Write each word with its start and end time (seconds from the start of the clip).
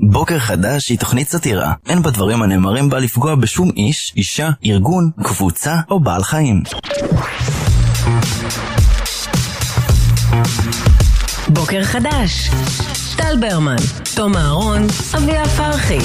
בוקר 0.00 0.38
חדש 0.38 0.88
היא 0.88 0.98
תוכנית 0.98 1.28
סאטירה. 1.28 1.72
אין 1.88 2.02
בדברים 2.02 2.42
הנאמרים 2.42 2.90
בה 2.90 2.98
לפגוע 2.98 3.34
בשום 3.34 3.70
איש, 3.76 4.12
אישה, 4.16 4.50
ארגון, 4.64 5.10
קבוצה 5.22 5.76
או 5.90 6.00
בעל 6.00 6.22
חיים. 6.22 6.62
בוקר 11.48 11.84
חדש. 11.84 12.50
טל 13.16 13.36
ברמן, 13.40 13.76
תום 14.14 14.36
אהרון, 14.36 14.86
אביה 15.16 15.44
פרחי. 15.48 15.98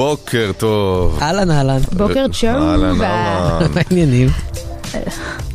בוקר 0.00 0.50
טוב. 0.58 1.18
אהלן 1.22 1.50
אהלן, 1.50 1.78
בוקר 1.92 2.26
צ'ו. 2.32 2.46
אהלן, 2.46 3.02
אהלן. 3.02 3.72
מה 3.74 3.80
העניינים? 3.90 4.28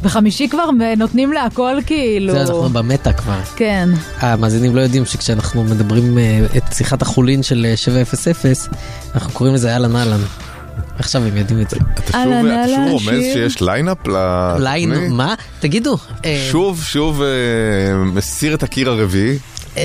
בחמישי 0.02 0.50
כבר 0.50 0.70
נותנים 0.98 1.34
להכל 1.34 1.78
כאילו. 1.86 2.34
זה 2.34 2.42
אנחנו 2.42 2.70
במטא 2.70 3.14
כבר. 3.14 3.40
כן. 3.56 3.90
המאזינים 4.20 4.76
לא 4.76 4.82
יודעים 4.82 5.06
שכשאנחנו 5.06 5.64
מדברים 5.64 6.18
אה, 6.18 6.46
את 6.58 6.64
שיחת 6.74 7.02
החולין 7.02 7.44
של 7.44 7.66
אה, 7.70 7.78
700, 7.78 8.08
אנחנו 9.16 9.34
קוראים 9.34 9.56
לזה 9.56 9.74
אהלן 9.74 9.96
אהלן. 9.96 10.22
עכשיו 11.00 11.22
הם 11.24 11.38
יודעים 11.38 11.62
את 11.62 11.70
זה. 11.70 11.78
אתה 11.94 12.24
שוב, 12.68 12.90
רומז. 12.90 13.24
שיש 13.34 13.62
lineup 13.62 13.98
לתוכנית? 13.98 14.64
line, 14.64 15.12
מה? 15.12 15.34
תגידו. 15.60 15.98
אה, 16.26 16.48
שוב, 16.52 16.84
שוב 16.84 17.22
אה, 17.22 17.28
מסיר 18.06 18.54
את 18.54 18.64
הקיר 18.64 18.90
הרביעי. 18.90 19.38
אה, 19.78 19.84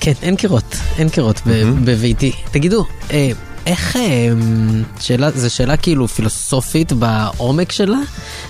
כן, 0.00 0.12
אין 0.22 0.36
קירות, 0.36 0.76
אין 0.98 1.08
קירות 1.08 1.40
בביתי. 1.84 2.32
תגידו, 2.50 2.84
אה, 3.10 3.30
איך, 3.66 3.96
אה, 3.96 4.28
שאלה, 5.00 5.30
זו 5.30 5.50
שאלה 5.54 5.76
כאילו 5.76 6.08
פילוסופית 6.08 6.92
בעומק 6.92 7.72
שלה, 7.72 7.98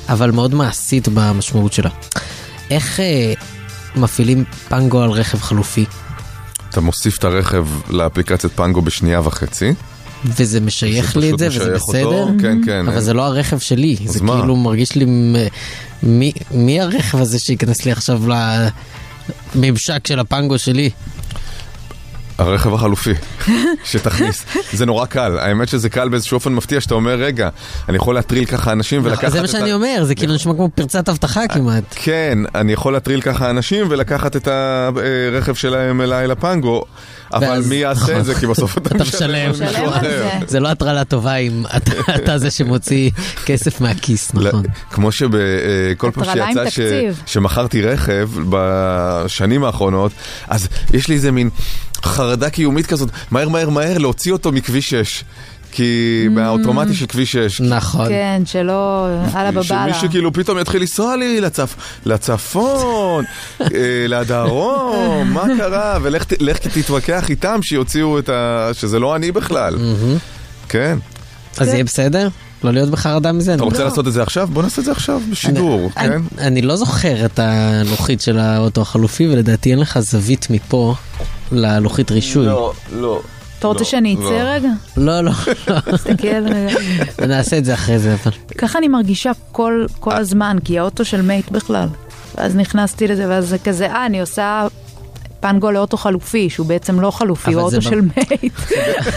אבל 0.09 0.31
מאוד 0.31 0.55
מעשית 0.55 1.09
במשמעות 1.15 1.73
שלה. 1.73 1.91
איך 2.71 3.01
אה, 3.01 3.33
מפעילים 3.97 4.45
פנגו 4.69 5.03
על 5.03 5.11
רכב 5.11 5.41
חלופי? 5.41 5.85
אתה 6.71 6.81
מוסיף 6.81 7.19
את 7.19 7.25
הרכב 7.25 7.67
לאפליקציית 7.91 8.53
פנגו 8.53 8.83
בשנייה 8.83 9.21
וחצי. 9.21 9.75
וזה 10.25 10.61
משייך 10.61 11.17
לי 11.17 11.33
את 11.33 11.39
זה, 11.39 11.49
וזה 11.49 11.75
בסדר? 11.75 12.05
אותו, 12.05 12.31
כן, 12.41 12.59
כן. 12.67 12.89
אבל 12.89 13.01
זה 13.01 13.15
לא 13.15 13.23
הרכב 13.27 13.59
שלי, 13.59 13.97
זה 14.05 14.25
מה? 14.25 14.37
כאילו 14.39 14.57
מרגיש 14.57 14.95
לי, 14.95 15.05
מ- 15.05 15.35
מי, 16.03 16.33
מי 16.51 16.81
הרכב 16.81 17.19
הזה 17.19 17.39
שייכנס 17.39 17.85
לי 17.85 17.93
עכשיו 17.93 18.23
לממשק 19.55 20.07
של 20.07 20.19
הפנגו 20.19 20.59
שלי? 20.59 20.91
הרכב 22.39 22.75
החלופי, 22.75 23.13
שתכניס. 23.91 24.45
זה 24.73 24.87
נורא 24.87 25.07
קל, 25.07 25.39
האמת 25.39 25.69
שזה 25.69 25.89
קל 25.89 26.09
באיזשהו 26.09 26.35
אופן 26.35 26.53
מפתיע, 26.53 26.81
שאתה 26.81 26.95
אומר, 26.95 27.15
רגע, 27.15 27.49
אני 27.89 27.97
יכול 27.97 28.15
להטריל 28.15 28.45
ככה 28.45 28.73
אנשים 28.73 29.01
ולקחת 29.05 29.25
את 29.25 29.33
זה 29.33 29.41
מה 29.41 29.47
שאני 29.49 29.71
ה- 29.71 29.75
אומר, 29.75 30.05
זה 30.05 30.15
כאילו 30.15 30.35
נשמע 30.35 30.53
כמו 30.55 30.69
פרצת 30.75 31.09
אבטחה 31.09 31.49
כמעט. 31.49 31.85
כן, 31.97 32.39
אני 32.55 32.73
יכול 32.73 32.93
להטריל 32.93 33.21
ככה 33.21 33.51
אנשים 33.51 33.87
ולקחת 33.91 34.37
את 34.37 34.49
הרכב 35.33 35.55
שלהם 35.55 36.01
אליי 36.01 36.27
לפנגו, 36.29 36.85
אבל 37.33 37.63
מי 37.69 37.75
יעשה 37.75 38.03
נכון. 38.03 38.17
את 38.17 38.25
זה? 38.25 38.35
כי 38.35 38.47
בסוף 38.47 38.79
אתה 38.79 38.95
משלם 39.05 39.51
מישהו 39.51 39.89
אחר. 39.89 40.29
זה. 40.47 40.61
לא 40.61 40.69
הטרלה 40.69 41.05
טובה 41.05 41.35
אם 41.37 41.63
אתה- 42.17 42.39
זה 42.39 42.51
שמוציא 42.51 43.11
כסף 43.47 43.81
מהכיס, 43.81 44.35
לא, 44.35 44.49
נכון. 44.49 44.63
כמו 44.91 45.13
שבכל 45.13 45.31
פעם 46.15 46.23
הטרלה 46.25 46.47
עם 46.49 46.71
שיצא. 46.71 47.11
שמכרתי 47.27 47.83
רכב 47.83 48.29
בשנים 48.49 49.65
האחרונות, 49.65 50.13
אז 50.49 50.69
יש 50.93 51.09
לי 51.09 51.15
איזה 51.15 51.33
מין 51.33 51.51
חרדה 52.05 52.51
קיומית 52.51 52.87
כזאת, 52.87 53.09
מהר 53.31 53.49
מהר 53.49 53.71
מהר 53.71 53.99
להוציא 53.99 54.33
אותו 54.33 54.53
מכביש 54.53 54.91
6. 54.91 55.25
כי 55.77 56.27
מהאוטומטי 56.31 56.95
של 56.95 57.07
כביש 57.07 57.33
6. 57.33 57.61
נכון. 57.61 58.09
כן, 58.09 58.43
שלא, 58.47 59.07
אללה 59.37 59.51
בבאללה. 59.51 59.93
שמישהו 59.93 60.11
כאילו 60.11 60.33
פתאום 60.33 60.59
יתחיל 60.59 60.81
לנסוע 60.81 61.17
לי 61.17 61.41
לצפ... 61.41 61.75
לצפון, 62.07 63.25
אה, 63.61 63.67
לדרום, 64.09 65.31
מה 65.33 65.45
קרה? 65.59 65.99
ולך 66.03 66.25
תתווכח 66.59 67.31
איתם 67.31 67.63
שיוציאו 67.63 68.19
את 68.19 68.29
ה... 68.29 68.71
שזה 68.73 68.99
לא 68.99 69.17
אני 69.17 69.33
בכלל. 69.33 69.77
כן. 70.69 70.99
אז 71.59 71.69
יהיה 71.69 71.85
בסדר? 71.85 72.29
לא 72.65 72.73
להיות 72.73 72.91
בחרדה 72.91 73.33
מזה? 73.33 73.55
אתה 73.55 73.63
אני- 73.63 73.71
רוצה 73.71 73.85
לעשות 73.85 74.09
את 74.09 74.13
זה 74.13 74.23
עכשיו? 74.23 74.49
בוא 74.53 74.63
נעשה 74.63 74.81
את 74.81 74.87
זה 74.87 74.93
עכשיו 74.93 75.21
בשידור, 75.31 75.91
אני- 75.97 76.09
כן? 76.09 76.21
אני 76.39 76.63
לא 76.63 76.77
זוכר 76.77 77.25
את 77.25 77.39
הלוחית 77.39 78.21
של 78.21 78.39
האוטו 78.39 78.81
החלופי, 78.81 79.29
ולדעתי 79.29 79.71
אין 79.71 79.79
לך 79.79 79.99
זווית 79.99 80.47
מפה 80.51 80.95
ללוחית 81.53 82.11
רישוי. 82.11 82.47
לא. 82.47 83.21
אתה 83.59 83.67
רוצה 83.69 83.81
לא, 83.81 83.87
שאני 83.87 84.17
לא. 84.21 84.29
אצא 84.29 84.53
רגע? 84.55 84.69
לא, 84.97 85.21
לא, 85.21 85.31
לא. 85.69 85.81
תסתכל 85.81 86.27
רגע. 86.27 86.75
נעשה 87.29 87.59
את 87.59 87.65
זה 87.65 87.75
אחרי 87.75 87.99
זה. 87.99 88.17
ככה 88.59 88.79
אני 88.79 88.89
מרגישה 88.89 89.31
כל 89.53 89.87
כל 90.01 90.17
הזמן, 90.17 90.57
כי 90.65 90.79
האוטו 90.79 91.05
של 91.05 91.23
מייט 91.23 91.51
בכלל. 91.51 91.89
ואז 92.39 92.57
נכנסתי 92.57 93.09
לזה, 93.09 93.29
ואז 93.29 93.49
זה 93.49 93.59
כזה, 93.59 93.87
אה, 93.87 94.07
אני 94.07 94.21
עושה 94.21 94.67
פנגו 95.45 95.71
לאוטו 95.71 95.97
חלופי, 95.97 96.51
שהוא 96.51 96.67
בעצם 96.67 97.01
לא 97.01 97.11
חלופי, 97.11 97.53
הוא 97.53 97.63
אוטו 97.63 97.83
של 97.83 98.01
מייט. 98.01 98.55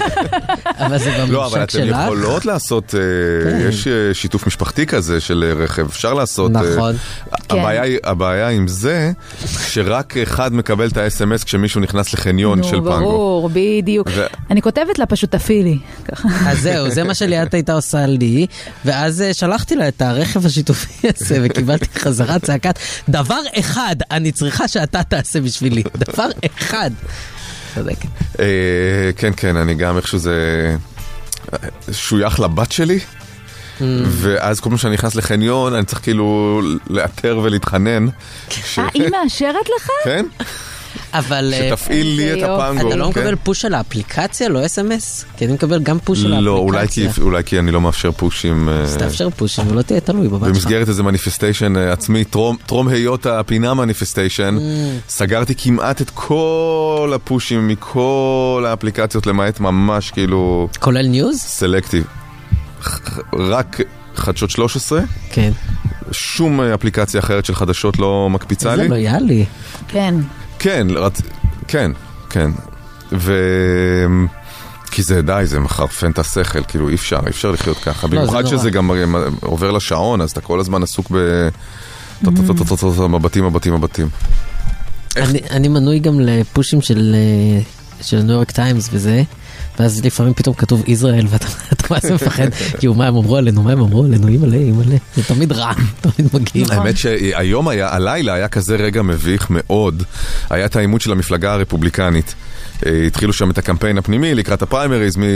אבל 0.85 0.97
זה 0.97 1.11
לא, 1.29 1.45
אבל 1.45 1.59
בממשק 1.59 1.75
אתן 1.75 1.87
שלך. 1.87 1.97
יכולות 2.03 2.45
לעשות, 2.45 2.95
אה, 2.95 3.51
כן. 3.51 3.67
יש 3.69 3.87
אה, 3.87 4.13
שיתוף 4.13 4.47
משפחתי 4.47 4.85
כזה 4.85 5.19
של 5.19 5.43
אה, 5.47 5.63
רכב, 5.63 5.85
אפשר 5.85 6.13
לעשות. 6.13 6.51
נכון. 6.51 6.95
כן. 7.49 7.57
הבעיה 8.03 8.49
עם 8.49 8.67
זה, 8.67 9.11
שרק 9.45 10.17
אחד 10.17 10.53
מקבל 10.53 10.87
את 10.87 10.97
ה-SMS 10.97 11.45
כשמישהו 11.45 11.81
נכנס 11.81 12.13
לחניון 12.13 12.63
של 12.63 12.75
נו, 12.75 12.91
פנגו. 12.91 12.99
ברור, 12.99 13.49
בדיוק. 13.53 14.07
אני 14.51 14.61
כותבת 14.61 14.99
לה 14.99 15.05
פשוט 15.05 15.31
תפעילי. 15.31 15.77
אז 16.47 16.59
זהו, 16.61 16.89
זה 16.89 17.03
מה 17.03 17.13
שליאת 17.13 17.53
הייתה 17.53 17.73
עושה 17.73 18.05
לי, 18.05 18.47
ואז 18.85 19.23
שלחתי 19.33 19.75
לה 19.75 19.87
את 19.87 20.01
הרכב 20.01 20.45
השיתופי 20.45 21.07
הזה, 21.15 21.39
וקיבלתי 21.43 21.99
חזרה 21.99 22.39
צעקת, 22.39 22.79
דבר 23.09 23.39
אחד 23.59 23.95
אני 24.11 24.31
צריכה 24.31 24.67
שאתה 24.67 25.03
תעשה 25.03 25.41
בשבילי, 25.41 25.83
דבר 26.17 26.27
אחד. 26.59 26.91
צודקת. 27.75 28.07
אה, 28.39 28.45
כן, 29.17 29.31
כן, 29.37 29.55
אני 29.55 29.75
גם 29.75 29.97
איכשהו 29.97 30.17
זה 30.19 30.75
אה, 31.53 31.57
שוייך 31.93 32.39
לבת 32.39 32.71
שלי. 32.71 32.99
Mm. 33.79 33.83
ואז 34.07 34.59
כל 34.59 34.69
פעם 34.69 34.77
שאני 34.77 34.93
נכנס 34.93 35.15
לחניון, 35.15 35.73
אני 35.73 35.85
צריך 35.85 36.01
כאילו 36.01 36.61
לאתר 36.89 37.39
ולהתחנן. 37.43 38.05
ש- 38.49 38.79
אה, 38.79 38.87
היא 38.93 39.03
מאשרת 39.23 39.65
לך? 39.77 39.87
כן? 40.03 40.25
אבל 41.13 41.53
אה, 41.53 41.69
שתפעיל 41.69 42.07
לי 42.07 42.31
את 42.31 42.35
איזה. 42.35 42.53
הפנגו. 42.55 42.87
אתה 42.87 42.95
לא 42.95 43.03
כן? 43.03 43.09
מקבל 43.21 43.35
פוש 43.43 43.65
על 43.65 43.73
האפליקציה, 43.73 44.49
לא 44.49 44.65
אס.אם.אס? 44.65 45.25
כי 45.37 45.45
אני 45.45 45.53
מקבל 45.53 45.79
גם 45.83 45.99
פוש 45.99 46.25
על 46.25 46.39
לא, 46.39 46.57
אולי 46.57 46.87
כי- 46.87 47.01
האפליקציה. 47.01 47.23
אולי 47.23 47.43
כי 47.43 47.59
אני 47.59 47.71
לא 47.71 47.81
מאפשר 47.81 48.11
פושים. 48.11 48.69
אה, 48.69 48.73
אז 48.81 48.97
תאפשר 48.97 49.29
פושים 49.29 49.67
ולא 49.71 49.81
תהיה 49.81 49.99
תלוי 49.99 50.27
בבת 50.27 50.39
שלך. 50.39 50.49
במסגרת 50.55 50.89
איזה 50.89 51.03
מניפסטיישן 51.03 51.75
אה, 51.75 51.91
עצמי, 51.93 52.23
טרום, 52.65 52.87
היות 52.87 53.25
הפינה 53.25 53.73
manifestation, 53.73 54.57
סגרתי 55.09 55.53
כמעט 55.57 56.01
את 56.01 56.09
כל 56.13 57.11
הפושים 57.15 57.67
מכל 57.67 58.65
האפליקציות 58.67 59.27
למעט 59.27 59.59
ממש 59.59 60.11
כאילו 60.11 60.69
כולל 60.79 61.07
news? 61.07 61.37
selective. 61.39 62.03
רק 63.33 63.77
חדשות 64.15 64.49
13, 64.49 65.01
כן. 65.29 65.51
שום 66.11 66.61
אפליקציה 66.61 67.19
אחרת 67.19 67.45
של 67.45 67.55
חדשות 67.55 67.99
לא 67.99 68.27
מקפיצה 68.31 68.75
זה 68.75 68.81
לי. 68.81 68.87
לויאלי. 68.89 69.45
כן. 69.87 70.15
כן, 70.59 70.87
רצ... 70.95 71.21
כן, 71.67 71.91
כן. 72.29 72.51
ו... 73.11 73.33
כי 74.91 75.03
זה 75.03 75.21
די, 75.21 75.41
זה 75.45 75.59
מחרפן 75.59 76.11
את 76.11 76.19
השכל, 76.19 76.63
כאילו 76.67 76.89
אי 76.89 76.95
אפשר, 76.95 77.19
אי 77.25 77.29
אפשר 77.29 77.51
לחיות 77.51 77.77
ככה. 77.77 78.07
לא, 78.07 78.11
במיוחד. 78.11 78.45
שזה 78.45 78.69
גם 78.69 78.91
אה, 78.91 78.95
עובר 79.41 79.71
לשעון, 79.71 80.21
אז 80.21 80.31
אתה 80.31 80.41
כל 80.41 80.59
הזמן 80.59 80.83
עסוק 80.83 81.11
ב... 81.11 81.47
מבטים, 83.09 83.45
מבטים, 83.45 83.73
מבטים. 83.73 84.09
אני, 85.51 85.67
מנוי 85.67 85.99
גם 85.99 86.19
לפושים 86.19 86.81
של 86.81 88.21
ניו 88.23 88.31
יורק 88.31 88.51
טיימס 88.51 88.89
וזה, 88.91 89.23
ואז 89.79 90.05
לפעמים 90.05 90.33
פתאום 90.33 90.55
כתוב 90.55 90.83
ישראל 90.87 91.25
ואתה 91.29 91.47
אתה 91.73 91.83
מה 91.89 91.97
זה 92.01 92.13
מפחד, 92.13 92.47
כאילו 92.79 92.93
מה 92.93 93.07
הם 93.07 93.15
אמרו 93.15 93.37
עלינו, 93.37 93.63
מה 93.63 93.71
הם 93.71 93.79
אמרו 93.79 94.03
עלינו, 94.05 94.27
אימא'לה, 94.27 94.57
אימא'לה, 94.57 94.95
זה 95.15 95.23
תמיד 95.23 95.51
רע, 95.51 95.71
תמיד. 96.01 96.27
נכון. 96.55 96.77
האמת 96.77 96.97
שהיום 96.97 97.67
היה, 97.67 97.95
הלילה 97.95 98.33
היה 98.33 98.47
כזה 98.47 98.75
רגע 98.75 99.01
מביך 99.01 99.47
מאוד, 99.49 100.03
היה 100.49 100.65
את 100.65 100.75
העימות 100.75 101.01
של 101.01 101.11
המפלגה 101.11 101.53
הרפובליקנית. 101.53 102.35
אה, 102.85 103.03
התחילו 103.07 103.33
שם 103.33 103.49
את 103.49 103.57
הקמפיין 103.57 103.97
הפנימי 103.97 104.35
לקראת 104.35 104.61
הפריימריז, 104.61 105.17
מ... 105.17 105.23
אה, 105.23 105.27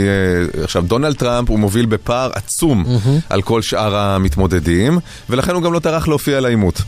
עכשיו 0.64 0.82
דונלד 0.82 1.16
טראמפ 1.16 1.50
הוא 1.50 1.58
מוביל 1.58 1.86
בפער 1.86 2.30
עצום 2.34 2.84
על 3.28 3.42
כל 3.42 3.62
שאר 3.62 3.96
המתמודדים, 3.96 4.98
ולכן 5.30 5.54
הוא 5.54 5.62
גם 5.62 5.72
לא 5.72 5.78
טרח 5.78 6.08
להופיע 6.08 6.40
לעימות. 6.40 6.82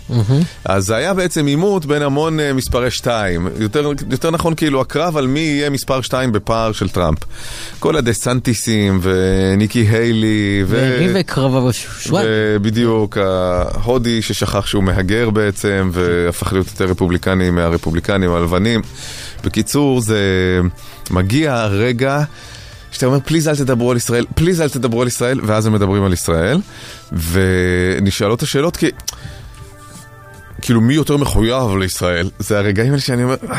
אז 0.65 0.87
זה 0.87 0.97
היה 0.97 1.15
בעצם 1.15 1.47
עימות 1.47 1.87
בין 1.87 2.03
המון 2.03 2.41
אה, 2.41 2.53
מספרי 2.53 2.91
שתיים, 2.91 3.49
יותר, 3.59 3.91
יותר 4.11 4.31
נכון 4.31 4.55
כאילו 4.55 4.81
הקרב 4.81 5.17
על 5.17 5.27
מי 5.27 5.41
יהיה 5.41 5.71
מספר 5.71 6.01
שתיים 6.01 6.33
בפער 6.33 6.73
של 6.73 6.89
טראמפ. 6.89 7.19
כל 7.79 7.97
הדה 7.97 8.13
סנטיסים 8.13 9.01
וניקי 9.03 9.81
היילי 9.81 10.65
ו... 10.67 10.95
וריבי 10.99 11.23
קרבה 11.23 11.69
בשושואן. 11.69 12.25
בדיוק, 12.63 13.19
ההודי 13.19 14.23
ששכח 14.23 14.67
שהוא 14.67 14.85
מהגר 14.85 15.31
בעצם, 15.31 15.91
והפך 15.93 16.53
להיות 16.53 16.67
יותר 16.67 16.85
רפובליקני 16.85 17.51
מהרפובליקנים 17.51 18.31
הלבנים. 18.31 18.83
בקיצור, 19.45 20.01
זה 20.01 20.21
מגיע 21.11 21.55
הרגע 21.55 22.25
שאתה 22.91 23.07
אומר, 23.07 23.19
please 23.21 23.49
אל 23.49 23.57
תדברו 23.57 23.91
על 23.91 23.97
ישראל, 23.97 24.27
please 24.35 24.61
אל 24.61 24.69
תדברו 24.69 25.03
על 25.03 25.09
ישראל, 25.09 25.41
ואז 25.43 25.67
הם 25.67 25.73
מדברים 25.73 26.05
על 26.05 26.13
ישראל. 26.13 26.61
ונשאלות 27.13 28.43
השאלות 28.43 28.77
כי... 28.77 28.91
כאילו 30.65 30.81
מי 30.81 30.95
יותר 30.95 31.17
מחויב 31.17 31.77
לישראל, 31.79 32.31
זה 32.39 32.59
הרגעים 32.59 32.91
האלה 32.91 33.01
שאני 33.01 33.25
אומר, 33.25 33.37
"אה, 33.51 33.59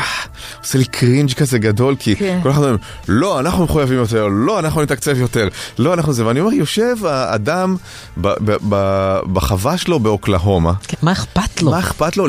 עושה 0.62 0.78
לי 0.78 0.84
cringe 0.84 1.32
כזה 1.32 1.58
גדול, 1.58 1.94
כי 1.98 2.16
כן. 2.16 2.40
כל 2.42 2.50
אחד 2.50 2.62
אומר, 2.62 2.76
לא, 3.08 3.40
אנחנו 3.40 3.64
מחויבים 3.64 3.98
יותר, 3.98 4.26
לא, 4.26 4.58
אנחנו 4.58 4.82
נתקצב 4.82 5.20
יותר, 5.20 5.48
לא, 5.78 5.94
אנחנו 5.94 6.12
זה, 6.12 6.26
ואני 6.26 6.40
אומר, 6.40 6.52
יושב 6.52 6.96
האדם 7.06 7.76
ב- 8.16 8.28
ב- 8.44 8.56
ב- 8.68 9.18
בחווה 9.32 9.76
שלו 9.76 10.00
באוקלהומה, 10.00 10.72
כן, 10.88 10.96
מה 11.02 11.12
אכפת 11.12 11.62
לו? 11.62 11.70
מה 11.70 11.78
אכפת 11.78 12.16
לו, 12.16 12.26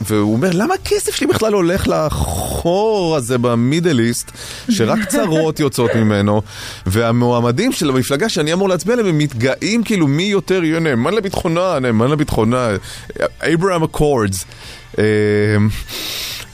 והוא 0.00 0.32
אומר, 0.32 0.50
למה 0.52 0.74
הכסף 0.74 1.14
שלי 1.14 1.26
בכלל 1.26 1.52
הולך 1.52 1.88
לחור 1.88 3.16
הזה 3.16 3.38
ב 3.38 3.47
Middle 3.47 4.00
East, 4.00 4.30
שרק 4.70 4.98
צרות 5.12 5.60
יוצאות 5.60 5.94
ממנו, 5.94 6.42
והמועמדים 6.86 7.72
של 7.72 7.90
המפלגה 7.90 8.28
שאני 8.28 8.52
אמור 8.52 8.68
להצביע 8.68 8.92
עליהם, 8.92 9.08
הם 9.08 9.18
מתגאים 9.18 9.82
כאילו 9.84 10.06
מי 10.06 10.22
יותר 10.22 10.64
יהיה 10.64 10.80
נאמן 10.80 11.14
לביטחונה, 11.14 11.78
נאמן 11.78 12.10
לביטחונה, 12.10 12.68
Abraham 13.54 13.82
Accords. 13.82 14.11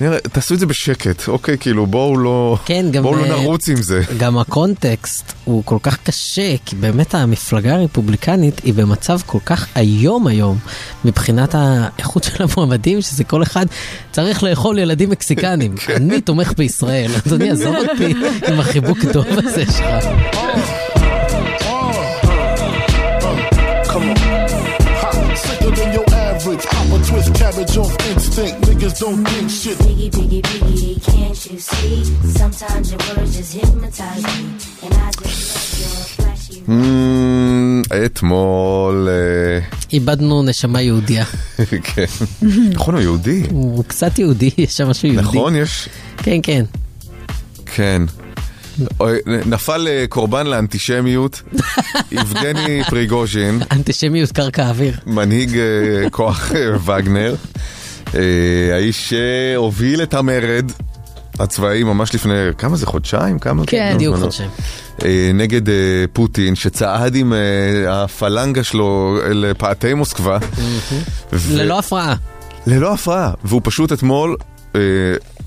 נראה, 0.00 0.18
תעשו 0.20 0.54
את 0.54 0.58
זה 0.58 0.66
בשקט, 0.66 1.28
אוקיי, 1.28 1.58
כאילו 1.58 1.86
בואו 1.86 2.16
לא, 2.16 2.56
כן, 2.64 2.86
גם... 2.90 3.02
בואו 3.02 3.16
לא 3.16 3.24
אה, 3.24 3.28
נרוץ 3.28 3.68
עם 3.68 3.76
זה. 3.76 4.02
גם 4.18 4.38
הקונטקסט 4.38 5.32
הוא 5.44 5.62
כל 5.64 5.78
כך 5.82 5.98
קשה, 6.02 6.54
כי 6.64 6.76
באמת 6.76 7.14
המפלגה 7.14 7.74
הרפובליקנית 7.74 8.60
היא 8.64 8.74
במצב 8.74 9.18
כל 9.26 9.38
כך 9.44 9.66
איום 9.76 10.26
היום, 10.26 10.58
מבחינת 11.04 11.54
האיכות 11.54 12.24
של 12.24 12.42
המועמדים, 12.42 13.00
שזה 13.00 13.24
כל 13.24 13.42
אחד 13.42 13.66
צריך 14.12 14.42
לאכול 14.42 14.78
ילדים 14.78 15.10
מקסיקנים. 15.10 15.74
אני 15.96 16.20
תומך 16.20 16.52
בישראל, 16.56 17.10
אדוני, 17.26 17.50
עזוב 17.50 17.74
אותי 17.76 18.14
עם 18.48 18.60
החיבוק 18.60 18.98
טוב 19.12 19.26
הזה 19.28 19.64
שלך. 19.64 20.87
Average. 26.90 27.00
Pop 27.00 27.00
a 27.00 27.04
twist 27.04 27.34
cabbage 27.34 27.76
off 27.76 28.08
instinct. 28.10 28.60
Niggas 28.62 29.00
don't 29.00 29.24
think 29.28 29.50
shit. 29.50 29.78
Biggie, 29.78 30.10
biggie, 30.10 30.42
biggie, 30.42 30.96
can't 31.04 31.50
you 31.50 31.58
see? 31.58 32.04
Sometimes 32.38 32.90
your 32.92 33.00
words 33.16 33.36
just 33.36 33.52
hypnotize 33.54 34.22
me, 34.22 34.46
and 34.84 34.94
I 34.94 35.10
just 35.22 35.40
love 35.50 35.80
your 35.80 36.04
flashy. 36.16 36.62
אמ, 36.68 37.82
אתמול, 38.06 39.08
אה, 39.08 39.58
איבדנו 39.92 40.42
נשמה 40.42 40.80
יהודייה. 40.82 41.24
כן, 41.82 42.04
נכון, 42.72 42.94
הוא 42.94 43.02
יהודי, 43.02 43.42
הוא 43.50 43.84
קצת 43.84 44.18
יהודי, 44.18 44.50
יש 44.58 44.72
שם 44.76 44.88
משהו 44.88 45.08
יהודי. 45.08 45.22
נכון, 45.28 45.56
יש, 45.56 45.88
כן, 46.16 46.40
כן. 46.42 46.64
כן. 47.66 48.02
נפל 49.46 49.88
אה, 49.90 50.04
קורבן 50.08 50.46
לאנטישמיות, 50.46 51.42
יבגני 52.12 52.82
פריגוז'ין, 52.90 53.62
אנטישמיות 53.72 54.32
קרקע 54.32 54.68
אוויר. 54.68 54.96
מנהיג 55.06 55.58
אה, 55.58 56.10
כוח 56.10 56.52
אה, 56.54 56.94
וגנר, 56.96 57.34
האיש 58.72 59.14
שהוביל 59.14 60.02
את 60.02 60.14
המרד 60.14 60.72
הצבאי 61.38 61.82
ממש 61.82 62.14
לפני, 62.14 62.34
כמה 62.58 62.76
זה, 62.76 62.86
חודשיים? 62.86 63.38
כמה? 63.38 63.62
כן. 63.66 63.92
בדיוק 63.94 64.14
לא, 64.14 64.20
לא. 64.20 64.24
חודשיים. 64.24 64.50
נגד 65.34 65.60
פוטין, 66.12 66.54
שצעד 66.54 67.14
עם 67.14 67.32
הפלנגה 67.88 68.64
שלו 68.64 69.18
אל 69.26 69.44
פאתי 69.58 69.94
מוסקבה. 69.94 70.38
ללא 71.50 71.78
הפרעה. 71.78 72.14
ללא 72.66 72.94
הפרעה, 72.94 73.32
והוא 73.44 73.60
פשוט 73.64 73.92
אתמול 73.92 74.36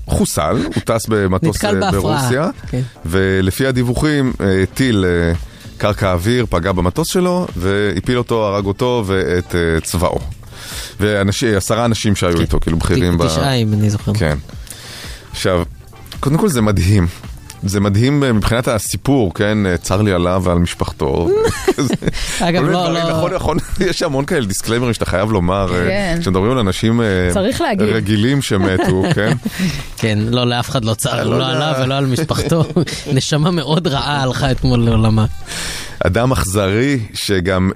חוסל, 0.06 0.56
הוא 0.64 0.82
טס 0.84 1.06
במטוס 1.08 1.64
אה, 1.64 1.90
ברוסיה, 1.90 2.50
כן. 2.70 2.80
ולפי 3.06 3.66
הדיווחים 3.66 4.32
אה, 4.40 4.64
טיל 4.74 5.04
אה, 5.04 5.32
קרקע 5.78 6.12
אוויר 6.12 6.46
פגע 6.50 6.72
במטוס 6.72 7.08
שלו, 7.08 7.46
והפיל 7.56 8.18
אותו, 8.18 8.46
הרג 8.46 8.64
אותו 8.66 9.04
ואת 9.06 9.54
אה, 9.54 9.80
צבאו. 9.80 10.18
ועשרה 11.00 11.84
אנשים 11.84 12.16
שהיו 12.16 12.40
איתו, 12.40 12.60
כאילו 12.60 12.76
בכירים. 12.76 13.18
תשעה, 13.26 13.54
אם 13.54 13.72
אני 13.72 13.90
זוכר. 13.90 14.12
כן. 14.14 14.38
עכשיו, 15.32 15.62
קודם 16.20 16.38
כל 16.38 16.48
זה 16.48 16.62
מדהים. 16.62 17.06
זה 17.62 17.80
מדהים 17.80 18.24
אה, 18.24 18.32
מבחינת 18.32 18.68
הסיפור, 18.68 19.34
כן? 19.34 19.66
אה, 19.66 19.76
צר 19.76 20.02
לי 20.02 20.12
עליו 20.12 20.42
ועל 20.44 20.58
משפחתו. 20.58 21.28
אגב, 22.40 22.62
לא, 22.62 22.92
לא. 22.92 23.10
נכון, 23.10 23.34
נכון, 23.34 23.56
יש 23.88 24.02
המון 24.02 24.24
כאלה 24.24 24.46
דיסקליימרים 24.46 24.94
שאתה 24.94 25.06
חייב 25.06 25.32
לומר, 25.32 25.74
אה, 25.74 25.78
כן. 25.88 26.16
כשמדברים 26.20 26.52
על 26.52 26.58
אנשים. 26.58 27.00
רגילים 27.78 28.42
שמתו, 28.42 29.02
כן? 29.14 29.32
כן, 29.96 30.18
לא, 30.28 30.46
לאף 30.46 30.70
אחד 30.70 30.84
לא 30.84 30.94
צר, 30.94 31.24
לא 31.24 31.38
לא. 31.38 31.46
עליו 31.46 31.74
ולא 31.82 31.94
על 31.94 32.06
משפחתו. 32.06 32.64
נשמה 33.12 33.50
מאוד 33.50 33.86
רעה 33.86 34.22
הלכה 34.22 34.50
אתמול 34.50 34.84
לעולמה. 34.84 35.26
אדם 36.06 36.32
אכזרי 36.32 36.98
שגם, 37.14 37.70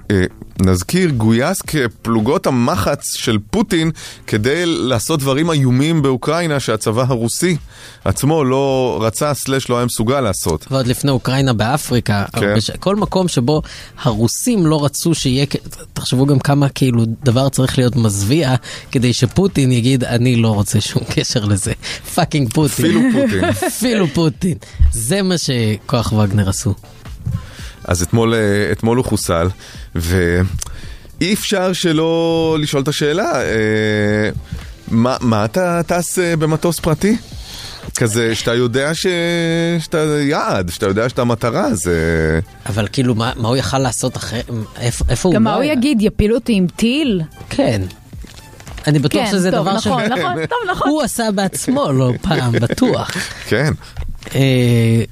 נזכיר, 0.61 1.09
גויס 1.09 1.61
כפלוגות 1.61 2.47
המחץ 2.47 3.13
של 3.15 3.37
פוטין 3.51 3.91
כדי 4.27 4.63
לעשות 4.65 5.19
דברים 5.19 5.51
איומים 5.51 6.01
באוקראינה 6.01 6.59
שהצבא 6.59 7.05
הרוסי 7.07 7.57
עצמו 8.05 8.43
לא 8.43 8.97
רצה, 9.01 9.33
slash 9.33 9.69
לא 9.69 9.77
היה 9.77 9.85
מסוגל 9.85 10.21
לעשות. 10.21 10.65
ועוד 10.71 10.87
לפני 10.87 11.11
אוקראינה 11.11 11.53
באפריקה, 11.53 12.25
כן. 12.33 12.47
הרבה 12.47 12.61
ש- 12.61 12.71
כל 12.71 12.95
מקום 12.95 13.27
שבו 13.27 13.61
הרוסים 14.01 14.65
לא 14.65 14.85
רצו 14.85 15.15
שיהיה, 15.15 15.45
תחשבו 15.93 16.25
גם 16.25 16.39
כמה 16.39 16.69
כאילו 16.69 17.03
דבר 17.23 17.49
צריך 17.49 17.77
להיות 17.77 17.95
מזוויע 17.95 18.55
כדי 18.91 19.13
שפוטין 19.13 19.71
יגיד 19.71 20.03
אני 20.03 20.35
לא 20.35 20.49
רוצה 20.49 20.81
שום 20.81 21.01
קשר 21.15 21.45
לזה. 21.45 21.73
fucking 22.15 22.53
פוטין. 22.53 22.85
אפילו 22.85 23.01
פוטין. 23.13 23.43
אפילו 23.67 24.07
פוטין. 24.07 24.57
זה 24.91 25.21
מה 25.21 25.35
שכוח 25.37 26.13
וגנר 26.13 26.49
עשו. 26.49 26.73
אז 27.87 28.01
אתמול, 28.01 28.33
אה, 28.33 28.71
אתמול 28.71 28.97
הוא 28.97 29.05
חוסל, 29.05 29.47
ואי 29.95 31.33
אפשר 31.33 31.73
שלא 31.73 32.57
לשאול 32.61 32.83
את 32.83 32.87
השאלה, 32.87 33.41
אה, 33.41 34.29
מה, 34.87 35.17
מה 35.21 35.45
אתה 35.45 35.81
טס 35.87 36.19
אה, 36.19 36.35
במטוס 36.35 36.79
פרטי? 36.79 37.17
כזה 37.95 38.35
שאתה 38.35 38.53
יודע 38.53 38.93
ש... 38.93 39.07
שאתה 39.79 39.97
יעד, 40.21 40.69
שאתה 40.69 40.85
יודע 40.85 41.09
שאתה 41.09 41.23
מטרה, 41.23 41.75
זה... 41.75 42.39
אבל 42.65 42.87
כאילו 42.91 43.15
מה, 43.15 43.31
מה 43.35 43.47
הוא 43.47 43.57
יכל 43.57 43.79
לעשות 43.79 44.17
אחרי, 44.17 44.39
איפה, 44.79 45.05
איפה 45.09 45.29
הוא 45.29 45.35
גם 45.35 45.43
מה 45.43 45.53
הוא 45.53 45.61
היה? 45.61 45.73
יגיד, 45.73 46.01
יפילו 46.01 46.35
אותי 46.35 46.53
עם 46.53 46.67
טיל? 46.75 47.21
כן. 47.49 47.81
אני 48.87 48.99
בטוח 48.99 49.25
כן, 49.25 49.31
שזה 49.31 49.51
טוב, 49.51 49.61
דבר 49.61 49.73
נכון, 49.75 50.03
נכון, 50.03 50.45
טוב, 50.45 50.57
נכון. 50.71 50.89
הוא 50.89 51.01
עשה 51.01 51.31
בעצמו 51.35 51.91
לא 51.91 52.11
פעם, 52.27 52.51
בטוח. 52.51 53.11
כן. 53.47 53.73
אה, 54.35 55.03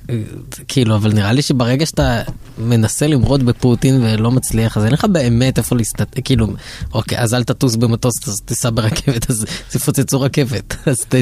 כאילו, 0.67 0.95
אבל 0.95 1.13
נראה 1.13 1.33
לי 1.33 1.41
שברגע 1.41 1.85
שאתה 1.85 2.21
מנסה 2.57 3.07
למרוד 3.07 3.45
בפוטין 3.45 4.03
ולא 4.03 4.31
מצליח, 4.31 4.77
אז 4.77 4.85
אין 4.85 4.93
לך 4.93 5.05
באמת 5.05 5.57
איפה 5.57 5.75
להסתכל, 5.75 6.21
כאילו, 6.23 6.47
אוקיי, 6.93 7.19
אז 7.19 7.33
אל 7.33 7.43
תטוס 7.43 7.75
במטוס, 7.75 8.13
אז 8.27 8.41
תיסע 8.45 8.69
ברכבת, 8.73 9.29
אז 9.29 9.45
יפוצצו 9.75 10.21
רכבת. 10.21 10.75
אז 10.91 10.97
ת, 11.09 11.15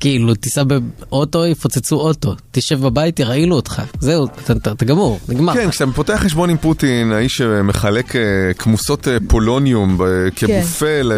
כאילו, 0.00 0.34
תיסע 0.34 0.62
באוטו, 0.64 1.46
יפוצצו 1.46 1.96
אוטו. 1.96 2.34
תשב 2.52 2.80
בבית, 2.80 3.20
ירעילו 3.20 3.56
אותך. 3.56 3.82
זהו, 4.00 4.26
אתה- 4.26 4.52
אתה 4.52 4.72
אתה 4.72 4.84
גמור, 4.84 5.20
נגמר. 5.28 5.54
כן, 5.54 5.70
כשאתה 5.70 5.92
פותח 5.92 6.20
חשבון 6.24 6.50
עם 6.50 6.56
פוטין, 6.56 7.12
האיש 7.12 7.36
שמחלק 7.36 8.16
אה, 8.16 8.20
כמוסות 8.58 9.08
אה, 9.08 9.16
פולוניום 9.28 9.98
ב- 9.98 10.28
כבופה 10.36 11.02
ל- 11.02 11.12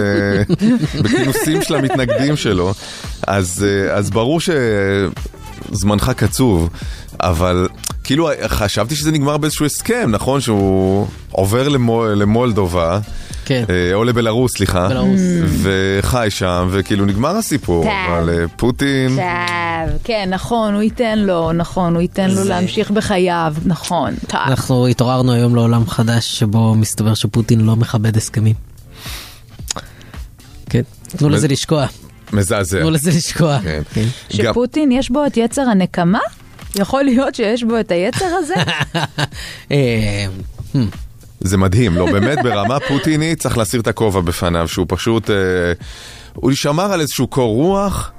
בכינוסים 1.02 1.62
של 1.62 1.74
המתנגדים 1.74 2.36
שלו, 2.36 2.74
אז, 3.26 3.66
אה, 3.68 3.94
אז 3.96 4.10
ברור 4.10 4.40
שזמנך 5.70 6.12
קצוב, 6.16 6.68
אבל 7.20 7.68
כאילו 8.10 8.28
חשבתי 8.46 8.96
שזה 8.96 9.12
נגמר 9.12 9.36
באיזשהו 9.36 9.66
הסכם, 9.66 10.10
נכון? 10.10 10.40
שהוא 10.40 11.06
עובר 11.30 11.68
למו, 11.68 12.04
למולדובה. 12.06 13.00
כן. 13.44 13.64
אה, 13.70 13.94
או 13.94 14.04
לבלארוס, 14.04 14.52
סליחה, 14.56 14.88
בלרוס. 14.88 15.20
וחי 15.62 16.26
שם, 16.30 16.68
וכאילו 16.72 17.04
נגמר 17.06 17.36
הסיפור, 17.36 17.84
טוב. 17.84 17.92
אבל 18.08 18.28
אה, 18.30 18.48
פוטין, 18.56 19.08
טוב, 19.08 19.98
כן, 20.04 20.28
נכון, 20.32 20.74
הוא 20.74 20.82
ייתן 20.82 21.18
לו, 21.18 21.52
נכון, 21.52 21.94
הוא 21.94 22.02
ייתן 22.02 22.28
לו 22.30 22.34
זה- 22.34 22.44
להמשיך 22.48 22.90
בחייו, 22.90 23.54
נכון. 23.64 24.14
טוב. 24.28 24.40
אנחנו 24.46 24.86
התעוררנו 24.86 25.32
היום 25.32 25.54
לעולם 25.54 25.86
חדש 25.86 26.38
שבו 26.38 26.74
מסתבר 26.74 27.14
שפוטין 27.14 27.60
לא 27.60 27.76
מכבד 27.76 28.16
הסכמים. 28.16 28.54
כן, 30.70 30.82
תנו 31.08 31.28
לזה 31.28 31.48
לשקוע. 31.48 31.86
מזעזע. 32.32 32.78
תנו 32.80 32.90
לזה 32.90 33.10
לשקוע. 33.10 33.58
כן. 33.62 33.82
כן. 33.94 34.06
שפוטין 34.30 34.92
יש 34.92 35.10
בו 35.10 35.26
את 35.26 35.36
יצר 35.36 35.62
הנקמה? 35.62 36.18
יכול 36.74 37.02
להיות 37.02 37.34
שיש 37.34 37.64
בו 37.64 37.80
את 37.80 37.90
היצר 37.90 38.26
הזה? 38.38 38.54
אה, 39.72 40.26
זה 41.40 41.56
מדהים, 41.56 41.96
לא, 41.96 42.06
באמת 42.12 42.38
ברמה 42.42 42.80
פוטינית 42.88 43.38
צריך 43.38 43.58
להסיר 43.58 43.80
את 43.80 43.86
הכובע 43.86 44.20
בפניו, 44.20 44.68
שהוא 44.68 44.86
פשוט... 44.88 45.30
הוא 46.40 46.52
שמר 46.54 46.92
על 46.92 47.00
איזשהו 47.00 47.26
קור 47.26 47.54
רוח, 47.54 48.10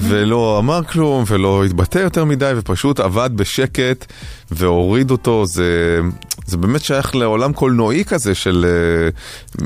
ולא 0.00 0.58
אמר 0.58 0.80
כלום, 0.84 1.24
ולא 1.26 1.64
התבטא 1.64 1.98
יותר 1.98 2.24
מדי, 2.24 2.52
ופשוט 2.56 3.00
עבד 3.00 3.30
בשקט, 3.34 4.04
והוריד 4.50 5.10
אותו, 5.10 5.46
זה, 5.46 6.00
זה 6.46 6.56
באמת 6.56 6.84
שייך 6.84 7.14
לעולם 7.14 7.52
קולנועי 7.52 8.04
כזה 8.04 8.34
של 8.34 8.66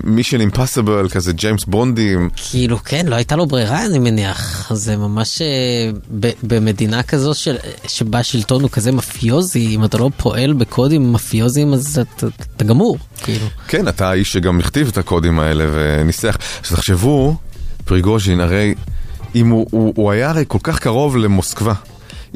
מישן 0.04 0.40
אימפסיבל, 0.40 1.08
כזה 1.08 1.32
ג'יימס 1.32 1.64
בונדים. 1.64 2.28
כאילו, 2.50 2.78
כן, 2.84 3.06
לא 3.08 3.14
הייתה 3.16 3.36
לו 3.36 3.46
ברירה, 3.46 3.86
אני 3.86 3.98
מניח. 3.98 4.70
זה 4.74 4.96
ממש 4.96 5.42
אה, 5.42 5.46
ב- 6.20 6.30
במדינה 6.42 7.02
כזו 7.02 7.34
של- 7.34 7.56
שבה 7.88 8.18
השלטון 8.18 8.62
הוא 8.62 8.70
כזה 8.70 8.92
מאפיוזי, 8.92 9.66
אם 9.74 9.84
אתה 9.84 9.98
לא 9.98 10.10
פועל 10.16 10.52
בקודים 10.52 11.12
מאפיוזיים, 11.12 11.72
אז 11.74 12.00
אתה- 12.16 12.26
אתה 12.56 12.64
גמור, 12.64 12.98
כאילו. 13.22 13.46
כן, 13.68 13.88
אתה 13.88 14.10
האיש 14.10 14.32
שגם 14.32 14.58
הכתיב 14.60 14.88
את 14.88 14.98
הקודים 14.98 15.38
האלה 15.40 15.64
וניסח. 15.72 16.36
אז 16.64 16.70
תחשבו, 16.72 17.36
פריגוז'ין, 17.92 18.40
הרי 18.40 18.74
אם 19.34 19.48
הוא, 19.48 19.66
הוא, 19.70 19.92
הוא 19.96 20.10
היה 20.10 20.30
הרי 20.30 20.44
כל 20.48 20.58
כך 20.62 20.78
קרוב 20.78 21.16
למוסקבה. 21.16 21.72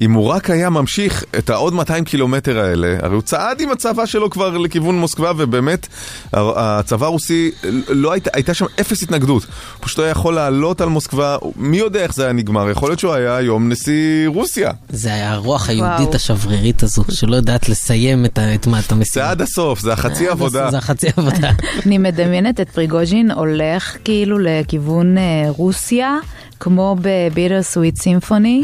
אם 0.00 0.12
הוא 0.12 0.26
רק 0.26 0.50
היה 0.50 0.70
ממשיך 0.70 1.24
את 1.38 1.50
העוד 1.50 1.74
200 1.74 2.04
קילומטר 2.04 2.58
האלה, 2.58 2.96
הרי 3.02 3.14
הוא 3.14 3.22
צעד 3.22 3.60
עם 3.60 3.70
הצבא 3.70 4.06
שלו 4.06 4.30
כבר 4.30 4.58
לכיוון 4.58 4.98
מוסקבה, 4.98 5.32
ובאמת, 5.36 5.86
הצבא 6.32 7.06
הרוסי, 7.06 7.50
לא 7.88 8.12
הייתה, 8.12 8.30
הייתה 8.32 8.54
שם 8.54 8.66
אפס 8.80 9.02
התנגדות. 9.02 9.42
הוא 9.44 9.50
פשוט 9.80 9.98
היה 9.98 10.08
יכול 10.08 10.34
לעלות 10.34 10.80
על 10.80 10.88
מוסקבה, 10.88 11.36
מי 11.56 11.76
יודע 11.76 12.02
איך 12.02 12.14
זה 12.14 12.24
היה 12.24 12.32
נגמר, 12.32 12.70
יכול 12.70 12.88
להיות 12.88 13.00
שהוא 13.00 13.12
היה 13.12 13.36
היום 13.36 13.68
נשיא 13.68 14.28
רוסיה. 14.28 14.70
זה 14.88 15.14
היה 15.14 15.32
הרוח 15.32 15.68
היהודית 15.68 16.00
וואו. 16.00 16.14
השברירית 16.16 16.82
הזו, 16.82 17.04
שלא 17.10 17.36
יודעת 17.36 17.68
לסיים 17.68 18.24
את 18.24 18.38
את 18.54 18.66
מה 18.66 18.80
את 18.80 18.92
המשימה. 18.92 19.24
זה 19.24 19.30
עד 19.30 19.42
הסוף, 19.42 19.80
זה 19.80 19.92
החצי 19.92 20.28
עבודה. 20.28 20.70
זה 20.70 20.78
החצי 20.78 21.06
עבודה. 21.16 21.50
אני 21.86 21.98
מדמיינת 21.98 22.60
את 22.60 22.70
פריגוז'ין 22.70 23.30
הולך 23.30 23.96
כאילו 24.04 24.38
לכיוון 24.38 25.18
אה, 25.18 25.22
רוסיה, 25.48 26.16
כמו 26.60 26.96
בביטר 27.00 27.62
סוויט 27.62 27.96
סימפוני 27.96 28.62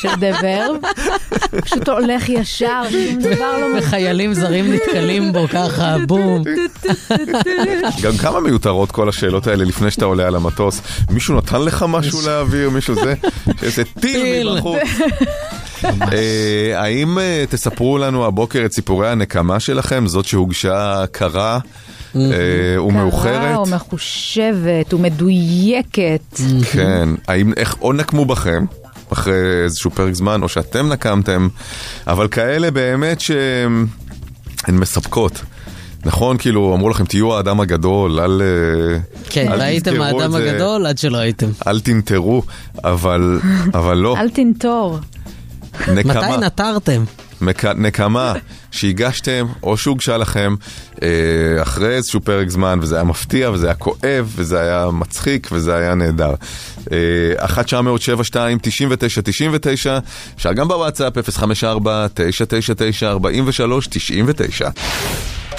של 0.00 0.08
דה 0.18 0.26
ורב, 0.42 0.76
פשוט 1.60 1.88
הולך 1.88 2.28
ישר, 2.28 2.82
שום 2.90 3.20
דבר 3.20 3.58
לא... 3.58 3.78
וחיילים 3.78 4.34
זרים 4.34 4.72
נתקלים 4.72 5.32
בו 5.32 5.48
ככה, 5.48 5.96
בום. 6.06 6.42
גם 8.02 8.16
כמה 8.16 8.40
מיותרות 8.40 8.92
כל 8.92 9.08
השאלות 9.08 9.46
האלה 9.46 9.64
לפני 9.64 9.90
שאתה 9.90 10.04
עולה 10.04 10.26
על 10.26 10.36
המטוס. 10.36 10.80
מישהו 11.10 11.36
נתן 11.36 11.62
לך 11.62 11.84
משהו 11.88 12.20
להעביר? 12.26 12.70
מישהו 12.70 12.94
זה? 12.94 13.14
איזה 13.62 13.82
טיל. 14.00 14.54
מבחוץ. 14.54 14.78
אה, 15.84 16.72
האם 16.74 17.18
אה, 17.18 17.44
תספרו 17.48 17.98
לנו 17.98 18.26
הבוקר 18.26 18.62
את 18.66 18.72
סיפורי 18.72 19.10
הנקמה 19.10 19.60
שלכם? 19.60 20.06
זאת 20.06 20.24
שהוגשה 20.24 21.04
קרה 21.12 21.58
ומאוחרת? 22.14 23.40
קרה 23.40 23.56
או 23.56 23.66
מחושבת 23.66 24.94
ומדויקת. 24.94 26.40
כן. 26.72 27.08
האם, 27.28 27.52
איך, 27.56 27.76
או 27.80 27.92
נקמו 27.92 28.24
בכם, 28.24 28.64
אחרי 29.12 29.62
איזשהו 29.64 29.90
פרק 29.90 30.14
זמן, 30.14 30.42
או 30.42 30.48
שאתם 30.48 30.88
נקמתם, 30.88 31.48
אבל 32.06 32.28
כאלה 32.28 32.70
באמת 32.70 33.20
שהן 33.20 33.86
הן 34.64 34.74
מספקות. 34.74 35.42
נכון, 36.04 36.38
כאילו, 36.38 36.74
אמרו 36.74 36.88
לכם, 36.88 37.04
תהיו 37.04 37.36
האדם 37.36 37.60
הגדול, 37.60 38.20
אל... 38.20 38.42
אה, 38.42 38.98
כן, 39.30 39.52
אל 39.52 39.60
ראיתם 39.60 40.00
האדם 40.00 40.32
זה, 40.32 40.50
הגדול 40.50 40.86
עד 40.86 40.98
שלא 40.98 41.18
הייתם. 41.18 41.46
אל 41.66 41.80
תנטרו, 41.80 42.42
אבל, 42.84 43.40
אבל 43.74 43.96
לא, 43.96 44.16
אל 44.18 44.30
תנטור. 44.30 44.98
נקמה. 45.94 46.36
מתי 46.36 46.46
נטרתם? 46.46 47.04
מק- 47.40 47.64
נקמה 47.64 48.32
שהגשתם 48.70 49.46
או 49.62 49.76
שהוגשה 49.76 50.16
לכם 50.16 50.54
אה, 51.02 51.08
אחרי 51.62 51.94
איזשהו 51.94 52.20
פרק 52.20 52.48
זמן 52.48 52.78
וזה 52.82 52.94
היה 52.94 53.04
מפתיע 53.04 53.50
וזה 53.50 53.66
היה 53.66 53.74
כואב 53.74 54.32
וזה 54.36 54.60
היה 54.60 54.88
מצחיק 54.92 55.48
וזה 55.52 55.76
היה 55.76 55.94
נהדר. 55.94 56.34
אה, 56.92 56.96
1 57.44 57.64
907 57.66 58.24
2 58.24 58.58
99 58.62 59.20
99 59.24 59.98
אפשר 60.36 60.52
גם 60.52 60.68
בוואטסאפ 60.68 61.30
054 61.30 62.06
999 62.14 63.08
43 63.10 63.86
99 63.90 64.68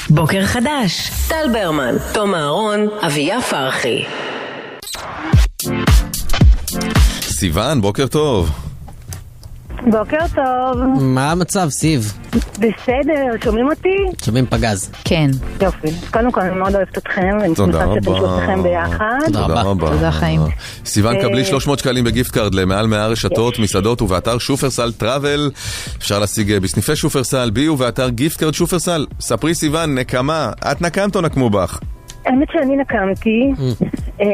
בוקר 0.09 0.45
חדש, 0.45 1.11
טל 1.27 1.45
ברמן, 1.53 1.95
תום 2.13 2.35
אהרון, 2.35 2.79
אביה 3.05 3.41
פרחי. 3.41 4.03
סיוון, 7.21 7.81
בוקר 7.81 8.07
טוב. 8.07 8.64
בוקר 9.83 10.17
טוב, 10.35 10.77
מה 11.01 11.31
המצב, 11.31 11.69
סיב? 11.69 12.13
בסדר, 12.53 13.35
שומעים 13.43 13.67
אותי? 13.69 14.25
שומעים 14.25 14.45
פגז. 14.45 14.91
כן. 15.03 15.29
יופי. 15.61 15.87
קודם 16.11 16.31
כל 16.31 16.41
אני 16.41 16.55
מאוד 16.55 16.75
אוהבת 16.75 16.97
אתכם, 16.97 17.37
ואני 17.41 17.55
תודה 17.55 17.71
שמחה 17.79 17.93
שאתם 17.95 18.09
רבה. 18.11 18.19
שלושתכם 18.19 18.63
ביחד. 18.63 19.19
תודה 19.25 19.45
רבה. 19.45 19.87
תודה, 19.91 20.11
חיים. 20.11 20.41
סיוון, 20.85 21.15
אה, 21.15 21.21
קבלי 21.21 21.45
300 21.45 21.79
שקלים 21.79 22.03
ב 22.03 22.09
gift 22.09 22.31
card 22.31 22.55
למעל 22.55 22.87
100 22.87 23.07
רשתות, 23.07 23.59
מסעדות 23.59 24.01
ובאתר 24.01 24.37
שופרסל 24.37 24.91
Travel. 24.91 25.51
אפשר 25.97 26.19
להשיג 26.19 26.51
אה, 26.51 26.59
בסניפי 26.59 26.95
שופרסל, 26.95 27.49
BE 27.49 27.69
ובאתר 27.69 28.09
gift 28.09 28.39
card 28.39 28.53
שופרסל. 28.53 29.05
ספרי 29.19 29.55
סיוון, 29.55 29.95
נקמה, 29.97 30.51
את 30.71 30.81
נקמת 30.81 31.15
או 31.15 31.21
נקמו 31.21 31.49
בך? 31.49 31.79
האמת 32.25 32.47
שאני 32.53 32.75
נקמתי, 32.77 33.51
אמ, 34.21 34.27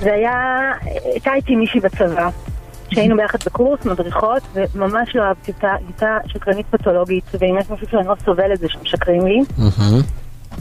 זה 0.00 0.12
היה, 0.12 0.32
הייתה 1.04 1.34
איתי 1.34 1.56
מישהי 1.56 1.80
בצבא, 1.80 2.28
שהיינו 2.94 3.16
ביחד 3.16 3.38
בקורס, 3.46 3.84
מדריכות, 3.84 4.42
וממש 4.54 5.16
לא 5.16 5.22
אהבתי 5.22 5.52
אותה, 5.52 5.74
הייתה 5.86 6.18
שקרנית 6.26 6.66
פתולוגית, 6.70 7.24
ואם 7.40 7.56
יש 7.60 7.70
משהו 7.70 7.86
שאני 7.90 8.06
לא 8.08 8.14
סובלת 8.24 8.58
זה 8.58 8.66
שמשקרים 8.68 9.26
לי. 9.26 9.40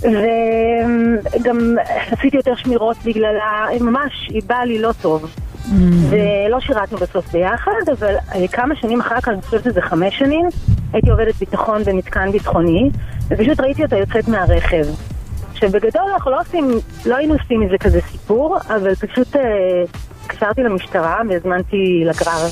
וגם 0.02 1.76
עשיתי 2.12 2.38
יותר 2.38 2.56
שמירות 2.56 2.98
בגללה, 3.06 3.66
ממש, 3.82 4.28
היא 4.30 4.42
באה 4.48 4.66
לי 4.66 4.80
לא 4.80 4.92
טוב. 5.02 5.36
ולא 6.10 6.60
שירתנו 6.60 6.98
בסוף 6.98 7.32
ביחד, 7.32 7.90
אבל 8.00 8.16
אה, 8.36 8.48
כמה 8.48 8.76
שנים 8.76 9.02
אחר 9.02 9.22
כך, 9.22 9.28
אני 9.28 9.42
חושבת 9.42 9.64
שזה 9.64 9.82
חמש 9.82 10.20
שנים, 10.20 10.46
הייתי 10.94 11.10
עובדת 11.10 11.36
ביטחון 11.36 11.84
במתקן 11.84 12.32
ביטחוני, 12.32 12.90
ופשוט 13.28 13.60
ראיתי 13.60 13.84
אותה 13.84 13.98
יוצאת 13.98 14.28
מהרכב. 14.28 14.86
שבגדול 15.54 16.04
אנחנו 16.14 16.32
לא 16.32 16.42
עושים, 16.42 16.72
לא 17.06 17.16
היינו 17.16 17.34
עושים 17.34 17.60
מזה 17.60 17.78
כזה 17.78 18.00
סיפור, 18.12 18.58
אבל 18.68 18.96
פשוט 18.96 19.36
אה, 19.36 19.42
קשרתי 20.32 20.64
למשטרה 20.64 21.18
והזמנתי 21.30 22.04
לגרר. 22.06 22.48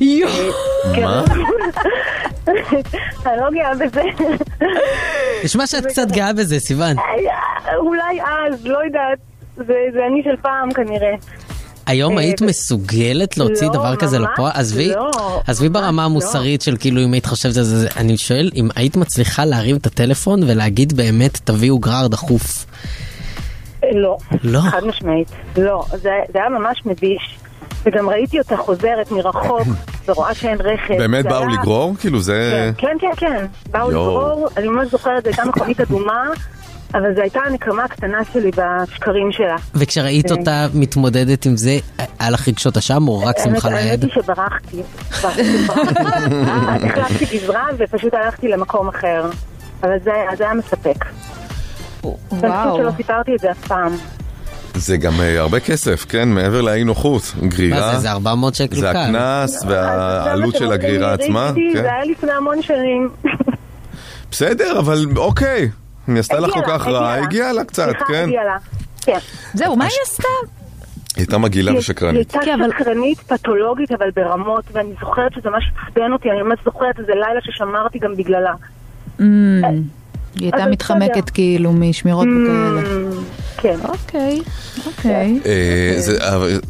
יואו. 0.00 0.30
כן. 0.94 1.04
מה? 1.04 1.24
אני 3.26 3.40
לא 3.40 3.50
גאה 3.50 3.74
בזה. 3.74 4.02
נשמע 5.44 5.66
שאת 5.66 5.86
קצת 5.86 6.10
גאה 6.10 6.32
בזה, 6.32 6.60
סיוון. 6.60 6.96
אולי 7.76 8.20
אז, 8.20 8.66
לא 8.66 8.78
יודעת. 8.84 9.18
זה 9.56 9.74
זה 9.92 10.06
אני 10.06 10.22
של 10.24 10.36
פעם 10.42 10.72
כנראה. 10.72 11.14
היום 11.86 12.18
אה, 12.18 12.22
היית 12.22 12.42
מסוגלת 12.42 13.38
להוציא 13.38 13.66
לא, 13.66 13.72
דבר 13.72 13.96
כזה 13.96 14.18
לפועל? 14.18 14.52
עזבי, 14.54 14.88
לא, 14.88 15.10
עזבי 15.46 15.68
ברמה 15.68 15.90
ממש 15.90 16.04
המוסרית 16.04 16.62
של 16.62 16.76
כאילו 16.80 17.04
אם 17.04 17.12
היית 17.12 17.26
חושבת 17.26 17.56
על 17.56 17.62
זה, 17.62 17.88
אני 17.96 18.18
שואל 18.18 18.50
אם 18.54 18.68
היית 18.76 18.96
מצליחה 18.96 19.44
להרים 19.44 19.76
את 19.76 19.86
הטלפון 19.86 20.42
ולהגיד 20.42 20.92
באמת 20.96 21.38
תביאו 21.44 21.78
גרר 21.78 22.06
דחוף. 22.06 22.66
לא. 23.94 24.16
לא. 24.42 24.60
חד 24.60 24.84
משמעית. 24.84 25.28
לא. 25.58 25.84
זה 25.90 25.96
זה 26.32 26.38
היה 26.38 26.48
ממש 26.48 26.82
מביש. 26.86 27.38
וגם 27.86 28.08
ראיתי 28.08 28.38
אותה 28.38 28.56
חוזרת 28.56 29.10
מרחוק, 29.10 29.60
ורואה 30.08 30.34
שאין 30.34 30.58
רכב. 30.60 30.94
באמת 30.98 31.24
באו 31.24 31.38
היה- 31.38 31.48
לגרור? 31.48 31.94
כאילו 32.00 32.20
זה... 32.20 32.70
כן, 32.78 32.86
כן, 33.00 33.06
כן, 33.16 33.26
כן. 33.26 33.46
באו 33.70 33.90
יואו. 33.92 34.20
לגרור, 34.30 34.48
אני 34.56 34.68
ממש 34.68 34.88
זוכרת, 34.90 35.22
זו 35.24 35.28
הייתה 35.28 35.44
מכונית 35.44 35.80
אדומה, 35.80 36.24
אבל 36.94 37.14
זו 37.14 37.20
הייתה 37.20 37.40
הנקמה 37.46 37.84
הקטנה 37.84 38.18
שלי 38.32 38.50
בשקרים 38.50 39.32
שלה. 39.32 39.56
וכשראית 39.74 40.28
כן. 40.28 40.34
אותה 40.38 40.66
מתמודדת 40.74 41.46
עם 41.46 41.56
זה, 41.56 41.78
היה 42.18 42.30
לך 42.30 42.48
רגשות 42.48 42.76
אשם 42.76 43.08
או 43.08 43.20
רק 43.20 43.36
שמחה 43.44 43.68
האמת 43.68 43.84
ליד? 43.84 44.02
היא 44.04 44.12
שברחתי. 44.14 44.82
החלפתי 46.84 47.38
גזרה 47.38 47.66
ופשוט 47.78 48.14
הלכתי 48.14 48.48
למקום 48.48 48.88
אחר. 48.88 49.30
אבל 49.82 49.96
זה 50.04 50.10
זה 50.38 50.44
היה 50.44 50.54
מספק. 50.54 51.04
וואו. 52.04 52.76
שלא 52.76 52.90
סיפרתי 52.96 53.34
את 53.34 53.40
זה 53.40 53.50
אף 53.50 53.66
פעם. 53.66 53.92
זה 54.74 54.96
גם 54.96 55.12
אה, 55.20 55.40
הרבה 55.40 55.60
כסף, 55.60 56.06
כן? 56.08 56.28
מעבר 56.28 56.60
לאי 56.60 56.84
נוחות. 56.84 57.22
מה 57.42 57.48
גרירה. 57.48 57.92
זה, 57.94 57.98
זה 57.98 58.10
400 58.10 58.54
שקל 58.54 58.76
זה 58.76 58.90
קל. 58.92 58.98
הקנס 58.98 59.62
והעלות 59.68 60.54
אז 60.54 60.58
של 60.60 60.64
זה 60.64 60.68
מה 60.68 60.74
הגרירה 60.74 61.12
עצמה. 61.12 61.44
ראיתי, 61.46 61.70
כן. 61.74 61.82
זה 61.82 61.92
היה 61.92 62.04
לפני 62.04 62.32
המון 62.32 62.62
שנים. 62.62 63.08
בסדר, 64.30 64.78
אבל 64.78 65.04
אוקיי. 65.16 65.70
היא 66.08 66.18
עשתה 66.18 66.40
לך 66.40 66.52
כל 66.52 66.60
כך 66.68 66.86
רע, 66.86 67.12
הגיע 67.12 67.24
הגיע 67.26 67.52
לה 67.52 67.64
קצת, 67.64 67.92
כן? 68.08 68.28
כן. 69.02 69.18
זהו, 69.54 69.76
מה 69.76 69.84
היא 69.84 69.92
עשתה? 70.06 70.28
היא 71.16 71.22
הייתה 71.22 71.38
מגעילה 71.38 71.70
היא 71.70 71.78
ושקרנית. 71.78 72.34
הייתה 72.34 72.38
כן, 72.44 72.60
אבל- 72.62 72.70
שקרנית 72.80 73.18
פתולוגית, 73.18 73.92
אבל 73.92 74.10
ברמות, 74.16 74.64
ואני 74.72 74.90
זוכרת 75.00 75.32
שזה 75.32 75.50
ממש 75.50 75.64
עצבן 75.88 76.12
אותי, 76.12 76.30
אני 76.30 76.42
ממש 76.42 76.58
זוכרת 76.64 76.98
איזה 76.98 77.12
לילה 77.14 77.40
ששמרתי 77.42 77.98
גם 77.98 78.16
בגללה. 78.16 78.54
היא 80.34 80.50
הייתה 80.52 80.70
מתחמקת. 80.70 81.30
כאילו 81.30 81.72
משמירות 81.72 82.26
וכאלה. 82.26 82.80
Mm, 82.82 83.14
כן. 83.62 83.76
אוקיי, 83.88 84.40
אוקיי. 84.86 85.40
אה, 85.46 85.94
זה- 86.00 86.34
אבל 86.36 86.60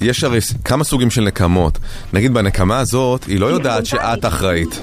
יש 0.00 0.24
הרי 0.24 0.38
כמה 0.64 0.84
סוגים 0.84 1.10
של 1.10 1.24
נקמות. 1.24 1.78
נגיד 2.12 2.34
בנקמה 2.34 2.78
הזאת, 2.78 3.24
היא 3.24 3.40
לא 3.40 3.46
יודעת. 3.46 3.86
שאת 3.86 4.24
אחראית. 4.24 4.80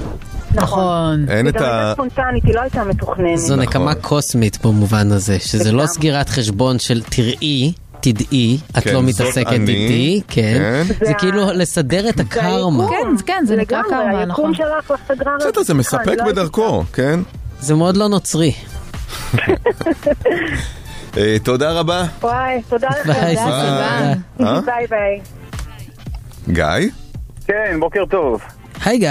נכון. 0.55 1.25
אין 1.29 1.45
היא 1.45 1.53
את 1.55 1.59
גם 1.59 1.63
ה... 1.63 1.67
הייתה 1.67 1.91
ספונטנית, 1.93 2.43
היא 2.45 2.55
לא 2.55 2.61
הייתה 2.61 2.83
מתוכננת. 2.83 3.37
זו 3.37 3.55
נכון. 3.55 3.59
נקמה 3.65 3.95
קוסמית 3.95 4.65
במובן 4.65 5.11
הזה, 5.11 5.39
שזה 5.39 5.71
לא. 5.71 5.85
סגירת 5.87 6.29
חשבון 6.29 6.79
של 6.79 7.01
תראי, 7.03 7.73
תדעי, 7.99 8.57
את 8.77 8.83
כן, 8.83 8.93
לא 8.93 9.03
מתעסקת 9.03 9.51
איתי, 9.51 10.21
כן. 10.27 10.83
כן. 10.99 11.05
זה 11.05 11.13
כאילו 11.13 11.45
לסדר 11.53 12.09
את 12.09 12.19
הקרמה. 12.19 12.87
כן, 12.89 12.95
כן, 13.25 13.43
זה 13.47 13.55
נקרא 13.55 13.81
קרמה, 13.89 14.25
נכון. 14.25 14.51
בסדר, 15.39 15.63
זה 15.63 15.73
מספק 15.73 16.17
בדרכו, 16.27 16.83
כן? 16.93 17.19
זה 17.61 17.75
מאוד 17.75 17.97
לא 17.97 18.07
נוצרי. 18.07 18.53
אה, 21.17 21.37
תודה 21.43 21.71
רבה. 21.71 22.05
וואי, 22.21 22.61
תודה 22.69 22.87
לכם. 22.89 23.13
ביי, 23.13 23.35
סיוון. 23.35 24.47
אה? 24.47 24.61
ביי 24.61 24.87
ביי. 24.89 25.21
גיא, 26.49 26.89
כן, 27.47 27.77
בוקר 27.79 28.05
טוב. 28.09 28.41
היי 28.85 28.97
גיא. 28.97 29.07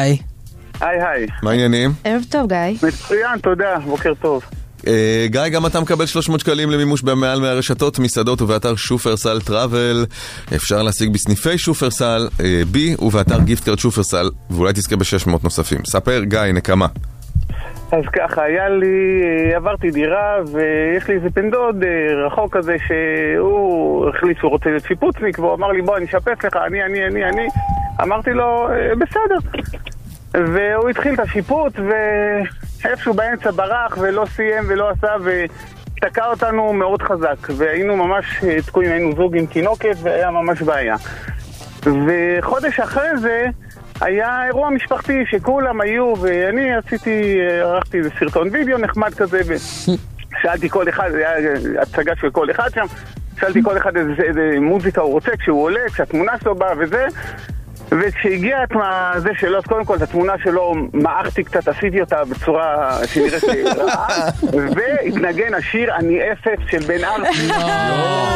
היי 0.81 1.03
היי. 1.03 1.27
מה 1.43 1.51
העניינים? 1.51 1.93
ערב 2.05 2.23
טוב, 2.31 2.49
גיא. 2.49 2.89
מצוין, 2.89 3.39
תודה, 3.43 3.79
בוקר 3.87 4.13
טוב. 4.21 4.43
אה, 4.87 5.27
גיא, 5.27 5.49
גם 5.49 5.67
אתה 5.67 5.81
מקבל 5.81 6.07
300 6.07 6.41
שקלים 6.41 6.71
למימוש 6.71 7.03
במעל 7.03 7.41
מהרשתות, 7.41 7.99
מסעדות 7.99 8.43
ובאתר 8.43 8.77
שופרסל 8.77 9.41
Travel. 9.41 10.07
אפשר 10.55 10.83
להשיג 10.83 11.13
בסניפי 11.13 11.59
שופרסל, 11.59 12.29
BE 12.71 12.97
ובאתר 12.99 13.41
gift 13.41 13.60
card 13.60 13.79
שופרסל, 13.79 14.31
ואולי 14.51 14.73
תזכה 14.73 14.97
ב-600 14.97 15.31
נוספים. 15.43 15.79
ספר, 15.87 16.23
גיא, 16.25 16.41
נקמה. 16.41 16.87
אז 17.93 18.05
ככה, 18.13 18.43
היה 18.43 18.69
לי, 18.69 19.23
אה, 19.25 19.57
עברתי 19.57 19.91
דירה 19.91 20.37
ויש 20.53 21.09
לי 21.09 21.15
איזה 21.15 21.29
בן 21.35 21.51
דוד 21.51 21.85
אה, 21.85 22.27
רחוק 22.27 22.57
כזה 22.57 22.77
שהוא 22.87 24.09
החליט 24.09 24.39
שהוא 24.39 24.51
רוצה 24.51 24.71
להיות 24.71 24.85
שיפוצניק 24.85 25.39
והוא 25.39 25.55
אמר 25.55 25.69
לי 25.73 25.83
בוא 25.83 25.97
אני 25.97 26.05
אשפץ 26.05 26.45
לך, 26.45 26.57
אני, 26.57 26.83
אני, 26.83 27.07
אני, 27.07 27.25
אני. 27.25 27.49
אמרתי 28.03 28.31
לו 28.31 28.69
"אה, 28.71 28.93
בסדר. 28.99 29.39
והוא 30.35 30.89
התחיל 30.91 31.15
את 31.15 31.21
השיפוץ 31.21 31.73
ואיפשהו 32.83 33.15
באמצע 33.15 33.51
ברח 33.51 33.99
ולא 34.01 34.25
סיים 34.27 34.65
ולא 34.69 34.91
עשה 34.91 35.13
ותקע 35.25 36.27
אותנו 36.27 36.73
מאוד 36.73 37.03
חזק 37.03 37.37
והיינו 37.57 37.97
ממש 37.97 38.45
תקועים, 38.67 38.91
היינו 38.93 39.13
זוג 39.17 39.37
עם 39.37 39.47
תינוקת 39.47 39.97
והיה 40.03 40.31
ממש 40.31 40.63
בעיה. 40.63 40.97
וחודש 41.83 42.81
אחרי 42.81 43.17
זה 43.17 43.47
היה 44.01 44.47
אירוע 44.47 44.71
משפחתי 44.71 45.25
שכולם 45.31 45.81
היו, 45.81 46.15
ואני 46.21 46.75
עשיתי, 46.75 47.39
ערכתי 47.63 47.99
איזה 47.99 48.11
סרטון 48.19 48.49
וידאו 48.53 48.79
נחמד 48.79 49.15
כזה, 49.15 49.41
ושאלתי 49.47 50.69
כל 50.69 50.89
אחד, 50.89 51.11
זה 51.11 51.29
היה 51.29 51.53
הצגה 51.83 52.13
של 52.21 52.31
כל 52.31 52.51
אחד 52.51 52.69
שם, 52.75 52.87
שאלתי 53.41 53.63
כל 53.63 53.77
אחד 53.77 53.97
איזה, 53.97 54.23
איזה 54.23 54.51
מוזיקה 54.61 55.01
הוא 55.01 55.13
רוצה 55.13 55.37
כשהוא 55.37 55.63
עולה, 55.63 55.81
כשהתמונה 55.93 56.33
שלו 56.43 56.55
באה 56.55 56.73
וזה, 56.79 57.07
וכשהגיע 57.91 58.65
את 58.65 58.73
מה- 58.73 59.13
זה 59.19 59.31
שלו, 59.39 59.59
אז 59.59 59.65
קודם 59.65 59.85
כל 59.85 59.97
את 59.97 60.03
התמונה 60.03 60.33
שלו 60.45 60.75
מעכתי 60.93 61.45
קצת, 61.45 61.69
עשיתי 61.69 62.01
אותה 62.01 62.25
בצורה 62.25 62.99
שנראית 63.07 63.43
לי 63.43 63.63
רעה, 63.63 64.29
והתנגן 64.77 65.55
השיר 65.55 65.95
"אני 65.97 66.19
אפס" 66.33 66.59
של 66.71 66.79
בן 66.87 67.05
ארצי. 67.05 67.49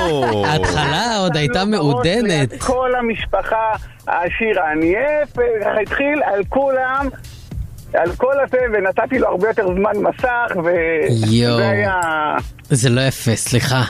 או, 0.06 0.46
ההתחלה 0.46 1.16
עוד 1.18 1.36
הייתה 1.36 1.64
מעודנת. 1.64 2.62
כל 2.62 2.90
המשפחה, 2.98 3.72
השיר 4.08 4.60
אני 4.72 4.94
אפס, 5.22 5.38
ככה 5.64 5.80
התחיל 5.82 6.22
על 6.24 6.40
כולם. 6.48 7.08
על 7.94 8.12
כל 8.16 8.32
הזה, 8.44 8.58
ונתתי 8.72 9.18
לו 9.18 9.28
הרבה 9.28 9.48
יותר 9.48 9.66
זמן 9.66 9.92
מסך, 9.96 10.56
יואו. 11.30 11.54
וזה 11.56 11.68
היה... 11.70 12.00
זה 12.70 12.88
לא 12.90 13.00
יפה, 13.00 13.36
סליחה. 13.36 13.82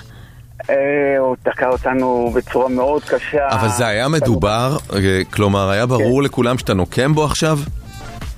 אה, 0.71 1.19
הוא 1.19 1.37
תקע 1.43 1.69
אותנו 1.69 2.31
בצורה 2.35 2.69
מאוד 2.69 3.05
קשה. 3.05 3.49
אבל 3.49 3.69
זה 3.69 3.87
היה 3.87 4.09
מדובר, 4.09 4.77
אה, 4.95 5.23
כלומר, 5.31 5.71
היה 5.71 5.87
ברור 5.87 6.23
לכולם 6.23 6.59
שאתה 6.59 6.75
נוקם 6.75 7.15
בו 7.15 7.25
עכשיו? 7.25 7.59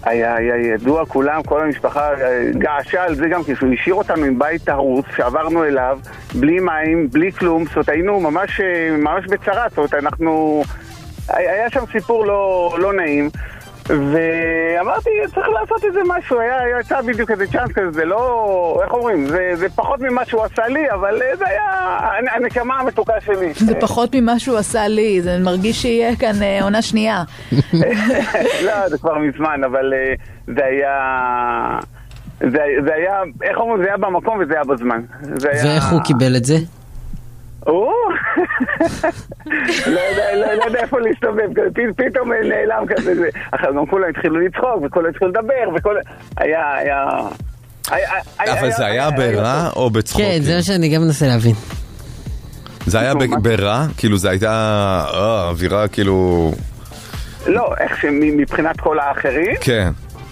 היה, 0.04 0.35
היה 0.35 0.75
ידוע, 0.75 1.06
כולם, 1.06 1.42
כל 1.42 1.61
המשפחה 1.61 2.09
אה, 2.11 2.50
געשה 2.52 3.04
על 3.04 3.14
זה 3.14 3.28
גם 3.28 3.45
כי 3.45 3.52
הוא 3.61 3.75
השאיר 3.75 3.95
אותנו 3.95 4.25
עם 4.25 4.38
בית 4.38 4.68
הרוס 4.68 5.04
שעברנו 5.16 5.64
אליו, 5.64 5.99
בלי 6.35 6.61
מים, 6.61 7.09
בלי 7.11 7.33
כלום, 7.33 7.64
זאת 7.64 7.75
אומרת 7.76 7.88
היינו 7.88 8.21
ממש, 8.21 8.61
ממש 8.99 9.26
בצרה, 9.26 9.66
זאת 9.68 9.78
אומרת 9.78 9.95
אנחנו... 9.95 10.62
היה 11.28 11.71
שם 11.71 11.85
סיפור 11.92 12.26
לא, 12.26 12.76
לא 12.78 12.92
נעים. 12.92 13.30
ואמרתי, 13.88 15.11
צריך 15.35 15.49
לעשות 15.49 15.85
איזה 15.85 16.00
משהו, 16.16 16.40
היה, 16.40 16.59
היה 16.61 16.81
יצא 16.81 17.00
בדיוק 17.00 17.31
איזה 17.31 17.47
צ'אנס 17.47 17.73
כזה, 17.73 17.90
זה 17.90 18.05
לא, 18.05 18.80
איך 18.84 18.93
אומרים, 18.93 19.26
זה, 19.26 19.50
זה 19.54 19.67
פחות 19.69 20.00
ממה 20.00 20.25
שהוא 20.25 20.43
עשה 20.45 20.67
לי, 20.69 20.91
אבל 20.91 21.23
אה, 21.23 21.37
זה 21.37 21.45
היה 21.49 21.63
הנ- 22.19 22.28
הנקמה 22.34 22.80
המתוקה 22.80 23.13
שלי. 23.25 23.52
זה 23.54 23.75
פחות 23.80 24.15
ממה 24.15 24.39
שהוא 24.39 24.56
עשה 24.58 24.89
לי, 24.89 25.23
זה 25.23 25.39
מרגיש 25.45 25.82
שיהיה 25.82 26.17
כאן 26.17 26.43
אה, 26.43 26.63
עונה 26.63 26.82
שנייה. 26.82 27.23
לא, 28.67 28.89
זה 28.89 28.99
כבר 28.99 29.19
מזמן, 29.19 29.61
אבל 29.65 29.93
אה, 29.95 30.15
זה 30.56 30.65
היה... 30.65 30.93
זה, 32.41 32.58
זה 32.87 32.95
היה, 32.95 33.13
איך 33.43 33.58
אומרים, 33.58 33.82
זה 33.82 33.89
היה 33.89 33.97
במקום 33.97 34.39
וזה 34.43 34.54
היה 34.54 34.65
בזמן. 34.65 35.00
זה 35.23 35.49
היה... 35.50 35.65
ואיך 35.65 35.93
הוא 35.93 36.00
קיבל 36.04 36.37
את 36.37 36.45
זה? 36.45 36.56
לא 37.67 37.81
יודע, 40.00 40.35
לא, 40.37 40.55
לא 40.55 40.65
יודע 40.65 40.79
איפה 40.81 41.00
להסתובב, 41.00 41.49
פ- 41.55 42.00
פתאום 42.02 42.33
נעלם 42.33 42.85
כזה, 42.89 43.15
זה. 43.15 43.29
אחרי 43.50 43.69
גם 43.76 43.87
כולם 43.87 44.05
התחילו 44.11 44.41
לצחוק, 44.41 44.83
וכולם 44.87 45.07
התחילו 45.11 45.31
לדבר, 45.31 45.69
וכל... 45.76 45.97
היה, 46.37 46.75
היה... 46.76 47.07
אבל 48.39 48.71
זה 48.71 48.87
היה 48.87 49.11
ברע 49.11 49.69
או 49.76 49.91
בצחוקים? 49.91 50.26
כן, 50.26 50.43
זה 50.43 50.55
מה 50.57 50.63
שאני 50.63 50.89
גם 50.89 51.02
מנסה 51.02 51.26
להבין. 51.26 51.55
זה 52.87 53.00
היה 53.00 53.15
ב- 53.15 53.43
ברע? 53.43 53.87
כאילו 53.97 54.17
זה 54.19 54.31
הייתה 54.31 54.50
אה, 55.15 55.49
אווירה 55.49 55.89
כאילו... 55.89 56.52
לא, 57.47 57.75
איך 57.81 58.00
שמבחינת 58.00 58.81
כל 58.81 58.99
האחרים, 58.99 59.57
כן. 59.61 59.91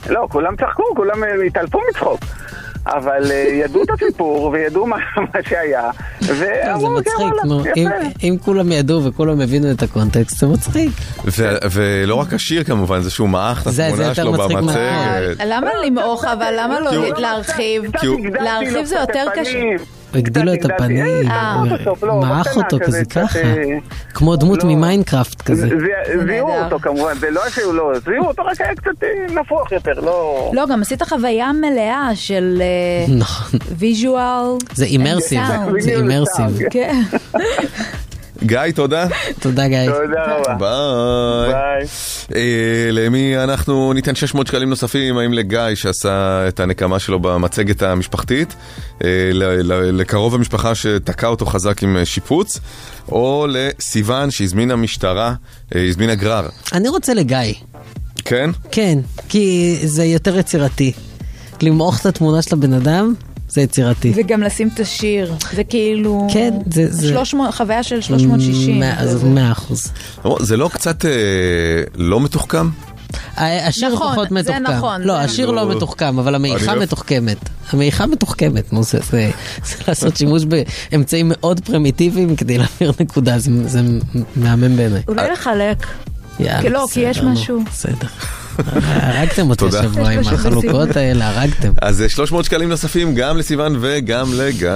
לא, 0.09 0.27
כולם 0.31 0.57
צחקו, 0.57 0.83
כולם 0.97 1.25
אה, 1.25 1.29
התעלפו 1.47 1.81
מצחוק. 1.90 2.20
אבל 2.87 3.31
אה, 3.31 3.49
ידעו 3.53 3.83
את 3.83 3.88
הסיפור 3.90 4.44
וידעו 4.53 4.87
מה 4.87 4.97
מה 5.35 5.40
שהיה, 5.49 5.90
זה 6.20 6.61
כן, 6.64 6.75
מצחיק, 6.99 7.44
נו, 7.44 7.62
אם- 8.23 8.37
כולם 8.44 8.73
ידעו 8.73 9.05
וכולם 9.05 9.40
הבינו 9.40 9.70
את 9.70 9.83
הקונטקסט, 9.83 10.38
זה 10.38 10.47
מצחיק. 10.47 10.90
ולא 11.73 12.14
רק 12.14 12.33
השיר 12.33 12.64
כמובן, 12.64 13.01
זה 13.01 13.11
שהוא 13.11 13.29
מעך 13.29 13.62
את 13.62 13.66
התמונה 13.66 14.14
שלו 14.14 14.33
במצגת. 14.33 15.37
למה 15.47 15.70
למעוך, 15.87 16.25
אבל 16.25 16.55
למה 16.59 16.81
לא 16.81 17.18
להרחיב? 17.18 17.83
להרחיב 18.40 18.85
זה 18.85 18.97
יותר 18.97 19.25
קשה. 19.35 19.61
הגדילו 20.14 20.55
את 20.55 20.64
הפנים, 20.64 21.31
אה, 21.31 21.62
לא, 22.03 22.14
מעך 22.20 22.57
אותו 22.57 22.77
כזה 22.87 23.03
ככה. 23.05 23.38
אה, 23.38 23.62
כמו 24.14 24.37
דמות 24.37 24.62
לא. 24.64 24.68
מ 24.70 24.78
Minecraft 24.78 25.42
כזה. 25.42 25.68
זה- 25.68 25.77
זיהו. 26.27 26.48
אותו 26.64 26.79
כמובן, 26.79 27.14
זה 27.20 27.31
לא 27.31 27.40
שהוא 27.50 27.74
לא, 27.74 27.92
זיהו 28.05 28.27
אותו 28.27 28.42
רק 28.44 28.61
היה 28.61 28.74
קצת 28.74 29.03
אה, 29.03 29.09
נפוח 29.40 29.72
יותר, 29.72 30.00
לא... 30.00 30.50
לא, 30.55 30.66
גם 30.70 30.83
עשית 30.83 31.03
חוויה 31.03 31.50
מלאה 31.53 32.11
של 32.14 32.59
אה, 32.62 33.14
נכון. 33.14 33.59
visual. 33.79 34.57
זה 34.74 34.85
immersive. 34.85 35.40
זה 35.81 35.90
immersive. 35.90 36.59
גיא, 38.46 38.59
תודה. 38.74 39.07
תודה 39.40 39.68
גיא. 39.68 39.87
תודה 39.87 40.37
רבה. 40.37 40.57
ביי. 40.59 41.52
ביי. 41.52 41.87
אה, 42.35 42.90
למי 42.92 43.38
אנחנו 43.38 43.92
ניתן 43.92 44.14
600 44.14 44.46
שקלים 44.46 44.68
נוספים? 44.68 45.18
האם 45.18 45.33
לגיא 45.33 45.61
שעשה 45.74 46.44
את 46.48 46.61
הנקמה 46.61 46.98
שלו 46.98 47.20
במצגת 47.20 47.83
המשפחתית, 47.83 48.54
אה, 49.04 49.30
לקרוב 49.92 50.35
המשפחה 50.35 50.74
שתקע 50.74 51.26
אותו 51.26 51.46
חזק 51.46 51.83
עם 51.83 51.96
אה, 51.96 52.04
שיפוץ, 52.04 52.61
או 53.09 53.46
לסיוון 53.48 54.30
שהזמינה 54.30 54.76
משטרה, 54.76 55.35
הזמינה 55.72 56.14
גרר. 56.14 56.48
אני 56.72 56.88
רוצה 56.88 57.14
לגיא. 57.14 57.54
כן? 58.24 58.50
כן, 58.70 58.98
כי 59.28 59.76
זה 59.85 60.04
יותר 60.04 60.38
יצירתי. 60.38 60.92
למעוך 61.62 62.00
את 62.00 62.07
התמונה 62.07 62.42
של 62.42 62.54
הבן 62.54 62.72
אדם, 62.72 63.14
זה 63.55 63.61
יצירתי. 63.61 64.12
וגם 64.17 64.43
לשים 64.43 64.69
את 64.75 64.81
השיר. 64.81 65.35
זה 65.53 65.64
כאילו... 65.64 66.27
כן, 66.33 66.55
זה- 66.71 66.93
זה- 66.93 67.09
300 67.09 67.55
חוויה 67.55 67.83
של 67.83 68.01
360. 68.01 68.81
מאה- 68.81 68.95
זה- 69.05 69.11
אז 69.11 69.25
מאה 69.25 69.53
אחוז. 69.53 69.93
זה 70.40 70.57
לא 70.57 70.71
קצת 70.73 71.05
אה, 71.05 71.11
לא 71.95 72.21
מתוחכם? 72.21 72.69
ה- 73.37 73.67
השיר 73.69 73.95
נכון, 73.95 74.12
פחות 74.12 74.31
מתוחכם. 74.31 74.62
נכון, 74.62 75.03
לא, 75.03 75.14
זה 75.14 75.21
השיר 75.21 75.45
נכון. 75.53 75.69
לא 75.69 75.77
מתוחכם, 75.77 76.19
אבל 76.19 76.35
המעיכה 76.35 76.73
אני- 76.73 76.81
מתוחכמת. 76.81 77.37
המעיכה 77.73 78.07
מתוחכמת, 78.07 78.73
נו, 78.73 78.83
זה- 78.83 78.99
זה 79.11 79.31
זה 79.64 79.77
לעשות 79.88 80.17
שימוש 80.17 80.43
באמצעים 80.45 81.27
מאוד 81.35 81.61
פרימיטיביים 81.61 82.37
כדי 82.37 82.59
להעביר 82.59 82.93
נקודה, 83.01 83.38
זה 83.38 83.51
זה 83.69 83.81
מהמם 84.37 84.77
בעיניי. 84.77 85.03
אולי 85.09 85.29
לחלק. 85.31 85.87
יאללה, 86.40 86.62
כי 86.62 86.69
לא, 86.69 86.87
כי 86.93 87.01
יש 87.01 87.19
בסדר, 87.19 87.29
משהו. 87.29 87.62
בסדר. 87.73 88.09
הרגתם 88.85 89.51
אותי. 89.51 89.64
השבוע 89.67 90.11
עם 90.11 90.21
החלוקות 90.21 90.97
האלה, 90.97 91.29
הרגתם. 91.29 91.73
אז 91.83 92.03
אה, 92.03 92.09
300 92.09 92.45
שקלים 92.45 92.69
נוספים 92.69 93.14
גם 93.14 93.37
לסיוון 93.38 93.77
וגם 93.81 94.27
לגיא. 94.35 94.69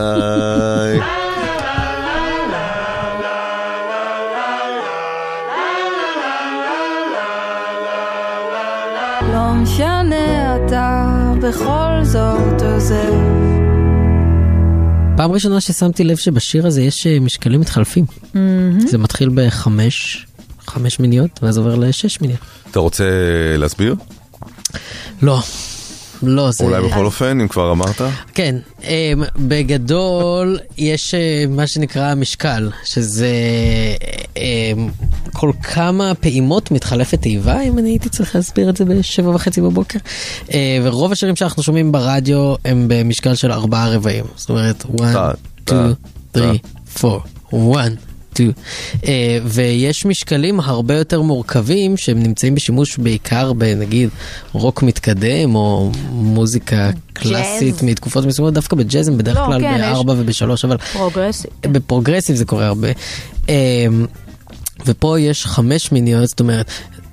לא 9.33 9.53
משנה, 9.55 10.57
אתה 10.57 11.05
בכל 11.43 12.01
זאת 12.03 12.63
עוזב. 12.63 13.15
פעם 15.17 15.33
ראשונה 15.33 15.61
ששמתי 15.61 16.05
לב 16.05 16.17
שבשיר 16.17 16.67
הזה 16.67 16.83
יש 16.83 17.07
אה, 17.07 17.21
משקלים 17.21 17.61
מתחלפים. 17.61 18.05
זה 18.87 18.99
מתחיל 18.99 19.31
בחמש, 19.35 20.27
חמש 20.69 21.01
מיניות, 21.01 21.41
ואז 21.43 21.59
עובר 21.59 21.75
לשש 21.75 22.21
מיניות. 22.21 22.41
אתה 22.71 22.79
רוצה 22.79 23.05
להסביר? 23.57 23.95
לא, 25.23 25.39
לא, 26.23 26.51
זה... 26.51 26.65
אולי 26.65 26.83
בכל 26.83 27.05
אופן, 27.05 27.41
אם 27.41 27.49
כבר 27.49 27.73
אמרת? 27.73 28.01
כן, 28.35 28.57
אמ, 28.85 29.23
בגדול 29.37 30.59
יש 30.79 31.15
אה, 31.15 31.45
מה 31.49 31.67
שנקרא 31.67 32.15
משקל, 32.15 32.71
שזה 32.85 33.33
אמ, 34.37 34.89
כל 35.33 35.51
כמה 35.63 36.13
פעימות 36.15 36.71
מתחלפת 36.71 37.23
תיבה, 37.23 37.63
אם 37.63 37.79
אני 37.79 37.91
הייתי 37.91 38.09
צריך 38.09 38.37
להסביר 38.37 38.71
את 38.71 38.77
זה 38.77 38.85
בשבע 38.85 39.31
וחצי 39.31 39.61
בבוקר. 39.61 39.99
אה, 40.55 40.79
ורוב 40.83 41.13
השירים 41.13 41.37
שאנחנו 41.37 41.63
שומעים 41.63 41.93
ברדיו 41.93 42.55
הם 42.65 42.85
במשקל 42.89 43.35
של 43.35 43.53
ארבעה 43.53 43.89
רבעים. 43.89 44.25
זאת 44.37 44.51
אומרת, 44.51 44.85
1, 45.03 45.37
2, 45.67 45.95
3, 46.99 47.21
4, 47.55 47.81
1. 47.81 48.08
Two. 48.39 48.61
אה, 48.95 49.07
ויש 49.45 50.07
משקלים 50.07 50.61
הרבה 50.61 50.95
יותר 50.95 51.23
מורכבים 51.23 51.97
שהם 51.97 52.23
נמצאים 52.23 52.55
בשימוש 52.55 52.99
בעיקר 52.99 53.53
בנגיד 53.53 54.09
רוק 54.53 54.83
מתקדם 54.83 55.55
או 55.55 55.91
מוזיקה 56.11 56.91
קלאסית 57.13 57.83
מתקופות 57.83 58.25
מסוימות, 58.25 58.55
דווקא 58.55 58.77
בג'אז 58.77 59.09
הם 59.09 59.19
בדרך 59.19 59.37
לא, 59.37 59.47
כלל 59.47 59.61
כן, 59.61 59.79
בארבע 59.79 60.15
ובשלוש, 60.17 60.65
אבל 60.65 60.77
progressive. 60.79 61.51
ב 61.63 61.69
progressive 61.69 62.37
זה 62.37 62.45
קורה 62.45 62.67
הרבה. 62.67 62.89
אמ, 63.47 63.51
ופה 64.87 65.21
יש 65.21 65.47
חמש 65.47 65.93
שמיניות, 65.93 66.29
זאת 66.29 66.41
אומרת, 66.41 66.67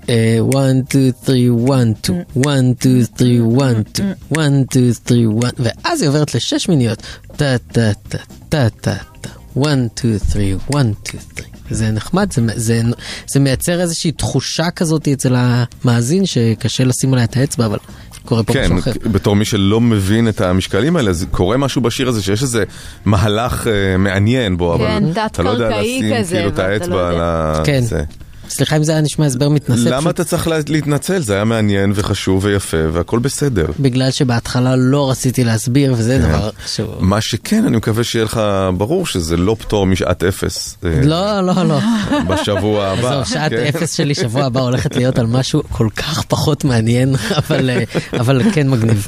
אה, 0.09 0.37
one, 0.51 0.91
two, 0.91 1.25
three, 1.25 1.67
one, 1.67 2.07
two, 2.07 2.43
one, 2.43 2.75
two, 2.83 3.17
three, 3.17 3.39
one, 3.41 3.83
two, 3.97 4.35
one, 4.35 4.65
two, 4.73 5.07
three, 5.07 5.43
one, 5.43 5.53
ואז 5.59 6.01
היא 6.01 6.09
עוברת 6.09 6.35
לשש 6.35 6.69
מיניות. 6.69 7.01
טה, 7.35 7.57
טה, 7.71 7.91
טה, 8.09 8.17
טה, 8.49 8.69
טה, 8.69 8.95
טה, 9.21 9.29
one, 9.57 9.99
two, 9.99 10.31
three, 10.31 10.73
one, 10.73 11.09
two, 11.09 11.37
three. 11.37 11.55
זה 11.69 11.91
נחמד, 11.91 12.31
זה, 12.33 12.41
זה, 12.55 12.81
זה 13.27 13.39
מייצר 13.39 13.81
איזושהי 13.81 14.11
תחושה 14.11 14.71
כזאת 14.71 15.07
אצל 15.07 15.35
המאזין 15.37 16.25
שקשה 16.25 16.83
לשים 16.83 17.13
עליה 17.13 17.25
את 17.25 17.37
האצבע, 17.37 17.65
אבל 17.65 17.77
קורה 18.25 18.43
פה 18.43 18.53
כן, 18.53 18.63
משהו 18.63 18.79
אחר. 18.79 18.91
בתור 19.11 19.35
מי 19.35 19.45
שלא 19.45 19.81
מבין 19.81 20.29
את 20.29 20.41
המשקלים 20.41 20.95
האלה, 20.95 21.11
קורה 21.31 21.57
משהו 21.57 21.81
בשיר 21.81 22.07
הזה 22.09 22.21
שיש 22.21 22.43
איזה 22.43 22.63
מהלך 23.05 23.67
אה, 23.67 23.97
מעניין 23.97 24.57
בו, 24.57 24.75
אבל 24.75 24.85
כן, 24.87 25.25
אתה 25.25 25.43
לא 25.43 25.49
יודע 25.49 25.81
לשים 25.81 26.17
כזה, 26.19 26.35
כאילו 26.35 26.49
את 26.49 26.57
לא 26.57 26.63
האצבע 26.63 27.07
על 27.07 27.13
יודע. 27.13 27.23
ה... 27.25 27.61
כן. 27.65 27.81
זה. 27.81 28.03
סליחה 28.49 28.77
אם 28.77 28.83
זה 28.83 28.91
היה 28.91 29.01
נשמע 29.01 29.25
הסבר 29.25 29.49
מתנשא. 29.49 29.89
למה 29.89 29.97
פשוט 30.01 30.09
אתה 30.15 30.23
צריך 30.23 30.47
לה- 30.47 30.57
להתנצל? 30.69 31.19
זה 31.19 31.33
היה 31.35 31.43
מעניין 31.43 31.91
וחשוב 31.95 32.45
ויפה 32.45 32.77
והכל 32.91 33.19
בסדר. 33.19 33.65
בגלל 33.79 34.11
שבהתחלה 34.11 34.75
לא 34.75 35.09
רציתי 35.11 35.43
להסביר, 35.43 35.93
וזה 35.97 36.19
כן. 36.21 36.27
דבר 36.29 36.49
שהוא... 36.65 36.87
מה 36.99 37.21
שכן, 37.21 37.65
אני 37.65 37.77
מקווה 37.77 38.03
שיהיה 38.03 38.25
לך 38.25 38.41
ברור 38.77 39.05
שזה 39.05 39.37
לא 39.37 39.55
פטור 39.59 39.85
משעת 39.85 40.23
אפס. 40.23 40.77
אה, 40.85 40.89
לא, 41.03 41.41
לא, 41.41 41.53
לא. 41.67 41.79
בשבוע 42.27 42.85
הבא. 42.87 43.09
עזוב, 43.11 43.23
שעת 43.33 43.51
כן? 43.51 43.57
אפס 43.57 43.93
שלי 43.93 44.15
שבוע 44.15 44.43
הבא 44.43 44.59
הולכת 44.61 44.95
להיות 44.95 45.19
על 45.19 45.25
משהו 45.27 45.61
כל 45.71 45.87
כך 45.95 46.23
פחות 46.27 46.63
מעניין, 46.65 47.15
אבל, 47.49 47.69
אה, 47.69 47.83
אבל 48.19 48.41
כן 48.53 48.69
מגניב. 48.69 49.07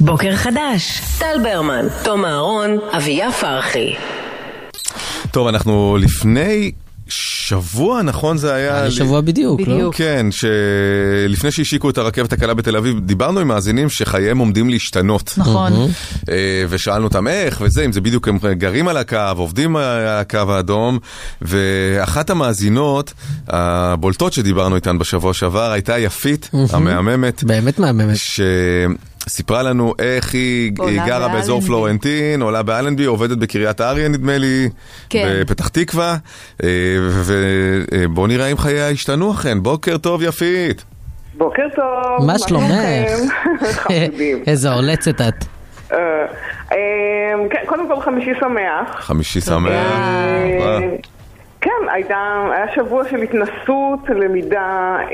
בוקר 0.00 0.36
חדש, 0.36 1.00
טל 1.18 1.36
ברמן, 1.42 1.86
תום 2.04 2.24
אהרון, 2.24 2.78
אביה 2.96 3.32
פרחי. 3.32 3.94
טוב, 5.30 5.46
אנחנו 5.46 5.96
לפני 6.00 6.72
שבוע, 7.08 8.02
נכון 8.02 8.36
זה 8.36 8.54
היה? 8.54 8.74
היה 8.74 8.84
לי 8.84 8.90
שבוע 8.90 9.20
בדיוק, 9.20 9.60
לא? 9.60 9.74
בדיוק. 9.74 9.94
כן, 9.94 10.26
שלפני 10.30 11.50
שהשיקו 11.50 11.90
את 11.90 11.98
הרכבת 11.98 12.32
הקלה 12.32 12.54
בתל 12.54 12.76
אביב, 12.76 12.98
דיברנו 12.98 13.40
עם 13.40 13.48
מאזינים 13.48 13.88
שחייהם 13.88 14.38
עומדים 14.38 14.70
להשתנות. 14.70 15.34
נכון. 15.36 15.72
אה, 16.28 16.64
ושאלנו 16.68 17.04
אותם 17.04 17.28
איך 17.28 17.60
וזה, 17.64 17.84
אם 17.84 17.92
זה 17.92 18.00
בדיוק 18.00 18.28
הם 18.28 18.38
גרים 18.52 18.88
על 18.88 18.96
הקו, 18.96 19.18
עובדים 19.36 19.76
על 19.76 20.06
הקו 20.06 20.38
האדום, 20.48 20.98
ואחת 21.42 22.30
המאזינות 22.30 23.12
הבולטות 23.48 24.32
שדיברנו 24.32 24.76
איתן 24.76 24.98
בשבוע 24.98 25.34
שעבר 25.34 25.70
הייתה 25.70 25.98
יפית, 25.98 26.50
המהממת, 26.70 27.44
באמת 27.44 27.78
מהממת. 27.78 28.16
שסיפרה 29.28 29.62
לנו 29.62 29.94
איך 29.98 30.34
היא, 30.34 30.72
היא 30.86 31.00
גרה 31.06 31.28
באזור 31.28 31.58
באלנבי. 31.58 31.66
פלורנטין, 31.66 32.42
עולה 32.42 32.62
באלנבי, 32.62 33.04
עובדת 33.04 33.38
בקריית 33.38 33.80
אריה 33.80 34.08
נדמה 34.08 34.38
לי, 34.38 34.68
כן. 35.08 35.28
בפתח 35.40 35.68
תקווה, 35.68 36.16
אה, 36.62 36.68
ובואו 37.24 38.26
נראה 38.26 38.46
אם 38.46 38.56
חייה 38.56 38.88
השתנו 38.88 39.32
אכן. 39.32 39.62
בוקר 39.62 39.98
טוב 39.98 40.22
יפית. 40.22 40.84
בוקר 41.34 41.62
טוב. 41.76 42.26
מה 42.26 42.38
שלומך? 42.38 42.72
איזה 44.46 44.70
עולצת 44.70 45.20
את. 45.20 45.44
אה, 45.92 45.98
אה, 46.72 46.76
כן, 47.50 47.58
קודם 47.66 47.88
כל 47.88 48.00
חמישי 48.00 48.30
שמח. 48.40 49.00
חמישי 49.00 49.40
שמח. 49.40 49.72
כן, 51.60 51.70
הייתה, 51.92 52.44
היה 52.54 52.66
שבוע 52.74 53.08
של 53.10 53.16
התנסות, 53.16 53.98
למידה, 54.08 54.96
אה, 55.00 55.06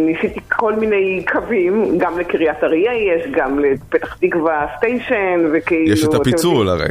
ניסיתי 0.00 0.40
כל 0.48 0.74
מיני 0.74 1.24
קווים, 1.32 1.98
גם 1.98 2.18
לקריית 2.18 2.64
אריה 2.64 2.92
יש, 2.94 3.30
גם 3.30 3.58
לפתח 3.58 4.14
תקווה 4.14 4.66
סטיישן, 4.76 5.50
וכאילו... 5.52 5.92
יש 5.92 6.04
את 6.04 6.14
הפיצול 6.14 6.68
הרי, 6.68 6.88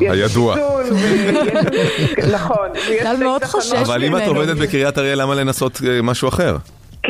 יש 0.00 0.10
הידוע. 0.10 0.56
נכון. 2.34 2.68
טל 3.02 3.16
מאוד. 3.16 3.44
חושש 3.44 3.72
אבל 3.72 4.04
אם 4.04 4.16
את 4.16 4.22
ממנו. 4.22 4.32
עובדת 4.34 4.56
בקריית 4.56 4.98
אריה, 4.98 5.14
למה 5.14 5.34
לנסות 5.34 5.80
אה, 5.88 6.02
משהו 6.02 6.28
אחר? 6.28 6.56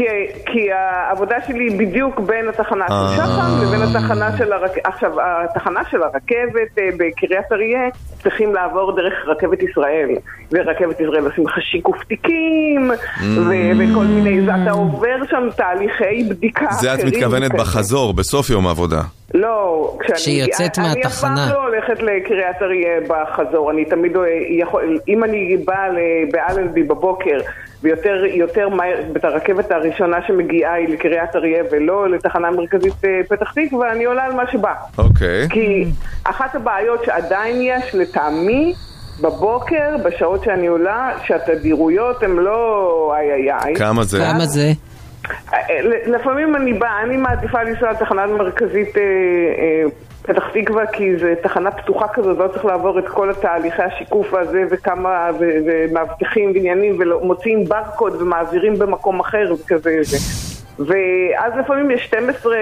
כי, 0.00 0.06
כי 0.46 0.72
העבודה 0.72 1.36
שלי 1.46 1.64
היא 1.64 1.78
בדיוק 1.78 2.20
בין 2.20 2.48
התחנה 2.48 2.84
אה. 2.90 3.16
של 3.16 3.22
שחם 3.22 3.62
לבין 3.62 3.82
התחנה 3.82 4.36
של 4.38 4.52
הרכבת. 4.52 4.86
עכשיו, 4.86 5.12
התחנה 5.20 5.80
של 5.90 6.02
הרכבת 6.02 6.78
אה, 6.78 6.88
בקריית 6.96 7.52
אריה 7.52 7.80
צריכים 8.22 8.54
לעבור 8.54 8.96
דרך 8.96 9.14
רכבת 9.26 9.62
ישראל. 9.62 10.08
ורכבת 10.52 11.00
ישראל 11.00 11.24
עושים 11.26 11.46
לך 11.46 11.54
שיקוף 11.60 12.04
תיקים, 12.04 12.90
ו- 13.20 13.70
וכל 13.78 14.04
מיני, 14.04 14.40
ואתה 14.48 14.70
עובר 14.70 15.16
שם 15.30 15.48
תהליכי 15.56 16.24
בדיקה 16.30 16.66
זה 16.70 16.94
את 16.94 17.04
מתכוונת. 17.04 17.52
בחזור, 17.54 18.14
בסוף 18.14 18.50
יום 18.50 18.66
העבודה. 18.66 19.00
לא, 19.34 19.96
כשאני... 20.00 20.16
כשהיא 20.16 20.42
יוצאת 20.42 20.78
אני 20.78 20.88
מהתחנה. 20.88 21.32
אני 21.32 21.44
אף 21.44 21.50
פעם 21.50 21.54
לא 21.54 21.66
הולכת 21.66 22.02
לקריית 22.02 22.62
אריה 22.62 23.00
בחזור, 23.08 23.70
אני 23.70 23.84
תמיד, 23.84 24.16
אה, 24.16 24.22
יכול, 24.50 24.98
אם 25.08 25.24
אני 25.24 25.56
באה 25.64 25.88
באלנבי 26.32 26.82
בבוקר, 26.82 27.38
ויותר 27.82 28.24
יותר 28.24 28.68
מהר, 28.68 29.02
את 29.16 29.24
הרכבת 29.24 29.70
הראשונה 29.70 30.16
שמגיעה 30.26 30.72
היא 30.74 30.88
לקריית 30.88 31.36
אריה 31.36 31.62
ולא 31.72 32.10
לתחנה 32.10 32.48
המרכזית 32.48 33.04
אה, 33.04 33.10
פתח 33.28 33.52
תקווה, 33.52 33.92
אני 33.92 34.04
עולה 34.04 34.24
על 34.24 34.32
מה 34.32 34.42
שבא. 34.52 34.74
אוקיי. 34.98 35.48
כי 35.50 35.84
אחת 36.24 36.54
הבעיות 36.54 37.04
שעדיין 37.04 37.56
יש, 37.62 37.94
לטעמי, 37.94 38.74
בבוקר, 39.22 39.96
בשעות 40.04 40.44
שאני 40.44 40.66
עולה, 40.66 41.10
שהתדירויות 41.26 42.22
הן 42.22 42.30
לא 42.30 43.14
איי 43.16 43.32
איי 43.32 43.58
איי. 43.64 43.74
כמה 43.74 44.04
זה? 44.04 44.18
כמה 44.18 44.46
זה? 44.46 44.72
לפעמים 46.06 46.56
אני 46.56 46.72
באה, 46.72 47.02
אני 47.02 47.16
מעדיפה 47.16 47.62
לנסוע 47.62 47.90
לתחנה 47.90 48.26
מרכזית 48.26 48.96
אה, 48.96 49.02
אה, 49.02 49.84
פתח 50.22 50.48
תקווה 50.52 50.86
כי 50.86 51.16
זו 51.16 51.26
תחנה 51.42 51.70
פתוחה 51.70 52.08
כזאת, 52.08 52.38
לא 52.38 52.48
צריך 52.48 52.64
לעבור 52.64 52.98
את 52.98 53.08
כל 53.08 53.30
התהליכי 53.30 53.82
השיקוף 53.82 54.34
הזה 54.34 54.64
וכמה, 54.70 55.30
ומאבטחים 55.38 56.50
ועניינים 56.54 56.98
ומוציאים 57.00 57.64
ברקוד 57.64 58.22
ומעבירים 58.22 58.78
במקום 58.78 59.20
אחר 59.20 59.54
וכזה 59.60 59.98
זה. 60.02 60.49
ואז 60.78 61.52
לפעמים 61.64 61.90
יש 61.90 62.04
12, 62.04 62.52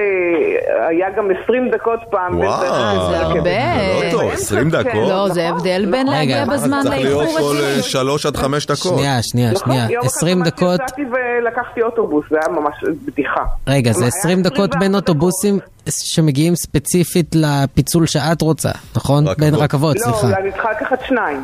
היה 0.88 1.10
גם 1.16 1.28
20 1.44 1.70
דקות 1.70 2.00
פעם. 2.10 2.38
וואו, 2.38 2.60
דרך 2.60 3.10
זה 3.10 3.16
לרכבת. 3.16 3.36
הרבה. 3.36 4.04
לא 4.04 4.10
טוב, 4.10 4.20
באמצע, 4.20 4.34
20 4.34 4.70
כן, 4.70 4.78
דקות? 4.78 5.08
לא, 5.08 5.28
זה 5.28 5.46
נכון. 5.46 5.58
הבדל 5.58 5.86
בין 5.90 6.08
רגע, 6.08 6.18
להגיע 6.18 6.44
בזמן 6.44 6.80
צריך 6.82 6.94
להיות 6.94 7.22
לאיחור 7.22 7.38
כל 7.38 7.56
רציני. 7.56 7.76
אה, 7.76 7.82
שלוש 7.82 8.26
עד 8.26 8.36
חמש 8.36 8.66
דקות. 8.66 8.78
שנייה, 8.98 9.22
שנייה, 9.22 9.52
נכון, 9.52 9.66
שנייה. 9.66 9.86
יום 9.90 10.00
אחד 10.00 10.16
20 10.16 10.38
ממש 10.38 10.48
דקות, 10.48 10.80
יצאתי 10.80 11.02
ולקחתי 11.02 11.82
אוטובוס, 11.82 12.24
זה 12.30 12.36
היה 12.40 12.58
ממש 12.60 12.74
בדיחה. 13.04 13.42
רגע, 13.66 13.92
זה 13.92 14.04
היה 14.04 14.12
20 14.18 14.42
דקות 14.42 14.70
24 14.70 14.78
בין. 14.78 14.94
אוטובוסים 14.94 15.58
שמגיעים 15.88 16.56
ספציפית 16.56 17.34
לפיצול 17.34 18.06
שאת 18.06 18.42
רוצה, 18.42 18.70
נכון? 18.96 19.28
רכבות. 19.28 19.38
בין 19.38 19.54
רכבות, 19.54 19.96
לא, 19.96 20.02
סליחה. 20.02 20.38
אני 20.38 20.52
צריכה 20.52 20.70
לקחת 20.70 20.98
שניים. 21.08 21.42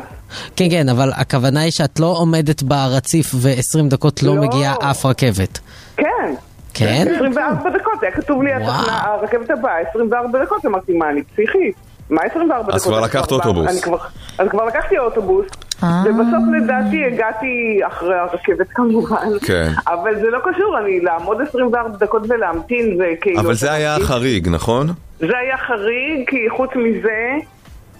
כן, 0.55 0.65
כן, 0.71 0.89
אבל 0.89 1.11
הכוונה 1.15 1.59
היא 1.61 1.71
שאת 1.71 1.99
לא 1.99 2.15
עומדת 2.17 2.63
ברציף 2.63 3.31
ו-20 3.35 3.89
דקות 3.89 4.23
לא 4.23 4.35
לא. 4.35 4.41
מגיעה 4.41 4.75
אף 4.91 5.05
רכבת. 5.05 5.59
כן. 5.97 6.33
כן? 6.75 7.05
24 7.15 7.69
דקות, 7.69 7.93
היה 8.03 8.11
כתוב 8.11 8.43
לי. 8.43 8.53
התחנה, 8.53 9.01
הרכבת 9.03 9.49
הבאה, 9.49 9.79
24 9.89 10.43
דקות, 10.45 10.65
אמרתי, 10.65 10.93
מה, 10.93 11.09
אני 11.09 11.23
פסיכית? 11.23 11.75
מה 12.09 12.21
24 12.21 12.61
דקות? 12.63 12.75
אז 12.75 12.83
כבר 12.85 13.01
לקחת 13.01 13.31
אוטובוס. 13.31 13.71
אני 13.71 13.81
כבר- 13.81 13.97
אז 14.39 14.47
כבר 14.49 14.65
לקחתי 14.65 14.97
אוטובוס, 14.97 15.45
אה. 15.83 16.03
ובסוף 16.05 16.43
לדעתי 16.63 17.05
הגעתי 17.05 17.79
אחרי 17.87 18.15
הרכבת 18.15 18.67
כמובן. 18.73 19.27
כן. 19.47 19.71
אבל 19.87 20.15
זה 20.19 20.29
לא 20.29 20.39
קשור, 20.39 20.77
אני 20.79 20.99
לעמוד 20.99 21.41
24 21.41 21.89
דקות 21.97 22.21
ולהמתין, 22.29 22.97
זה 22.97 23.13
כאילו... 23.21 23.39
אבל 23.39 23.53
זה 23.53 23.71
היה 23.71 23.95
החריג, 23.95 24.47
נכון? 24.49 24.87
זה 25.19 25.37
היה 25.37 25.57
חריג, 25.57 26.29
כי 26.29 26.49
חוץ 26.57 26.69
מזה, 26.75 27.31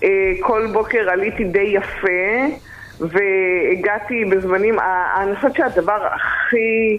אה, 0.04 0.10
כל 0.40 0.68
בוקר 0.74 1.10
עליתי 1.10 1.44
די 1.44 1.60
יפה, 1.76 2.56
והגעתי 3.00 4.26
בזמנים, 4.32 4.76
אני 5.18 5.36
חושבת 5.36 5.56
שהדבר 5.56 5.98
הכי 6.16 6.98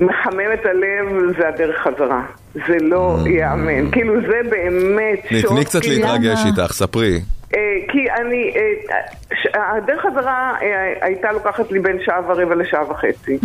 מחמם 0.00 0.52
את 0.54 0.66
הלב 0.66 1.06
זה 1.38 1.48
הדרך 1.48 1.76
חזרה. 1.80 2.22
זה 2.54 2.76
לא 2.80 3.16
ייאמן. 3.26 3.90
כאילו 3.90 4.14
זה 4.20 4.40
באמת 4.50 5.40
שוק. 5.40 5.50
תני 5.52 5.64
קצת 5.64 5.80
כאילו- 5.82 6.06
להתרגש 6.06 6.38
איתך, 6.46 6.72
ספרי. 6.72 7.20
אה, 7.54 7.60
כי 7.88 8.10
אני, 8.10 8.54
אה, 8.56 9.76
הדרך 9.76 10.02
חזרה 10.06 10.52
אה, 10.62 10.92
הייתה 11.00 11.32
לוקחת 11.32 11.72
לי 11.72 11.78
בין 11.78 11.96
שעה 12.04 12.20
ורבע 12.26 12.54
לשעה 12.54 12.90
וחצי. 12.90 13.38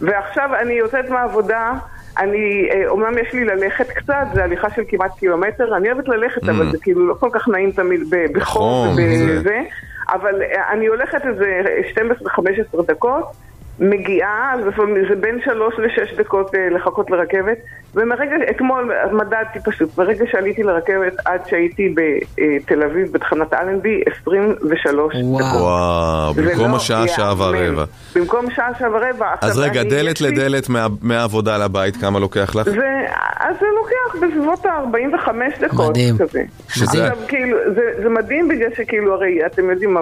ועכשיו 0.00 0.50
אני 0.62 0.72
יוצאת 0.74 1.08
מהעבודה, 1.10 1.72
אני, 2.18 2.68
אומנם 2.88 3.18
יש 3.18 3.32
לי 3.32 3.44
ללכת 3.44 3.88
קצת, 3.90 4.26
זה 4.34 4.44
הליכה 4.44 4.70
של 4.70 4.82
כמעט 4.88 5.18
קילומטר, 5.18 5.76
אני 5.76 5.92
אוהבת 5.92 6.08
ללכת, 6.08 6.48
אבל 6.48 6.70
זה 6.72 6.78
כאילו 6.82 7.06
לא 7.08 7.14
כל 7.14 7.28
כך 7.32 7.48
נעים 7.48 7.70
תמיד 7.72 8.00
בחום 8.10 8.36
נכון, 8.36 8.94
זה- 8.94 9.02
ובזה, 9.36 9.60
אבל 10.12 10.34
אני 10.72 10.86
הולכת 10.86 11.26
איזה 11.26 11.60
12-15 11.92 12.82
דקות. 12.86 13.24
מגיעה, 13.80 14.54
זה 15.08 15.14
בין 15.20 15.38
שלוש 15.44 15.74
לשש 15.78 16.14
דקות 16.18 16.54
אה, 16.54 16.68
לחכות 16.76 17.10
לרכבת 17.10 17.58
ומרגע, 17.94 18.30
אתמול 18.50 18.90
מדדתי 19.12 19.58
פשוט, 19.64 19.94
ברגע 19.94 20.24
שעליתי 20.32 20.62
לרכבת 20.62 21.12
עד 21.24 21.40
שהייתי 21.48 21.94
בתל 21.94 22.82
אביב, 22.82 23.12
בתחנת 23.12 23.52
אלנבי, 23.54 24.00
23 24.22 25.14
דקות. 25.14 25.40
וואו, 25.60 26.34
במקום 26.34 26.70
לא 26.70 26.76
השעה, 26.76 27.08
שעה. 27.08 27.34
ורבע. 27.38 27.84
במקום 28.16 28.50
שעה, 28.50 28.68
שעה 28.78 28.90
ורבע. 28.90 29.34
אז 29.40 29.58
רגע, 29.58 29.82
דלת 29.82 30.20
לי- 30.20 30.28
לדלת 30.30 30.68
מה- 30.68 30.86
מהעבודה 31.02 31.58
לבית, 31.64 31.96
כמה 31.96 32.18
לוקח 32.18 32.54
לך? 32.56 32.64
זה, 32.70 32.80
אז 33.40 33.56
זה 33.60 33.66
לוקח 33.76 34.26
בסביבות 34.26 34.66
ה-45 34.66 35.28
דקות 35.60 35.90
מדהים. 35.90 36.18
כזה. 36.18 36.42
שזה- 36.68 36.84
עכשיו, 37.08 37.16
כאילו, 37.28 37.58
זה, 37.74 38.02
זה 38.02 38.08
מדהים 38.08 38.48
בגלל 38.48 38.70
שכאילו, 38.76 39.14
הרי 39.14 39.46
אתם 39.46 39.70
יודעים 39.70 39.94
מה 39.94 40.00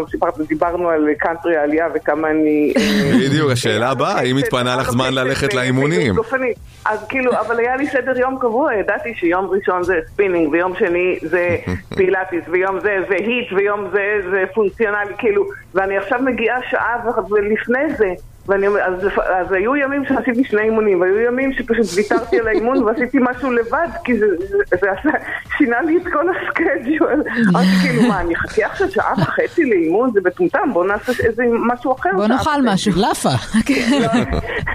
דיברנו 0.48 0.88
על 0.88 1.06
קאנטרי 1.18 1.56
העלייה 1.56 1.86
וכמה 1.94 2.30
אני... 2.30 2.72
אה, 2.76 2.82
בדיוק, 3.28 3.50
השאלה 3.66 3.90
הבאה, 3.90 4.18
האם 4.18 4.36
התפנה 4.36 4.76
לך 4.76 4.90
זמן 4.90 5.14
ללכת 5.14 5.54
לאימונים? 5.54 6.14
גופנית. 6.14 6.56
אז 6.84 7.06
כאילו, 7.08 7.32
אבל 7.40 7.58
היה 7.58 7.76
לי 7.76 7.86
סדר 7.86 8.18
יום 8.18 8.38
קבוע, 8.40 8.74
ידעתי 8.74 9.14
שיום 9.14 9.46
ראשון 9.50 9.82
זה 9.82 10.00
ספינינג, 10.12 10.52
ויום 10.52 10.72
שני 10.78 11.18
זה 11.22 11.56
פילאטיס, 11.96 12.44
ויום 12.48 12.80
זה 12.80 12.96
זה 13.08 13.14
HIIT, 13.14 13.52
ויום 13.52 13.90
זה 13.92 14.30
זה 14.30 14.44
פונקציונלי, 14.54 15.14
כאילו, 15.18 15.44
ואני 15.74 15.96
עכשיו 15.96 16.18
מגיעה 16.22 16.58
שעה 16.70 16.96
ולפני 17.30 17.94
זה. 17.96 18.12
ואני 18.48 18.66
אז, 18.66 19.06
אז 19.38 19.52
היו 19.52 19.76
ימים 19.76 20.04
שעשיתי 20.04 20.44
שני 20.44 20.60
אימונים, 20.60 21.00
והיו 21.00 21.20
ימים 21.20 21.52
שפשוט 21.52 21.86
ויתרתי 21.96 22.40
על 22.40 22.48
האימון 22.48 22.82
ועשיתי 22.84 23.18
משהו 23.20 23.52
לבד, 23.52 23.88
כי 24.04 24.18
זה, 24.18 24.26
זה, 24.38 24.56
זה 24.80 24.92
עשה, 24.92 25.10
שינה 25.58 25.82
לי 25.82 25.96
את 25.96 26.02
כל 26.12 26.26
ה 26.28 26.38
schedule. 26.38 27.22
אמרתי 27.50 27.66
כאילו, 27.82 28.02
מה, 28.02 28.20
אני 28.20 28.34
אחכה 28.34 28.66
עכשיו 28.66 28.90
שעה 28.90 29.14
וחצי 29.18 29.64
לאימון? 29.64 30.10
זה 30.12 30.20
מטומטם, 30.24 30.72
בוא 30.72 30.84
נעשה 30.86 31.12
איזה 31.24 31.44
משהו 31.50 31.92
אחר. 31.92 32.10
בוא 32.16 32.26
נאכל 32.26 32.62
משהו. 32.72 32.92
לאפה. 32.96 33.28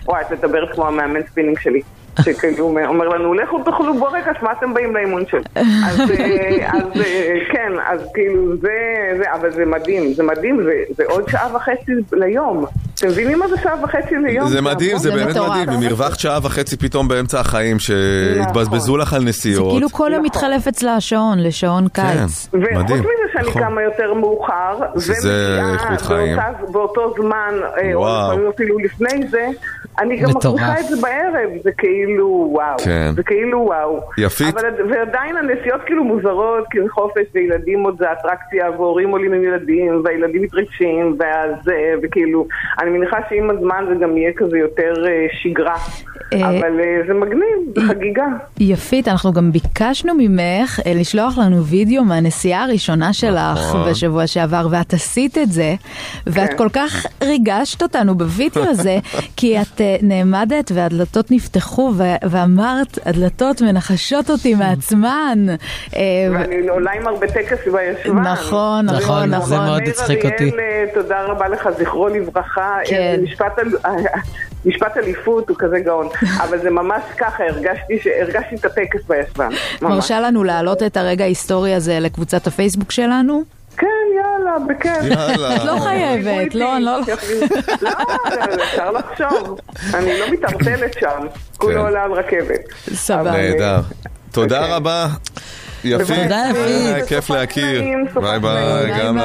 וואי, 0.05 0.21
את 0.21 0.31
מדברת 0.31 0.75
כמו 0.75 0.87
המאמן 0.87 1.23
ספינינג 1.23 1.59
שלי. 1.59 1.81
שכאילו 2.21 2.65
אומר 2.87 3.07
לנו, 3.07 3.33
לכו 3.33 3.63
תאכלו 3.63 3.93
בורקס, 3.99 4.41
מה 4.41 4.51
אתם 4.51 4.73
באים 4.73 4.95
לאימון 4.95 5.23
שלי? 5.29 5.41
אז, 5.55 6.01
אה, 6.01 6.69
אז 6.73 7.01
אה, 7.01 7.33
כן, 7.53 7.71
אז 7.87 8.01
כאילו 8.13 8.57
זה, 8.61 8.69
זה, 9.17 9.33
אבל 9.33 9.51
זה 9.51 9.65
מדהים, 9.65 10.13
זה 10.13 10.23
מדהים, 10.23 10.63
זה, 10.63 10.71
זה 10.97 11.03
עוד 11.09 11.29
שעה 11.29 11.55
וחצי 11.55 11.91
ליום. 12.13 12.65
אתם 12.99 13.07
מבינים 13.07 13.39
מה 13.39 13.47
זה 13.47 13.55
שעה 13.63 13.83
וחצי 13.83 14.15
ליום? 14.15 14.47
זה 14.47 14.61
מדהים, 14.61 14.97
זה 14.97 15.11
באמת. 15.11 15.35
מדהים, 15.37 15.69
אם 15.69 15.87
הרווחת 15.87 16.19
שעה 16.19 16.39
וחצי 16.43 16.77
פתאום 16.77 17.07
באמצע 17.07 17.39
החיים 17.39 17.77
שהתבזבזו 17.79 18.97
לך 18.97 19.13
על 19.13 19.19
זה 19.21 19.25
נסיעות. 19.25 19.71
כאילו 19.71 19.89
כל 19.89 20.11
יום 20.13 20.23
מתחלף 20.23 20.67
אצלה 20.67 20.95
השעון 20.95 21.39
לשעון 21.39 21.87
קיץ. 21.87 22.47
כן, 22.51 22.57
וחוץ 22.57 22.71
מדהים. 22.83 22.99
מזה 22.99 23.07
שאני 23.33 23.47
נכון. 23.49 23.61
קמה 23.63 23.81
יותר 23.83 24.13
מאוחר, 24.13 24.77
ומגיעה 24.95 25.73
איכות 25.73 26.01
חיים. 26.01 26.37
באותה- 26.37 26.71
באותו 26.71 27.13
זמן, 27.21 27.53
אה, 27.81 27.93
או 27.93 28.07
אפילו 28.55 28.77
לפני 28.79 29.27
זה, 29.29 29.45
אני 29.99 30.17
גם 30.17 30.29
מטורף. 30.29 30.45
מרוויחה 30.45 30.79
את 30.79 30.85
זה 30.85 31.01
בערב, 31.01 31.49
זה 31.63 31.71
כאילו 31.71 32.47
וואו. 32.51 32.77
כן. 32.77 33.11
זה 33.15 33.23
כאילו 33.23 33.59
וואו. 33.59 33.99
יפית. 34.17 34.57
אבל 34.57 34.69
ועדיין 34.89 35.37
הנסיעות 35.37 35.81
כאילו 35.85 36.03
מוזרות, 36.03 36.65
כי 36.71 36.81
זה 36.81 36.89
חופש, 36.89 37.25
וילדים 37.35 37.83
עוד 37.83 37.95
זה 37.99 38.11
אטרקציה, 38.11 38.71
והורים 38.71 39.09
עולים 39.09 39.33
עם 39.33 39.43
ילדים, 39.43 40.01
והילדים 40.03 40.41
מתרגשים, 40.41 41.13
וזה, 41.13 41.93
וכאילו, 42.03 42.47
אני 42.81 42.89
מניחה 42.89 43.17
שעם 43.29 43.49
הזמן 43.49 43.85
זה 43.89 43.95
גם 43.95 44.17
יהיה 44.17 44.31
כזה 44.35 44.57
יותר 44.57 44.93
אה, 45.07 45.25
שגרה. 45.31 45.77
אבל 46.33 46.79
אה, 46.79 47.07
זה 47.07 47.13
מגניב, 47.13 47.75
זה 47.75 47.81
חגיגה. 47.87 48.25
יפית, 48.59 49.07
אנחנו 49.07 49.33
גם 49.33 49.51
ביקשנו 49.51 50.13
ממך 50.17 50.79
אה, 50.85 50.93
לשלוח 50.95 51.37
לנו 51.37 51.63
וידאו 51.63 52.03
מהנסיעה 52.03 52.63
הראשונה 52.63 53.13
שלך 53.13 53.59
נכון. 53.59 53.89
בשבוע 53.89 54.27
שעבר, 54.27 54.67
ואת 54.71 54.93
עשית 54.93 55.37
את 55.37 55.51
זה, 55.51 55.75
ואת 56.27 56.49
כן. 56.49 56.57
כל 56.57 56.69
כך 56.73 57.05
ריגשת 57.23 57.83
אותנו 57.83 58.15
בווידאו 58.17 58.63
הזה, 58.63 58.97
כי 59.37 59.61
את 59.61 59.81
אה, 59.81 59.86
נעמדת 60.01 60.71
והדלתות 60.75 61.31
נפתחו, 61.31 61.91
ו- 61.97 62.03
ואמרת, 62.29 62.99
הדלתות 63.05 63.61
מנחשות 63.61 64.29
אותי 64.29 64.55
מעצמן. 64.55 65.45
אה, 65.95 66.01
ואני 66.33 66.67
עולה 66.67 66.91
עם 66.91 67.07
הרבה 67.07 67.27
טקס 67.27 67.57
בישבן. 67.65 68.17
נכון, 68.19 68.85
נכון, 68.85 68.85
נכון, 68.85 69.29
נכון. 69.29 69.49
זה 69.49 69.57
מאוד 69.59 69.81
הצחיק 69.87 70.25
אותי. 70.25 70.43
אריאל, 70.43 70.59
אה, 70.59 70.85
תודה 70.93 71.23
רבה 71.23 71.47
לך, 71.47 71.69
זכרו 71.79 72.07
לברכה. 72.07 72.75
כן. 72.85 72.95
אה, 72.95 73.15
משפט 73.23 73.59
אל- 73.59 73.77
אה, 73.85 73.91
משפט 74.65 74.97
אליפות 74.97 75.49
הוא 75.49 75.57
כזה 75.59 75.79
גאון. 75.79 76.07
אבל 76.43 76.57
זה 76.61 76.69
ממש 76.69 77.01
ככה, 77.17 77.43
הרגשתי 77.43 77.99
ש- 78.03 78.07
הרגשתי 78.21 78.55
את 78.55 78.65
הטקס 78.65 79.01
בישבן. 79.07 79.49
מרשה 79.81 80.19
לנו 80.19 80.43
להעלות 80.43 80.83
את 80.83 80.97
הרגע 80.97 81.23
ההיסטורי 81.23 81.73
הזה 81.73 81.99
לקבוצת 81.99 82.47
הפייסבוק 82.47 82.91
שלנו? 82.91 83.43
כן, 83.77 83.87
יאללה, 84.15 84.59
בכיף. 84.69 85.03
יאללה. 85.03 85.55
את 85.55 85.63
לא 85.63 85.79
חייבת, 85.79 86.55
לא, 86.55 86.75
אני 86.75 86.85
לא... 86.85 86.99
לא, 87.81 87.93
אפשר 88.63 88.91
לחשוב. 88.91 89.59
אני 89.93 90.19
לא 90.19 90.25
מתערטלת 90.31 90.93
שם. 90.99 91.27
כולו 91.57 91.81
עולה 91.81 92.03
על 92.03 92.11
רכבת. 92.13 92.59
סבבה. 92.93 93.31
נהדר. 93.31 93.79
תודה 94.31 94.75
רבה. 94.75 95.07
יפית, 95.87 96.31
כיף 97.07 97.29
להכיר. 97.29 97.81
ביי 98.21 98.39
ביי, 98.39 98.99
גם. 98.99 99.17
לך. 99.17 99.23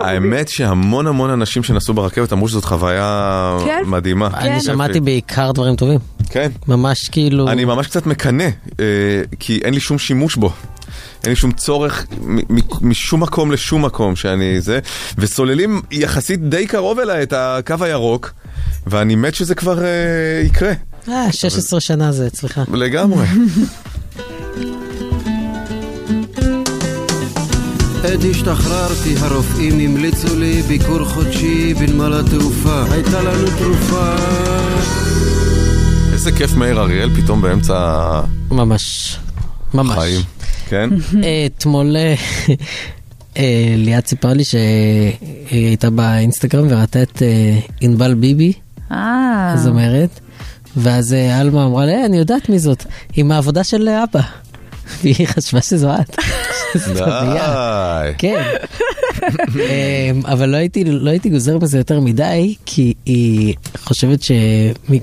האמת 0.00 0.48
שהמון 0.48 1.06
המון 1.06 1.30
אנשים 1.30 1.62
שנסעו 1.62 1.94
ברכבת 1.94 2.32
אמרו 2.32 2.48
שזאת 2.48 2.64
חוויה 2.64 3.56
כן. 3.64 3.82
מדהימה. 3.86 4.28
אני 4.34 4.60
שמעתי 4.60 5.00
בעיקר 5.00 5.52
דברים 5.52 5.76
טובים. 5.76 5.98
כן. 6.30 6.50
ממש 6.68 7.08
כאילו... 7.08 7.48
אני 7.48 7.64
ממש 7.64 7.86
קצת 7.86 8.06
מקנא, 8.06 8.48
אה, 8.80 8.84
כי 9.40 9.60
אין 9.64 9.74
לי 9.74 9.80
שום 9.80 9.98
שימוש 9.98 10.36
בו. 10.36 10.52
אין 11.22 11.30
לי 11.30 11.36
שום 11.36 11.52
צורך 11.52 12.06
משום 12.80 13.22
מקום 13.22 13.52
לשום 13.52 13.84
מקום 13.84 14.16
שאני 14.16 14.60
זה, 14.60 14.78
וסוללים 15.18 15.82
יחסית 15.90 16.48
די 16.48 16.66
קרוב 16.66 16.98
אליי 16.98 17.22
את 17.22 17.32
הקו 17.36 17.74
הירוק, 17.80 18.32
ואני 18.86 19.14
מת 19.14 19.34
שזה 19.34 19.54
כבר 19.54 19.84
אה, 19.84 20.42
יקרה. 20.44 20.72
אה, 21.08 21.32
16 21.32 21.80
שנה 21.80 22.12
זה 22.12 22.26
אצלך. 22.26 22.60
לגמרי. 22.72 23.26
עת 28.04 28.20
השתחררתי 28.30 29.14
הרופאים 29.20 29.78
המליצו 29.80 30.36
לי 30.38 30.62
ביקור 30.62 31.04
חודשי 31.04 31.74
בנמל 31.74 32.20
התעופה 32.20 32.84
הייתה 32.90 33.22
לנו 33.22 33.46
תרופה 33.58 34.14
איזה 36.12 36.32
כיף 36.32 36.54
מאיר 36.56 36.80
אריאל 36.80 37.10
פתאום 37.22 37.42
באמצע 37.42 38.20
ממש. 38.50 39.16
ממש. 39.74 39.96
החיים. 39.98 40.20
כן? 40.68 40.90
אתמול 41.58 41.96
אה, 41.96 42.14
אה, 43.36 43.74
ליאת 43.76 44.06
סיפרה 44.06 44.34
לי 44.34 44.44
שהיא 44.44 45.12
הייתה 45.50 45.90
באינסטגרם 45.90 46.66
וראתה 46.70 47.02
את 47.02 47.22
אה, 47.22 47.58
ענבל 47.80 48.14
ביבי, 48.14 48.52
אה. 48.92 49.52
הזמרת, 49.54 50.20
ואז 50.76 51.12
עלמה 51.12 51.64
אמרה 51.66 51.86
לה, 51.86 51.92
"אה, 51.92 52.06
אני 52.06 52.18
יודעת 52.18 52.48
מי 52.48 52.58
זאת, 52.58 52.84
היא 53.16 53.24
מהעבודה 53.24 53.64
של 53.64 53.88
אבא. 53.88 54.20
והיא 55.02 55.26
חשבה 55.26 55.60
שזו 55.60 55.90
את. 55.90 56.16
די. 57.34 58.12
כן. 58.18 58.42
אמ, 59.54 60.26
אבל 60.26 60.48
לא 60.48 60.56
הייתי, 60.56 60.84
לא 60.84 61.10
הייתי 61.10 61.28
גוזר 61.28 61.58
בזה 61.58 61.78
יותר 61.78 62.00
מדי, 62.00 62.54
כי 62.66 62.94
היא 63.06 63.54
חושבת 63.76 64.22
שהיא 64.22 65.00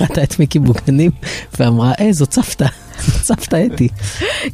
ראתה 0.00 0.22
את 0.22 0.38
מיקי 0.38 0.58
בוגנים 0.58 1.10
ואמרה, 1.58 1.92
אה, 2.00 2.12
סבתא, 2.12 2.12
זאת 2.12 2.32
סבתא 3.28 3.62
אתי. 3.74 3.88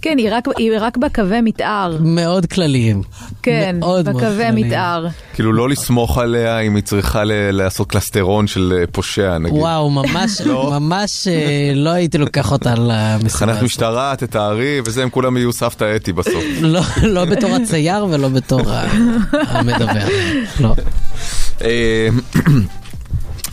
כן, 0.03 0.15
היא 0.19 0.29
רק- 0.33 0.49
היא 0.59 0.73
רק 0.81 0.97
בקווי 0.97 1.41
מתאר. 1.41 1.97
מאוד 2.01 2.47
כלליים. 2.47 3.03
כן, 3.43 3.77
מאוד 3.81 4.09
בקווי. 4.09 4.51
מתאר. 4.53 5.07
כאילו 5.35 5.53
לא 5.53 5.69
לסמוך 5.69 6.19
עליה 6.19 6.59
אם 6.61 6.75
היא 6.75 6.83
צריכה 6.85 7.25
ל- 7.25 7.33
לעשות 7.51 7.91
קלסטרון 7.91 8.47
של 8.47 8.75
אה, 8.81 8.85
פושע 8.93 9.39
נגיד. 9.39 9.59
וואו, 9.59 9.91
ממש, 9.91 10.41
לא? 10.41 10.71
ממש 10.81 11.29
אה, 11.29 11.33
לא 11.75 11.91
הייתי 11.91 12.19
לוקח 12.19 12.53
אותה 12.53 12.75
למשימה 12.75 13.29
תחנת 13.29 13.51
הזאת. 13.51 13.63
משטרה, 13.63 14.15
תתארי, 14.19 14.81
וזה, 14.85 15.03
הם 15.03 15.11
כולם 15.11 15.37
יהיו 15.37 15.53
סבתא 15.53 15.97
אתי 15.97 16.13
בסוף. 16.13 16.45
לא, 16.61 16.81
לא 17.03 17.25
בתור 17.25 17.51
הצייר 17.57 18.05
ולא 18.11 18.29
בתור 18.29 18.61
המדבר. 19.33 20.07
לא. 20.61 20.75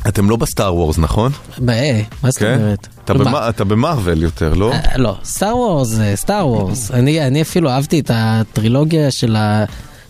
אתם 0.07 0.29
לא 0.29 0.35
ב 0.35 0.43
Star 0.43 0.75
Wars, 0.75 0.97
נכון? 0.97 1.31
מה 2.23 2.31
זאת 2.31 2.39
כן? 2.39 2.59
אומרת? 2.59 2.87
אתה 3.49 3.63
במרוויל 3.63 4.23
יותר, 4.23 4.53
לא? 4.53 4.73
אה, 4.73 4.97
לא, 4.97 5.15
Star 5.23 5.57
Wars 5.57 5.87
זה 5.87 6.13
Star 6.15 6.47
Wars. 6.47 6.91
אני 6.91 7.27
אני 7.27 7.41
אפילו 7.41 7.69
אהבתי 7.69 7.99
את 7.99 8.11
הטרילוגיה 8.13 9.11
של 9.11 9.35
ה... 9.35 9.65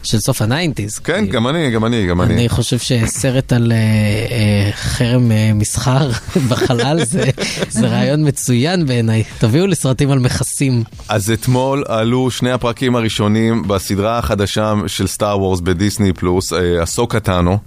של 0.05 0.19
סוף 0.19 0.41
ה 0.41 0.47
nineties. 0.47 0.99
כן, 0.99 1.25
גם 1.25 1.47
אני, 1.47 1.71
גם 1.71 1.85
אני, 1.85 2.07
גם 2.07 2.21
אני. 2.21 2.33
אני 2.33 2.49
חושב 2.49 2.79
שסרט 2.79 3.53
על 3.53 3.71
אה, 3.71 3.77
אה, 3.77 4.71
חרם 4.71 5.31
מסחר 5.55 6.09
בחלל 6.49 6.99
זה, 7.69 7.87
רעיון 7.87 8.27
מצוין 8.27 8.85
בעיניי. 8.85 9.23
תביאו 9.37 9.67
לי 9.67 9.75
סרטים 9.75 10.11
על 10.11 10.19
מכסים. 10.19 10.83
אז 11.09 11.31
אתמול 11.31 11.83
עלו 11.87 12.31
שני 12.31 12.51
הפרקים 12.51 12.95
הראשונים 12.95 13.67
בסדרה 13.67 14.17
החדשה 14.17 14.73
של 14.87 15.07
Star 15.07 15.39
Wars 15.39 15.59
בדיסני 15.59 16.13
פלוס, 16.13 16.53
הסוקה 16.81 17.19
טאנו. 17.19 17.57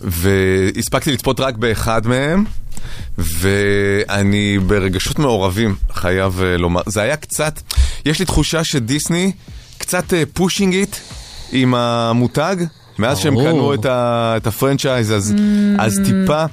אה, 0.00 0.08
והספקתי 0.10 1.12
לצפות 1.12 1.40
רק 1.40 1.56
באחד 1.56 2.06
מהם, 2.06 2.44
ואני 3.18 4.58
ברגשות 4.58 5.18
מעורבים, 5.18 5.74
חייב 5.92 6.42
אה, 6.42 6.56
לומר. 6.56 6.80
זה 6.86 7.02
היה 7.02 7.16
קצת, 7.16 7.60
יש 8.06 8.18
לי 8.18 8.24
תחושה 8.24 8.64
שדיסני 8.64 9.32
קצת 9.78 10.04
pushing 10.32 10.74
it 10.74 10.96
עם 11.52 11.74
המותג. 11.74 12.56
מאז 12.98 13.18
שהם. 13.18 13.36
קנו 13.36 13.74
את, 13.74 13.86
ה, 13.86 14.34
את 14.36 14.46
ה 14.46 14.52
franchise, 14.52 15.12
אז, 15.12 15.34
אז 15.78 16.00
טיפה, 16.04 16.44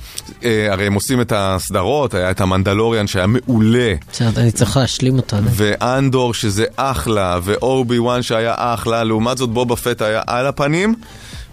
אה, 0.43 0.67
הרי 0.71 0.87
הם 0.87 0.93
עושים 0.93 1.21
את 1.21 1.33
הסדרות, 1.35 2.13
היה 2.13 2.31
את 2.31 2.41
המנדלוריאן 2.41 3.07
שהיה 3.07 3.27
מעולה, 3.27 3.93
בסדר, 4.11 4.41
אני 4.41 4.51
צריך 4.51 4.77
להשלים. 4.77 5.19
עדיין. 5.27 5.43
ואנדור 5.51 6.33
שזה 6.33 6.65
אחלה, 6.75 7.39
ואובי 7.43 7.99
וואן 7.99 8.21
שהיה 8.21 8.53
אחלה, 8.57 9.03
לעומת 9.03 9.37
זאת 9.37 9.49
בובה 9.49 9.75
פט 9.75 10.01
היה 10.01 10.21
על 10.27 10.47
הפנים, 10.47 10.95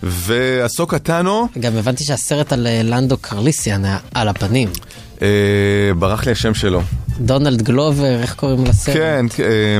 והסוקה 0.02 0.98
טאנו, 0.98 1.48
גם 1.60 1.76
הבנתי 1.76 2.04
שהסרט 2.04 2.52
על 2.52 2.66
אה, 2.66 2.80
לנדו 2.84 3.16
קרליסיאן 3.16 3.84
היה 3.84 3.98
על 4.14 4.28
הפנים. 4.28 4.68
אה, 5.22 5.28
ברח 5.98 6.26
לי 6.26 6.32
השם 6.32 6.54
שלו. 6.54 6.82
דונלד 7.20 7.62
גלובר, 7.62 8.20
איך 8.20 8.34
קוראים 8.34 8.64
לסרט? 8.64 8.96
כן, 8.96 9.26
אה, 9.38 9.78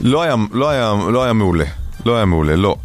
לא 0.00 0.22
היה, 0.22 0.34
לא, 0.52 0.68
היה, 0.70 0.94
לא 1.12 1.24
היה 1.24 1.32
מעולה. 1.32 1.64
לא 2.06 2.16
היה 2.16 2.24
מעולה, 2.24 2.56
לא. 2.56 2.76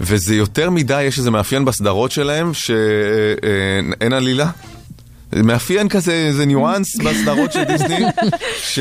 וזה 0.00 0.34
יותר 0.34 0.70
מדי, 0.70 1.02
יש 1.02 1.18
איזה 1.18 1.30
מאפיין 1.30 1.64
בסדרות 1.64 2.10
שלהם, 2.10 2.54
שאין 2.54 4.12
עלילה. 4.12 4.50
מאפיין 5.36 5.88
כזה, 5.88 6.12
איזה 6.12 6.46
ניואנס 6.46 6.96
בסדרות 7.04 7.52
של 7.52 7.64
דיסני, 7.64 8.04
ש... 8.56 8.78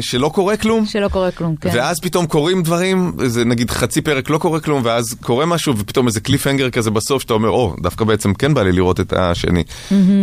שלא 0.00 0.28
קורה 0.34 0.56
כלום. 0.56 0.86
שלא 0.86 1.08
קורה 1.08 1.30
כלום, 1.30 1.56
כן. 1.56 1.70
ואז 1.74 2.00
פתאום 2.00 2.26
קורים 2.26 2.62
דברים, 2.62 3.12
זה 3.26 3.44
נגיד 3.44 3.70
חצי 3.70 4.00
פרק 4.00 4.30
לא 4.30 4.38
קורה 4.38 4.60
כלום, 4.60 4.82
ואז 4.84 5.14
קורה 5.20 5.46
משהו, 5.46 5.78
ופתאום 5.78 6.06
איזה 6.06 6.20
קליפהנגר 6.20 6.70
כזה 6.70 6.90
בסוף, 6.90 7.22
שאתה 7.22 7.34
אומר, 7.34 7.48
או, 7.48 7.74
דווקא 7.82 8.04
בעצם 8.04 8.34
כן 8.34 8.54
בא 8.54 8.62
לי 8.62 8.72
לראות 8.72 9.00
את 9.00 9.12
השני. 9.12 9.64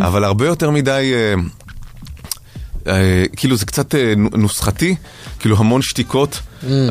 אבל 0.00 0.24
הרבה 0.24 0.46
יותר 0.46 0.70
מדי... 0.70 1.12
אה, 1.14 1.34
כאילו 3.36 3.56
זה 3.56 3.66
קצת 3.66 3.94
אה, 3.94 4.12
נוסחתי, 4.16 4.94
כאילו 5.38 5.56
המון 5.58 5.82
שתיקות, 5.82 6.40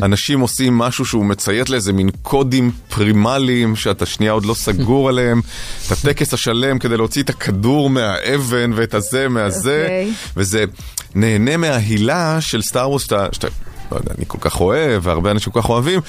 אנשים 0.02 0.40
עושים 0.40 0.78
משהו 0.78 1.04
שהוא 1.04 1.24
מציית 1.24 1.70
לאיזה 1.70 1.92
מין 1.92 2.10
קודים 2.22 2.70
פרימליים 2.88 3.76
שאתה 3.76 4.06
שנייה 4.06 4.32
עוד 4.32 4.44
לא 4.44 4.54
סגור 4.54 5.08
עליהם, 5.08 5.40
את 5.86 5.92
הטקס 5.92 6.34
השלם 6.34 6.78
כדי 6.78 6.96
להוציא 6.96 7.22
את 7.22 7.30
הכדור 7.30 7.90
מהאבן 7.90 8.70
ואת 8.74 8.94
הזה 8.94 9.28
מהזה, 9.28 9.82
אוקיי. 9.82 10.12
וזה 10.36 10.64
נהנה 11.14 11.56
מההילה 11.56 12.40
של 12.40 12.62
סטאר 12.62 12.90
וורס 12.90 13.02
שאתה, 13.02 13.26
שאתה, 13.32 13.48
לא 13.92 13.96
יודע, 13.96 14.14
אני 14.18 14.24
כל 14.26 14.38
כך 14.40 14.60
אוהב, 14.60 15.06
והרבה 15.06 15.30
אנשים 15.30 15.52
כל 15.52 15.62
כך 15.62 15.68
אוהבים, 15.68 16.00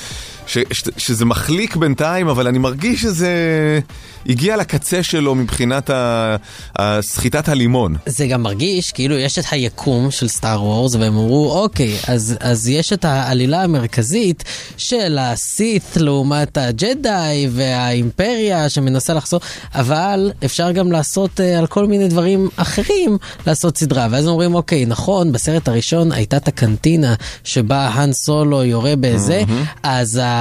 ש, 0.49 0.57
ש, 0.71 0.83
שזה 0.97 1.25
מחליק 1.25 1.75
בינתיים, 1.75 2.27
אבל 2.27 2.47
אני 2.47 2.57
מרגיש 2.57 3.01
שזה 3.01 3.29
הגיע 4.25 4.57
לקצה 4.57 5.03
שלו 5.03 5.35
מבחינת 5.35 5.89
ה- 5.89 6.35
הסחיטת 6.75 7.49
הלימון. 7.49 7.95
זה 8.05 8.27
גם 8.27 8.43
מרגיש 8.43 8.91
כאילו 8.91 9.17
יש 9.17 9.39
את 9.39 9.43
היקום 9.51 10.11
של 10.11 10.27
סטאר 10.27 10.63
וורס 10.63 10.95
והם 10.95 11.17
אמרו 11.17 11.51
אוקיי 11.63 11.97
אז, 12.07 12.35
אז 12.39 12.67
יש 12.67 12.93
את 12.93 13.05
העלילה 13.05 13.63
המרכזית 13.63 14.43
של 14.77 15.17
הסית 15.21 15.83
לעומת 15.95 16.57
הג'די 16.57 17.47
והאימפריה 17.51 18.69
שמנסה 18.69 19.13
לחזור 19.13 19.39
אבל 19.75 20.31
אפשר 20.45 20.71
גם 20.71 20.91
לעשות 20.91 21.39
uh, 21.39 21.59
על 21.59 21.67
כל 21.67 21.87
מיני 21.87 22.07
דברים 22.07 22.49
אחרים 22.55 23.17
לעשות 23.47 23.77
סדרה 23.77 24.07
ואז 24.11 24.27
אומרים 24.27 24.55
אוקיי 24.55 24.85
נכון 24.85 25.31
בסרט 25.31 25.67
הראשון 25.67 26.11
הייתה 26.11 26.37
את 26.37 26.47
הקנטינה 26.47 27.13
שבה 27.43 27.87
האן 27.87 28.13
סולו 28.13 28.63
יורה 28.63 28.93
בזה 28.99 29.43
אז 29.83 30.15
uh, 30.17 30.19
uh, 30.19 30.38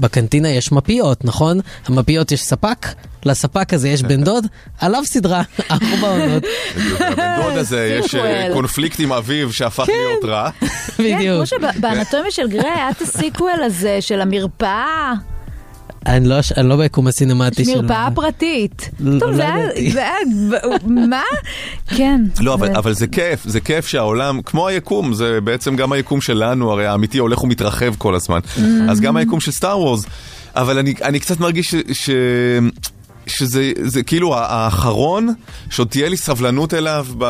בקנטינה 0.00 0.48
יש 0.48 0.72
מפיות 0.72 1.24
נכון? 1.24 1.60
המפיות 1.86 2.32
יש 2.32 2.42
ספק? 2.42 2.86
לספק 3.24 3.74
הזה 3.74 3.88
יש 3.88 4.02
בן 4.02 4.24
דוד, 4.24 4.46
עליו 4.80 5.04
סדרה, 5.04 5.42
ארבע 5.70 6.08
עונות. 6.08 6.42
לבן 7.00 7.36
דוד 7.42 7.56
הזה 7.56 7.86
יש 7.98 8.14
אה. 8.14 8.48
קונפליקט 8.52 9.00
עם 9.00 9.12
אביו 9.12 9.52
שהפך 9.52 9.84
כן. 9.84 9.92
להיות 9.92 10.24
רע. 10.24 10.50
כן, 10.50 10.66
כמו 10.96 11.04
בדיוק. 11.04 11.44
שבאנטומיה 11.44 12.30
של 12.30 12.48
גריי 12.48 12.70
היה 12.70 12.90
את 12.90 13.00
הסיקוול 13.00 13.62
הזה 13.62 14.00
של 14.00 14.20
המרפאה, 14.20 15.12
אני 16.06 16.28
לא, 16.28 16.36
אני 16.56 16.68
לא 16.68 16.76
ביקום 16.76 17.06
הסינמטי 17.06 17.64
של... 17.64 17.80
מרפאה 17.82 18.08
פרטית. 18.14 18.90
לא- 19.00 19.20
טוב, 19.20 19.30
לא 19.30 19.36
זה 19.36 19.42
היה, 19.42 20.14
מה? 20.86 21.22
כן. 21.86 22.20
לא, 22.40 22.54
אבל, 22.54 22.66
זה- 22.66 22.78
אבל 22.78 22.92
זה 22.92 23.06
כיף, 23.06 23.40
זה 23.44 23.60
כיף 23.60 23.86
שהעולם, 23.86 24.42
כמו 24.42 24.68
היקום, 24.68 25.14
זה 25.14 25.40
בעצם 25.40 25.76
גם 25.76 25.92
היקום 25.92 26.20
שלנו, 26.20 26.72
הרי 26.72 26.86
האמיתי 26.86 27.18
הולך 27.18 27.42
ומתרחב 27.42 27.94
כל 27.98 28.14
הזמן. 28.14 28.40
אז 28.90 29.00
גם 29.00 29.16
היקום 29.16 29.40
של 29.40 29.50
סטאר 29.52 29.78
וורס, 29.78 30.04
אבל 30.56 30.78
אני, 30.78 30.94
אני 31.02 31.20
קצת 31.20 31.40
מרגיש 31.40 31.70
ש... 31.70 31.74
ש... 31.92 32.10
שזה 33.26 33.72
זה 33.82 34.02
כאילו 34.02 34.36
האחרון 34.36 35.34
שעוד 35.70 35.88
תהיה 35.88 36.08
לי 36.08 36.16
סבלנות 36.16 36.74
אליו 36.74 37.06
ב... 37.18 37.24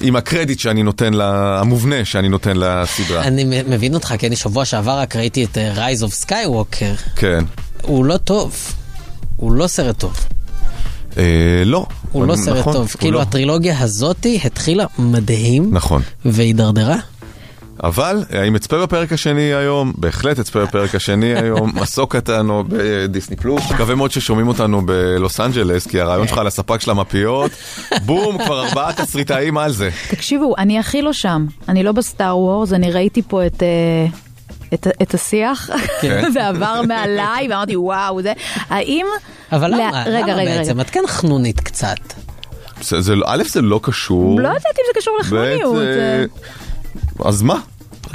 עם 0.00 0.16
הקרדיט 0.16 0.58
שאני 0.58 0.82
נותן, 0.82 1.14
לה... 1.14 1.60
המובנה 1.60 2.04
שאני 2.04 2.28
נותן 2.28 2.56
לסדרה. 2.56 3.22
אני 3.22 3.44
מבין 3.68 3.94
אותך, 3.94 4.14
כי 4.18 4.26
אני 4.26 4.36
שבוע 4.36 4.64
שעבר 4.64 4.98
רק 4.98 5.16
ראיתי 5.16 5.44
את 5.44 5.58
אה, 5.58 5.88
Rise 5.90 6.00
of 6.00 6.26
Skywalker. 6.26 7.10
כן. 7.16 7.44
הוא 7.82 8.04
לא 8.04 8.16
טוב. 8.16 8.56
הוא 9.36 9.52
לא 9.52 9.66
סרט 9.66 9.98
טוב. 9.98 10.26
אה, 11.18 11.22
לא. 11.64 11.86
הוא 12.12 12.26
לא 12.26 12.36
סרט 12.36 12.58
נכון, 12.58 12.72
טוב. 12.72 12.94
כאילו 12.98 13.18
לא. 13.18 13.22
הטרילוגיה 13.22 13.80
הזאתי 13.80 14.40
התחילה 14.44 14.84
מדהים. 14.98 15.68
נכון. 15.72 16.02
והידרדרה. 16.24 16.96
אבל 17.82 18.24
האם 18.30 18.56
אצפה 18.56 18.82
בפרק 18.82 19.12
השני 19.12 19.54
היום? 19.54 19.92
בהחלט 19.96 20.38
אצפה 20.38 20.64
בפרק 20.64 20.94
השני 20.94 21.34
היום. 21.34 21.72
מסוק 21.82 22.16
קטנו 22.16 22.64
בדיסני 22.68 23.36
פלוס. 23.36 23.62
מקווה 23.70 23.94
מאוד 23.94 24.10
ששומעים 24.10 24.48
אותנו 24.48 24.86
בלוס 24.86 25.40
אנג'לס, 25.40 25.86
כי 25.86 26.00
הרעיון 26.00 26.28
שלך 26.28 26.38
על 26.38 26.46
הספק 26.46 26.80
של 26.80 26.90
המפיות, 26.90 27.50
בום, 28.04 28.44
כבר 28.44 28.66
ארבעה 28.68 28.92
תסריטאים 28.92 29.58
על 29.58 29.72
זה. 29.72 29.90
תקשיבו, 30.08 30.54
אני 30.58 30.78
הכי 30.78 31.02
לא 31.02 31.12
שם. 31.12 31.46
אני 31.68 31.82
לא 31.82 31.92
בסטאר 31.92 32.38
וורס, 32.38 32.72
אני 32.72 32.90
ראיתי 32.92 33.22
פה 33.22 33.46
את... 33.46 33.62
אה, 33.62 34.06
את, 34.74 34.86
את 35.02 35.14
השיח, 35.14 35.70
כן. 36.00 36.24
זה 36.32 36.48
עבר 36.48 36.80
מעליי, 36.88 37.48
ואמרתי 37.50 37.76
וואו, 37.76 38.22
זה, 38.22 38.32
האם... 38.68 39.06
אבל 39.52 39.70
לא, 39.70 39.76
למה? 39.76 40.02
רגע, 40.06 40.18
למה 40.20 40.32
רגע, 40.34 40.58
בעצם? 40.58 40.72
רגע. 40.72 40.82
את 40.82 40.90
כן 40.90 41.00
חנונית 41.06 41.60
קצת. 41.60 41.96
זה, 42.82 43.00
זה, 43.00 43.14
א', 43.26 43.42
זה 43.48 43.62
לא 43.62 43.80
קשור. 43.82 44.40
לא 44.40 44.48
יודעת 44.48 44.62
אם 44.66 44.84
זה 44.94 45.00
קשור 45.00 45.14
ב', 45.18 45.20
לחנוניות. 45.20 45.76
זה- 45.76 46.24
אז 47.24 47.42
מה? 47.42 47.58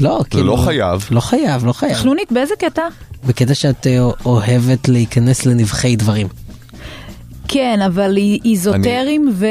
לא, 0.02 0.20
זה 0.24 0.30
כאילו... 0.30 0.44
לא 0.46 0.58
חייב. 0.58 1.08
לא 1.12 1.20
חייב, 1.20 1.66
לא 1.66 1.74
חייב. 1.74 1.94
חנונית 1.94 2.32
באיזה 2.32 2.54
קטע? 2.60 2.82
בקטע 3.26 3.54
שאת 3.54 3.88
אה, 3.88 4.00
אוהבת 4.26 4.88
להיכנס 4.90 5.46
לנבכי 5.46 5.96
דברים. 5.96 6.28
כן, 7.48 7.80
אבל 7.86 8.18
איזוטריים 8.46 9.30
ו... 9.36 9.46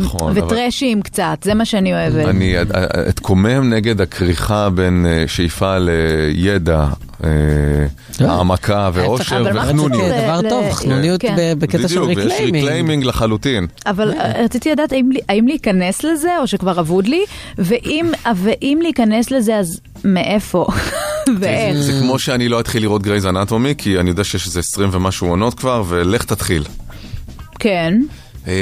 נכון, 0.00 0.30
אבל- 0.36 0.44
וטרשים 0.44 1.02
קצת, 1.02 1.38
זה 1.42 1.54
מה 1.54 1.64
שאני 1.64 1.92
אוהבת. 1.92 2.28
אני 2.28 2.56
אה, 2.56 2.62
אתקומם 3.08 3.74
נגד 3.74 4.00
הכריכה 4.00 4.70
בין 4.70 5.06
אה, 5.08 5.24
שאיפה 5.26 5.76
לידע, 5.78 6.86
אה, 7.24 7.30
העמקה 8.20 8.90
ואושר 8.92 9.40
אבל 9.40 9.52
מה 9.52 9.60
וחנוניות. 9.62 10.02
רצית 10.02 10.24
דבר 10.24 10.40
טוב, 10.50 10.72
חנוניות 10.72 11.20
כן. 11.20 11.54
בקטע 11.58 11.88
של 11.88 12.00
בדיוק, 12.00 12.06
ויש 12.06 12.18
reclaiming. 12.18 12.54
reclaiming 12.54 13.04
לחלוטין. 13.04 13.66
אבל 13.86 14.12
אה, 14.12 14.44
רציתי 14.44 14.72
לדעת 14.72 14.92
האם, 15.28 15.46
להיכנס 15.46 16.04
לזה, 16.04 16.38
או 16.40 16.46
שכבר 16.46 16.80
אבוד 16.80 17.06
לי, 17.06 17.24
ואם, 17.58 18.12
ואם 18.36 18.78
להיכנס 18.82 19.30
לזה, 19.30 19.56
אז 19.56 19.80
מאיפה? 20.04 20.66
ואיך? 21.40 21.76
זה 21.76 21.92
כמו 22.02 22.18
שאני 22.18 22.48
לא 22.48 22.60
אתחיל 22.60 22.82
לראות 22.82 23.02
גרייז 23.02 23.26
אנטומי, 23.26 23.74
כי 23.78 23.98
אני 24.00 24.10
יודע 24.10 24.24
שיש 24.24 24.46
איזה 24.46 24.60
20 24.60 24.88
ומשהו 24.92 25.28
עונות 25.28 25.54
כבר, 25.54 25.84
ולך 25.88 26.24
תתחיל. 26.24 26.62
כן. 27.62 27.94
אה, 28.48 28.52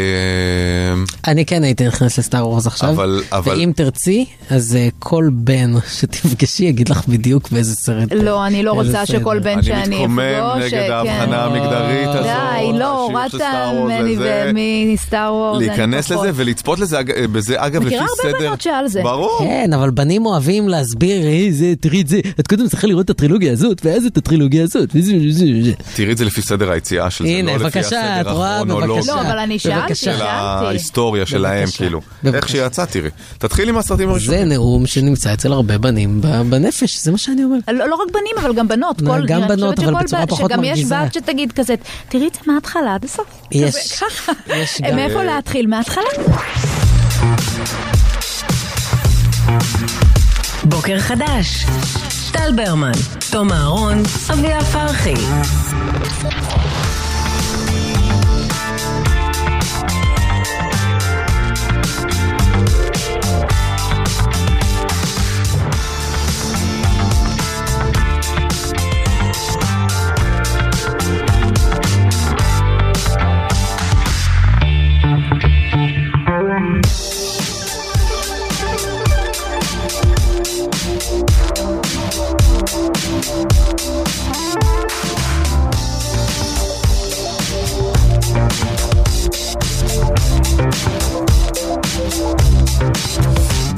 אני 1.27 1.45
כן 1.47 1.64
הייתי 1.64 1.87
נכנס 1.87 2.19
לסטאר 2.19 2.49
וורס 2.49 2.66
עכשיו, 2.66 2.90
אבל- 2.90 3.23
אבל- 3.33 3.59
ואם 3.59 3.73
תרצי, 3.77 4.25
אז 4.51 4.77
אה, 4.77 4.88
כל 4.99 5.29
בן 5.33 5.73
שתפגשי 5.99 6.64
יגיד 6.64 6.88
לך 6.88 7.09
בדיוק 7.09 7.49
באיזה 7.51 7.75
סרט. 7.75 8.12
לא, 8.12 8.47
אני 8.47 8.62
לא 8.62 8.81
איזה 8.81 9.01
רוצה 9.01 9.07
שכל. 9.07 9.38
בן 9.38 9.51
אני 9.53 9.62
שאני 9.62 9.83
אפגוש... 9.83 9.97
מתקומם 9.99 10.21
נגד 10.61 10.71
כן. 10.71 10.88
ההבחנה 10.93 11.45
המגדרית 11.45 12.09
הזאת. 12.09 12.23
די, 12.73 12.79
לא, 12.79 13.05
הורדת 13.05 13.35
ממני. 14.19 14.87
ומסטאר 14.90 15.33
וורס. 15.35 15.57
אני 15.59 15.66
להיכנס 15.69 16.12
פחות. 16.12 16.27
לזה 16.27 16.43
ולצפות 16.43 16.79
לזה, 16.79 17.01
אג- 17.01 17.27
בזה 17.33 17.55
אגב 17.59 17.83
לפי 17.83 17.87
מכירה 17.87 18.07
סדר. 18.23 18.29
הרבה 18.31 18.47
בנות 18.47 18.61
שעל 18.61 18.88
זה. 18.88 19.03
ברור. 19.03 19.38
כן, 19.38 19.71
אבל 19.73 19.90
בנים 19.90 20.27
אוהבים 20.27 20.69
להסביר, 20.69 21.27
היי 21.27 21.53
זה, 21.53 21.73
תראי 21.81 22.01
את 22.01 22.09
זה, 22.09 22.21
את 22.40 22.47
קודם 22.47 22.69
צריכה 22.69 22.87
לראות 22.87 23.05
את 23.05 23.11
הטרילוגיה 23.11 23.53
הזאת, 23.53 23.81
ואז 23.85 24.05
את 24.07 24.16
הטרילוגיה 24.16 24.62
הזאת. 24.64 24.89
תראי 25.95 26.12
את 26.12 26.18
זה 26.18 26.24
לפי 26.24 26.43
סדר 26.43 26.70
היציאה 26.70 27.11
של 27.11 27.24
זה, 27.24 27.31
לא 27.43 27.53
לפי 27.55 27.64
בבקשה, 27.64 27.81
הסדר 28.16 28.31
את 28.31 28.37
רואה? 28.37 28.57
הכרונולוגי. 28.61 29.70
שאלתי, 29.79 29.95
של 29.95 30.05
שאלתי. 30.05 30.23
ההיסטוריה 30.66 31.27
שלהם. 31.27 31.68
כאילו. 31.77 32.01
איך 32.35 32.49
שיצא, 32.49 32.85
תראי. 32.85 33.11
תתחילי 33.39 33.73
מהסרטים 33.73 34.07
זה 34.07 34.12
הראשונים. 34.12 34.49
נאום 34.49 34.87
שנמצא 34.87 35.33
אצל 35.35 35.53
הרבה 35.53 35.79
בנים 35.79 36.21
ב- 36.21 36.43
בנפש, 36.51 36.99
זה 36.99 37.12
מה 37.12 37.18
שאני 37.18 37.45
אומר. 37.45 37.57
לא, 37.73 37.89
לא 37.89 37.95
רק 37.95 38.09
בנים, 38.14 38.35
אבל 38.45 38.55
גם 38.55 38.68
בנות. 38.68 39.03
גם 39.03 39.49
בנות, 39.49 39.79
אבל 39.79 39.95
בצורה 40.05 40.27
פחות 40.27 40.51
שגם 40.51 40.61
מרגיזה. 40.61 40.95
יש 40.95 41.03
בת 41.07 41.14
שתגיד 41.14 41.53
כזה, 41.53 41.75
תראי 42.09 42.29
את 42.29 42.35
זה 42.35 42.53
מההתחלה 42.53 42.95
עד 42.95 43.05
הסוף. 43.05 43.27
יש, 43.53 43.75
ככה. 44.03 44.33
יש 44.57 44.81
גם... 44.81 44.97
מאיפה 44.97 45.23
להתחיל? 45.23 45.66
מההתחלה? 45.66 46.05
בוקר 50.64 50.99
חדש. 51.01 51.64
טל 52.33 52.53
ברמן, 52.57 52.93
תום 53.31 53.53
אהרון, 53.53 54.03
אביה 54.33 54.61
פרחי. 54.64 55.14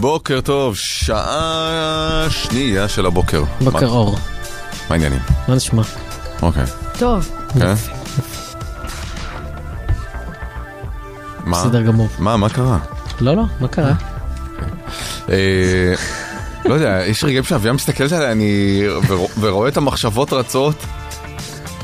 בוקר 0.00 0.40
טוב, 0.40 0.76
שעה 0.76 2.26
שנייה 2.30 2.88
של 2.88 3.06
הבוקר. 3.06 3.42
בוקר 3.60 3.86
מה- 3.86 3.92
אור. 3.92 4.12
מה 4.12 4.18
העניינים? 4.90 5.20
מה 5.48 5.54
נשמע? 5.54 5.82
אוקיי. 6.42 6.64
טוב. 6.98 7.30
כן? 7.58 7.74
מה? 11.44 11.64
בסדר 11.64 11.82
גמור. 11.82 12.08
מה, 12.18 12.36
מה 12.36 12.48
קרה? 12.48 12.78
לא, 13.20 13.36
לא, 13.36 13.42
מה 13.60 13.68
קרה? 13.68 13.92
לא 16.64 16.74
יודע, 16.74 17.00
יש 17.06 17.24
רגעים 17.24 17.44
שאביה 17.44 17.72
מסתכלת 17.72 18.12
עליי 18.12 18.32
אני 18.32 18.82
ור- 19.08 19.28
ורואה 19.40 19.68
את 19.68 19.76
המחשבות 19.76 20.32
רצות. 20.32 20.74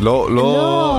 לא, 0.01 0.31
לא, 0.31 0.43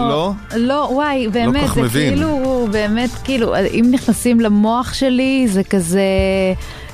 לא. 0.10 0.32
לא, 0.56 0.88
וואי, 0.92 1.28
באמת, 1.28 1.64
כך 1.64 1.74
זה 1.76 1.82
מבין. 1.82 2.10
כאילו, 2.14 2.68
באמת, 2.72 3.10
כאילו, 3.24 3.56
אם 3.58 3.86
נכנסים 3.92 4.40
למוח 4.40 4.94
שלי, 4.94 5.48
זה 5.52 5.64
כזה... 5.64 6.02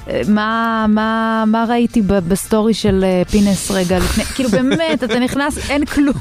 אה, 0.10 0.22
מה, 0.28 0.86
מה, 0.90 1.44
מה 1.48 1.66
ראיתי 1.70 2.02
בסטורי 2.02 2.74
של 2.74 3.04
אה, 3.08 3.22
פינס 3.32 3.72
רגע 3.72 3.98
לפני, 4.00 4.24
כאילו 4.26 4.50
באמת, 4.50 5.04
אתה 5.04 5.20
נכנס, 5.20 5.70
אין 5.70 5.86
כלום, 5.86 6.14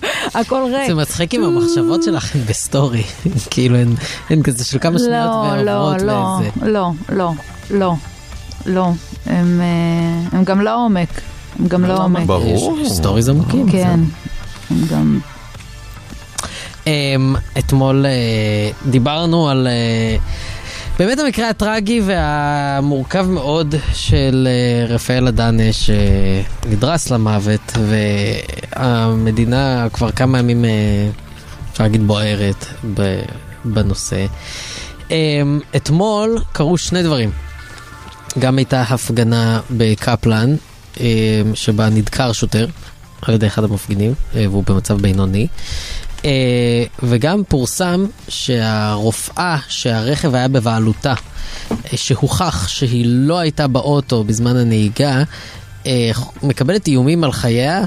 הכל 0.34 0.62
ריק. 0.74 0.86
זה 0.88 0.94
מצחיק 0.94 1.34
עם 1.34 1.42
המחשבות 1.44 2.02
שלך 2.02 2.36
בסטורי, 2.48 3.02
כאילו 3.50 3.76
הן- 3.76 3.94
הן 4.30 4.42
כזה 4.42 4.64
של 4.64 4.78
כמה 4.78 4.98
שניות 4.98 5.12
לא, 5.56 5.62
לא, 5.62 5.70
ועוברות 5.70 6.02
לא, 6.02 6.38
וזה. 6.40 6.70
לא, 6.72 6.90
לא, 7.08 7.32
לא, 7.70 7.94
לא, 8.66 8.90
הם, 9.26 9.60
אה, 9.60 10.38
הם 10.38 10.44
גם 10.44 10.60
לא 10.60 10.84
עומק, 10.84 11.20
הם 11.58 11.68
גם 11.68 11.84
לא 11.84 12.04
עומק. 12.04 12.26
ברור. 12.26 12.76
stories 12.88 13.28
עמוקים. 13.28 13.70
כן, 13.70 14.00
הם 14.70 14.76
גם... 14.90 15.18
אמ, 16.86 17.34
אתמול 17.58 18.06
אה, 18.06 18.10
דיברנו 18.90 19.48
על 19.48 19.66
אה, 19.66 20.16
באמת 20.98 21.18
המקרה 21.18 21.48
הטרגי 21.48 22.00
והמורכב 22.04 23.26
מאוד 23.28 23.74
של 23.92 24.48
אה, 24.50 24.94
רפאל 24.94 25.28
אדנה 25.28 25.62
שנדרס 25.72 27.10
למוות 27.10 27.72
והמדינה 28.76 29.86
כבר 29.92 30.10
כמה 30.10 30.38
ימים, 30.38 30.64
אפשר 31.72 31.84
להגיד, 31.84 32.06
בוערת 32.06 32.66
ב- 32.94 33.22
בנושא. 33.64 34.26
אמ, 35.10 35.60
אתמול 35.76 36.38
קרו 36.52 36.78
שני 36.78 37.02
דברים. 37.02 37.30
גם 38.38 38.58
הייתה 38.58 38.82
הפגנה 38.82 39.60
בקפלן, 39.70 40.56
אמ, 41.00 41.04
שבה 41.54 41.88
נדקר 41.88 42.32
שוטר 42.32 42.66
על 43.22 43.34
ידי 43.34 43.46
אחד 43.46 43.64
המפגינים, 43.64 44.14
אה, 44.36 44.44
והוא 44.50 44.64
במצב 44.66 45.00
בינוני. 45.00 45.46
אה, 46.24 46.30
וגם 47.02 47.42
פורסם 47.48 48.06
שהרופאה 48.28 49.56
שהרכב 49.68 50.34
היה 50.34 50.48
בבעלותה, 50.48 51.14
אה, 51.70 51.76
שהוכח 51.96 52.68
שהיא 52.68 53.04
לא 53.06 53.38
הייתה 53.38 53.66
באוטו 53.66 54.24
בזמן 54.24 54.56
הנהיגה, 54.56 55.22
אה, 55.86 56.10
מקבלת 56.42 56.86
איומים 56.86 57.24
על 57.24 57.32
חייה, 57.32 57.84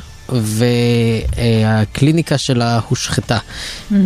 והקליניקה 1.35 2.37
שלה 2.37 2.79
הושחתה. 2.87 3.37
אה, 3.93 3.97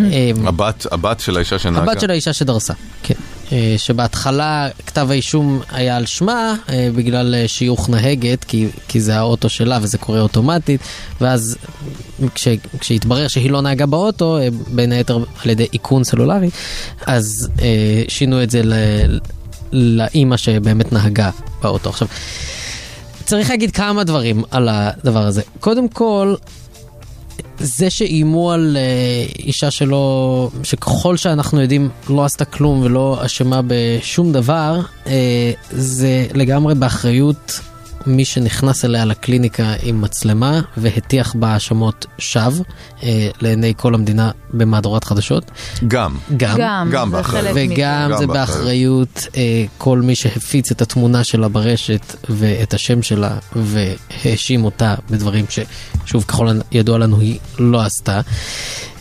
הבת, 0.46 0.86
הבת 0.92 1.20
של 1.20 1.38
האישה 1.38 1.60
שנהגה. 1.60 1.92
הבת 1.92 2.02
של 2.02 2.12
האישה 2.12 2.34
שדרסה, 2.34 2.74
כן. 3.04 3.16
אה, 3.52 3.76
שבהתחלה 3.78 4.68
כתב 4.86 5.08
האישום 5.12 5.62
היה 5.72 5.98
על 5.98 6.06
שמה 6.06 6.56
אה, 6.70 6.90
בגלל 6.96 7.36
אה, 7.36 7.48
שיוך 7.48 7.90
נהגת, 7.90 8.44
כי, 8.44 8.68
כי 8.88 9.02
זה 9.02 9.18
האוטו 9.18 9.50
שלה 9.50 9.80
וזה 9.82 9.98
קורה 9.98 10.20
אוטומטית, 10.20 10.82
ואז 11.22 11.58
כש, 12.36 12.48
כשהתברר 12.80 13.28
שהיא 13.28 13.52
לא 13.52 13.62
נהגה 13.62 13.86
באוטו, 13.86 14.38
בין 14.68 14.92
היתר 14.92 15.24
על 15.44 15.50
ידי 15.50 15.68
איכון 15.74 16.04
סלולרי, 16.04 16.50
אז 17.06 17.50
שינו 18.08 18.44
את 18.44 18.50
זה 18.50 18.62
ל, 18.64 18.74
לאימא 19.72 20.38
שבאמת 20.38 20.94
נהגה 20.94 21.30
באוטו. 21.62 21.90
עכשיו, 21.90 22.08
צריך 23.26 23.50
להגיד 23.50 23.72
כמה 23.72 24.04
דברים 24.04 24.44
על 24.52 24.70
הדבר 24.72 25.26
הזה. 25.26 25.42
קודם 25.60 25.90
כל, 25.90 26.36
זה 27.60 27.90
שאיימו 27.90 28.52
על 28.52 28.78
אה, 28.80 29.26
אישה 29.40 29.72
שלא, 29.72 30.50
שככל 30.64 31.18
שאנחנו 31.18 31.62
יודעים 31.62 31.90
לא 32.10 32.26
עשתה 32.26 32.46
כלום 32.46 32.82
ולא 32.82 33.18
אשמה 33.26 33.62
בשום 33.68 34.32
דבר, 34.32 34.80
אה, 35.08 35.52
זה 35.72 36.28
לגמרי 36.34 36.76
באחריות 36.76 37.60
מי 38.06 38.26
שנכנס 38.26 38.86
אליה 38.86 39.06
לקליניקה 39.06 39.74
עם 39.84 40.02
מצלמה 40.02 40.62
והטיח 40.78 41.36
בה 41.36 41.48
האשמות 41.48 42.06
שווא 42.18 42.64
אה, 43.04 43.30
לעיני 43.42 43.74
כל 43.78 43.94
המדינה 43.94 44.32
במהדורת 44.54 45.04
חדשות. 45.04 45.52
גם. 45.88 46.16
גם, 46.38 46.58
גם, 46.60 46.90
גם 46.92 47.12
באחריות. 47.12 47.56
וגם 47.56 48.10
גם 48.12 48.18
זה 48.20 48.28
באחריות. 48.28 48.50
באחריות 48.50 49.28
אה, 49.38 49.66
כל 49.78 50.02
מי 50.02 50.16
שהפיץ 50.16 50.72
את 50.72 50.82
התמונה 50.82 51.24
שלה 51.24 51.48
ברשת 51.48 52.16
ואת 52.30 52.74
השם 52.74 53.02
שלה 53.02 53.38
והאשים 53.56 54.66
אותה 54.66 54.96
בדברים 55.10 55.46
ששוב 55.50 56.24
ככל 56.24 56.48
הידוע 56.72 56.98
לנו 56.98 57.20
היא 57.20 57.40
לא 57.60 57.82
עשתה. 57.82 58.22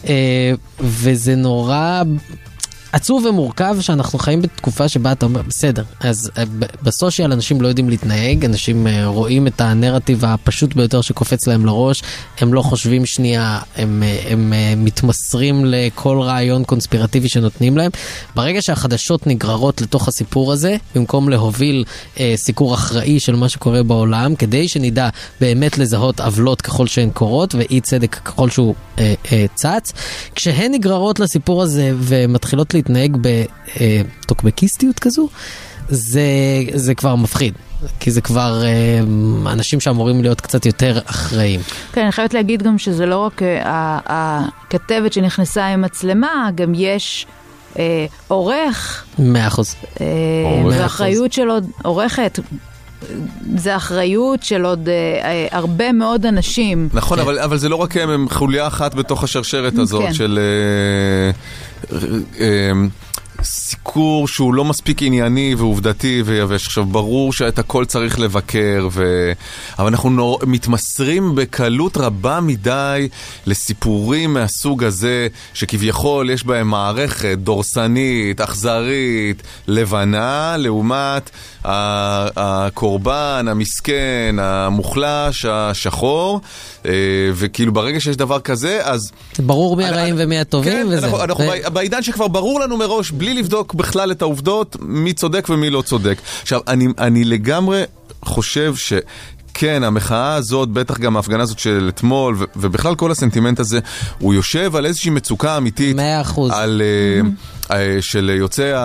אה, 0.07 0.53
וזה 0.81 1.37
נורא 1.37 2.03
עצוב 2.93 3.25
ומורכב 3.25 3.77
שאנחנו 3.81 4.19
חיים 4.19 4.43
בתקופה 4.43 4.89
שבה 4.89 5.13
אתה 5.13 5.27
אומר, 5.27 5.43
בסדר, 5.43 5.85
אז 6.01 6.31
אה, 6.39 6.45
בסושיאל 6.83 7.33
אנשים 7.33 7.61
לא 7.61 7.69
יודעים 7.69 7.89
להתנהג, 7.89 8.45
אנשים 8.45 8.87
אה, 8.87 9.07
רואים 9.07 9.47
את 9.47 9.61
הנרטיב 9.61 10.25
הפשוט 10.25 10.75
ביותר 10.75 11.01
שקופץ 11.01 11.47
להם 11.47 11.67
לראש, 11.67 12.03
הם 12.41 12.55
לא 12.55 12.63
חושבים 12.63 13.07
שנייה, 13.07 13.59
הם, 13.77 14.03
אה, 14.03 14.33
הם 14.33 14.53
אה, 14.53 14.75
מתמסרים 14.77 15.65
לכל 15.65 16.21
רעיון 16.21 16.65
קונספירטיבי 16.65 17.29
שנותנים 17.29 17.77
להם. 17.77 17.91
ברגע 18.35 18.63
שהחדשות 18.63 19.27
נגררות 19.27 19.81
לתוך 19.81 20.09
הסיפור 20.09 20.53
הזה, 20.53 20.77
במקום 20.95 21.29
להוביל 21.29 21.85
אה, 22.21 22.35
סיקור 22.37 22.75
אחראי 22.75 23.21
של 23.21 23.37
מה 23.37 23.49
שקורה 23.49 23.83
בעולם, 23.83 24.35
כדי 24.35 24.69
שנדע 24.69 25.09
באמת 25.41 25.79
לזהות 25.79 26.21
עוולות 26.21 26.63
ככל 26.63 26.87
שהן 26.87 27.11
קורות 27.11 27.55
ואי 27.55 27.81
צדק 27.81 28.15
ככל 28.15 28.51
שהוא 28.51 28.75
אה, 28.99 29.15
אה, 29.33 29.47
צץ, 29.55 29.93
כשהן 30.35 30.73
נגררות 30.73 31.21
לסיפור 31.21 31.63
הזה 31.63 31.93
ומתחילות 31.99 32.75
להתנהג 32.79 33.17
בטוקבקיסטיות 33.81 34.99
כזו, 34.99 35.29
זה, 35.89 36.23
זה 36.75 36.95
כבר 36.95 37.17
מפחיד. 37.17 37.55
כי 38.01 38.11
זה 38.11 38.21
כבר 38.21 38.63
אה, 38.65 39.01
אנשים 39.53 39.81
שאמורים 39.81 40.23
להיות 40.23 40.41
קצת 40.41 40.67
יותר 40.67 40.99
אחראים. 41.05 41.61
כן, 41.93 42.03
אני 42.03 42.13
חייבת 42.13 42.35
להגיד 42.35 42.63
גם 42.63 42.79
שזה 42.79 43.07
לא 43.07 43.19
רק 43.19 43.43
אה, 43.43 43.99
הכתבת 44.07 45.13
שנכנסה 45.13 45.67
עם 45.67 45.83
מצלמה, 45.83 46.51
גם 46.55 46.73
יש 46.75 47.27
אה, 47.79 48.07
עורך, 48.29 49.05
מאה 49.19 49.47
אחוז. 49.47 49.75
אה, 50.01 50.07
עורך. 50.45 50.77
זה 50.77 50.87
אחריות 50.87 51.33
של 51.33 51.49
עוד, 51.49 51.71
עורכת, 51.83 52.39
זה 53.57 53.77
אחריות 53.77 54.43
של 54.43 54.65
עוד 54.65 54.89
אה, 54.89 54.95
אה, 55.25 55.47
הרבה 55.51 55.93
מאוד 55.93 56.27
אנשים. 56.27 56.89
נכון, 56.95 57.19
אבל, 57.19 57.39
אבל 57.39 57.57
זה 57.57 57.69
לא 57.69 57.77
רק 57.77 57.97
הם, 57.97 58.11
הם 58.11 58.29
חוליה 58.29 58.67
אחת 58.67 58.95
בתוך 58.95 59.25
השרשרת 59.25 59.79
הזאת 59.79 60.03
כן. 60.03 60.15
של... 60.15 60.39
אה, 60.39 61.31
אה, 62.41 62.73
סיקור 63.43 64.29
שהוא 64.29 64.55
לא 64.55 64.65
מספיק 64.65 65.03
ענייני 65.03 65.55
ועובדתי 65.55 66.23
ויבש. 66.25 66.67
עכשיו, 66.67 66.85
ברור 66.85 67.33
שאת 67.33 67.59
הכל 67.59 67.85
צריך 67.85 68.21
לבקר, 68.21 68.89
ו... 68.93 69.33
אבל 69.79 69.87
אנחנו 69.87 70.11
נור... 70.11 70.41
מתמסרים 70.47 71.35
בקלות 71.35 71.97
רבה 71.97 72.41
מדי 72.41 73.09
לסיפורים 73.47 74.35
מהסוג 74.35 74.85
הזה, 74.85 75.29
שכביכול 75.55 76.31
יש 76.31 76.45
בהם 76.45 76.69
מערכת 76.69 77.39
דורסנית, 77.39 78.41
אכזרית, 78.41 79.43
לבנה, 79.67 80.57
לעומת 80.59 81.31
הקורבן, 81.65 83.47
המסכן, 83.51 84.37
המוחלש, 84.41 85.45
השחור, 85.49 86.41
אה, 86.87 86.93
וכאילו 87.35 87.73
ברגע 87.73 88.01
שיש 88.01 88.17
דבר 88.17 88.41
כזה, 88.41 88.81
אז... 88.83 89.13
ברור 89.39 89.77
מי 89.77 89.85
הרעים 89.85 90.15
ומי 90.19 90.39
הטובים, 90.39 90.73
כן, 90.73 90.87
וזה. 90.87 91.07
אנחנו, 91.07 91.25
אנחנו 91.25 91.45
ו- 91.45 91.71
בעידן 91.71 92.03
שכבר 92.03 92.29
ברור 92.29 92.61
לנו 92.61 92.77
מראש, 92.77 93.11
בלי 93.11 93.28
לבדוק 93.35 93.75
בכלל 93.75 94.13
את 94.13 94.23
העובדות, 94.23 94.77
מי 94.81 95.13
צודק 95.13 95.47
ומי 95.51 95.71
לא 95.71 95.83
צודק. 95.83 96.19
עכשיו, 96.43 96.61
אני, 96.69 96.87
אני 96.99 97.25
לגמרי 97.25 97.83
חושב 98.25 98.77
ש... 98.77 98.93
כן, 99.55 99.85
המחאה 99.85 100.35
הזאת, 100.35 100.69
בטח 100.69 100.99
גם 100.99 101.17
ההפגנה 101.17 101.43
הזאת 101.43 101.59
של 101.59 101.87
אתמול, 101.89 102.37
ו- 102.39 102.45
ובכלל 102.57 102.95
כל 102.95 103.11
הסנטימנט 103.11 103.61
הזה, 103.61 103.81
הוא 104.19 104.35
יושב 104.35 104.77
על 104.77 104.87
איזושהי 104.87 105.11
מצוקה 105.11 105.57
אמיתית. 105.57 105.97
מאה 105.97 106.21
אחוז. 106.21 106.53
על, 106.55 106.83
אה, 106.85 107.29
של 108.01 108.31
יוצאי, 108.39 108.73
ה- 108.73 108.79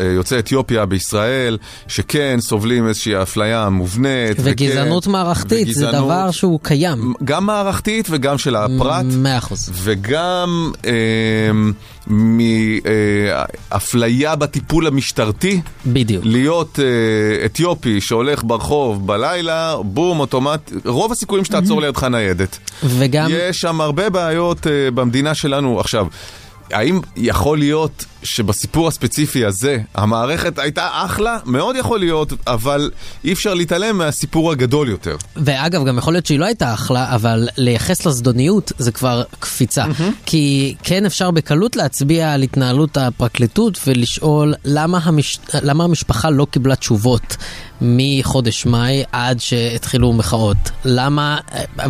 אה, 0.00 0.04
יוצאי 0.04 0.38
אתיופיה 0.38 0.86
בישראל, 0.86 1.58
שכן 1.88 2.36
סובלים 2.40 2.88
איזושהי 2.88 3.22
אפליה 3.22 3.68
מובנית. 3.68 4.36
וגזענות 4.42 5.02
וכן, 5.04 5.10
מערכתית, 5.12 5.66
זה 5.74 5.86
וגזענות- 5.88 6.04
דבר 6.04 6.30
שהוא 6.30 6.60
קיים. 6.62 7.12
גם 7.24 7.46
מערכתית 7.46 8.06
וגם 8.10 8.38
של 8.38 8.56
הפרט. 8.56 9.04
מאה 9.16 9.38
אחוז. 9.38 9.70
וגם 9.74 10.70
אה, 10.86 10.92
מאפליה 13.70 14.36
בטיפול 14.36 14.86
המשטרתי. 14.86 15.60
בדיוק. 15.86 16.24
להיות 16.26 16.78
אה, 16.82 16.84
אתיופי 17.46 18.00
שהולך 18.00 18.44
ברחוב 18.44 19.06
בלילה, 19.06 19.76
בום, 19.84 20.20
אוטומט, 20.20 20.72
רוב 20.84 21.12
הסיכויים 21.12 21.44
שתעצור 21.44 21.80
לידך 21.82 22.04
ניידת. 22.04 22.58
וגם... 22.84 23.28
יש 23.32 23.58
שם 23.60 23.80
הרבה 23.80 24.10
בעיות 24.10 24.66
אה, 24.66 24.90
במדינה 24.90 25.34
שלנו. 25.34 25.80
עכשיו, 25.80 26.06
האם 26.72 27.00
יכול 27.16 27.58
להיות 27.58 28.04
שבסיפור 28.22 28.88
הספציפי 28.88 29.44
הזה 29.44 29.78
המערכת 29.94 30.58
הייתה 30.58 30.88
אחלה? 30.92 31.38
מאוד 31.44 31.76
יכול 31.76 31.98
להיות, 31.98 32.32
אבל 32.46 32.90
אי 33.24 33.32
אפשר 33.32 33.54
להתעלם 33.54 33.98
מהסיפור 33.98 34.52
הגדול 34.52 34.88
יותר. 34.88 35.16
ואגב, 35.36 35.84
גם 35.84 35.98
יכול 35.98 36.12
להיות 36.12 36.26
שהיא 36.26 36.38
לא 36.38 36.44
הייתה 36.44 36.74
אחלה, 36.74 37.14
אבל 37.14 37.48
לייחס 37.56 38.06
לזדוניות 38.06 38.72
זה 38.78 38.92
כבר 38.92 39.22
קפיצה. 39.38 39.84
כי 40.26 40.74
כן 40.82 41.06
אפשר 41.06 41.30
בקלות 41.30 41.76
להצביע 41.76 42.32
על 42.32 42.42
התנהלות 42.42 42.96
הפרקליטות 42.96 43.78
ולשאול 43.86 44.54
למה, 44.64 44.98
המש... 45.02 45.38
למה 45.62 45.84
המשפחה 45.84 46.30
לא 46.30 46.46
קיבלה 46.50 46.76
תשובות 46.76 47.36
מחודש 47.80 48.66
מאי 48.66 49.04
עד 49.12 49.40
שהתחילו 49.40 50.12
מחאות. 50.12 50.56
למה, 50.84 51.38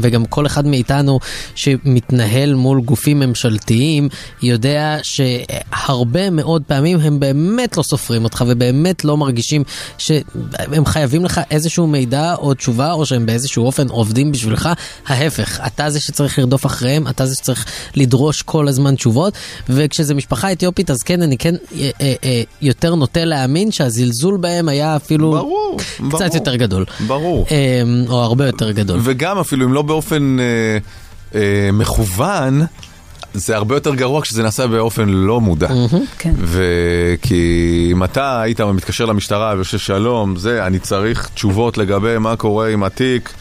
וגם 0.01 0.25
כל 0.25 0.47
אחד 0.47 0.67
מאיתנו 0.67 1.21
שמתנהל 1.55 2.55
מול 2.55 2.81
גופים 2.81 3.21
ממשלתיים 3.21 4.09
יודע 4.43 4.99
שהרבה 5.03 6.26
מאוד 6.31 6.63
פעמים 6.67 6.99
הם 7.01 7.21
באמת 7.21 7.77
לא 7.77 7.83
סופרים 7.83 8.25
אותך 8.25 8.45
ובאמת 8.49 9.05
לא 9.05 9.17
מרגישים 9.17 9.63
שהם 9.99 10.85
חייבים 10.87 11.25
לך 11.25 11.41
איזשהו 11.51 11.87
מידע 11.87 12.35
או 12.35 12.55
תשובה 12.55 12.93
או 12.93 13.07
שהם 13.07 13.27
באיזשהו 13.27 13.67
אופן 13.67 13.89
עובדים 13.89 14.33
בשבילך. 14.33 14.69
ההפך, 15.07 15.61
אתה 15.67 15.91
זה 15.91 16.01
שצריך 16.01 16.39
לרדוף 16.39 16.67
אחריהם, 16.67 17.09
אתה 17.09 17.27
זה 17.27 17.35
שצריך 17.35 17.65
לדרוש 17.95 18.43
כל 18.43 18.69
הזמן 18.69 18.95
תשובות 18.95 19.35
וכשזה 19.69 20.15
משפחה 20.15 20.53
אתיופית 20.53 20.91
אז 20.91 21.03
כן, 21.03 21.23
אני 21.23 21.39
כן 21.39 21.55
אה, 21.55 21.91
אה, 22.01 22.15
אה, 22.25 22.43
יותר 22.63 22.95
נוטה 22.95 23.25
להאמין 23.25 23.71
שהזלזול 23.73 24.37
בהם 24.37 24.69
היה 24.69 24.97
אפילו 24.97 25.31
ברור, 25.31 25.77
קצת 25.79 26.01
ברור. 26.01 26.35
יותר 26.35 26.57
גדול. 26.57 26.85
ברור. 27.07 27.47
אה, 27.51 27.83
או 28.09 28.23
הרבה 28.23 28.47
יותר 28.47 28.73
גדול. 28.73 29.01
וגם 29.03 29.39
אפילו 29.39 29.67
אם 29.67 29.73
לא 29.73 29.83
באופן 29.83 30.37
אה, 30.41 30.79
אה, 31.35 31.71
מכוון, 31.73 32.63
זה 33.39 33.57
הרבה 33.57 33.77
יותר 33.77 33.95
גרוע 33.95 34.23
כשזה 34.23 34.43
נעשה 34.43 34.67
באופן 34.67 35.09
לא 35.09 35.41
מודע. 35.41 35.69
כן. 36.19 36.33
וכי 36.39 37.89
אם 37.93 38.05
אתה 38.05 38.41
היית 38.41 38.61
מתקשר 38.61 39.05
למשטרה 39.05 39.53
ויושב 39.57 39.79
שלום, 39.79 40.37
זה, 40.37 40.67
אני 40.67 40.79
צריך 40.79 41.31
תשובות 41.35 41.79
לגבי 41.79 42.19
מה 42.19 42.37
קורה 42.37 42.69
עם 42.69 42.83
התיק. 42.83 43.33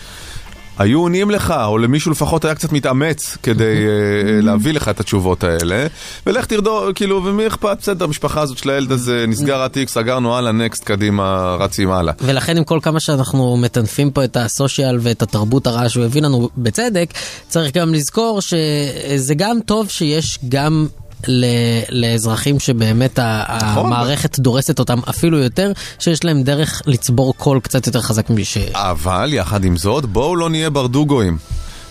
היו 0.78 1.00
עונים 1.00 1.32
לך, 1.32 1.54
או 1.66 1.78
למישהו 1.78 2.12
לפחות 2.12 2.46
היה 2.46 2.56
קצת 2.56 2.72
מתאמץ 2.72 3.38
כדי 3.44 3.64
אה, 3.64 4.42
להביא 4.42 4.74
לך 4.74 4.90
את 4.90 5.00
התשובות 5.00 5.44
האלה, 5.44 5.88
ולך 6.26 6.46
תרדור, 6.46 6.92
כאילו, 6.96 7.24
ומי 7.26 7.48
אכפת, 7.48 7.78
בסדר, 7.82 8.06
המשפחה 8.06 8.42
הזאת 8.42 8.58
של 8.58 8.70
הילד 8.70 8.92
הזה, 8.92 9.26
נסגר 9.28 9.64
התיק, 9.64 9.90
סגרנו, 9.90 10.36
הלאה, 10.36 10.52
נקסט, 10.52 10.84
קדימה, 10.84 11.56
רצים 11.60 11.92
הלאה. 11.92 12.14
ולכן 12.22 12.58
עם 12.58 12.64
כל 12.64 12.80
כמה 12.82 13.00
שאנחנו 13.00 13.58
מטנפים 13.58 14.12
פה 14.12 14.24
את 14.24 14.38
הסושיאל 14.38 14.98
ואת 15.02 15.22
התרבות 15.22 15.68
הרעה 15.68 15.90
שהוא 15.90 16.06
הביא 16.06 16.22
לנו 16.22 16.50
בצדק, 16.58 17.10
צריך 17.48 17.76
גם 17.76 17.94
לזכור 17.94 18.40
שזה 18.42 19.36
גם 19.36 19.58
טוב 19.66 19.90
שיש 19.90 20.40
גם... 20.50 20.88
ל- 21.28 21.46
לאזרחים 21.90 22.60
שבאמת 22.60 23.20
נכון. 23.20 23.86
המערכת 23.86 24.40
דורסת 24.40 24.80
אותם 24.80 25.00
אפילו 25.10 25.38
יותר, 25.38 25.72
שיש 26.00 26.24
להם 26.24 26.44
דרך 26.44 26.82
לצבור 26.86 27.34
קול 27.38 27.60
קצת 27.60 27.88
יותר 27.88 28.02
חזק 28.02 28.30
מש... 28.30 28.58
אבל 28.74 29.30
יחד 29.34 29.64
עם 29.64 29.78
זאת, 29.78 30.06
בואו 30.06 30.36
לא 30.36 30.50
נהיה 30.50 30.70
ברדוגואים. 30.70 31.38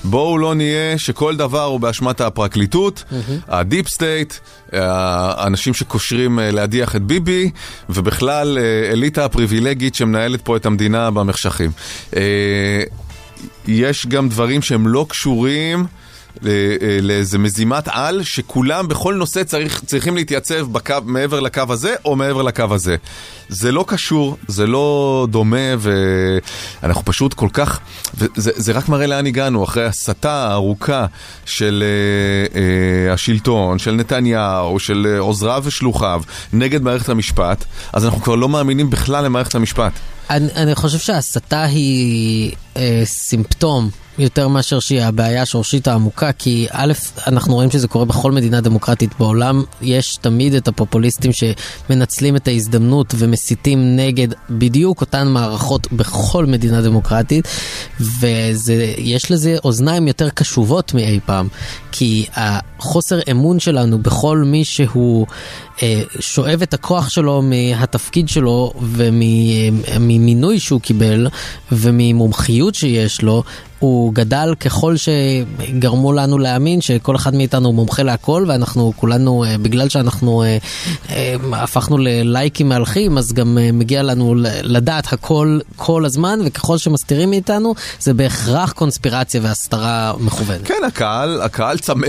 בואו 0.05 0.39
לא 0.39 0.55
נהיה 0.55 0.99
שכל 0.99 1.37
דבר 1.37 1.64
הוא 1.64 1.80
באשמת 1.80 2.20
הפרקליטות, 2.20 3.05
ה 3.48 3.57
deep 3.57 3.88
state, 3.88 4.34
האנשים 4.72 5.74
שקושרים 5.74 6.39
אה, 6.39 6.51
להדיח 6.51 6.97
את 6.97 7.03
ביבי, 7.03 7.51
ובכלל 7.89 8.59
אה, 8.59 8.93
אליטה 8.93 9.24
הפריבילגית 9.24 9.95
שמנהלת 9.95 10.41
פה 10.43 10.57
את 10.57 10.66
המדינה 10.66 11.11
במחשכים. 11.11 11.70
אה, 12.16 12.82
יש 13.68 14.07
גם 14.07 14.28
דברים 14.28 14.62
שהם 14.62 14.89
לא 14.89 15.07
קשורים. 15.09 15.87
אה, 16.47 16.51
לאיזה 17.03 17.39
מזימת 17.39 17.89
על, 17.89 18.22
שכולם 18.22 18.89
בכל 18.89 19.14
נושא 19.14 19.45
צריך, 19.45 19.82
צריכים 19.87 20.16
להתייצב 20.16 20.72
בקו, 20.72 20.95
מעבר 21.05 21.41
לקו 21.41 21.62
הזה 21.68 21.95
או 22.05 22.16
מעבר 22.16 22.43
לקו 22.43 22.64
הזה. 22.70 22.97
זה 23.49 23.72
לא 23.72 23.85
קשור, 23.89 24.37
זה 24.49 24.66
לא 24.66 25.26
דומה, 25.30 25.74
ואנחנו 25.78 27.03
פשוט 27.05 27.35
כל 27.35 27.49
כך... 27.53 27.80
וזה 28.14 28.51
זה 28.57 28.72
רק 28.72 28.89
מראה 28.89 29.07
לאן 29.07 29.26
הגענו, 29.26 29.64
אחרי 29.64 29.85
הסתה 29.85 30.53
ארוכה 30.53 31.07
של 31.45 31.85
אה, 31.87 32.61
אה, 32.61 33.12
השלטון, 33.12 33.78
של 33.78 33.93
נתניהו, 33.93 34.78
של 34.78 35.07
אה, 35.11 35.18
עוזריו 35.18 35.62
ושלוחיו, 35.66 36.22
נגד 36.53 36.82
מערכת 36.82 37.09
המשפט, 37.09 37.64
אז 37.93 38.05
אנחנו 38.05 38.20
כבר 38.20 38.35
לא 38.35 38.49
מאמינים 38.49 38.91
בכלל 38.91 39.24
למערכת 39.24 39.55
המשפט. 39.55 39.93
אני, 40.30 40.49
אני 40.57 40.74
חושב 40.74 40.99
שההסתה 40.99 41.64
היא 41.64 42.53
אה, 42.76 43.03
סימפטום 43.05 43.91
יותר 44.18 44.48
מאשר 44.48 44.80
שהיא 44.80 45.02
הבעיה 45.02 45.42
השורשית 45.42 45.88
העמוקה, 45.88 46.32
כי 46.32 46.66
א', 46.70 46.92
אנחנו 47.26 47.54
רואים 47.54 47.70
שזה 47.70 47.88
קורה 47.88 48.04
בכל 48.04 48.32
מדינה 48.32 48.60
דמוקרטית 48.60 49.10
בעולם, 49.18 49.62
יש 49.82 50.16
תמיד 50.16 50.54
את 50.54 50.68
הפופוליסטים 50.68 51.30
שמנצלים 51.32 52.36
את 52.36 52.48
ההזדמנות 52.48 53.14
ומסיתים 53.18 53.96
נגד 53.96 54.28
בדיוק 54.50 55.00
אותן 55.00 55.28
מערכות 55.28 55.92
בכל 55.92 56.46
מדינה 56.46 56.82
דמוקרטית, 56.82 57.48
ויש 58.00 59.30
לזה 59.30 59.56
אוזניים 59.64 60.08
יותר 60.08 60.30
קשובות 60.30 60.94
מאי 60.94 61.20
פעם, 61.26 61.48
כי 61.92 62.26
החוסר 62.34 63.20
אמון 63.30 63.60
שלנו 63.60 63.98
בכל 63.98 64.38
מי 64.38 64.64
שהוא... 64.64 65.26
אה, 65.82 66.02
שואב 66.20 66.62
את 66.62 66.74
הכוח 66.74 67.08
שלו 67.08 67.42
מהתפקיד 67.42 68.28
שלו 68.28 68.72
וממינוי 68.82 70.60
שהוא 70.60 70.80
קיבל 70.80 71.26
וממומחיות 71.72 72.74
שיש 72.74 73.22
לו, 73.22 73.42
הוא 73.78 74.14
גדל 74.14 74.54
ככל 74.60 74.94
שגרמו 74.96 76.12
לנו 76.12 76.38
להאמין 76.38 76.80
שכל 76.80 77.16
אחד 77.16 77.34
מאיתנו 77.34 77.66
הוא 77.66 77.74
מומחה 77.74 78.02
להכל 78.02 78.44
ואנחנו 78.48 78.92
כולנו, 78.96 79.44
אה, 79.44 79.58
בגלל 79.58 79.88
שאנחנו 79.88 80.42
אה, 80.42 80.58
אה, 81.10 81.34
הפכנו 81.52 81.98
ללייקים 81.98 82.68
מהלכים, 82.68 83.18
אז 83.18 83.32
גם 83.32 83.58
מגיע 83.72 84.02
לנו 84.02 84.34
לדעת 84.62 85.12
הכל 85.12 85.58
כל 85.76 86.04
הזמן 86.04 86.38
וככל 86.44 86.78
שמסתירים 86.78 87.30
מאיתנו 87.30 87.74
זה 88.00 88.14
בהכרח 88.14 88.72
קונספירציה 88.72 89.40
והסתרה 89.44 90.12
מכוונת. 90.18 90.60
כן, 90.64 90.82
הקהל, 90.86 91.42
הקהל 91.42 91.78
צמא. 91.78 92.06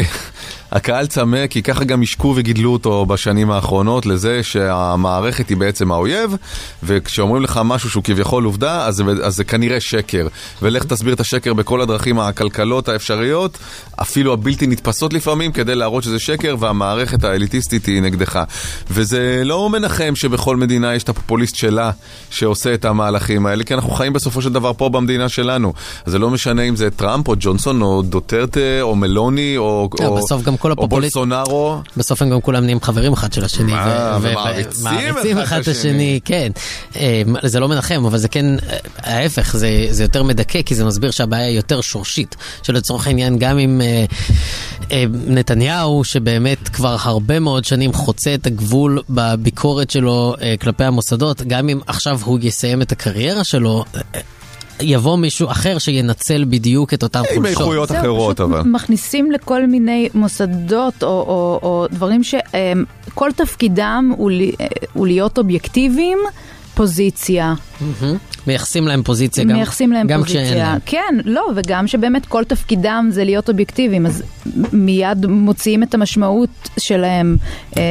הקהל 0.76 1.08
צמא 1.08 1.48
כי 1.48 1.64
ככה 1.64 1.84
גם 1.84 2.02
השקו 2.02 2.34
וגידלו 2.36 2.74
אותו 2.74 3.06
בשנים 3.06 3.52
האחרונות 3.52 4.06
לזה 4.06 4.44
שהמערכת 4.44 5.50
היא 5.50 5.58
בעצם 5.58 5.92
האויב 5.92 6.36
וכשאומרים 6.84 7.44
לך 7.44 7.60
משהו 7.64 7.90
שהוא 7.90 8.04
כביכול 8.04 8.44
עובדה 8.44 8.86
אז, 8.86 9.04
אז 9.24 9.36
זה 9.36 9.44
כנראה 9.44 9.80
שקר. 9.80 10.28
ולך 10.62 10.84
תסביר 10.84 11.14
את 11.14 11.20
השקר 11.20 11.54
בכל 11.54 11.82
הדרכים 11.82 12.20
העקלקלות 12.20 12.90
האפשריות 12.90 13.58
אפילו 14.02 14.34
הבלתי 14.34 14.68
נתפסות 14.68 15.14
לפעמים 15.14 15.52
כדי 15.52 15.76
להראות 15.76 16.04
שזה 16.04 16.20
שקר 16.20 16.56
והמערכת 16.60 17.24
האליטיסטית 17.24 17.86
היא 17.86 18.02
נגדך. 18.02 18.44
וזה 18.90 19.42
לא 19.46 19.70
מנחם 19.70 20.16
שבכל 20.16 20.58
מדינה 20.58 20.96
יש 20.96 21.04
את 21.04 21.10
הפופוליסט 21.10 21.56
שלה 21.56 21.92
שעושה 22.30 22.74
את 22.74 22.86
המהלכים 22.86 23.46
האלה 23.46 23.64
כי 23.64 23.74
אנחנו 23.74 23.90
חיים 23.90 24.14
בסופו 24.14 24.42
של 24.42 24.54
דבר 24.54 24.74
פה 24.74 24.90
במדינה 24.90 25.30
שלנו. 25.30 25.74
זה 26.06 26.20
לא 26.20 26.30
משנה 26.30 26.62
אם 26.62 26.76
זה 26.76 26.92
טראמפ 26.92 27.28
או 27.28 27.34
ג'ונסון 27.40 27.82
או 27.82 28.02
דוטרטה 28.02 28.82
או 28.82 28.96
מלוני 28.96 29.58
או... 29.58 29.90
לא, 30.00 30.08
או... 30.08 30.16
בסוף 30.16 30.44
גם 30.44 30.58
כל 30.66 30.72
או 30.72 30.74
הפופוליסט, 30.74 31.16
בולסונארו. 31.16 31.82
בסוף 31.98 32.22
הם 32.22 32.30
גם 32.30 32.42
כולם 32.42 32.64
נהיים 32.64 32.82
חברים 32.82 33.14
אחד 33.14 33.34
של 33.34 33.46
השני. 33.46 33.74
ו- 33.74 34.16
ומעריצים 34.22 35.38
אחד 35.38 35.60
את 35.60 35.68
השני. 35.68 36.20
כן. 36.26 36.52
אה, 36.96 37.22
זה 37.44 37.60
לא 37.60 37.68
מנחם, 37.68 38.06
אבל 38.06 38.18
זה 38.18 38.28
כן, 38.28 38.46
ההפך, 38.98 39.58
זה, 39.58 39.88
זה 39.90 40.04
יותר 40.04 40.24
מדכא, 40.24 40.62
כי 40.62 40.76
זה 40.76 40.86
מסביר 40.86 41.12
שהבעיה 41.12 41.48
היא 41.48 41.56
יותר 41.56 41.82
שורשית. 41.82 42.36
שלצורך 42.64 43.08
העניין, 43.08 43.38
גם 43.40 43.58
עם 43.58 43.82
אה, 43.82 44.06
אה, 44.92 45.06
נתניהו, 45.28 46.04
שבאמת 46.04 46.70
כבר 46.70 46.96
הרבה 47.00 47.40
מאוד 47.40 47.66
שנים 47.66 47.94
חוצה 47.94 48.34
את 48.34 48.48
הגבול 48.48 49.02
בביקורת 49.10 49.90
שלו 49.92 50.36
אה, 50.42 50.56
כלפי 50.62 50.84
המוסדות, 50.84 51.42
גם 51.42 51.70
אם 51.70 51.80
עכשיו 51.88 52.20
הוא 52.24 52.40
יסיים 52.42 52.82
את 52.82 52.92
הקריירה 52.92 53.44
שלו, 53.44 53.86
יבוא 54.82 55.18
מישהו 55.18 55.52
אחר 55.52 55.78
שינצל 55.78 56.46
בדיוק 56.50 56.94
את 56.94 57.04
אותן 57.04 57.20
עם 57.20 57.26
חולשות. 57.36 57.62
איכויות 57.62 57.90
זהו, 57.90 57.98
אחרות 58.00 58.36
פשוט 58.38 58.40
אבל. 58.40 58.62
מכניסים 58.62 59.32
לכל 59.32 59.68
מיני 59.68 60.10
מוסדות 60.14 61.04
או, 61.04 61.08
או, 61.08 61.60
או 61.64 61.86
דברים 61.92 62.22
שכל 62.24 63.30
תפקידם 63.36 64.12
הוא, 64.18 64.32
אה, 64.32 64.66
הוא 64.94 65.08
להיות 65.08 65.38
אובייקטיביים, 65.38 66.18
פוזיציה. 66.74 67.54
מייחסים 68.48 68.88
להם 68.88 69.04
פוזיציה 69.04 69.44
גם, 69.44 69.56
מייחסים 69.56 69.92
להם 69.92 70.08
גם 70.08 70.20
פוזיציה. 70.20 70.46
כשאין 70.46 70.58
להם. 70.58 70.80
כן, 70.86 71.16
לא, 71.26 71.52
וגם 71.56 71.88
שבאמת 71.88 72.26
כל 72.26 72.44
תפקידם 72.44 73.10
זה 73.12 73.24
להיות 73.24 73.50
אובייקטיביים, 73.50 74.06
אז 74.06 74.24
מיד 74.74 75.26
מוציאים 75.26 75.84
את 75.84 75.94
המשמעות 75.94 76.50
שלהם 76.80 77.38
אה, 77.78 77.84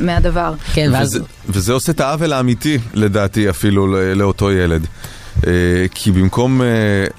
מהדבר. 0.00 0.54
כן, 0.74 0.90
ואז... 0.92 1.08
וזה, 1.08 1.24
וזה 1.48 1.72
עושה 1.72 1.92
את 1.92 2.00
העוול 2.00 2.32
האמיתי, 2.32 2.78
לדעתי, 2.94 3.50
אפילו 3.50 3.86
לא- 3.86 4.12
לאותו 4.12 4.52
ילד. 4.52 4.86
אה, 5.46 5.52
כי 5.94 6.12
במקום 6.12 6.62
אה, 6.62 6.66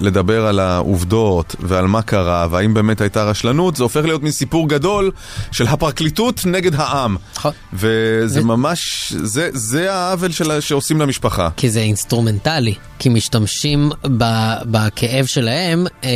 לדבר 0.00 0.46
על 0.46 0.60
העובדות 0.60 1.56
ועל 1.60 1.86
מה 1.86 2.02
קרה 2.02 2.46
והאם 2.50 2.74
באמת 2.74 3.00
הייתה 3.00 3.24
רשלנות, 3.24 3.76
זה 3.76 3.82
הופך 3.82 4.04
להיות 4.04 4.22
מין 4.22 4.32
סיפור 4.32 4.68
גדול 4.68 5.10
של 5.52 5.66
הפרקליטות 5.66 6.46
נגד 6.46 6.74
העם. 6.74 7.16
נכון. 7.36 7.52
וזה 7.72 8.42
ממש, 8.42 9.12
זה, 9.16 9.48
זה 9.52 9.94
העוול 9.94 10.32
של, 10.32 10.60
שעושים 10.60 11.00
למשפחה. 11.00 11.48
כי 11.56 11.70
זה 11.70 11.80
אינסטרומנטלי, 11.80 12.74
כי 12.98 13.08
משתמשים 13.08 13.90
ב- 14.18 14.54
בכאב 14.64 15.26
שלהם 15.26 15.86
אה, 16.04 16.10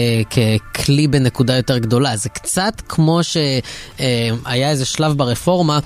ככלי 0.75 1.09
בנקודה 1.09 1.57
יותר 1.57 1.79
גדולה. 1.79 2.17
זה 2.17 2.29
קצת 2.29 2.83
כמו 2.89 3.21
שהיה 3.23 4.71
איזה 4.71 4.85
שלב 4.85 5.13
ברפורמה. 5.17 5.79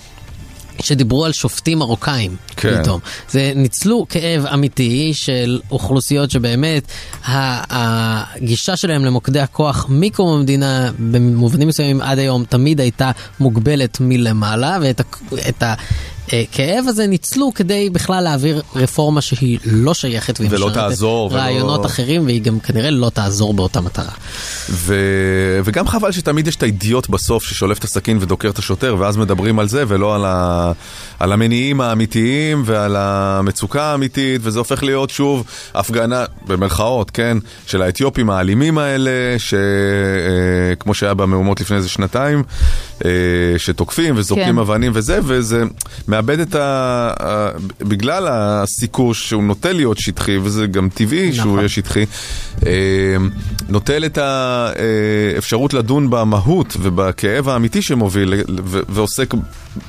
שדיברו 0.83 1.24
על 1.24 1.33
שופטים 1.33 1.78
מרוקאים 1.78 2.37
כן. 2.57 2.83
פתאום. 2.83 3.01
זה 3.30 3.53
ניצלו 3.57 4.07
כאב 4.09 4.47
אמיתי 4.47 5.11
של 5.14 5.61
אוכלוסיות 5.70 6.30
שבאמת 6.30 6.83
הגישה 7.24 8.76
שלהם 8.76 9.05
למוקדי 9.05 9.41
הכוח 9.41 9.87
מקום 9.89 10.35
המדינה 10.39 10.91
במובנים 10.99 11.68
מסוימים 11.68 12.01
עד 12.01 12.18
היום 12.18 12.45
תמיד 12.45 12.80
הייתה 12.80 13.11
מוגבלת 13.41 13.99
מלמעלה 14.01 14.78
ואת 14.83 15.62
ה- 15.62 15.74
הכאב 16.29 16.85
הזה 16.89 17.07
ניצלו 17.07 17.53
כדי 17.55 17.91
בכלל 17.91 18.25
להעביר 18.25 18.62
רפורמה 18.77 19.20
שהיא 19.20 19.59
לא 19.64 19.95
שייכת 19.95 20.41
והיא 20.41 20.51
ולא 20.53 20.66
משרתת 20.66 20.81
תעזור, 20.89 21.31
ולא- 21.33 21.41
רעיונות 21.41 21.87
אחרים 21.87 22.25
והיא 22.25 22.43
גם 22.43 22.61
כנראה 22.61 22.91
לא 22.91 23.11
תעזור 23.14 23.55
באותה 23.55 23.81
מטרה. 23.81 24.12
ו... 24.70 24.95
וגם 25.64 25.89
חבל 25.89 26.12
שתמיד 26.12 26.49
יש 26.49 26.57
את 26.57 26.62
האידיוט 26.62 27.09
בסוף 27.09 27.45
ששולף 27.45 27.79
את 27.79 27.85
הסכין 27.85 28.18
ודוקר 28.20 28.49
את 28.49 28.59
השוטר, 28.59 28.97
ואז 28.99 29.16
מדברים 29.16 29.59
על 29.59 29.68
זה 29.68 29.85
ולא 29.89 30.14
על, 30.14 30.25
ה... 30.25 30.73
על 31.18 31.33
המניעים 31.33 31.81
האמיתיים 31.81 32.62
ועל 32.66 32.97
המצוקה 32.99 33.83
האמיתית, 33.83 34.41
וזה 34.45 34.59
הופך 34.59 34.83
להיות 34.83 35.11
שוב 35.11 35.45
הפגנה, 35.75 36.25
במרכאות, 36.47 37.11
כן, 37.11 37.39
של 37.66 37.83
האתיופים 37.83 38.31
האלימים 38.31 38.79
האלה, 38.79 39.11
שכמו 39.39 40.95
שהיה 40.95 41.14
במהומות 41.14 41.61
לפני 41.61 41.77
איזה 41.77 41.89
שנתיים, 41.89 42.43
אה, 43.05 43.11
שתוקפים 43.59 44.14
וזורקים 44.16 44.55
כן. 44.55 44.59
אבנים 44.59 44.93
וזה, 44.95 45.20
וזה 45.25 45.62
מאבד 46.12 46.40
את 46.40 46.54
ה... 46.54 47.48
בגלל 47.80 48.28
הסיקור 48.30 49.14
שהוא 49.14 49.42
נוטה 49.42 49.72
להיות 49.72 49.98
שטחי, 49.98 50.36
וזה 50.36 50.66
גם 50.66 50.88
טבעי 50.88 51.32
שהוא 51.32 51.46
נכון. 51.46 51.58
יהיה 51.58 51.68
שטחי, 51.68 52.04
אה, 52.66 53.16
נוטל 53.68 54.04
את 54.04 54.18
האפשרות 54.18 55.74
לדון 55.74 56.10
במהות 56.10 56.76
ובכאב 56.80 57.48
האמיתי 57.48 57.82
שמוביל 57.82 58.34
ועוסק 58.88 59.34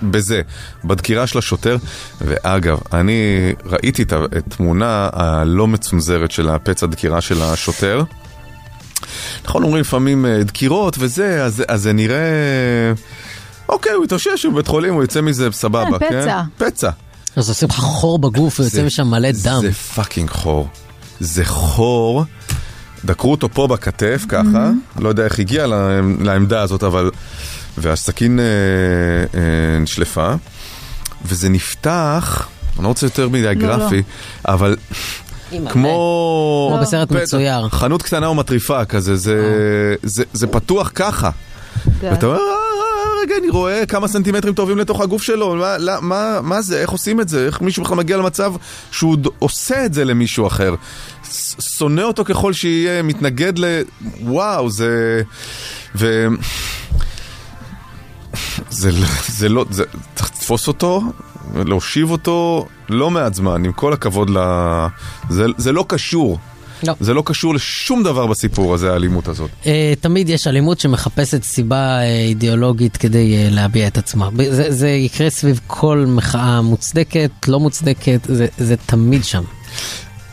בזה, 0.04 0.42
בדקירה 0.86 1.28
של 1.28 1.38
השוטר. 1.38 1.78
ואגב, 2.22 2.80
אני 2.94 3.54
ראיתי 3.66 4.04
את 4.04 4.14
התמונה 4.14 5.10
הלא 5.14 5.68
מצונזרת 5.68 6.32
של 6.32 6.50
הפצע 6.50 6.86
דקירה 6.86 7.22
של 7.22 7.42
השוטר. 7.42 8.04
נכון, 9.46 9.64
אומרים 9.64 9.82
לפעמים 9.82 10.26
אה, 10.26 10.44
דקירות 10.44 10.96
וזה, 11.00 11.44
אז, 11.44 11.64
אז 11.68 11.82
זה 11.82 11.94
נראה... 11.94 12.24
אוקיי, 13.74 13.92
הוא 13.92 14.04
התאושש, 14.04 14.44
הוא 14.44 14.54
בבית 14.54 14.68
חולים, 14.68 14.94
הוא 14.94 15.04
יצא 15.04 15.22
מזה 15.22 15.50
סבבה, 15.52 16.00
כן, 16.00 16.10
כן? 16.10 16.22
פצע. 16.22 16.42
פצע. 16.58 16.90
אז 17.36 17.50
עושים 17.50 17.70
לך 17.70 17.76
חור 17.76 18.20
בגוף 18.20 18.60
ויוצא 18.60 18.76
זה- 18.76 18.84
משם 18.84 19.08
מלא 19.08 19.30
דם. 19.44 19.58
זה 19.62 19.72
fucking 19.72 20.30
חור. 20.30 20.68
זה 21.20 21.46
חור. 21.46 22.24
דקרו 23.06 23.32
אותו 23.32 23.50
פה 23.54 23.68
בכתף, 23.68 24.26
ככה. 24.30 24.70
לא 25.00 25.10
יודע 25.10 25.26
איך 25.26 25.40
הגיע 25.40 25.66
לעמ- 25.68 26.24
לעמדה 26.24 26.62
הזאת, 26.62 26.84
אבל... 26.84 27.12
והסכין 27.78 28.40
אה, 28.40 28.46
אה, 29.40 29.80
נשלפה. 29.80 30.34
וזה 31.26 31.50
נפתח, 31.50 32.48
אני 32.76 32.84
לא 32.84 32.88
רוצה 32.88 33.06
יותר 33.06 33.30
מדי 33.30 33.42
לא, 33.42 33.54
גרפי, 33.54 34.04
אבל 34.48 34.76
כמו... 35.50 35.70
כמו 35.70 36.80
בסרט 36.82 37.12
מצויר. 37.12 37.70
חנות 37.70 38.02
קטנה 38.02 38.30
ומטריפה 38.30 38.86
כזה, 38.86 39.16
זה, 39.16 39.36
זה, 40.04 40.24
זה 40.34 40.48
פתוח 40.48 40.92
ככה. 40.96 41.30
כן. 42.02 42.10
ואתה 42.12 42.26
אומר, 42.26 42.38
"אה, 42.38 42.44
אה, 42.44 42.53
רגע, 43.24 43.36
אני 43.38 43.50
רואה 43.50 43.86
כמה 43.86 44.08
סנטימטרים 44.08 44.54
טובים 44.54 44.78
לתוך 44.78 45.02
הגוף 45.02 45.22
שלו, 45.22 45.56
מה, 45.56 45.78
לא, 45.78 45.94
מה, 46.02 46.40
מה 46.44 46.62
זה, 46.62 46.82
איך 46.82 46.90
עושים 46.90 47.22
את 47.22 47.30
זה, 47.30 47.46
איך 47.46 47.62
מישהו 47.62 47.84
בכלל 47.84 47.98
מגיע 47.98 48.18
למצב 48.18 48.54
שהוא 48.92 49.18
עושה 49.40 49.86
את 49.86 49.94
זה 49.94 50.06
למישהו 50.06 50.48
אחר. 50.48 50.76
שונא 51.60 52.02
אותו 52.02 52.26
ככל 52.26 52.54
שיהיה, 52.54 53.02
מתנגד 53.04 53.60
ל... 53.60 53.66
וואו, 54.22 54.70
זה... 54.70 55.22
ו... 55.96 56.28
זה, 58.70 58.92
לא- 58.92 59.08
זה 59.28 59.50
לא, 59.50 59.66
זה, 59.70 59.84
צריך 60.16 60.30
לתפוס 60.30 60.68
אותו, 60.68 61.02
להושיב 61.56 62.12
אותו 62.12 62.68
לא 62.90 63.12
מעט 63.12 63.34
זמן, 63.34 63.66
עם 63.66 63.72
כל 63.72 63.94
הכבוד 63.94 64.30
ל... 64.30 64.38
זה, 65.30 65.46
זה 65.58 65.72
לא 65.72 65.86
קשור. 65.88 66.40
לא. 66.88 66.94
זה 67.00 67.14
לא 67.14 67.24
קשור 67.26 67.54
לשום 67.54 68.04
דבר 68.04 68.28
בסיפור 68.28 68.74
הזה, 68.74 68.94
האלימות 68.94 69.28
הזאת. 69.28 69.50
אה, 69.66 69.94
תמיד 70.02 70.30
יש 70.30 70.48
אלימות 70.48 70.80
שמחפשת 70.80 71.44
סיבה 71.44 72.00
אה, 72.00 72.04
אידיאולוגית 72.04 72.98
כדי 72.98 73.36
אה, 73.36 73.48
להביע 73.52 73.88
את 73.88 73.98
עצמה. 73.98 74.30
זה, 74.50 74.72
זה 74.72 74.90
יקרה 74.90 75.30
סביב 75.30 75.60
כל 75.68 76.06
מחאה 76.08 76.62
מוצדקת, 76.62 77.32
לא 77.48 77.60
מוצדקת, 77.60 78.20
זה, 78.24 78.48
זה 78.58 78.76
תמיד 78.86 79.24
שם. 79.24 79.44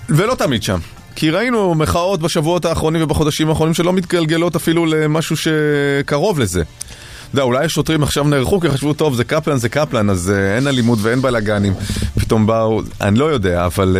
ולא 0.09 0.35
תמיד 0.35 0.63
שם. 0.63 0.79
כי 1.17 1.31
ראינו 1.31 1.75
מחאות 1.75 2.21
בשבועות 2.21 2.65
האחרונים 2.65 3.03
ובחודשים 3.03 3.49
האחרונים 3.49 3.75
שלא 3.75 3.93
מתגלגלות 3.93 4.57
אפילו 4.57 4.87
למשהו 4.87 5.37
שקרוב 5.37 6.39
לזה. 6.39 6.63
יודע, 7.35 7.43
אולי 7.43 7.65
השוטרים 7.65 8.03
עכשיו 8.03 8.25
נערכו 8.25 8.61
כי 8.61 8.69
חשבו, 8.71 8.93
טוב, 8.93 9.15
זה 9.15 9.25
קפלן, 9.25 9.57
זה 9.57 9.69
קפלן, 9.69 10.11
אז 10.11 10.33
uh, 10.35 10.57
אין 10.57 10.67
אלימות 10.67 10.99
ואין 11.03 11.23
בלאגנים. 11.23 11.75
פתאום 12.21 12.47
באו, 12.47 12.81
אני 13.01 13.19
לא 13.19 13.25
יודע, 13.25 13.67
אבל 13.67 13.97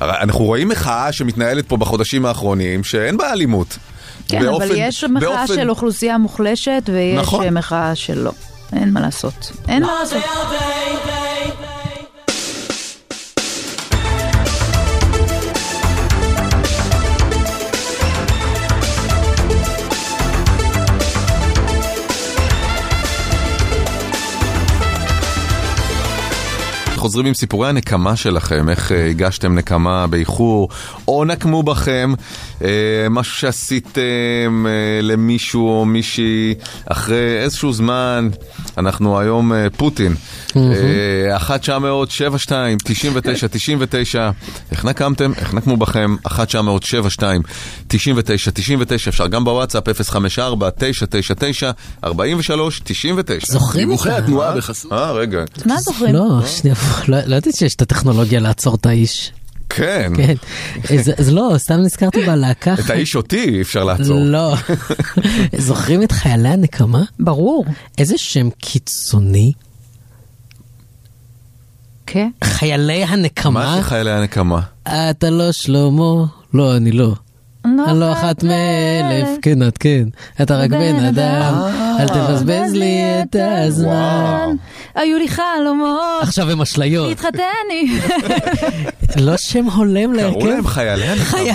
uh, 0.00 0.04
אנחנו 0.04 0.44
רואים 0.44 0.68
מחאה 0.68 1.12
שמתנהלת 1.12 1.68
פה 1.68 1.76
בחודשים 1.76 2.26
האחרונים 2.26 2.84
שאין 2.84 3.16
בה 3.16 3.32
אלימות. 3.32 3.78
כן, 4.28 4.48
אבל 4.48 4.68
יש 4.74 5.04
מחאה 5.04 5.20
באופן- 5.20 5.54
של 5.54 5.70
אוכלוסייה 5.70 6.18
מוחלשת 6.18 6.82
ויש 6.92 7.18
נכון. 7.18 7.44
אה, 7.44 7.50
מחאה 7.50 7.94
שלא. 7.94 8.32
אין 8.72 8.92
מה 8.92 9.00
לעשות. 9.00 9.52
אין 9.68 9.82
מה 9.82 9.92
לעשות. 10.00 10.22
חוזרים 27.04 27.26
עם 27.26 27.34
סיפורי 27.34 27.68
הנקמה 27.68 28.16
שלכם, 28.16 28.68
איך 28.68 28.92
אה, 28.92 29.10
הגשתם 29.10 29.54
נקמה 29.54 30.06
באיחור, 30.06 30.68
או 31.08 31.24
נקמו 31.24 31.62
בכם, 31.62 32.14
אה, 32.62 32.68
משהו 33.10 33.34
שעשיתם 33.34 34.66
אה, 34.68 35.02
למישהו 35.02 35.68
או 35.68 35.84
מישהי 35.84 36.54
אחרי 36.86 37.42
איזשהו 37.42 37.72
זמן, 37.72 38.28
אנחנו 38.78 39.18
היום 39.20 39.52
פוטין, 39.76 40.14
אה, 40.56 40.62
1972, 41.34 42.78
99, 42.84 43.48
99, 43.48 44.30
איך 44.70 44.84
נקמתם, 44.84 45.32
איך 45.36 45.54
נקמו 45.54 45.76
בכם, 45.76 46.16
1972, 46.26 47.42
99, 47.88 48.50
99, 48.50 49.10
אפשר 49.10 49.26
גם 49.26 49.44
בוואטסאפ 49.44 49.88
054 50.02 50.70
999 50.70 51.70
43 52.04 52.80
99. 52.84 53.52
זוכרים 53.52 53.88
דיווחי 53.88 54.08
אותה? 54.08 54.18
התנועה 54.18 54.56
בחסות. 54.56 54.92
אה, 54.92 55.12
רגע. 55.12 55.44
מה 55.66 55.80
זוכרים? 55.80 56.14
לא, 56.14 56.46
שנייה, 56.46 56.76
לא 57.08 57.18
לא 57.26 57.36
ידעתי 57.36 57.52
שיש 57.52 57.74
את 57.74 57.82
הטכנולוגיה 57.82 58.40
לעצור 58.40 58.74
את 58.74 58.86
האיש. 58.86 59.32
כן. 59.68 60.12
כן. 60.16 60.34
אז, 60.94 61.12
אז 61.18 61.32
לא, 61.32 61.54
סתם 61.56 61.74
נזכרתי 61.74 62.20
בלהקה. 62.26 62.74
את 62.74 62.90
האיש 62.90 63.16
אותי 63.16 63.60
אפשר 63.60 63.84
לעצור. 63.84 64.20
לא. 64.20 64.54
זוכרים 65.58 66.02
את 66.02 66.12
חיילי 66.12 66.48
הנקמה? 66.48 67.02
ברור. 67.20 67.64
איזה 67.98 68.18
שם 68.18 68.50
קיצוני. 68.50 69.52
כן. 72.06 72.30
חיילי 72.44 73.04
הנקמה? 73.04 73.50
מה 73.50 73.76
זה 73.76 73.82
חיילי 73.82 74.10
הנקמה? 74.10 74.60
אתה 74.82 75.30
לא 75.30 75.52
שלמה, 75.52 76.24
לא, 76.54 76.76
אני 76.76 76.92
לא. 76.92 77.14
אני 77.64 78.00
לא 78.00 78.12
אחת 78.12 78.42
מאלף, 78.42 79.28
כן 79.42 79.68
את 79.68 79.78
כן, 79.78 80.04
אתה 80.42 80.56
רק 80.56 80.70
בן 80.70 81.04
אדם, 81.04 81.54
אל 82.00 82.08
תבזבז 82.08 82.72
לי 82.72 83.00
את 83.22 83.36
הזמן. 83.38 84.48
היו 84.94 85.18
לי 85.18 85.28
חלומות. 85.28 86.00
עכשיו 86.22 86.50
הם 86.50 86.60
אשליות. 86.62 87.08
להתחתן 87.08 87.40
עם... 87.72 87.98
לא 89.26 89.36
שם 89.36 89.64
הולם 89.64 90.12
להרכב. 90.12 90.38
קראו 90.38 90.46
להם 90.50 90.66
חיילי 90.66 91.04
הנקמה? 91.08 91.24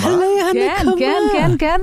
כן, 0.52 0.68
הנקמה. 0.80 0.92
כן, 0.98 1.16
כן, 1.32 1.50
כן. 1.58 1.80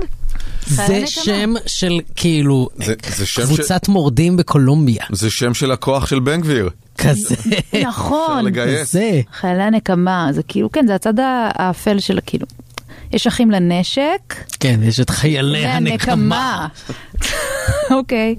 זה 0.66 1.02
שם 1.06 1.54
של 1.66 2.00
כאילו 2.16 2.68
זה- 2.84 2.94
זה 3.16 3.26
שם 3.26 3.42
ש- 3.42 3.46
קבוצת 3.46 3.88
מורדים 3.88 4.36
בקולומביה. 4.36 5.04
זה 5.12 5.30
שם 5.30 5.54
של 5.54 5.72
הכוח 5.72 6.06
של 6.06 6.20
בן 6.20 6.40
גביר. 6.40 6.68
כזה. 6.98 7.34
נכון. 7.86 8.30
אפשר 8.30 8.42
לגייס. 8.42 8.94
חיילי 9.40 9.62
הנקמה, 9.62 10.28
זה 10.32 10.42
כאילו, 10.42 10.72
כן, 10.72 10.86
זה 10.86 10.94
הצד 10.94 11.14
האפל 11.22 11.98
של 11.98 12.18
כאילו. 12.26 12.46
יש 13.12 13.26
אחים 13.26 13.50
לנשק. 13.50 14.34
כן, 14.60 14.80
יש 14.82 15.00
את 15.00 15.10
חיילי 15.10 15.66
הנקמה. 15.66 16.68
אוקיי. 17.90 18.36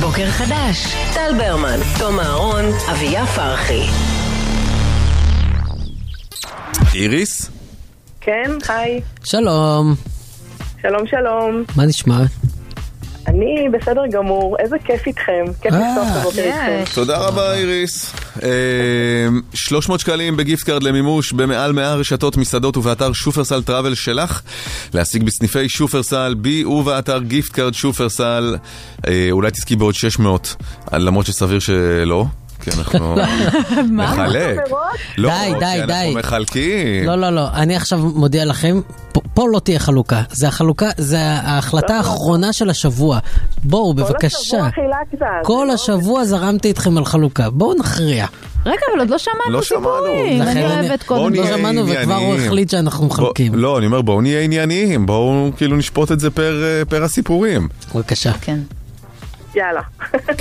בוקר 0.00 0.30
חדש, 0.30 0.94
טל 1.14 1.34
ברמן, 1.38 1.78
תום 1.98 2.20
אהרון, 2.20 2.64
אביה 2.90 3.26
פרחי. 3.26 3.82
איריס? 6.94 7.50
כן, 8.20 8.50
היי. 8.68 9.00
שלום, 9.24 9.94
שלום, 10.82 11.06
שלום. 11.06 11.64
מה 11.76 11.86
נשמע? 11.86 12.22
אני 13.28 13.68
בסדר 13.72 14.02
גמור, 14.12 14.56
איזה 14.58 14.76
כיף 14.84 15.06
איתכם. 15.06 15.44
כיף 15.60 15.72
לפתוח 15.72 16.08
את 16.12 16.16
הבוקר 16.16 16.42
איתכם. 16.42 16.82
תודה 16.94 17.18
רבה 17.18 17.54
איריס. 17.54 18.14
אה, 18.42 18.48
300 19.54 20.00
שקלים 20.00 20.36
ב 20.36 20.42
gift 20.42 20.64
card 20.64 20.82
למימוש 20.82 21.32
במעל 21.32 21.72
100 21.72 21.94
רשתות 21.94 22.36
מסעדות 22.36 22.76
ובאתר 22.76 23.12
שופרסל 23.12 23.62
טראבל 23.62 23.94
שלך. 23.94 24.42
להשיג 24.94 25.22
בסניפי 25.22 25.68
שופרסל, 25.68 26.34
BE 26.38 26.64
ובאתר 26.64 27.18
gift 27.22 27.52
card 27.52 27.74
שופרסל. 27.74 28.56
אה, 29.08 29.28
אולי 29.30 29.50
תזכי 29.50 29.76
בעוד 29.76 29.94
600, 29.94 30.56
למרות 30.92 31.26
שסביר 31.26 31.58
שלא. 31.58 32.24
כי 32.62 32.70
אנחנו 32.78 33.16
נחלק. 33.92 34.56
לא, 35.18 35.30
די, 35.30 35.52
די, 35.52 35.66
כי 35.66 35.80
אנחנו 35.80 35.86
די. 35.86 36.12
מחלקים. 36.16 37.06
לא, 37.06 37.14
לא, 37.14 37.30
לא, 37.30 37.48
אני 37.54 37.76
עכשיו 37.76 37.98
מודיע 37.98 38.44
לכם, 38.44 38.80
פה- 39.34 39.46
לא 39.52 39.58
תהיה 39.58 39.78
חלוקה. 39.78 40.22
זה 40.32 40.48
החלוקה, 40.48 40.86
זה 40.98 41.18
ההחלטה 41.20 41.96
האחרונה 41.96 42.52
של 42.52 42.70
השבוע. 42.70 43.18
בואו, 43.64 43.94
בבקשה. 43.94 44.38
השבוע 44.38 44.68
חילקת. 44.70 45.26
כל 45.44 45.70
השבוע 45.70 46.24
זרמתי 46.24 46.68
איתכם 46.68 46.98
על 46.98 47.04
חלוקה. 47.04 47.50
בואו 47.50 47.74
נכריע. 47.74 48.26
רגע, 48.66 48.76
אבל 48.92 49.00
עוד 49.00 49.10
לא 49.10 49.18
שמענו 49.18 49.50
לא 49.50 49.62
שמענו. 49.62 49.84
סיפורים. 50.06 50.42
לכן 50.42 50.50
אני 50.50 50.64
אוהבת 50.64 51.02
קודם. 51.02 51.34
לא 51.34 51.46
שמענו 51.46 51.86
וכבר 51.88 52.14
הוא. 52.14 52.34
החליט 52.34 52.70
שאנחנו 52.70 53.06
מחלקים. 53.06 53.54
לא, 53.54 53.78
אני 53.78 53.86
אומר 53.86 54.02
בואו 54.02 54.20
נהיה 54.20 54.40
ענייניים, 54.40 55.06
בואו 55.06 55.50
כאילו 55.56 55.76
נשפוט 55.76 56.12
את 56.12 56.20
זה 56.20 56.30
פר, 56.30 56.62
אה, 56.64 56.84
פר 56.84 57.04
הסיפורים. 57.04 57.68
בבקשה. 57.94 58.32
כן. 58.40 58.58
יאללה. 59.58 59.80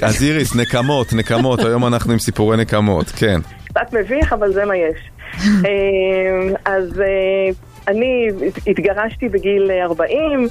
אז 0.01 0.23
איריס, 0.23 0.55
נקמות, 0.55 1.13
נקמות, 1.13 1.59
היום 1.59 1.85
אנחנו 1.85 2.11
עם 2.13 2.19
סיפורי 2.19 2.57
נקמות, 2.57 3.09
כן. 3.09 3.41
קצת 3.69 3.93
מביך, 3.93 4.33
אבל 4.33 4.53
זה 4.53 4.65
מה 4.65 4.73
יש. 4.75 4.99
אה, 5.65 5.71
אז 6.65 7.01
אה, 7.01 7.49
אני 7.87 8.27
התגרשתי 8.67 9.29
בגיל 9.29 9.71
40, 9.81 10.47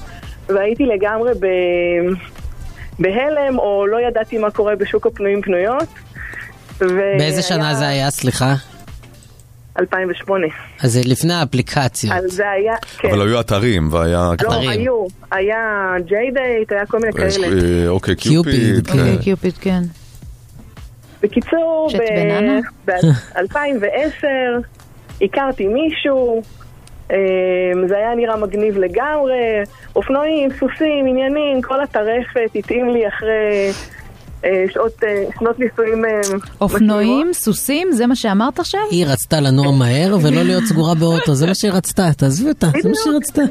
והייתי 0.48 0.82
לגמרי 0.86 1.30
ב- 1.40 2.12
בהלם, 2.98 3.58
או 3.58 3.86
לא 3.86 3.98
ידעתי 4.08 4.38
מה 4.38 4.50
קורה 4.50 4.76
בשוק 4.76 5.06
הפנויים 5.06 5.42
פנויות. 5.42 5.88
באיזה 7.18 7.42
שנה 7.42 7.74
זה 7.74 7.88
היה, 7.88 8.10
סליחה? 8.10 8.54
2008. 9.78 10.46
אז 10.82 10.92
זה 10.92 11.00
לפני 11.04 11.34
האפליקציות. 11.34 12.12
אז 12.12 12.24
זה 12.32 12.50
היה, 12.50 12.74
כן. 12.98 13.08
אבל 13.08 13.28
היו 13.28 13.40
אתרים, 13.40 13.92
והיה... 13.92 14.28
לא, 14.28 14.34
אתרים. 14.34 14.68
היו. 14.68 15.06
היה 15.30 15.94
JDate, 16.06 16.72
היה 16.72 16.86
כל 16.86 16.98
מיני 16.98 17.12
כאלה. 17.12 17.46
אה, 17.46 17.88
OkCupid, 17.88 18.52
Cupid. 18.54 18.86
כן. 18.86 18.98
אוקיי, 18.98 19.18
קיופיד, 19.18 19.54
כן. 19.60 19.82
בקיצור, 21.22 21.88
שט 21.90 21.98
בננה? 21.98 22.60
ב-2010 22.86 24.26
הכרתי 25.22 25.66
מישהו, 25.66 26.42
אה, 27.10 27.16
זה 27.88 27.96
היה 27.96 28.14
נראה 28.14 28.36
מגניב 28.36 28.78
לגמרי, 28.78 29.62
אופנועים, 29.96 30.50
סוסים, 30.50 31.06
עניינים, 31.06 31.62
כל 31.62 31.80
הטרפת 31.80 32.50
התאים 32.54 32.88
לי 32.88 33.08
אחרי 33.08 33.28
אה, 33.28 33.70
שעות, 34.74 35.04
אה, 35.04 35.24
שנות 35.38 35.58
נישואים 35.58 36.04
אה, 36.04 36.20
אופנועים, 36.60 37.32
סוסים, 37.32 37.92
זה 37.92 38.06
מה 38.06 38.16
שאמרת 38.16 38.58
עכשיו? 38.58 38.80
היא 38.90 39.06
רצתה 39.06 39.40
לנוע 39.40 39.72
מהר 39.72 40.16
ולא 40.22 40.42
להיות 40.42 40.64
סגורה 40.64 40.94
באוטו, 40.94 41.34
זה 41.34 41.46
מה 41.46 41.54
שהיא 41.54 41.72
רצתה, 41.72 42.08
תעזבי 42.16 42.48
אותה, 42.48 42.66
זה 42.82 42.88
מה 42.88 42.94
שהיא 43.02 43.14
רצתה. 43.16 43.42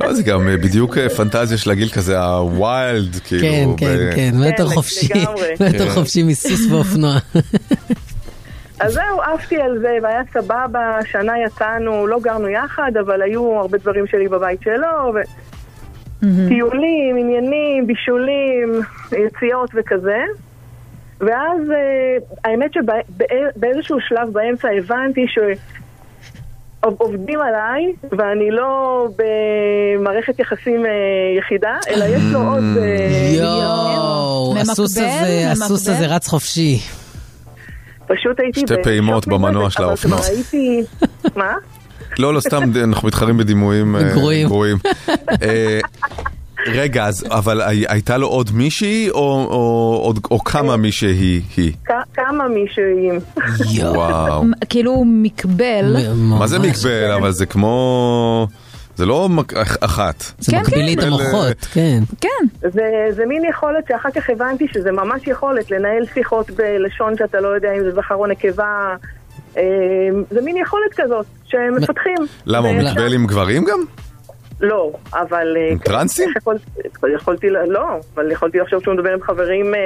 לא, 0.00 0.12
זה 0.12 0.22
גם 0.22 0.48
אה, 0.48 0.56
בדיוק 0.56 0.98
אה, 0.98 1.08
פנטזיה 1.08 1.58
של 1.58 1.70
הגיל 1.70 1.88
כזה, 1.88 2.20
הווילד, 2.20 3.16
כאילו. 3.24 3.76
כן, 3.76 3.86
כן, 3.86 3.96
ב- 4.10 4.14
כן, 4.14 4.30
מטר 4.34 4.66
חופשי, 4.66 5.08
לגמרי. 5.14 5.52
מטר 5.60 5.88
כן. 5.88 5.90
חופשי 5.90 6.22
מסוס 6.22 6.60
ואופנוע. 6.70 7.14
אז 8.80 8.92
זהו, 8.92 9.22
עפתי 9.34 9.56
על 9.56 9.78
זה, 9.78 9.98
והיה 10.02 10.22
סבבה, 10.32 10.98
שנה 11.10 11.32
יצאנו, 11.46 12.06
לא 12.06 12.18
גרנו 12.20 12.48
יחד, 12.48 12.92
אבל 13.00 13.22
היו 13.22 13.56
הרבה 13.60 13.78
דברים 13.78 14.06
שלי 14.06 14.28
בבית 14.28 14.60
שלו, 14.62 15.14
ו... 15.14 15.18
טיולים, 16.48 17.16
עניינים, 17.16 17.86
בישולים, 17.86 18.80
יציאות 19.26 19.70
וכזה. 19.74 20.22
ואז 21.20 21.60
אה, 21.70 22.16
האמת 22.44 22.70
שבאיזשהו 22.74 23.98
שלב 24.08 24.32
באמצע 24.32 24.68
הבנתי 24.78 25.26
שעובדים 26.80 27.40
עליי, 27.40 27.92
ואני 28.18 28.50
לא 28.50 29.06
במערכת 29.16 30.38
יחסים 30.38 30.86
אה, 30.86 30.90
יחידה, 31.38 31.78
אלא 31.88 32.04
יש 32.04 32.22
לו 32.32 32.40
עוד... 32.40 32.64
אה, 32.78 33.32
יואו, 33.38 34.54
ממקבל, 34.54 34.70
הסוס 34.70 34.96
הזה, 34.96 35.50
הסוס. 35.50 35.88
הזה 35.88 36.06
רץ 36.06 36.28
חופשי. 36.28 36.78
פשוט 38.06 38.40
הייתי... 38.40 38.60
שתי 38.60 38.74
פעימות 38.82 39.26
במנוע 39.26 39.70
של 39.70 39.82
האופנוע. 39.82 40.20
מה? 41.36 41.54
לא, 42.20 42.34
לא, 42.34 42.40
סתם, 42.40 42.62
אנחנו 42.84 43.08
מתחרים 43.08 43.36
בדימויים 43.36 43.96
אה, 43.96 44.02
גרועים. 44.14 44.46
גרועים. 44.48 44.76
אה, 45.42 45.80
רגע, 46.66 47.04
אז, 47.06 47.24
אבל 47.30 47.60
הי- 47.62 47.84
הייתה 47.88 48.16
לו 48.18 48.26
עוד 48.28 48.50
מישהי, 48.54 49.08
או- 49.10 49.46
או 49.50 50.00
עוד- 50.04 50.18
או 50.30 50.38
כמה 50.44 50.76
מישהי 50.76 51.42
היא? 51.56 51.72
כ- 51.86 51.90
כמה 52.14 52.48
מישהים. 52.48 53.18
וואו. 53.94 54.44
מ- 54.44 54.50
כאילו 54.68 55.02
מקבל. 55.06 55.96
מה 56.16 56.46
זה 56.46 56.58
מקבל? 56.58 57.10
אבל 57.18 57.30
זה 57.30 57.46
כמו... 57.46 58.46
זה 58.96 59.06
לא 59.06 59.28
מק- 59.28 59.54
אח- 59.54 59.76
אחת. 59.80 60.24
זה 60.38 60.52
כן, 60.52 60.60
מקביל 60.60 60.84
לי 60.84 60.94
את 60.94 61.00
כן. 61.00 61.06
המוחות, 61.06 61.56
כן. 61.72 62.02
כן. 62.20 62.68
זה, 62.70 62.82
זה 63.16 63.26
מין 63.26 63.42
יכולת 63.50 63.84
שאחר 63.88 64.08
כך 64.14 64.30
הבנתי 64.30 64.66
שזה 64.72 64.92
ממש 64.92 65.22
יכולת 65.26 65.70
לנהל 65.70 66.02
שיחות 66.14 66.50
בלשון 66.50 67.14
שאתה 67.18 67.40
לא 67.40 67.48
יודע 67.48 67.68
אם 67.78 67.84
זה 67.84 67.90
זכר 67.94 68.14
או 68.14 68.26
נקבה. 68.26 68.94
אה, 69.56 69.62
זה 70.30 70.40
מין 70.40 70.56
יכולת 70.56 70.94
כזאת 70.96 71.26
שמפתחים. 71.44 72.14
למה, 72.46 72.68
הוא 72.68 72.76
ואפשר- 72.76 72.90
מקבל 72.92 73.14
עם 73.14 73.26
גברים 73.26 73.64
גם? 73.64 73.84
לא, 74.60 74.92
אבל... 75.12 75.56
אה, 75.56 75.72
עם 75.72 75.78
טרנסים? 75.78 76.28
איך 76.28 76.36
יכולתי, 77.14 77.46
לא, 77.68 77.86
אבל 78.14 78.32
יכולתי 78.32 78.58
לחשוב 78.58 78.82
שהוא 78.82 78.94
מדבר 78.94 79.12
עם 79.12 79.22
חברים... 79.22 79.74
אה, 79.74 79.80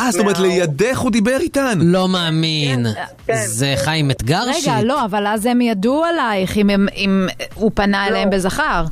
אה, 0.00 0.10
זאת 0.10 0.20
אומרת, 0.20 0.38
לידך 0.38 0.98
הוא 0.98 1.10
דיבר 1.10 1.36
איתן. 1.40 1.78
לא 1.82 2.08
מאמין. 2.08 2.86
כן. 3.26 3.32
זה 3.46 3.74
חיים 3.84 4.10
אתגר 4.10 4.52
שיט. 4.52 4.68
רגע, 4.68 4.82
לא, 4.82 5.04
אבל 5.04 5.26
אז 5.26 5.46
הם 5.46 5.60
ידעו 5.60 6.04
עלייך 6.04 6.56
אם 6.56 7.26
הוא 7.54 7.70
פנה 7.74 8.06
אליהם 8.06 8.30
בזכר. 8.30 8.84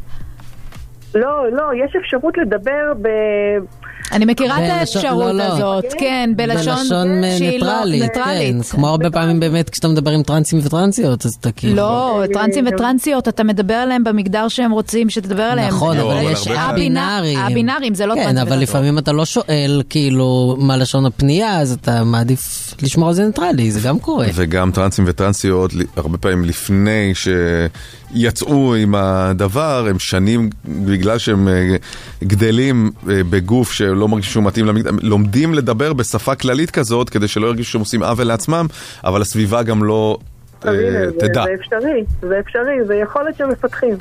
לא, 1.15 1.51
לא, 1.53 1.63
יש 1.85 1.97
אפשרות 2.05 2.35
לדבר 2.39 2.93
ב... 3.03 3.09
אני 4.13 4.25
מכירה 4.25 4.65
את 4.67 4.71
האפשרות 4.71 5.25
לא, 5.25 5.33
לא. 5.33 5.43
הזאת, 5.43 5.85
כן, 5.99 6.31
בלשון 6.37 6.77
בלשון 6.77 7.23
שהיא 7.39 7.61
לא 7.61 7.67
ניטרלית, 7.67 8.03
כן. 8.03 8.21
ניטרלית. 8.21 8.67
כמו 8.71 8.89
הרבה 8.89 9.11
פעמים 9.11 9.41
באמת 9.41 9.71
כשאתה 9.71 9.89
מדבר 9.89 10.11
עם 10.11 10.23
טרנסים 10.23 10.61
וטרנסיות, 10.63 11.27
אז 11.27 11.35
אתה 11.41 11.53
כאילו... 11.53 11.77
לא, 11.77 12.23
טרנסים 12.33 12.65
וטרנסיות, 12.75 13.29
אתה 13.29 13.45
מדבר 13.45 13.75
עליהם 13.75 14.05
במגדר 14.05 14.49
שהם 14.49 14.71
רוצים 14.71 15.11
שתדבר 15.11 15.43
עליהם. 15.43 15.69
נכון, 15.75 15.99
אבל 15.99 16.13
אבל 16.19 16.33
יש 16.33 16.47
הבינאריים. 16.49 17.39
הבינאריים, 17.39 17.95
זה 17.95 18.07
לא 18.07 18.15
כן, 18.15 18.21
טרנסים 18.21 18.39
אבל 18.39 18.47
וטרנסיות. 18.47 18.69
לפעמים 18.69 18.99
אתה 18.99 19.13
לא 19.13 19.25
שואל 19.25 19.83
כאילו 19.91 20.57
מה 20.59 20.77
לשון 20.77 21.07
הפנייה, 21.07 21.61
אז 21.61 21.73
אתה 21.73 22.05
מעדיף 22.05 22.75
לשמור 22.83 23.09
על 23.09 23.15
זה 23.15 23.27
ניטרלי, 23.27 23.71
זה 23.71 23.81
גם 23.89 23.99
קורה. 23.99 24.27
וגם 24.35 24.71
טרנסים 24.71 25.05
וטרנסיות, 25.09 25.73
הרבה 25.97 26.19
פעמים 26.19 26.45
לפני 26.45 27.13
שיצאו 28.15 28.75
עם 28.75 28.95
הדבר, 28.95 29.87
הם 29.91 29.99
שנים, 29.99 30.51
בגלל 30.65 31.19
שהם 31.19 31.49
אה, 31.49 31.77
גדלים 32.25 32.91
אה, 33.11 33.21
בגוף 33.31 33.73
שלא 33.73 34.09
מרגיש 34.09 34.33
שהוא 34.33 34.45
מתאים 34.45 34.67
למגדר, 34.67 34.89
הם 34.89 34.99
לומדים 35.03 35.55
לדבר 35.55 35.93
בשפה 35.93 36.35
כללית 36.35 36.71
כזאת, 36.71 37.11
כדי 37.11 37.29
שלא 37.29 37.47
ירגישו 37.47 37.71
שהם 37.71 37.81
עושים 37.81 38.03
עוול 38.03 38.25
לעצמם, 38.27 38.67
אבל 39.05 39.23
הסביבה 39.23 39.63
גם 39.63 39.85
לא... 39.85 40.19
אה, 40.67 40.71
תדע. 41.19 41.45
זה 41.45 41.51
אפשרי, 41.61 42.05
זה 42.23 42.41
אפשרי, 42.41 42.85
זה 42.87 42.95
יכולת 42.95 43.37
שמפתחים. 43.39 43.95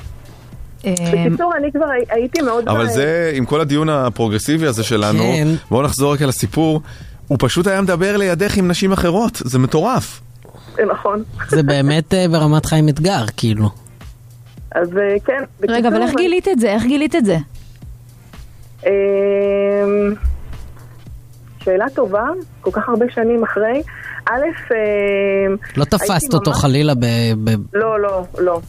בקיצור, 0.84 1.54
אני 1.60 1.72
כבר 1.72 1.86
הי- 1.86 2.06
הייתי 2.22 2.42
מאוד... 2.42 2.68
אבל 2.70 2.88
זה, 2.90 3.32
עם 3.36 3.46
כל 3.46 3.62
הדיון 3.62 3.90
הפרוגרסיבי 3.90 4.68
הזה 4.68 4.84
שלנו, 4.84 5.24
כן. 5.24 5.48
בואו 5.72 5.82
נחזור 5.84 6.14
רק 6.14 6.22
על 6.22 6.30
הסיפור, 6.30 6.82
הוא 7.28 7.38
פשוט 7.42 7.68
היה 7.68 7.82
מדבר 7.82 8.18
לידך 8.18 8.58
עם 8.58 8.68
נשים 8.68 8.92
אחרות, 8.92 9.42
זה 9.46 9.60
מטורף. 9.60 10.22
זה 10.76 10.82
נכון. 10.92 11.24
זה 11.50 11.64
באמת 11.64 12.14
ברמת 12.32 12.66
חיים 12.66 12.90
אתגר, 12.90 13.26
כאילו. 13.38 13.70
אז 14.76 14.98
אה, 14.98 15.16
כן. 15.26 15.44
רגע, 15.70 15.90
אבל 15.90 16.02
איך 16.02 16.12
גילית 16.18 16.48
את 16.48 16.60
זה? 16.60 16.70
איך 16.72 16.84
גילית 16.84 17.16
את 17.16 17.26
זה? 17.26 17.38
אמ, 18.86 18.90
שאלה 21.64 21.86
טובה, 21.96 22.24
כל 22.62 22.72
כך 22.72 22.90
הרבה 22.90 23.06
שנים 23.10 23.44
אחרי. 23.44 23.82
א', 24.26 24.32
אמ, 24.72 25.56
לא 25.78 25.86
תפסת 25.86 26.34
אותו 26.34 26.52
ממש- 26.52 26.62
חלילה 26.62 26.94
ב... 26.96 27.06
ב- 27.44 27.50
לא, 27.78 28.00
לא, 28.00 28.24
לא. 28.38 28.60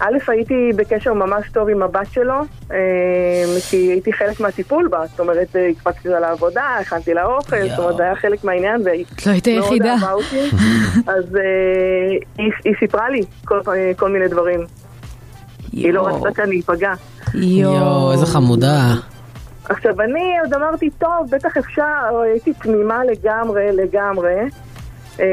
א', 0.00 0.18
הייתי 0.28 0.70
בקשר 0.76 1.12
ממש 1.14 1.44
טוב 1.52 1.68
עם 1.68 1.82
הבת 1.82 2.06
שלו, 2.12 2.34
אמ, 2.40 2.76
כי 3.70 3.76
הייתי 3.76 4.12
חלק 4.12 4.40
מהטיפול 4.40 4.88
בה. 4.88 5.06
זאת 5.10 5.20
אומרת, 5.20 5.56
אה, 5.56 5.66
הקפצתי 5.68 6.08
אותה 6.08 6.20
לעבודה, 6.20 6.62
הכנתי 6.80 7.14
לה 7.14 7.24
אוכל, 7.24 7.68
זאת 7.68 7.78
אומרת, 7.78 7.96
זה 7.96 8.02
היה 8.02 8.14
חלק 8.16 8.44
מהעניין, 8.44 8.80
והיא 8.84 9.04
לא 9.26 9.32
היית 9.32 9.48
מאוד 9.48 9.62
היחידה. 9.64 9.92
אהבה 9.94 10.12
אותי. 10.12 10.50
אז 11.06 11.36
אה, 11.36 11.40
היא- 12.38 12.50
היא 12.64 12.74
סיפרה 12.80 13.10
לי 13.10 13.20
כל- 13.44 13.60
כל 13.96 14.10
מיני 14.10 14.28
דברים. 14.28 14.60
היא 15.72 15.92
לא 15.92 16.06
רצתה 16.06 16.34
כאן 16.34 16.48
להיפגע. 16.48 16.92
יואו, 17.34 18.12
איזה 18.12 18.26
חמודה. 18.26 18.94
עכשיו, 19.68 20.00
אני 20.00 20.38
עוד 20.42 20.54
אמרתי, 20.54 20.90
טוב, 20.90 21.26
בטח 21.30 21.56
אפשר, 21.56 22.18
הייתי 22.22 22.52
תמימה 22.52 23.04
לגמרי, 23.04 23.72
לגמרי. 23.72 24.34
אה, 25.20 25.26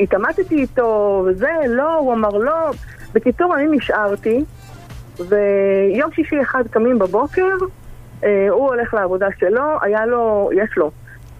התעמתתי 0.00 0.54
איתו, 0.54 1.24
וזה, 1.26 1.50
לא, 1.68 1.98
הוא 1.98 2.12
אמר 2.12 2.28
לא. 2.28 2.70
בקיצור, 3.14 3.54
אני 3.56 3.76
נשארתי, 3.76 4.44
ויום 5.18 6.12
שישי 6.12 6.42
אחד 6.42 6.62
קמים 6.70 6.98
בבוקר, 6.98 7.48
אה, 8.24 8.46
הוא 8.50 8.68
הולך 8.68 8.94
לעבודה 8.94 9.26
שלו, 9.38 9.62
היה 9.82 10.06
לו, 10.06 10.50
יש 10.54 10.70
לו, 10.76 10.90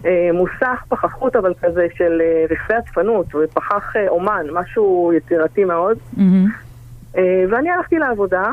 אה, 0.05 0.29
מוסך 0.33 0.83
פחחות 0.89 1.35
אבל 1.35 1.53
כזה 1.61 1.87
של 1.97 2.21
אה, 2.21 2.45
רכבי 2.49 2.73
אספנות, 2.85 3.25
ופחח 3.35 3.93
אומן, 4.07 4.45
משהו 4.51 5.11
יצירתי 5.17 5.63
מאוד. 5.63 5.97
אה, 6.19 6.23
ואני 7.51 7.69
הלכתי 7.77 7.95
לעבודה, 7.99 8.43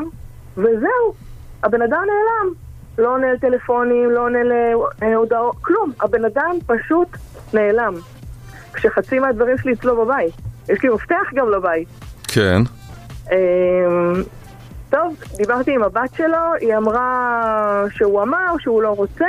וזהו, 0.57 1.13
הבן 1.63 1.81
אדם 1.81 1.91
נעלם. 1.91 2.53
לא 2.97 3.13
עונה 3.13 3.33
לטלפונים, 3.33 4.11
לא 4.11 4.19
עונה 4.25 4.39
להודעות, 5.01 5.55
כלום. 5.61 5.91
הבן 6.01 6.25
אדם 6.25 6.57
פשוט 6.65 7.07
נעלם. 7.53 7.93
כשחצי 8.73 9.19
מהדברים 9.19 9.57
שלי 9.57 9.73
אצלו 9.73 10.05
בבית. 10.05 10.33
יש 10.69 10.83
לי 10.83 10.89
מפתח 10.89 11.15
גם 11.35 11.51
לבית. 11.51 11.87
כן. 12.27 12.61
אמ, 13.31 13.35
טוב, 14.89 15.15
דיברתי 15.37 15.71
עם 15.75 15.83
הבת 15.83 16.09
שלו, 16.17 16.37
היא 16.61 16.77
אמרה 16.77 17.41
שהוא 17.95 18.21
אמר 18.21 18.55
שהוא 18.59 18.81
לא 18.81 18.89
רוצה, 18.89 19.25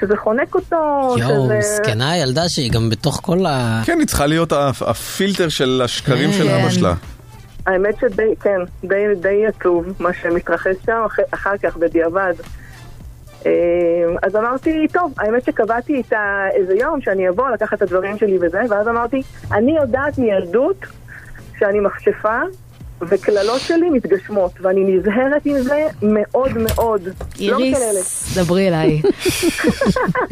שזה 0.00 0.16
חונק 0.16 0.54
אותו, 0.54 0.76
יואו, 1.18 1.44
שזה... 1.44 1.58
מסכנה 1.58 2.10
הילדה 2.12 2.48
שהיא 2.48 2.72
גם 2.72 2.90
בתוך 2.90 3.20
כל 3.22 3.46
ה... 3.46 3.82
כן, 3.84 3.96
היא 3.98 4.06
צריכה 4.06 4.26
להיות 4.26 4.52
הפ- 4.52 4.82
הפילטר 4.82 5.48
של 5.48 5.80
השקרים 5.84 6.32
של 6.32 6.48
כן. 6.48 6.54
אבא 6.60 6.70
שלה. 6.70 6.94
האמת 7.66 7.94
שדי, 8.00 8.34
כן, 8.40 8.58
די, 8.84 9.04
די 9.20 9.46
עצוב 9.46 9.86
מה 10.00 10.12
שמתרחש 10.12 10.76
שם 10.86 11.02
אח, 11.06 11.16
אחר 11.30 11.56
כך 11.62 11.76
בדיעבד. 11.76 12.34
אמ, 13.46 13.50
אז 14.22 14.36
אמרתי, 14.36 14.86
טוב, 14.92 15.14
האמת 15.18 15.44
שקבעתי 15.44 15.94
איתה 15.94 16.44
איזה 16.54 16.74
יום 16.74 17.00
שאני 17.00 17.28
אבוא 17.28 17.50
לקחת 17.50 17.76
את 17.76 17.82
הדברים 17.82 18.18
שלי 18.18 18.38
וזה, 18.40 18.60
ואז 18.70 18.88
אמרתי, 18.88 19.22
אני 19.52 19.76
יודעת 19.76 20.18
מילדות 20.18 20.86
שאני 21.58 21.80
מכשפה 21.80 22.40
וקללות 23.08 23.60
שלי 23.60 23.90
מתגשמות, 23.90 24.52
ואני 24.60 24.84
נזהרת 24.84 25.42
עם 25.46 25.58
זה 25.58 25.86
מאוד 26.02 26.50
מאוד. 26.58 27.02
לא. 27.04 27.12
איריס, 27.40 28.38
דברי 28.38 28.68
אליי. 28.68 29.02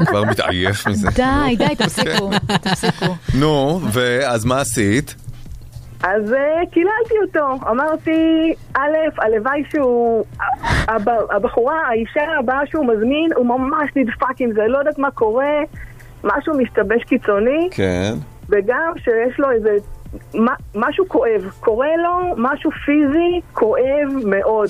כבר 0.07 0.25
מתעייף 0.25 0.87
מזה. 0.87 1.09
די, 1.15 1.57
די, 1.57 1.75
תפסיקו, 1.77 2.31
תפסיקו. 2.63 3.15
נו, 3.35 3.81
ואז 3.93 4.45
מה 4.45 4.61
עשית? 4.61 5.15
אז 6.03 6.33
uh, 6.33 6.71
קיללתי 6.71 7.15
אותו, 7.27 7.71
אמרתי, 7.71 8.53
א', 8.75 8.81
הלוואי 9.19 9.63
שהוא, 9.71 10.25
הב, 10.89 11.09
הבחורה, 11.31 11.89
האישה 11.89 12.39
הבאה 12.39 12.61
שהוא 12.67 12.87
מזמין, 12.87 13.31
הוא 13.37 13.47
ממש 13.47 13.91
נדפק 13.97 14.41
עם 14.41 14.53
זה, 14.53 14.61
לא 14.69 14.79
יודעת 14.79 14.99
מה 14.99 15.11
קורה, 15.11 15.55
משהו 16.25 16.55
משתבש 16.59 17.05
קיצוני, 17.05 17.69
כן. 17.71 18.15
וגם 18.49 18.93
שיש 18.97 19.39
לו 19.41 19.51
איזה, 19.51 19.71
מה, 20.35 20.55
משהו 20.75 21.09
כואב, 21.09 21.51
קורה 21.61 21.97
לו 21.97 22.35
משהו 22.37 22.71
פיזי 22.71 23.41
כואב 23.53 24.25
מאוד, 24.25 24.69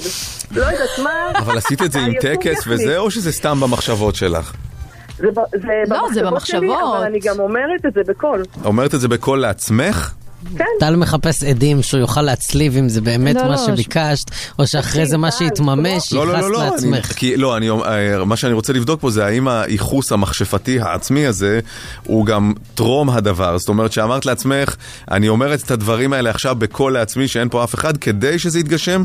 לא 0.56 0.62
יודעת 0.62 0.98
מה. 1.02 1.38
אבל 1.38 1.58
עשית 1.58 1.82
את 1.82 1.92
זה 1.92 1.98
עם 2.00 2.12
טקס. 2.20 2.66
וזה, 2.66 2.98
או 2.98 3.10
שזה 3.10 3.32
סתם 3.32 3.56
במחשבות 3.60 4.14
שלך? 4.14 4.52
זה, 5.16 5.28
זה 5.52 5.82
לא, 5.88 6.06
זה 6.14 6.22
במחשבות 6.22 6.46
שלי, 6.46 6.68
במחשבות. 6.68 6.96
אבל 6.96 7.06
אני 7.06 7.18
גם 7.18 7.40
אומרת 7.40 7.86
את 7.86 7.94
זה 7.94 8.00
בקול. 8.06 8.42
אומרת 8.64 8.94
את 8.94 9.00
זה 9.00 9.08
בקול 9.08 9.38
לעצמך? 9.38 10.14
כן. 10.58 10.64
טל 10.80 10.96
מחפש 10.96 11.44
עדים 11.44 11.82
שהוא 11.82 12.00
יוכל 12.00 12.22
להצליב 12.22 12.76
אם 12.76 12.88
זה 12.88 13.00
באמת 13.00 13.36
לא, 13.36 13.42
מה 13.42 13.48
לא, 13.48 13.66
שביקשת, 13.66 14.30
או 14.58 14.66
שאחרי 14.66 15.06
זה 15.06 15.16
מה 15.18 15.30
שהתממש, 15.30 16.12
לא, 16.12 16.26
לא, 16.26 16.32
ייחסת 16.32 16.42
לא, 16.42 16.52
לא, 16.52 16.62
אני, 16.62 16.70
לעצמך. 16.70 17.12
כי, 17.12 17.36
לא, 17.36 17.56
אני, 17.56 17.70
אה, 17.70 18.24
מה 18.24 18.36
שאני 18.36 18.52
רוצה 18.52 18.72
לבדוק 18.72 19.00
פה 19.00 19.10
זה 19.10 19.26
האם 19.26 19.48
הייחוס 19.48 20.12
המכשפתי 20.12 20.80
העצמי 20.80 21.26
הזה 21.26 21.60
הוא 22.04 22.26
גם 22.26 22.52
טרום 22.74 23.10
הדבר. 23.10 23.58
זאת 23.58 23.68
אומרת 23.68 23.92
שאמרת 23.92 24.26
לעצמך, 24.26 24.76
אני 25.10 25.28
אומרת 25.28 25.62
את 25.62 25.70
הדברים 25.70 26.12
האלה 26.12 26.30
עכשיו 26.30 26.56
בקול 26.56 26.92
לעצמי 26.92 27.28
שאין 27.28 27.48
פה 27.48 27.64
אף 27.64 27.74
אחד 27.74 27.96
כדי 27.96 28.38
שזה 28.38 28.58
יתגשם? 28.58 29.04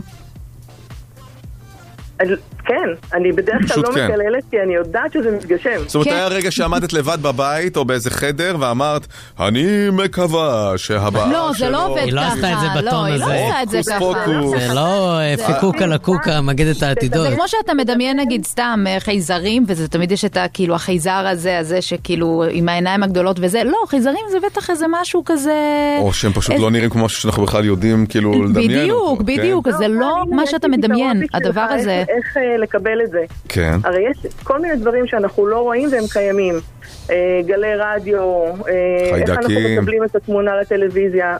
כן, 2.65 2.89
אני 3.13 3.31
בדרך 3.31 3.73
כלל 3.73 3.83
לא 3.83 3.91
כן. 3.93 4.07
מקללת 4.07 4.43
כי 4.51 4.57
אני 4.65 4.75
יודעת 4.75 5.13
שזה 5.13 5.31
מתגשם. 5.31 5.79
זאת 5.87 5.95
אומרת, 5.95 6.07
היה 6.07 6.27
רגע 6.27 6.51
שעמדת 6.51 6.93
לבד 6.93 7.17
בבית 7.21 7.77
או 7.77 7.85
באיזה 7.85 8.09
חדר 8.09 8.55
ואמרת, 8.59 9.07
אני 9.39 9.89
מקווה 9.91 10.73
שהבאה 10.77 11.31
לא, 11.31 11.51
זה 11.57 11.69
לא 11.69 11.77
שלו-" 11.77 11.87
עובד 11.87 12.01
היא 12.01 12.13
לא 12.13 12.21
עשתה 12.21 12.53
את 12.53 12.59
זה 12.59 12.67
ככה, 12.67 12.81
לא, 12.81 12.87
בטון 12.87 13.05
היא 13.05 13.19
לא 13.19 13.25
הזה. 13.25 13.33
עושה 13.33 13.63
את 13.63 13.69
זה 13.69 13.79
ככה. 13.89 14.59
זה 14.59 14.73
לא 14.73 15.19
אה, 15.19 15.35
פיקוקה 15.47 15.85
לקוקה, 15.85 16.41
מגדת 16.41 16.83
העתידות. 16.83 17.29
זה 17.29 17.35
כמו 17.35 17.47
שאתה 17.47 17.73
מדמיין 17.73 18.19
נגיד 18.19 18.45
סתם 18.45 18.83
אה, 18.87 18.99
חייזרים, 18.99 19.63
וזה 19.67 19.87
תמיד 19.87 20.11
יש 20.11 20.25
את 20.25 20.37
כאילו 20.53 20.75
החייזר 20.75 21.27
הזה, 21.31 21.59
הזה 21.59 21.81
שכאילו 21.81 22.43
עם 22.51 22.69
העיניים 22.69 23.03
הגדולות 23.03 23.37
וזה, 23.39 23.63
לא, 23.63 23.77
חייזרים 23.87 24.25
זה 24.31 24.37
בטח 24.39 24.69
איזה 24.69 24.85
משהו 24.89 25.23
כזה... 25.25 25.59
או 25.99 26.13
שהם 26.13 26.31
פשוט 26.33 26.55
לא 26.59 26.71
נראים 26.71 26.89
כמו 26.89 27.05
משהו 27.05 27.21
שאנחנו 27.21 27.43
בכלל 27.43 27.65
יודעים 27.65 28.05
כאילו 28.05 28.43
לדמיין 28.43 28.71
בדיוק. 28.71 29.19
כן? 29.19 29.25
בדיוק, 29.25 29.69
זה 29.69 29.87
לא 29.87 30.15
הנה, 30.21 30.35
מה 30.35 30.47
שאתה 30.47 30.67
מדמיין, 30.67 31.23
הדבר 31.33 31.61
הזה. 31.61 32.04
איך, 32.09 32.37
אה, 32.37 32.57
לקבל 32.57 33.01
את 33.01 33.09
זה. 33.09 33.23
כן. 33.49 33.77
הרי 33.83 34.03
יש 34.09 34.17
כל 34.43 34.59
מיני 34.59 34.75
דברים 34.75 35.07
שאנחנו 35.07 35.47
לא 35.47 35.59
רואים 35.59 35.89
והם 35.91 36.03
קיימים. 36.13 36.55
אה, 37.11 37.39
גלי 37.45 37.75
רדיו, 37.75 38.21
אה, 38.43 39.15
איך 39.15 39.29
אנחנו 39.29 39.47
חיידקים. 39.47 39.77
מקבלים 39.79 40.03
את 40.03 40.15
התמונה 40.15 40.61
לטלוויזיה. 40.61 41.37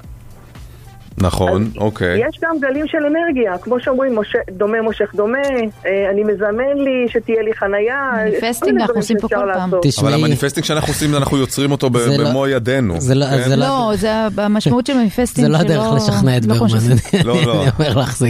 נכון, 1.17 1.69
אוקיי. 1.77 2.27
יש 2.29 2.39
גם 2.43 2.55
גלים 2.61 2.87
של 2.87 2.97
אנרגיה, 2.97 3.57
כמו 3.57 3.79
שאומרים, 3.79 4.15
מושך, 4.15 4.39
דומה 4.51 4.81
מושך 4.81 5.15
דומה, 5.15 5.37
אה, 5.85 6.09
אני 6.11 6.23
מזמן 6.23 6.77
לי 6.77 7.05
שתהיה 7.09 7.41
לי 7.41 7.53
חנייה. 7.53 8.11
manifesting 8.25 8.81
אנחנו 8.81 8.95
עושים 8.95 9.17
פה 9.21 9.27
כל 9.27 9.35
פעם. 9.35 9.47
לעשות. 9.47 9.73
אבל 9.73 9.79
תשמעי, 9.83 10.13
ה 10.13 10.18
manifesting 10.18 10.65
שאנחנו 10.65 10.87
עושים, 10.87 11.15
אנחנו 11.15 11.37
יוצרים 11.37 11.71
אותו 11.71 11.89
לא- 11.93 12.29
במו 12.29 12.47
ידינו. 12.47 13.01
זה 13.01 13.15
לא- 13.15 13.25
כן? 13.25 13.49
זה 13.49 13.55
לא- 13.55 13.65
לא, 13.65 13.91
זה 13.95 14.11
המשמעות 14.37 14.85
של 14.85 14.93
מניפסטינג 14.93 15.47
זה 15.47 15.53
לא 15.53 15.59
שלא... 15.59 15.65
הדרך 15.67 15.93
לשכנע 15.95 16.37
את 16.37 16.45
לא 16.45 16.53
ברמן, 16.55 16.69
אני 17.13 17.23
לא, 17.23 17.35
לא. 17.45 17.61
אני 17.63 17.69
אומר 17.79 18.01
לך, 18.01 18.17
זה 18.17 18.27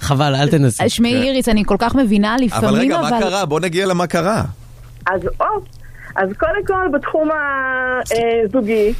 חבל, 0.00 0.34
אל 0.34 0.48
תנסי. 0.50 0.88
שמעי 0.88 1.22
איריס, 1.22 1.48
אני 1.48 1.62
כל 1.66 1.76
כך 1.78 1.94
מבינה 1.94 2.34
אבל 2.34 2.44
לפעמים, 2.44 2.74
רגע, 2.80 3.00
אבל... 3.00 3.10
מה 3.10 3.20
קרה? 3.20 3.44
בוא 3.44 3.60
נגיע 3.60 3.86
למה 3.86 4.06
קרה. 4.06 4.42
אז 5.06 5.20
או, 5.40 5.46
אז 6.16 6.28
קודם 6.38 6.64
כל 6.66 6.96
בתחום 6.98 7.28
הזוגי, 8.44 8.92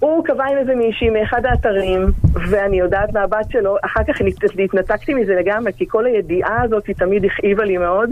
הוא 0.00 0.24
קבע 0.24 0.44
עם 0.44 0.58
איזה 0.58 0.74
מישהי 0.74 1.10
מאחד 1.10 1.46
האתרים, 1.46 2.06
ואני 2.50 2.78
יודעת 2.80 3.12
מהבת 3.12 3.50
שלו, 3.50 3.76
אחר 3.84 4.00
כך 4.08 4.20
נת- 4.20 4.60
התנתקתי 4.64 5.14
מזה 5.14 5.34
לגמרי, 5.34 5.72
כי 5.76 5.84
כל 5.88 6.06
הידיעה 6.06 6.62
הזאת 6.62 6.86
היא 6.86 6.96
תמיד 6.96 7.24
הכאיבה 7.24 7.64
לי 7.64 7.78
מאוד. 7.78 8.10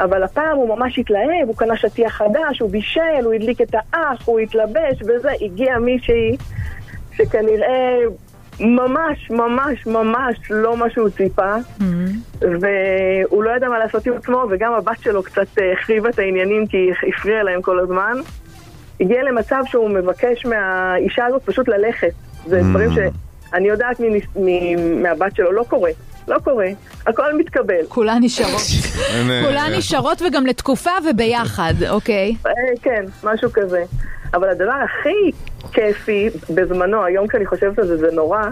אבל 0.00 0.22
הפעם 0.22 0.56
הוא 0.56 0.76
ממש 0.76 0.98
התלהב, 0.98 1.46
הוא 1.46 1.56
קנה 1.56 1.76
שטיח 1.76 2.12
חדש, 2.12 2.60
הוא 2.60 2.70
בישל, 2.70 3.00
הוא 3.24 3.32
הדליק 3.32 3.60
את 3.60 3.74
האח, 3.74 4.22
הוא 4.26 4.38
התלבש 4.40 5.02
וזה, 5.02 5.30
הגיע 5.40 5.78
מישהי 5.78 6.36
שכנראה 7.16 7.96
ממש 8.60 9.30
ממש 9.30 9.86
ממש 9.86 10.36
לא 10.50 10.76
מה 10.76 10.90
שהוא 10.90 11.08
ציפה, 11.08 11.54
והוא 12.40 13.42
לא 13.44 13.50
ידע 13.56 13.68
מה 13.68 13.78
לעשות 13.78 14.06
עם 14.06 14.12
עצמו, 14.16 14.44
וגם 14.50 14.72
הבת 14.72 14.98
שלו 15.00 15.22
קצת 15.22 15.46
אה, 15.60 15.72
החריבה 15.72 16.08
את 16.08 16.18
העניינים 16.18 16.66
כי 16.66 16.76
היא 16.76 16.92
הפריעה 17.18 17.42
להם 17.42 17.62
כל 17.62 17.78
הזמן. 17.78 18.16
הגיע 19.02 19.22
למצב 19.22 19.62
שהוא 19.66 19.90
מבקש 19.90 20.46
מהאישה 20.46 21.26
הזאת 21.26 21.42
פשוט 21.44 21.68
ללכת. 21.68 22.10
זה 22.46 22.60
Mm. 22.60 22.64
דברים 22.64 22.90
שאני 22.94 23.68
יודעת 23.68 24.00
מניס- 24.00 24.36
מ- 24.36 25.02
מהבת 25.02 25.36
שלו, 25.36 25.52
לא 25.52 25.64
קורה. 25.68 25.90
לא 26.28 26.38
קורה, 26.38 26.66
הכל 27.06 27.34
מתקבל. 27.38 27.84
כולן 27.88 28.18
נשארות. 28.20 28.62
כולן 29.46 29.70
נשארות 29.78 30.22
וגם 30.22 30.46
לתקופה 30.46 30.90
וביחד, 31.10 31.74
אוקיי? 31.90 32.34
אה, 32.46 32.52
כן, 32.82 33.04
משהו 33.24 33.50
כזה. 33.52 33.82
אבל 34.34 34.48
הדבר 34.48 34.72
הכי 34.84 35.30
כיפי 35.72 36.28
בזמנו, 36.54 37.04
היום 37.04 37.28
כשאני 37.28 37.46
חושבת 37.46 37.78
על 37.78 37.86
זה, 37.86 37.96
זה 37.96 38.06
נורא, 38.12 38.42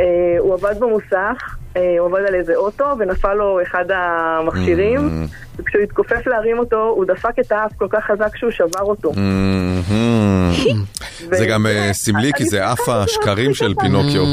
אה, 0.00 0.04
הוא 0.38 0.54
עבד 0.54 0.80
במוסך, 0.80 1.56
אה, 1.76 1.96
הוא 1.98 2.08
עבד 2.08 2.28
על 2.28 2.34
איזה 2.34 2.54
אוטו, 2.56 2.84
ונפל 2.98 3.34
לו 3.34 3.58
אחד 3.62 3.84
המכשירים, 3.88 5.26
וכשהוא 5.56 5.82
התכופף 5.82 6.26
להרים 6.26 6.58
אותו, 6.58 6.82
הוא 6.82 7.04
דפק 7.04 7.38
את 7.40 7.52
האף 7.52 7.72
כל 7.76 7.86
כך 7.90 8.04
חזק 8.04 8.36
שהוא 8.36 8.50
שבר 8.50 8.82
אותו. 8.82 9.12
מהמם. 9.12 10.84
זה 11.30 11.46
גם 11.46 11.66
אה, 11.66 11.90
סמלי, 11.92 12.30
כי 12.36 12.44
זה 12.44 12.66
עף 12.66 12.88
השקרים 12.88 13.54
של 13.54 13.74
פינוקיו. 13.80 14.24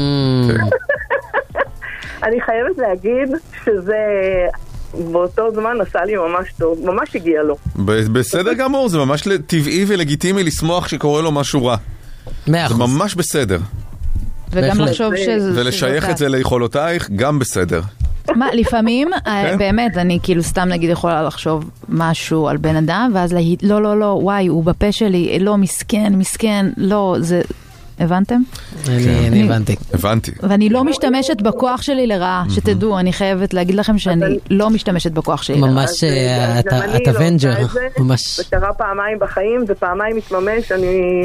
כן. 0.48 0.64
אני 2.26 2.40
חייבת 2.40 2.78
להגיד 2.78 3.28
שזה 3.64 3.96
באותו 5.12 5.50
זמן 5.54 5.76
עשה 5.80 6.04
לי 6.04 6.16
ממש 6.16 6.52
טוב, 6.58 6.78
ממש 6.84 7.16
הגיע 7.16 7.42
לו. 7.42 7.56
בסדר 8.12 8.54
גמור, 8.54 8.88
זה 8.88 8.98
ממש 8.98 9.28
טבעי 9.46 9.84
ולגיטימי 9.88 10.44
לשמוח 10.44 10.86
כשקורה 10.86 11.22
לו 11.22 11.32
משהו 11.32 11.66
רע. 11.66 11.76
מאה 12.46 12.68
זה 12.68 12.74
אחוז. 12.74 12.96
ממש 12.96 13.14
בסדר. 13.14 13.58
וגם. 14.50 14.80
לחשוב 14.80 15.16
שזה... 15.16 15.60
ולשייך 15.60 16.10
את 16.10 16.16
זה 16.16 16.28
ליכולותייך, 16.28 17.10
גם 17.10 17.38
בסדר. 17.38 17.80
מה, 18.36 18.46
לפעמים, 18.52 19.10
אה, 19.12 19.20
כן. 19.50 19.58
באמת, 19.58 19.96
אני 19.96 20.18
כאילו 20.22 20.42
סתם 20.42 20.68
נגיד 20.68 20.90
יכולה 20.90 21.22
לחשוב 21.22 21.70
משהו 21.88 22.48
על 22.48 22.56
בן 22.56 22.76
אדם, 22.76 23.10
ואז 23.14 23.32
להגיד, 23.32 23.62
לא, 23.62 23.82
לא, 23.82 24.00
לא, 24.00 24.18
וואי, 24.22 24.46
הוא 24.46 24.64
בפה 24.64 24.92
שלי, 24.92 25.38
לא, 25.38 25.56
מסכן, 25.56 26.12
מסכן, 26.16 26.66
לא, 26.76 27.16
זה... 27.20 27.42
הבנתם? 28.00 28.40
אני 28.88 29.28
אני 29.28 29.42
הבנתי. 29.44 29.76
הבנתי. 29.94 30.30
ואני 30.42 30.68
לא 30.68 30.84
משתמשת 30.84 31.42
בכוח 31.42 31.82
שלי 31.82 32.06
לרעה, 32.06 32.44
שתדעו, 32.48 32.98
אני 32.98 33.12
חייבת 33.12 33.54
להגיד 33.54 33.74
לכם 33.74 33.98
שאני 33.98 34.38
לא 34.50 34.70
משתמשת 34.70 35.12
בכוח 35.12 35.42
שלי 35.42 35.60
לרעה. 35.60 35.70
ממש 35.70 36.04
אה, 36.04 36.58
את 36.58 36.86
הלא 36.86 37.10
avenger. 37.10 37.62
את 37.62 37.70
זה, 37.70 37.88
ממש. 37.98 38.36
זה 38.36 38.44
קרה 38.50 38.72
פעמיים 38.72 39.18
בחיים, 39.18 39.64
ופעמיים 39.68 40.16
התממש, 40.16 40.72
אני 40.72 41.22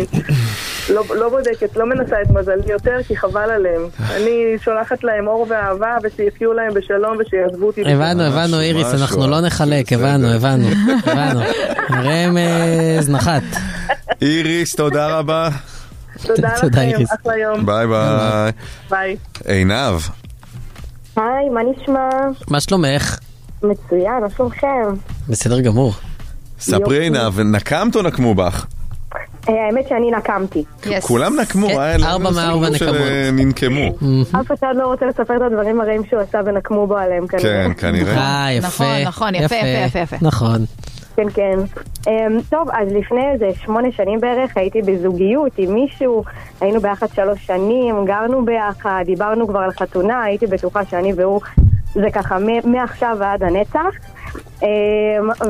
לא, 0.90 1.04
לא 1.16 1.30
בודקת, 1.30 1.78
לא 1.78 1.86
מנסה 1.86 2.16
את 2.22 2.30
מזלי 2.30 2.72
יותר, 2.72 2.98
כי 3.08 3.18
חבל 3.18 3.50
עליהם. 3.50 3.82
אני 4.16 4.56
שולחת 4.64 5.04
להם 5.04 5.28
אור 5.28 5.46
ואהבה, 5.50 5.98
ושיחיו 6.04 6.54
להם 6.54 6.74
בשלום 6.74 7.18
ושיעזבו 7.20 7.68
אותי. 7.68 7.82
הבנו, 7.82 8.24
הבנו 8.24 8.60
איריס, 8.60 8.94
אנחנו 8.94 9.28
לא 9.28 9.42
נחלק, 9.42 9.94
הבנו, 9.94 10.28
הבנו, 10.28 10.68
הבנו. 11.06 11.40
ראם 11.90 12.38
אה, 12.38 12.98
זנחת. 13.00 13.44
איריס, 14.22 14.76
תודה 14.76 15.08
רבה. 15.08 15.50
תודה 16.24 16.54
לכם. 16.54 17.04
אחלה 17.22 17.38
יום. 17.38 17.66
ביי 17.66 17.88
ביי. 17.88 18.52
ביי. 18.90 19.16
עינב, 19.46 20.00
היי, 21.16 21.50
מה 21.54 21.62
נשמע? 21.64 22.10
מה 22.50 22.60
שלומך? 22.60 23.18
מצוין, 23.64 24.22
מה 24.22 24.30
שלומכם? 24.38 24.84
בסדר 25.30 25.60
גמור. 25.62 25.94
ספרי 26.60 27.00
עינב, 27.04 27.40
נקמת 27.40 27.96
או 27.96 28.02
נקמו 28.02 28.36
בך? 28.36 28.66
אה, 29.50 29.54
האמת 29.68 29.88
שאני 29.90 30.12
נקמתי. 30.12 30.64
כולם 31.02 31.40
נקמו, 31.40 31.68
כן, 31.68 31.80
היה 31.80 31.98
לנו 31.98 32.06
ארבע 32.06 32.30
מארבע 32.32 32.68
סיפור 32.78 32.88
נקמות. 32.92 33.06
שננקמו. 33.28 33.92
אף 34.42 34.52
אחד 34.60 34.74
לא 34.76 34.88
רוצה 34.88 35.06
לספר 35.06 35.36
את 35.38 35.42
הדברים 35.42 35.82
הרעים 35.82 36.02
שהוא 36.10 36.22
עשה 36.22 36.40
ונקמו 36.46 36.88
בו 36.88 36.98
עליהם 36.98 37.28
כנראה. 37.28 37.44
כן, 37.44 37.72
כנראה. 37.78 38.18
אה, 38.18 38.52
יפה. 38.52 38.68
נכון, 38.68 39.02
נכון, 39.06 39.36
יפה, 39.36 39.56
יפה, 39.86 40.00
יפה. 40.00 40.16
נכון. 40.22 40.66
כן, 41.16 41.30
כן. 41.34 41.60
Um, 42.02 42.10
טוב, 42.50 42.70
אז 42.72 42.92
לפני 42.92 43.32
איזה 43.32 43.50
שמונה 43.54 43.92
שנים 43.92 44.20
בערך 44.20 44.58
הייתי 44.58 44.82
בזוגיות 44.82 45.52
עם 45.58 45.74
מישהו, 45.74 46.24
היינו 46.62 46.80
ביחד 46.80 47.08
שלוש 47.08 47.46
שנים, 47.46 48.06
גרנו 48.06 48.46
ביחד, 48.46 49.04
דיברנו 49.06 49.48
כבר 49.48 49.60
על 49.60 49.72
חתונה, 49.72 50.24
הייתי 50.24 50.48
בטוחה 50.48 50.86
שאני 50.86 51.14
והוא, 51.14 51.42
זה 51.94 52.08
ככה 52.14 52.38
מעכשיו 52.64 53.18
ועד 53.20 53.44
הנצח. 53.44 53.96
Um, 54.60 54.66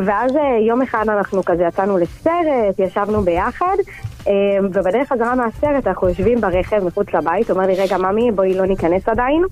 ואז 0.06 0.36
אה, 0.36 0.58
יום 0.68 0.82
אחד 0.82 1.10
אנחנו 1.10 1.44
כזה 1.44 1.64
יצאנו 1.64 1.98
לסרט, 1.98 2.80
ישבנו 2.80 3.22
ביחד, 3.22 3.76
um, 4.24 4.28
ובדרך 4.64 5.10
חזרה 5.10 5.36
מהסרט 5.36 5.88
אנחנו 5.88 6.10
יושבים 6.10 6.42
ברכב 6.42 6.84
מחוץ 6.84 7.14
לבית, 7.14 7.52
אומר 7.52 7.68
לי, 7.68 7.76
רגע, 7.76 7.98
ממי, 7.98 8.32
בואי 8.32 8.54
לא 8.54 8.66
ניכנס 8.66 9.10
עדיין. 9.10 9.44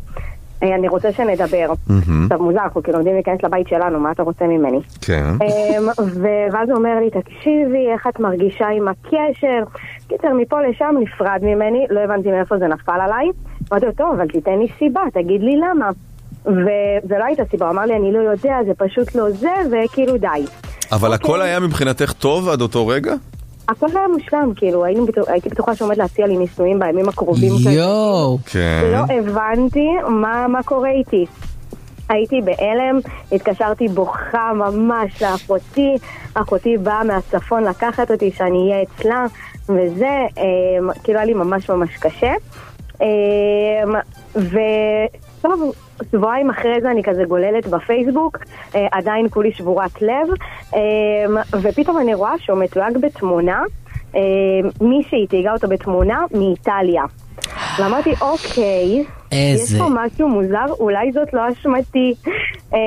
אני 0.63 0.87
רוצה 0.87 1.11
שנדבר. 1.11 1.73
עכשיו 2.23 2.43
מוזר, 2.43 2.59
אנחנו 2.63 2.83
כאילו 2.83 2.97
עומדים 2.97 3.13
להיכנס 3.13 3.43
לבית 3.43 3.67
שלנו, 3.67 3.99
מה 3.99 4.11
אתה 4.11 4.23
רוצה 4.23 4.45
ממני? 4.45 4.79
כן. 5.01 5.23
אמ, 5.41 5.87
ואז 6.51 6.69
הוא 6.69 6.77
אומר 6.77 6.99
לי, 6.99 7.09
תקשיבי, 7.09 7.87
איך 7.93 8.07
את 8.07 8.19
מרגישה 8.19 8.67
עם 8.67 8.87
הקשר? 8.87 9.63
קיצר, 10.07 10.33
מפה 10.33 10.61
לשם 10.61 10.95
נפרד 11.01 11.39
ממני, 11.41 11.85
לא 11.89 11.99
הבנתי 11.99 12.31
מאיפה 12.31 12.57
זה 12.57 12.67
נפל 12.67 12.99
עליי. 13.01 13.27
אמרתי 13.71 13.85
לו, 13.85 13.91
טוב, 13.91 14.13
אבל 14.15 14.27
תיתן 14.27 14.59
לי 14.59 14.67
סיבה, 14.79 15.01
תגיד 15.13 15.41
לי 15.41 15.55
למה. 15.57 15.89
וזה 16.45 17.17
לא 17.19 17.23
הייתה 17.25 17.43
סיבה, 17.51 17.65
הוא 17.65 17.73
אמר 17.73 17.85
לי, 17.85 17.95
אני 17.95 18.11
לא 18.11 18.19
יודע, 18.19 18.57
זה 18.65 18.73
פשוט 18.77 19.15
לא 19.15 19.29
זה, 19.31 19.53
וכאילו 19.71 20.17
די. 20.17 20.27
אבל 20.91 21.13
אוקיי. 21.13 21.29
הכל 21.29 21.41
היה 21.41 21.59
מבחינתך 21.59 22.11
טוב 22.11 22.49
עד 22.49 22.61
אותו 22.61 22.87
רגע? 22.87 23.13
הכל 23.69 23.87
היה 23.93 24.07
מושלם, 24.07 24.51
כאילו, 24.55 24.85
היינו 24.85 25.05
הייתי 25.27 25.49
בטוחה 25.49 25.75
שעומד 25.75 25.97
להציע 25.97 26.27
לי 26.27 26.37
נישואים 26.37 26.79
בימים 26.79 27.09
הקרובים. 27.09 27.51
יואו. 27.69 28.37
כן. 28.45 28.81
לא 28.91 29.13
הבנתי 29.13 29.87
מה, 30.09 30.47
מה 30.47 30.63
קורה 30.63 30.89
איתי. 30.89 31.25
הייתי 32.09 32.41
בהלם, 32.41 32.99
התקשרתי 33.31 33.87
בוכה 33.87 34.51
ממש 34.55 35.21
לאחותי, 35.21 35.95
אחותי 36.33 36.77
באה 36.77 37.03
מהצפון 37.03 37.63
לקחת 37.63 38.11
אותי 38.11 38.31
שאני 38.31 38.71
אהיה 38.71 38.83
אצלה, 38.83 39.25
וזה, 39.69 40.25
אה, 40.37 40.93
כאילו 41.03 41.19
היה 41.19 41.25
לי 41.25 41.33
ממש 41.33 41.69
ממש 41.69 41.97
קשה. 41.97 42.33
אה, 43.01 43.07
וטוב, 45.45 45.71
שבועיים 46.11 46.49
אחרי 46.49 46.81
זה 46.81 46.91
אני 46.91 47.03
כזה 47.03 47.23
גוללת 47.23 47.67
בפייסבוק, 47.67 48.37
אה, 48.75 48.87
עדיין 48.91 49.27
כולי 49.29 49.51
שבורת 49.53 50.01
לב, 50.01 50.27
אה, 50.75 50.79
ופתאום 51.61 51.97
אני 51.97 52.13
רואה 52.13 52.33
שהוא 52.39 52.59
מתויג 52.59 52.97
בתמונה, 53.01 53.61
אה, 54.15 54.21
מישהי 54.81 55.27
תהיגה 55.27 55.53
אותו 55.53 55.67
בתמונה 55.67 56.25
מאיטליה. 56.33 57.03
ואמרתי, 57.79 58.13
אוקיי, 58.21 59.03
איזה- 59.31 59.75
יש 59.75 59.81
פה 59.81 59.87
משהו 59.91 60.27
מוזר, 60.29 60.65
אולי 60.79 61.11
זאת 61.11 61.33
לא 61.33 61.41
אשמתי. 61.51 62.13
אמ, 62.73 62.77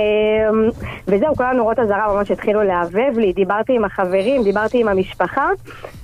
וזהו, 1.09 1.37
כל 1.37 1.45
הנורות 1.45 1.79
אזהרה 1.79 2.15
ממש 2.15 2.31
התחילו 2.31 2.63
להבהב 2.63 3.19
לי, 3.19 3.33
דיברתי 3.33 3.73
עם 3.77 3.85
החברים, 3.85 4.43
דיברתי 4.43 4.81
עם 4.81 4.89
המשפחה, 4.89 5.49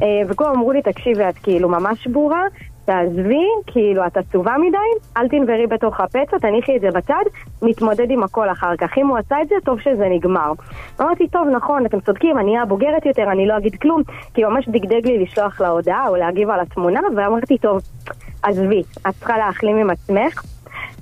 אה, 0.03 0.07
וכולם 0.29 0.51
אמרו 0.51 0.73
לי, 0.73 0.83
תקשיבי, 0.83 1.29
את 1.29 1.39
כאילו 1.43 1.69
ממש 1.69 2.05
שבורה, 2.05 2.43
תעזבי, 2.85 3.47
כאילו, 3.67 4.07
את 4.07 4.17
עצובה 4.17 4.55
מדי, 4.59 5.13
אל 5.17 5.29
תנברי 5.29 5.67
בתוך 5.67 6.01
הפצע, 6.01 6.39
תניחי 6.39 6.77
את 6.77 6.81
זה 6.81 6.89
בצד, 6.95 7.25
נתמודד 7.63 8.11
עם 8.11 8.23
הכל 8.23 8.51
אחר 8.51 8.77
כך. 8.79 8.99
אם 8.99 9.07
הוא 9.07 9.19
עשה 9.19 9.43
את 9.43 9.49
זה, 9.49 9.55
טוב 9.65 9.81
שזה 9.81 10.09
נגמר. 10.11 10.53
אמרתי, 11.01 11.29
טוב, 11.29 11.49
נכון, 11.49 11.87
אתם 11.87 12.01
צודקים, 12.01 12.39
אני 12.39 12.55
אהיה 12.55 12.65
בוגרת 12.65 13.07
יותר, 13.07 13.33
אני 13.33 13.47
לא 13.47 13.57
אגיד 13.57 13.75
כלום, 13.75 14.03
כי 14.35 14.45
ממש 14.45 14.69
דגדג 14.69 15.07
לי 15.07 15.19
לשלוח 15.19 15.61
לה 15.61 15.69
הודעה 15.69 16.09
או 16.09 16.17
להגיב 16.17 16.51
על 16.51 16.61
התמונה, 16.61 17.01
ואמרתי, 17.17 17.59
טוב, 17.59 17.81
עזבי, 18.43 18.83
את 19.09 19.15
צריכה 19.19 19.39
להחלים 19.39 19.77
עם 19.77 19.91
עצמך. 19.91 20.43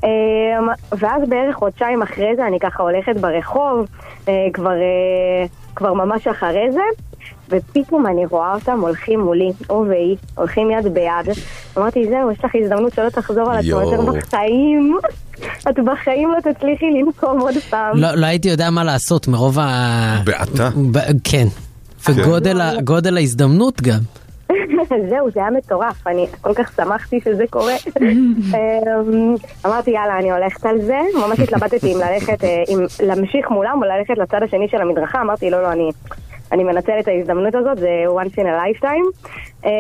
אמ, 0.05 0.69
ואז 0.99 1.29
בערך 1.29 1.57
חודשיים 1.57 2.03
אחרי 2.03 2.37
זה 2.37 2.47
אני 2.47 2.61
ככה 2.61 2.83
הולכת 2.83 3.17
ברחוב, 3.17 3.89
אה, 4.29 4.49
כבר, 4.53 4.71
אה, 4.71 5.47
כבר 5.75 5.95
ממש 5.95 6.27
אחרי 6.27 6.73
זה, 6.73 6.83
ופתאום 7.51 8.07
אני 8.07 8.27
רואה 8.27 8.55
אותם 8.55 8.81
הולכים 8.81 9.21
מולי, 9.21 9.51
הוא 9.69 9.87
והיא, 9.89 10.17
הולכים 10.35 10.71
יד 10.71 10.95
ביד. 10.95 11.37
אמרתי, 11.79 12.07
זהו, 12.09 12.31
יש 12.31 12.45
לך 12.45 12.51
הזדמנות 12.63 12.93
שלא 12.95 13.09
תחזור 13.09 13.51
על 13.53 13.59
עצמו 13.59 13.81
יותר. 13.81 14.13
בחיים. 14.13 14.99
את 15.71 15.75
בחיים 15.85 16.29
לא 16.33 16.53
תצליחי 16.53 16.87
לנקום 16.91 17.41
עוד 17.41 17.55
פעם. 17.71 17.97
לא 17.97 18.15
לא 18.15 18.27
הייתי 18.27 18.49
יודע 18.49 18.71
מה 18.71 18.85
לעשות 18.85 19.29
מרוב 19.29 19.59
ה... 19.59 19.67
בעתה. 20.25 20.71
ב- 20.93 20.99
כן. 21.25 21.47
וגודל 22.09 22.61
ה- 22.61 22.81
גודל 22.85 23.17
ההזדמנות 23.17 23.81
גם. 23.83 23.99
זהו, 25.11 25.31
זה 25.35 25.41
היה 25.41 25.51
מטורף, 25.51 26.07
אני 26.07 26.27
כל 26.41 26.55
כך 26.55 26.73
שמחתי 26.77 27.21
שזה 27.25 27.45
קורה. 27.51 27.75
אמ, 28.55 29.35
אמרתי, 29.67 29.91
יאללה, 29.91 30.19
אני 30.19 30.31
הולכת 30.33 30.67
על 30.67 30.81
זה. 30.83 30.99
ממש 31.27 31.41
התלבטתי 31.41 31.95
אם 31.95 31.99
ללכת, 31.99 32.45
אה, 32.45 32.63
אם 32.69 32.79
להמשיך 33.03 33.51
מולם 33.51 33.79
או 33.83 33.89
ללכת 33.89 34.19
לצד 34.19 34.43
השני 34.43 34.69
של 34.71 34.81
המדרכה. 34.81 35.21
אמרתי, 35.21 35.51
לא, 35.51 35.63
לא, 35.63 35.73
אני... 35.73 35.91
אני 36.53 36.65
מנצלת 36.65 36.99
את 37.03 37.09
ההזדמנות 37.09 37.55
הזאת, 37.55 37.79
זה 37.79 38.05
once 38.23 38.35
in 38.35 38.45
a 38.45 38.83
lifetime. 38.83 39.29
אמ, 39.65 39.71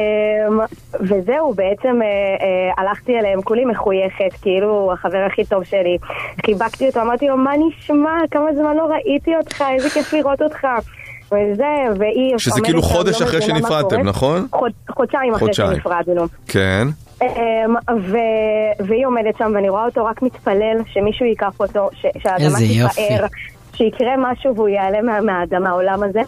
וזהו, 1.00 1.54
בעצם 1.54 2.02
אה, 2.02 2.06
אה, 2.06 2.72
הלכתי 2.78 3.18
אליהם, 3.18 3.42
כולי 3.42 3.64
מחויכת, 3.64 4.32
כאילו 4.42 4.92
החבר 4.92 5.26
הכי 5.26 5.44
טוב 5.44 5.64
שלי. 5.64 5.98
חיבקתי 6.46 6.86
אותו, 6.86 7.00
אמרתי 7.00 7.28
לו, 7.28 7.36
מה 7.36 7.52
נשמע? 7.68 8.18
כמה 8.30 8.54
זמן 8.54 8.76
לא 8.76 8.82
ראיתי 8.82 9.36
אותך, 9.36 9.64
איזה 9.74 9.90
כיף 9.90 10.12
לראות 10.12 10.42
אותך. 10.42 10.66
וזה, 11.32 11.64
והיא 11.98 12.38
שזה 12.38 12.60
כאילו 12.60 12.82
חודש 12.82 13.20
לא 13.22 13.26
אחרי 13.26 13.42
שנפרדתם. 13.42 14.00
נכון? 14.00 14.46
חוד, 14.50 14.72
חודשיים 14.90 15.34
אחרי. 15.34 15.54
שנפרדנו. 15.54 16.24
כן. 16.48 16.88
אמ, 17.22 17.74
ו... 18.00 18.16
והיא 18.80 19.06
עומדת 19.06 19.34
שם 19.38 19.52
ואני 19.54 19.68
רואה 19.68 19.84
אותו 19.84 20.04
רק 20.04 20.22
מתפלל 20.22 20.76
שמישהו 20.92 21.26
ייקח 21.26 21.60
אותו. 21.60 21.88
שהאדמה 22.18 22.46
איזה 22.46 22.64
יופי. 22.64 23.08
תיפאר, 23.08 23.26
שיקרה 23.74 24.14
משהו 24.18 24.56
והוא 24.56 24.68
ייעלם 24.68 25.06
מה... 25.06 25.20
מה... 25.20 25.58
מהעולם 25.60 26.02
הזה. 26.02 26.20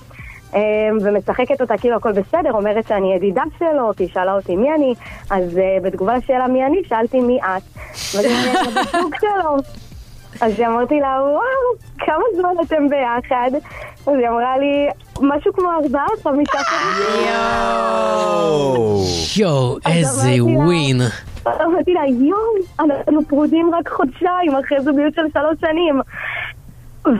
אמ, 0.54 0.98
ומשחקת 1.02 1.60
אותה 1.60 1.78
כאילו 1.78 1.96
הכל 1.96 2.12
בסדר, 2.12 2.52
אומרת 2.52 2.88
שאני 2.88 3.14
ידידה 3.14 3.42
שלו, 3.58 3.92
כי 3.96 4.02
היא 4.04 4.10
שאלה 4.14 4.34
אותי 4.34 4.56
מי 4.56 4.74
אני, 4.74 4.94
אז 5.30 5.58
uh, 5.58 5.84
בתגובה 5.84 6.16
לשאלה 6.16 6.48
מי 6.48 6.66
אני, 6.66 6.78
שאלתי 6.88 7.20
מי 7.20 7.38
את. 7.42 7.62
וזה 8.14 8.28
שלו. 9.20 9.56
אז 10.40 10.60
אמרתי 10.60 11.00
לה, 11.00 11.18
וואו, 11.22 11.42
כמה 11.98 12.24
זמן 12.36 12.64
אתם 12.66 12.88
ביחד? 12.88 13.50
אז 14.06 14.14
היא 14.18 14.28
אמרה 14.28 14.58
לי, 14.58 14.88
משהו 15.20 15.52
כמו 15.52 15.68
ארבעה 15.82 16.06
או 16.06 16.22
חמישה 16.22 16.58
חודשים. 16.58 17.32
יואו, 19.42 19.76
אז 19.84 19.92
איזה 19.96 20.44
ווין. 20.44 21.00
אמרתי 21.46 21.92
לה, 21.94 22.00
יואו, 22.06 22.40
אנחנו 22.80 23.24
פרודים 23.28 23.70
רק 23.74 23.88
חודשיים 23.88 24.56
אחרי 24.64 24.80
זוגיות 24.80 25.14
של 25.14 25.22
שלוש 25.32 25.56
שנים. 25.60 26.00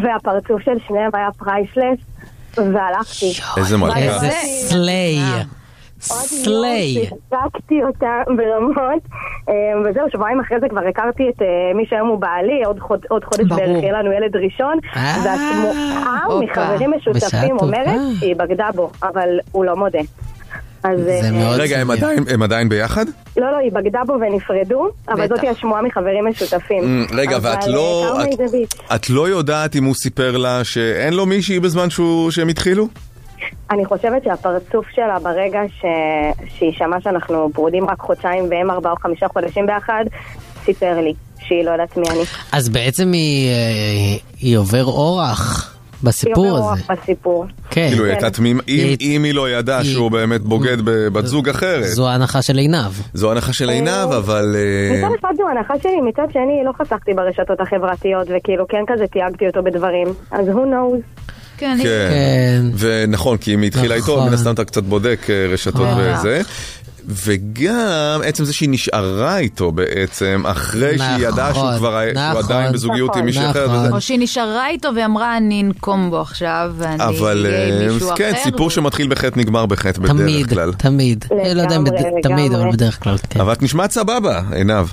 והפרצוף 0.02 0.62
של 0.62 0.78
שניהם 0.86 1.10
היה 1.14 1.28
priceless, 1.38 1.98
והלכתי. 2.56 3.32
איזה 3.56 3.76
מלכה. 3.76 3.98
איזה 3.98 4.30
slay. 4.68 5.18
slay. 6.00 6.94
שיחקתי 7.30 7.82
אותה 7.82 8.06
ברמות, 8.36 9.02
אה, 9.48 9.54
וזהו, 9.90 10.04
שבועיים 10.12 10.40
אחרי 10.40 10.60
זה 10.60 10.66
כבר 10.70 10.80
הכרתי 10.90 11.22
את 11.28 11.42
אה, 11.42 11.46
מי 11.74 11.86
שהיום 11.88 12.08
הוא 12.08 12.18
בעלי, 12.18 12.62
עוד 12.66 12.80
חוד- 12.80 13.06
עוד 13.10 13.24
חודש. 13.24 13.44
בערך 13.48 13.82
יהיה 13.82 13.92
לנו 13.92 14.12
ילד 14.12 14.36
ראשון, 14.36 14.78
אה, 14.96 15.16
הופה. 16.26 16.44
מחברים 16.44 16.90
משותפים. 16.96 17.56
אומרת 17.58 18.00
שהיא 18.20 18.36
בגדה 18.36 18.68
בו, 18.74 18.90
אבל 19.02 19.28
הוא 19.52 19.64
לא 19.64 19.76
מודה. 19.76 19.98
אז... 20.84 21.00
אה, 21.08 21.50
רגע, 21.56 21.78
הם 21.78 21.90
עדיין- 21.90 22.24
הם 22.30 22.42
עדיין 22.42 22.68
ביחד? 22.68 23.04
לא, 23.36 23.52
לא, 23.52 23.56
היא 23.56 23.72
בגדה 23.72 24.00
בו 24.06 24.12
ונפרדו, 24.12 24.88
אבל 25.08 25.28
זאתי 25.28 25.48
השמועה 25.48 25.82
מחברים 25.82 26.26
משותפים. 26.26 27.06
Mm, 27.08 27.14
רגע, 27.16 27.38
ואת 27.42 27.66
לא- 27.66 28.04
אה, 28.18 28.24
קרמה 28.24 28.44
את- 28.44 28.48
זה. 28.50 28.56
את 28.94 29.10
לא 29.10 29.28
יודעת 29.28 29.76
אם 29.76 29.84
הוא 29.84 29.94
סיפר 29.94 30.36
לה 30.36 30.64
שאין 30.64 31.14
לו 31.14 31.26
מישהי 31.26 31.60
בזמן 31.60 31.90
שהוא- 31.90 32.30
שהם 32.30 32.48
התחילו? 32.48 32.88
אני 33.70 33.84
חושבת 33.84 34.24
שהפרצוף 34.24 34.86
שלה 34.94 35.18
ברגע 35.18 35.60
ש... 35.80 35.82
שהיא 36.58 36.72
שמעה 36.72 37.00
שאנחנו 37.00 37.50
פרודים 37.54 37.90
רק 37.90 38.00
חודשיים 38.00 38.44
והם 38.50 38.70
ארבעה 38.70 38.92
או 38.92 38.96
חמישה 38.96 39.26
חודשים 39.28 39.66
ביחד, 39.66 40.04
סיפר 40.64 41.00
לי 41.00 41.12
שהיא 41.46 41.64
לא 41.64 41.70
יודעת 41.70 41.96
מי 41.96 42.10
אני. 42.10 42.20
אז 42.52 42.68
בעצם 42.68 43.12
היא, 43.12 43.50
אה, 43.50 43.54
היא 44.40 44.58
עובר 44.58 44.84
אורח 44.84 45.71
בסיפור 46.02 46.72
הזה. 46.72 46.82
בסיפור. 46.90 47.46
כן. 47.70 47.88
כאילו, 47.88 48.04
היא 48.04 48.12
הייתה 48.12 48.30
תמימה, 48.30 48.62
אם 48.68 48.94
אם 49.00 49.24
היא 49.24 49.34
לא 49.34 49.50
ידעה 49.50 49.84
שהוא 49.84 50.10
באמת 50.10 50.40
בוגד 50.40 50.76
בבת 50.84 51.26
זוג 51.26 51.48
אחרת. 51.48 51.84
זו 51.86 52.08
ההנחה 52.08 52.42
של 52.42 52.58
עינב. 52.58 52.92
זו 53.14 53.32
הנחה 53.32 53.52
של 53.52 53.70
עינב, 53.70 54.12
אבל... 54.12 54.56
אה, 54.56 54.98
מצד 54.98 55.14
אחד 55.20 55.34
זו 55.36 55.48
הנחה 55.48 55.74
שלי, 55.82 56.00
מצד 56.00 56.26
שני 56.32 56.62
לא 56.64 56.72
חסכתי 56.82 57.14
ברשתות 57.14 57.60
החברתיות, 57.60 58.28
וכאילו 58.36 58.68
כן 58.68 58.84
כזה 58.86 59.06
תייגתי 59.06 59.46
אותו 59.46 59.62
בדברים, 59.62 60.06
אז 60.30 60.48
who 60.48 60.52
knows. 60.52 61.22
כן, 61.62 61.78
כן. 61.82 62.62
ונכון, 62.78 63.36
כי 63.36 63.54
אם 63.54 63.60
היא 63.60 63.68
התחילה 63.68 63.94
איתו, 63.94 64.16
נכון. 64.16 64.28
מן 64.28 64.34
הסתם 64.34 64.54
אתה 64.54 64.64
קצת 64.64 64.82
בודק 64.82 65.26
אה, 65.30 65.46
רשתות 65.52 65.86
אה. 65.86 66.14
וזה. 66.18 66.40
וגם 67.08 67.80
עצם 68.24 68.44
זה 68.44 68.52
שהיא 68.52 68.68
נשארה 68.72 69.38
איתו 69.38 69.72
בעצם, 69.72 70.42
אחרי 70.46 70.98
שהיא 70.98 71.26
ידעה 71.28 71.54
שהוא 71.54 71.64
נכון, 71.64 71.76
כבר 71.78 71.96
היה- 71.96 72.14
שהוא 72.14 72.40
נכון. 72.40 72.52
עדיין 72.52 72.72
בזוגיות 72.72 73.16
עם 73.16 73.24
מישהי 73.24 73.50
אחרת. 73.50 73.70
וזה. 73.70 73.88
או 73.94 74.00
שהיא 74.00 74.18
נשארה 74.20 74.68
איתו 74.68 74.88
ואמרה, 74.96 75.36
אני 75.36 75.62
אנקום 75.62 76.10
בו 76.10 76.20
עכשיו, 76.20 76.72
ואני 76.76 77.04
אבל 77.04 77.46
אהיה 77.46 77.66
עם 77.68 77.88
אה, 77.88 77.92
מישהו 77.92 78.08
אחר. 78.08 78.16
כן, 78.16 78.32
סיפור 78.42 78.70
שמתחיל 78.70 79.08
בחטא 79.08 79.38
נגמר 79.38 79.66
בחטא 79.66 80.00
בדרך 80.00 80.16
תמיד, 80.16 80.48
כלל. 80.48 80.72
תמיד. 80.72 81.24
לגמרי, 81.30 81.54
לא 81.54 81.60
יודע 81.62 81.76
אם 81.76 81.84
בד- 81.84 82.02
תמיד, 82.22 82.52
אבל. 82.54 82.70
בדרך 82.72 83.02
כלל, 83.02 83.16
כן. 83.30 83.40
אבל 83.40 83.52
את 83.52 83.62
נשמעת 83.62 83.90
סבבה, 83.90 84.40
עינב. 84.52 84.86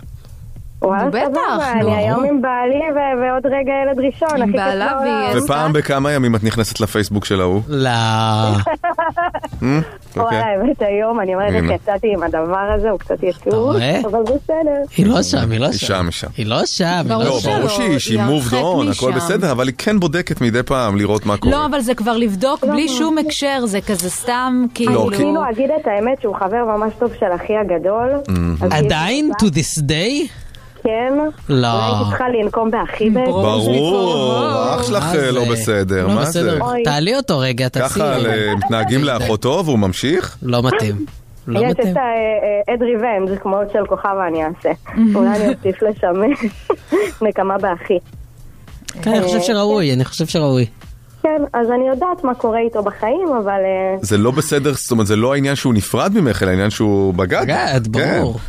וואלה, 0.82 1.12
סבבה, 1.12 1.72
אני 1.72 1.96
היום 1.96 2.26
עם 2.26 2.42
בעלי 2.42 3.02
ועוד 3.22 3.46
רגע 3.46 3.74
ילד 3.84 4.00
ראשון, 4.06 4.42
הכי 4.42 4.52
כיף 4.52 4.62
בעולם. 4.62 5.44
ופעם 5.44 5.74
בכמה 5.74 6.12
ימים 6.12 6.36
את 6.36 6.44
נכנסת 6.44 6.80
לפייסבוק 6.80 7.26
של 7.26 7.42
ההוא? 7.42 7.62
לא. 7.68 7.90
אה? 7.90 8.56
וואלה, 9.62 9.82
אוקיי. 10.18 10.38
האמת 10.38 10.82
היום, 10.82 11.20
אני 11.20 11.36
אומרת 11.36 11.64
יצאתי 11.76 12.08
עם 12.14 12.24
הדבר 12.24 12.70
הזה, 12.76 12.90
הוא 12.90 13.00
קצת 13.00 13.24
יצור? 13.24 13.74
אבל 14.06 14.22
בסדר. 14.24 14.82
היא 14.98 15.06
לא 15.06 15.24
שם, 15.24 15.52
היא 15.52 15.60
לא 15.60 15.66
היא 15.66 15.74
שם. 15.74 16.04
היא 16.06 16.12
שם. 16.12 16.28
היא 16.38 16.46
לא 16.46 16.66
שם, 16.66 17.02
היא 17.04 17.10
לא, 17.10 17.24
לא 17.24 17.40
שם. 17.40 17.50
ברור 17.58 17.68
שהיא, 17.68 18.00
שהיא 18.00 18.20
moved 18.20 18.54
on, 18.54 18.92
הכל. 18.98 19.12
בסדר, 19.12 19.52
אבל 19.52 19.68
היא 19.68 19.76
כן 19.78 20.00
בודקת 20.00 20.42
מדי 20.42 20.64
פעם 20.64 20.98
לראות 20.98 21.26
מה 21.26 21.38
קורה. 21.38 21.52
לא, 21.52 21.66
אבל 21.66 21.80
זה 21.80 21.96
כבר 21.96 22.18
לבדוק 22.18 22.66
בלי 22.66 22.90
שום 22.90 23.18
הקשר, 23.18 23.66
זה 23.66 23.82
כזה 23.82 24.10
סתם, 24.10 24.66
כאילו... 24.74 25.10
אני 25.10 25.18
כאילו 25.18 25.50
אגיד 25.50 25.70
את 25.82 25.88
האמת 25.88 26.22
שהוא 26.22 26.36
חבר 26.36 26.66
ממש 26.78 26.94
טוב 27.00 27.12
של 27.20 27.36
אחי 27.36 27.54
הגדול. 27.58 28.10
אז 28.62 28.72
עדיין? 28.72 29.32
to 29.42 29.46
this 29.46 29.82
day? 29.82 30.39
כן. 30.84 31.14
לא. 31.50 31.68
אולי 31.68 31.84
הייתי 31.84 32.10
צריכה 32.10 32.30
לנקום 32.30 32.72
באחי 32.72 33.10
בעצם. 33.10 33.32
ברור, 33.32 34.76
אח 34.76 34.88
שלך 34.88 35.04
אה, 35.16 35.32
לא? 35.32 35.46
בסדר, 35.52 36.08
לא 36.08 36.14
מה 36.14 36.26
זה? 36.26 36.60
תעלי 36.84 37.16
אותו 37.16 37.40
רגע, 37.40 37.68
תעשי. 37.68 37.94
ככה 37.94 38.18
אה, 38.18 38.56
מתנהגים 38.56 39.04
לאחותו 39.04 39.62
והוא 39.66 39.80
ממשיך? 39.80 40.38
לא 40.42 40.64
מתאים. 40.64 41.06
לא 41.48 41.60
יש 41.60 41.66
מתאים. 41.72 41.94
את 41.94 41.98
אד 42.70 42.82
ריבנג' 42.84 43.40
כמו 43.40 43.58
של 43.74 43.86
כוכבה 43.88 44.28
אני 44.28 44.44
אעשה. 44.44 44.70
אולי 45.16 45.30
אני 45.30 45.48
אוסיף 45.56 45.84
לשם 45.84 46.14
נקמה 47.28 47.58
באחי. 47.58 47.98
כן, 49.02 49.14
אני 49.14 49.24
חושב 49.24 49.42
שראוי, 49.42 49.94
אני 49.94 50.06
חושב 50.06 50.26
שראוי. 50.26 50.66
כן, 51.24 51.42
אז 51.54 51.68
אני 51.76 51.88
יודעת 51.88 52.24
מה 52.24 52.34
קורה 52.36 52.60
איתו 52.60 52.84
בחיים, 52.84 53.28
אבל... 53.44 53.52
אה, 53.66 53.98
זה 54.02 54.18
לא 54.18 54.32
בסדר, 54.32 54.74
זאת 54.74 54.92
אומרת, 54.92 55.08
זה 55.08 55.16
לא 55.16 55.34
העניין 55.34 55.56
שהוא 55.56 55.74
נפרד 55.74 56.12
ממך, 56.14 56.44
אלא 56.44 56.50
העניין 56.50 56.70
שהוא 56.70 57.14
בגד. 57.14 57.42
בגד, 57.42 57.82
כן. 57.94 58.20
ברור. 58.22 58.40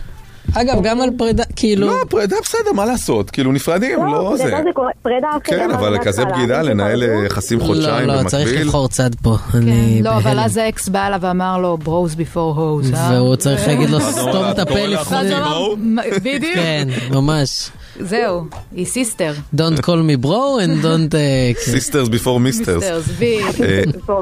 אגב, 0.55 0.82
גם 0.82 1.01
על 1.01 1.09
פרידה, 1.18 1.42
כאילו... 1.57 1.86
לא, 1.86 1.94
פרידה 2.09 2.36
בסדר, 2.42 2.72
מה 2.74 2.84
לעשות? 2.86 3.30
כאילו 3.30 3.53
נפרדים, 3.53 3.98
לא 4.07 4.34
זה. 4.36 4.42
פרידה 4.42 4.57
זה 4.64 4.70
פרידה 5.03 5.28
אחרת. 5.30 5.42
כן, 5.44 5.70
אבל 5.70 5.96
כזה 6.05 6.24
בגידה, 6.24 6.62
לנהל 6.62 7.03
יחסים 7.26 7.61
חודשיים 7.61 8.09
לא, 8.09 8.14
לא, 8.22 8.28
צריך 8.28 8.48
במקביל. 8.48 8.66
לבחור 8.66 8.88
צד 8.88 9.11
פה. 9.22 9.36
אני 9.55 10.03
לא, 10.03 10.16
אבל. 10.16 10.38
אז 10.40 10.57
האקס 10.57 10.88
בא 10.88 11.07
אליו 11.07 11.18
ואמר 11.22 11.59
לו, 11.59 11.76
bros 11.78 12.14
before 12.14 12.54
hoes. 12.54 12.92
והוא 13.11 13.36
צריך 13.36 13.68
להגיד 13.68 13.90
לו, 13.90 14.01
סתום 14.01 14.44
את 14.51 14.59
הפה 14.59 14.86
לפני. 14.86 15.18
אז 15.18 15.30
הוא 15.30 15.36
אמר, 15.38 15.74
"מה- 15.78 16.03
בדיוק. 16.22 16.55
כן, 16.55 16.88
ממש. 17.11 17.70
זהו, 18.01 18.44
היא 18.76 18.86
sister. 18.86 19.32
Don't 19.57 19.78
call 19.80 19.86
me 20.20 20.24
bro 20.24 20.28
and 20.61 20.84
don't... 20.84 21.11
כן. 21.11 21.70
sisters 21.72 22.08
before 22.08 22.40
misters. 22.40 22.84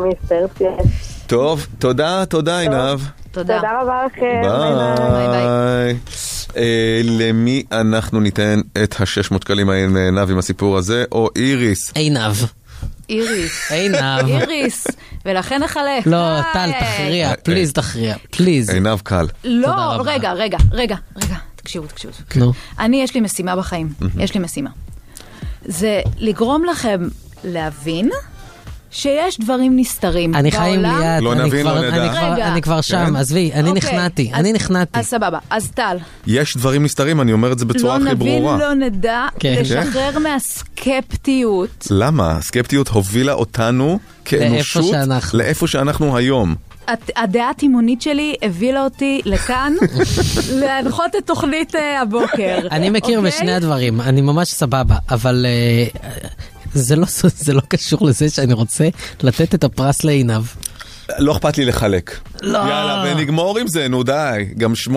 mister, 0.05 0.47
כן. 0.59 0.67
טוב, 1.27 1.67
תודה, 1.79 2.25
תודה 2.29 2.59
עינב. 2.59 3.01
תודה. 3.39 3.57
תודה 3.57 3.81
רבה 3.83 4.07
לכם. 4.07 4.43
ביי. 5.31 5.97
אה, 6.57 7.01
למי 7.05 7.63
אנחנו 7.73 8.21
ניתן 8.21 8.61
את 8.83 9.01
ה-600 9.01 9.39
שקלים 9.41 9.71
העינב 9.71 10.31
עם 10.31 10.39
הסיפור 10.39 10.77
הזה, 10.77 11.05
או 11.13 11.31
איריס? 11.37 11.93
עינב. 11.95 12.35
איריס. 13.11 13.71
עינב. 13.73 14.27
איריס. 14.29 14.87
ולכן 15.25 15.63
נחלק. 15.63 16.07
לא, 16.07 16.41
טל, 16.53 16.71
תכריע, 16.81 17.33
please 17.43 17.73
תכריע, 17.73 18.17
please. 18.31 18.71
עינב 18.71 19.01
קל. 19.03 19.27
לא. 19.45 20.03
רגע, 20.05 20.33
רגע, 20.33 20.59
רגע, 20.73 20.97
רגע, 21.17 21.37
תקשיבו, 21.57 21.87
תקשיבו. 21.87 22.13
נו. 22.37 22.53
אני, 22.79 23.03
יש 23.03 23.15
לי 23.15 23.21
משימה 23.21 23.57
בחיים. 23.57 23.93
יש 24.19 24.35
לי 24.35 24.41
משימה. 24.41 24.71
זה 25.65 26.01
לגרום 26.19 26.65
לכם 26.65 27.09
להבין 27.45 28.11
שיש 28.91 29.41
דברים 29.41 29.77
נסתרים 29.79 30.35
אני 30.35 30.53
חי 30.53 30.75
עם. 30.75 30.83
ליאת, 30.83 31.23
לא 31.23 31.33
אני 31.33 31.45
נבין, 31.45 31.63
כבר- 31.63 31.75
לא. 31.81 31.89
אני 31.89 32.09
כבר-. 32.11 32.43
אני 32.43 32.63
כבר 32.63 32.81
שם, 32.81 33.05
כן? 33.07 33.17
עזבי, 33.17 33.51
אני 33.55 33.69
אוקיי, 33.69 33.73
נכנעתי, 33.91 34.31
אז- 34.33 34.41
אני 34.41 34.53
נכנעתי. 34.53 34.99
אז 34.99 35.07
סבבה, 35.07 35.39
אז 35.51 35.71
טל, 35.75 35.97
יש 36.27 36.57
דברים 36.57 36.83
נסתרים, 36.83 37.21
אני 37.21 37.33
אומר 37.33 37.53
את 37.53 37.59
זה 37.59 37.65
בצורה 37.65 37.99
לא 37.99 38.05
הכי 38.05 38.15
נבין, 38.15 38.43
ברורה. 38.43 38.59
לא 38.59 38.75
נדע, 38.75 39.27
כן. 39.41 39.55
לשחרר 39.61 40.19
מהסקפטיות. 40.19 41.87
למה? 41.91 42.31
הסקפטיות 42.37 42.89
הובילה 42.89 43.33
אותנו 43.33 43.99
כאנושות 44.25 44.85
שאנחנו. 44.91 45.39
לאיפה 45.39 45.67
שאנחנו 45.67 46.17
היום. 46.17 46.55
הדעה 47.17 47.51
התימונית 47.51 48.03
שלי 48.03 48.35
הבילה 48.43 48.85
אותי 48.85 49.21
לכאן 49.25 49.73
להנחות 50.61 51.17
את 51.19 51.27
תוכנית 51.27 51.75
אה, 51.75 52.01
הבוקר. 52.01 52.59
אני 52.71 52.91
מכיר 52.91 53.19
אוקיי? 53.19 53.33
בשני 53.33 53.53
הדברים, 53.53 54.01
אני 54.01 54.21
ממש 54.21 54.49
סבבה, 54.49 54.97
אבל 55.11 55.47
אה, 55.49 56.01
זה 56.75 56.97
לא- 56.97 57.07
זה 57.37 57.53
לא 57.53 57.61
קשור 57.69 58.07
לזה 58.07 58.31
שאני 58.31 58.53
רוצה 58.53 58.89
לתת 59.23 59.55
את 59.55 59.65
הפרס 59.65 60.05
לעינב. 60.05 60.43
לא 61.19 61.33
אכפת 61.33 61.59
לי 61.59 61.65
לחלק. 61.65 62.19
לא. 62.43 62.59
יאללה, 62.59 63.05
ונגמור 63.07 63.59
עם 63.59 63.67
זה, 63.67 63.89
נו 63.89 64.03
די. 64.03 64.45
גם 64.59 64.73
8.47. 64.75 64.95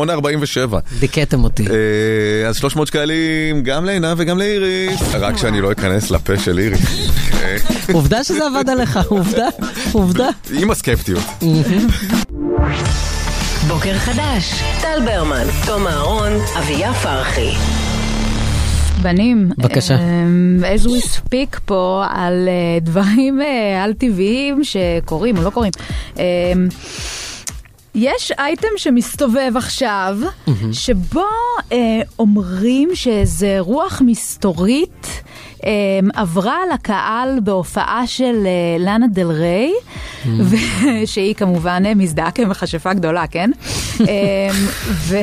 דיכאתם 0.99 1.43
אותי. 1.43 1.65
אה, 1.67 2.47
אז 2.49 2.55
300 2.57 2.87
שקלים 2.87 3.63
גם 3.63 3.85
לעינב 3.85 4.15
וגם 4.17 4.37
לאיריס. 4.37 5.01
רק 5.13 5.37
שאני 5.37 5.61
לא 5.61 5.71
אכנס 5.71 6.11
לפה 6.11 6.33
של 6.39 6.59
איריס. 6.59 6.81
עובדה 7.93 8.23
שזה 8.23 8.39
עבד 8.47 8.69
עליך, 8.69 8.99
עובדה, 9.07 9.47
עובדה. 9.91 10.27
עם 10.53 10.71
הסקפטיות. 10.71 11.23
בוקר 13.67 13.97
חדש, 13.97 14.53
טל 14.81 14.99
ברמן, 15.05 15.45
תום 15.65 15.87
אהרון, 15.87 16.31
אביה 16.59 16.93
פרחי. 16.93 17.51
בנים, 19.01 19.49
בבקשה. 19.57 19.95
אה, 19.95 20.75
as 20.75 20.87
we 20.87 21.05
speak 21.17 21.59
פה 21.65 22.05
על 22.09 22.47
אה, 22.47 22.79
דברים 22.81 23.41
אה, 23.41 23.83
על 23.83 23.93
טבעיים 23.93 24.61
שקורים 24.63 25.37
או 25.37 25.41
לא 25.43 25.49
קורים. 25.49 25.71
אה, 26.19 26.23
יש 27.95 28.31
אייטם 28.39 28.67
שמסתובב 28.77 29.51
עכשיו, 29.55 30.17
שבו 30.71 31.25
אה, 31.71 31.77
אומרים 32.19 32.89
שאיזה 32.93 33.55
רוח 33.59 34.01
מסתורית 34.05 35.07
עברה 36.13 36.63
על 36.63 36.71
הקהל 36.71 37.39
בהופעה 37.43 38.07
של 38.07 38.43
אה, 38.45 38.85
לאנה 38.85 39.07
דל 39.07 39.31
ריי, 39.31 39.73
שהיא 41.11 41.35
כמובן 41.35 41.83
אה, 41.85 41.95
מזדהה 41.95 42.31
כמכשפה 42.31 42.93
גדולה, 42.93 43.27
כן? 43.27 43.51
ו... 45.07 45.17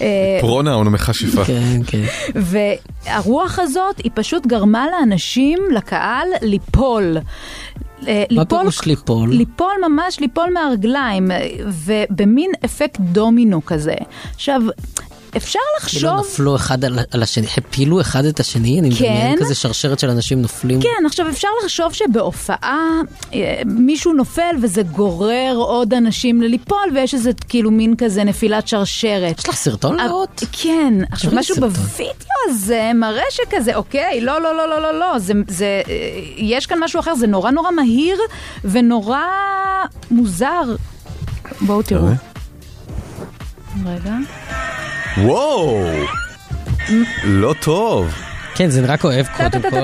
אה, 0.00 0.38
פרונאון 0.40 0.88
מכשפה. 0.88 1.44
כן, 1.44 1.80
כן. 1.86 2.02
והרוח 2.34 3.58
הזאת 3.58 3.98
היא 3.98 4.10
פשוט 4.14 4.46
גרמה 4.46 4.86
לאנשים, 4.90 5.58
לקהל, 5.76 6.28
ליפול. 6.42 7.16
מה 8.02 8.08
ליפול, 8.30 8.58
פירוש 8.58 8.84
ליפול? 8.84 9.30
ליפול 9.30 9.72
ממש, 9.88 10.20
ליפול 10.20 10.52
מהרגליים, 10.54 11.30
ובמין 11.66 12.50
אפקט 12.64 13.00
דומינו 13.00 13.64
כזה. 13.66 13.94
עכשיו, 14.34 14.62
אפשר 15.36 15.58
לחשוב... 15.80 16.00
כאילו 16.00 16.20
נפלו 16.20 16.56
אחד 16.56 16.84
על, 16.84 16.98
על 17.10 17.22
השני, 17.22 17.46
הפילו 17.56 18.00
אחד 18.00 18.24
את 18.24 18.40
השני, 18.40 18.80
אני 18.80 18.88
מדמיין 18.88 19.36
כן. 19.36 19.44
כזה 19.44 19.54
שרשרת 19.54 19.98
של 19.98 20.10
אנשים 20.10 20.42
נופלים. 20.42 20.80
כן, 20.82 21.06
עכשיו 21.06 21.28
אפשר 21.28 21.48
לחשוב 21.64 21.92
שבהופעה 21.92 23.00
אה, 23.34 23.62
מישהו 23.66 24.12
נופל 24.12 24.56
וזה 24.62 24.82
גורר 24.82 25.54
עוד 25.56 25.94
אנשים 25.94 26.42
לליפול 26.42 26.78
ויש 26.94 27.14
איזה 27.14 27.30
כאילו 27.48 27.70
מין 27.70 27.94
כזה 27.98 28.24
נפילת 28.24 28.68
שרשרת. 28.68 29.38
יש 29.38 29.48
לך 29.48 29.54
סרטון 29.54 30.00
אה, 30.00 30.06
לראות? 30.06 30.42
כן, 30.52 30.94
עכשיו 31.10 31.30
משהו 31.34 31.54
סרטון. 31.54 31.70
בווידאו 31.70 32.36
הזה 32.48 32.90
מראה 32.94 33.24
שכזה, 33.30 33.76
אוקיי, 33.76 34.20
לא, 34.20 34.40
לא, 34.40 34.56
לא, 34.56 34.68
לא, 34.68 34.82
לא, 34.82 34.98
לא, 34.98 35.18
זה, 35.18 35.32
זה, 35.48 35.82
אה, 35.88 35.92
יש 36.36 36.66
כאן 36.66 36.78
משהו 36.80 37.00
אחר, 37.00 37.14
זה 37.14 37.26
נורא 37.26 37.50
נורא 37.50 37.70
מהיר 37.70 38.18
ונורא 38.64 39.20
מוזר. 40.10 40.62
בואו 41.60 41.82
תראו. 41.82 42.31
רגע. 43.86 44.14
וואו! 45.18 45.84
לא 47.24 47.54
טוב. 47.60 48.14
כן, 48.54 48.70
זה 48.70 48.82
נראה 48.82 48.96
כואב 48.96 49.26
קודם 49.36 49.62
כל. 49.70 49.76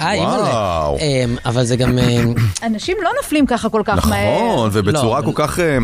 אה, 0.00 0.12
אימא'לה. 0.12 0.42
וואו. 0.42 0.98
אמ, 0.98 1.36
אבל 1.46 1.64
זה 1.64 1.76
גם... 1.76 1.98
אמ, 1.98 2.34
אנשים 2.62 2.96
לא 3.02 3.10
נופלים 3.22 3.46
ככה 3.46 3.68
כל 3.68 3.82
כך 3.84 4.06
מהר. 4.06 4.52
נכון, 4.52 4.70
ובצורה 4.72 5.20
לא, 5.20 5.24
כל 5.24 5.32
כך 5.34 5.58
אה, 5.60 5.78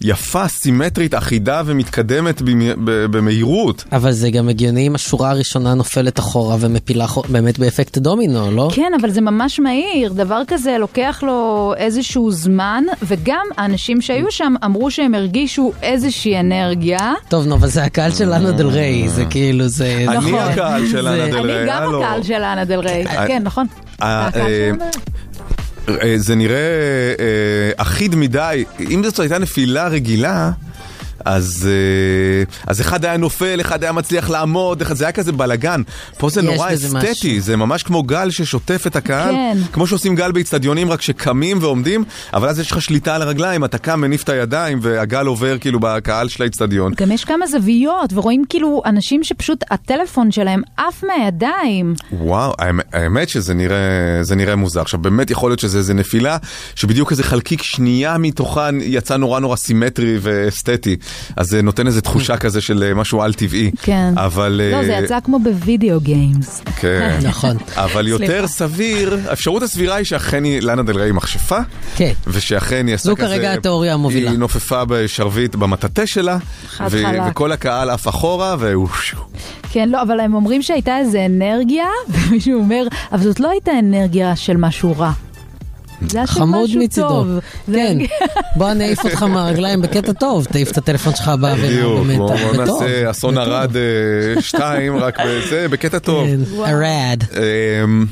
יפה, 0.00 0.48
סימטרית, 0.48 1.14
אחידה 1.14 1.62
ומתקדמת 1.66 2.42
במהירות. 2.84 3.84
אבל 3.92 4.12
זה 4.12 4.30
גם 4.30 4.48
הגיוני 4.48 4.86
אם 4.86 4.94
השורה 4.94 5.30
הראשונה 5.30 5.74
נופלת 5.74 6.18
אחורה 6.18 6.56
ומפילה 6.60 7.06
באמת 7.28 7.58
באפקט 7.58 7.98
דומינו, 7.98 8.50
לא? 8.50 8.68
כן, 8.74 8.92
אבל 9.00 9.10
זה 9.10 9.20
ממש 9.20 9.60
מהיר, 9.60 10.12
דבר 10.12 10.42
כזה 10.46 10.76
לוקח 10.78 11.22
לו 11.26 11.72
איזשהו 11.76 12.30
זמן, 12.30 12.84
וגם 13.02 13.46
האנשים 13.56 14.00
שהיו 14.00 14.30
שם 14.30 14.54
אמרו 14.64 14.90
שהם 14.90 15.14
הרגישו 15.14 15.72
איזושהי 15.82 16.40
אנרגיה. 16.40 17.12
טוב, 17.28 17.46
נו, 17.46 17.54
אבל 17.54 17.68
זה 17.68 17.84
הקהל 17.84 18.10
של 18.12 18.28
לאנה 18.28 18.50
דל 18.52 18.66
ריי, 18.66 19.08
זה 19.08 19.24
כאילו, 19.30 19.68
זה... 19.68 20.04
אני 20.08 20.16
נכון. 20.16 20.34
הקהל 20.34 20.86
של 20.86 21.00
לאנה 21.00 21.28
דל 21.28 21.38
אני 21.38 21.52
ריי, 21.52 21.66
גם 21.68 21.82
הלו. 21.82 22.04
הקהל 22.04 22.22
של 22.22 22.38
לאנה 22.38 22.64
דל 22.64 22.78
ריי, 22.80 23.06
אה, 23.06 23.26
כן, 23.26 23.42
נכון. 23.44 23.66
זה 26.16 26.34
נראה 26.34 26.56
אה, 27.18 27.70
אחיד 27.76 28.14
מדי, 28.14 28.64
אם 28.90 29.04
זאת 29.04 29.18
הייתה 29.18 29.38
נפילה 29.38 29.88
רגילה, 29.88 30.50
אז, 31.24 31.68
אה, 31.70 32.44
אז 32.66 32.80
אחד 32.80 33.04
היה 33.04 33.16
נופל, 33.16 33.60
אחד 33.60 33.82
היה 33.82 33.92
מצליח 33.92 34.30
לעמוד, 34.30 34.82
אחד, 34.82 34.96
זה 34.96 35.04
היה 35.04 35.12
כזה 35.12 35.32
בלאגן. 35.32 35.82
פה 36.18 36.30
זה 36.30 36.42
נורא 36.42 36.74
אסתטי, 36.74 37.10
משהו. 37.10 37.40
זה 37.40 37.56
ממש 37.56 37.82
כמו 37.82 38.02
גל 38.02 38.30
ששוטף 38.30 38.86
את 38.86 38.96
הקהל, 38.96 39.34
כן. 39.34 39.58
כמו 39.72 39.86
שעושים 39.86 40.14
גל 40.14 40.32
באיצטדיונים 40.32 40.90
רק 40.90 41.02
שקמים 41.02 41.58
ועומדים, 41.60 42.04
אבל 42.34 42.48
אז 42.48 42.58
יש 42.58 42.70
לך 42.70 42.82
שליטה 42.82 43.14
על 43.14 43.22
הרגליים, 43.22 43.64
אתה 43.64 43.78
קם, 43.78 44.00
מניף 44.00 44.22
את 44.22 44.28
הידיים, 44.28 44.78
והגל 44.82 45.26
עובר 45.26 45.58
כאילו 45.58 45.80
בקהל 45.80 46.28
של 46.28 46.42
האיצטדיון. 46.42 46.92
גם 46.96 47.12
יש 47.12 47.24
כמה 47.24 47.46
זוויות, 47.46 48.12
ורואים 48.12 48.44
כאילו 48.48 48.82
אנשים 48.86 49.24
שפשוט 49.24 49.64
הטלפון 49.70 50.30
שלהם 50.30 50.62
עף 50.76 51.04
מהידיים. 51.04 51.94
וואו, 52.12 52.52
האמת, 52.92 53.28
שזה 53.28 53.54
נראה, 53.54 53.76
נראה 54.36 54.56
מוזר. 54.56 54.80
עכשיו 54.80 55.00
באמת 55.00 55.30
יכול 55.30 55.50
להיות 55.50 55.60
שזה 55.60 55.78
איזה 55.78 55.94
נפילה 55.94 56.36
שבדיוק 56.74 57.10
איזה 57.10 57.22
חלקיק 57.22 57.62
שנייה 57.62 58.18
מתוכה 58.18 58.70
יצא 58.80 59.16
נורא 59.16 59.40
נורא 59.40 59.56
סימטרי 59.56 60.18
ואסתטי. 60.20 60.96
אז 61.36 61.46
זה 61.46 61.62
נותן 61.62 61.86
איזה 61.86 62.00
תחושה 62.00 62.36
כזה 62.36 62.60
של 62.60 62.82
אה, 62.82 62.94
משהו 62.94 63.22
על 63.22 63.32
טבעי. 63.32 63.70
כן. 63.82 64.12
אבל... 64.16 64.60
לא, 64.72 64.76
אה, 64.76 64.84
זה 64.84 64.92
יצא 64.92 65.18
כמו 65.24 65.38
ב 65.38 65.48
video 65.48 66.00
games. 66.00 66.62
כן. 66.80 67.18
נכון. 67.28 67.56
אבל 67.74 68.08
יותר. 68.08 68.46
סביר, 68.46 69.18
האפשרות 69.28 69.62
הסבירה 69.62 69.96
היא 69.96 70.04
שאכן 70.04 70.44
היא 70.44 70.62
לאנה 70.62 70.82
דל 70.82 70.98
ריי 70.98 71.12
מכשפה. 71.12 71.58
כן. 71.96 72.12
ושאכן 72.26 72.86
היא 72.86 72.94
עשתה 72.94 73.08
זו 73.08 73.16
כזה... 73.16 73.26
כרגע 73.26 73.52
התיאוריה 73.52 73.94
המובילה. 73.94 74.30
היא 74.30 74.38
נופפה 74.38 74.84
בשרביט 74.84 75.54
במטאטה 75.54 76.06
שלה. 76.06 76.38
חד 76.68 76.88
ו- 76.90 77.02
חלק. 77.06 77.22
וכל 77.30 77.52
הקהל 77.52 77.90
עף 77.90 78.08
אחורה, 78.08 78.56
והוא... 78.58 78.88
כן, 79.70 79.88
לא, 79.88 80.02
אבל 80.02 80.20
הם 80.20 80.34
אומרים 80.34 80.62
שהייתה 80.62 80.98
איזה 80.98 81.26
אנרגיה, 81.26 81.86
ומישהו 82.10 82.58
אומר, 82.58 82.82
אבל 83.12 83.22
זאת 83.22 83.40
לא 83.40 83.50
הייתה 83.50 83.70
אנרגיה 83.78 84.36
של 84.36 84.56
משהו 84.56 84.94
רע. 84.98 85.12
זה 86.06 86.20
חמוד 86.26 86.64
משהו 86.64 86.80
מצידו. 86.80 87.08
טוב. 87.08 87.28
כן, 87.74 87.98
בוא 88.56 88.70
אני 88.70 88.84
אעיף 88.84 89.04
אותך 89.04 89.22
מהרגליים 89.22 89.82
בקטע 89.82 90.12
טוב, 90.12 90.44
תעיף 90.44 90.70
את 90.72 90.78
הטלפון 90.78 91.14
שלך 91.14 91.28
באוויר, 91.28 91.70
בדיוק, 91.70 92.06
באמת, 92.06 92.18
בוא. 92.18 92.34
נעשה 92.64 93.10
אסון 93.10 93.38
ערד 93.38 93.70
2, 94.40 94.96
רק 94.96 95.18
בזה, 95.26 95.68
בקטע 95.68 95.98
טוב. 95.98 96.26
כן, 96.26 96.40
ערד. 96.64 97.22
אמ, 97.84 98.06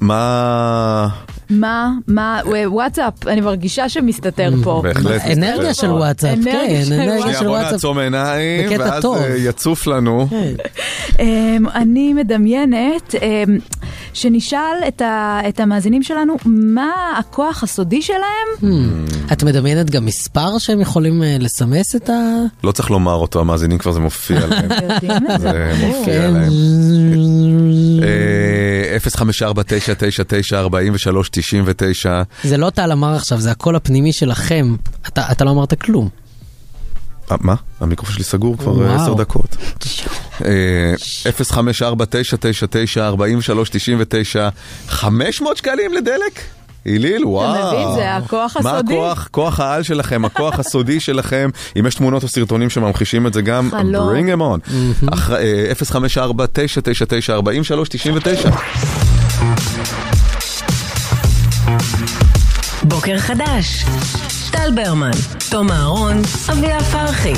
מה... 0.00 1.08
מה, 1.50 1.92
מה, 2.06 2.40
אה, 2.54 2.72
וואטסאפ, 2.72 3.26
אני 3.26 3.40
מרגישה 3.40 3.88
שמסתתר 3.88 4.50
פה. 4.62 4.80
בהחלט. 4.84 5.22
אנרגיה 5.32 5.74
של 5.74 5.90
וואטסאפ, 5.90 6.38
כן, 6.44 6.82
אנרגיה 6.92 7.34
של 7.34 7.46
וואטסאפ. 7.46 7.46
בוא 7.46 7.58
נעצום 7.58 7.98
עיניים, 7.98 8.80
ואז 8.80 9.04
אה, 9.04 9.36
יצוף 9.36 9.86
לנו. 9.86 10.26
כן. 10.30 10.54
אמ, 11.18 11.66
אני 11.74 12.14
מדמיינת 12.14 13.14
אמ, 13.14 13.58
שנשאל 14.14 15.02
את 15.48 15.60
המאזינים 15.60 16.02
שלנו, 16.02 16.36
מה 16.44 16.90
הכוח 17.18 17.62
הסודי 17.62 18.02
שלהם? 18.02 18.18
Hmm. 18.60 18.64
Hmm. 18.64 19.32
את 19.32 19.42
מדמיינת 19.42 19.90
גם 19.90 20.06
מספר 20.06 20.58
שהם 20.58 20.80
יכולים 20.80 21.22
אה, 21.22 21.36
לסמס 21.40 21.96
את 21.96 22.10
ה... 22.10 22.14
לא 22.64 22.72
צריך 22.72 22.90
לומר 22.90 23.14
אותו, 23.14 23.40
המאזינים 23.40 23.78
כבר 23.78 23.92
זה 23.92 24.00
מופיע 24.00 24.40
להם. 24.50 24.68
זה 25.38 25.72
מופיע 25.86 26.30
להם. 26.30 26.52
054 28.98 29.62
9994 29.62 30.78
99. 31.40 32.22
זה 32.44 32.56
לא 32.56 32.70
טל 32.70 32.92
אמר 32.92 33.14
עכשיו, 33.14 33.40
זה 33.40 33.50
הקול 33.50 33.76
הפנימי 33.76 34.12
שלכם. 34.12 34.76
אתה, 35.08 35.32
אתה 35.32 35.44
לא 35.44 35.50
אמרת 35.50 35.80
כלום. 35.80 36.08
אה, 37.30 37.36
מה? 37.40 37.54
המיקרופון 37.80 38.14
שלי 38.14 38.24
סגור 38.24 38.56
כבר 38.56 38.86
אה, 38.86 38.94
עשר 38.94 39.14
דקות. 39.14 39.56
054-999-4399, 40.40 40.44
500 44.88 45.50
אה, 45.52 45.56
שקלים 45.56 45.92
לדלק? 45.92 46.40
איליל, 46.86 47.26
וואו. 47.26 47.54
אתה 47.54 47.66
מבין, 47.66 47.94
זה 47.94 48.16
הכוח 48.16 48.56
הסודי. 48.56 48.72
מה 48.72 48.78
הכוח, 48.78 49.28
כוח 49.30 49.60
העל 49.60 49.82
שלכם, 49.82 50.24
הכוח 50.24 50.58
הסודי 50.58 51.00
שלכם. 51.00 51.50
אם 51.78 51.86
יש 51.86 51.94
תמונות 51.94 52.22
או 52.22 52.28
סרטונים 52.28 52.70
שממחישים 52.70 53.26
את 53.26 53.32
זה 53.32 53.42
גם, 53.42 53.70
bring 53.72 54.26
them 54.34 54.40
on. 54.40 54.60
054 55.74 56.46
999 56.46 57.34
4399 57.34 58.50
בוקר 63.08 63.20
חדש. 63.20 63.84
טל 64.50 64.70
ברמן, 64.74 65.10
תום 65.50 65.70
אהרון, 65.70 66.22
אביה 66.52 66.80
פרחי. 66.80 67.32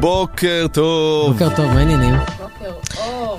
בוקר 0.00 0.66
טוב. 0.72 1.32
בוקר 1.32 1.56
טוב, 1.56 1.66
מה 1.66 1.78
העניינים? 1.78 2.33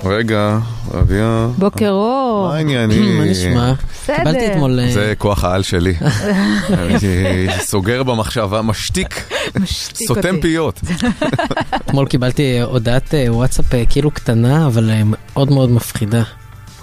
רגע, 0.04 0.58
אביה. 0.98 1.48
בוקר 1.58 1.90
אור. 1.90 2.48
מה 2.48 2.54
העניינים? 2.56 3.18
מה 3.18 3.24
נשמע? 3.24 3.72
בסדר. 3.72 4.16
קיבלתי 4.16 4.52
אתמול... 4.52 4.80
אה, 4.80 4.92
זה 4.92 5.14
כוח 5.18 5.44
העל 5.44 5.62
שלי. 5.62 5.94
סוגר 7.60 8.02
במחשבה, 8.02 8.62
משתיק, 8.62 9.28
משתיק 9.60 10.08
סותם 10.08 10.34
אותי. 10.34 10.40
פיות. 10.40 10.80
אתמול 11.76 12.06
קיבלתי 12.06 12.58
אה, 12.58 12.64
הודעת 12.64 13.14
אה, 13.14 13.26
וואטסאפ 13.28 13.66
כאילו 13.90 14.10
קטנה, 14.10 14.66
אבל 14.66 14.90
מאוד 15.04 15.50
מאוד 15.50 15.70
מפחידה. 15.70 16.22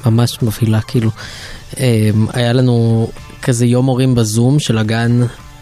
ממש 0.06 0.38
מבהילה, 0.42 0.82
כאילו. 0.82 1.12
היה 2.34 2.54
לנו 2.54 3.08
כזה 3.42 3.66
יום 3.66 3.86
הורים 3.86 4.16
בזום 4.16 4.60
של 4.60 4.78
הגן 4.78 5.22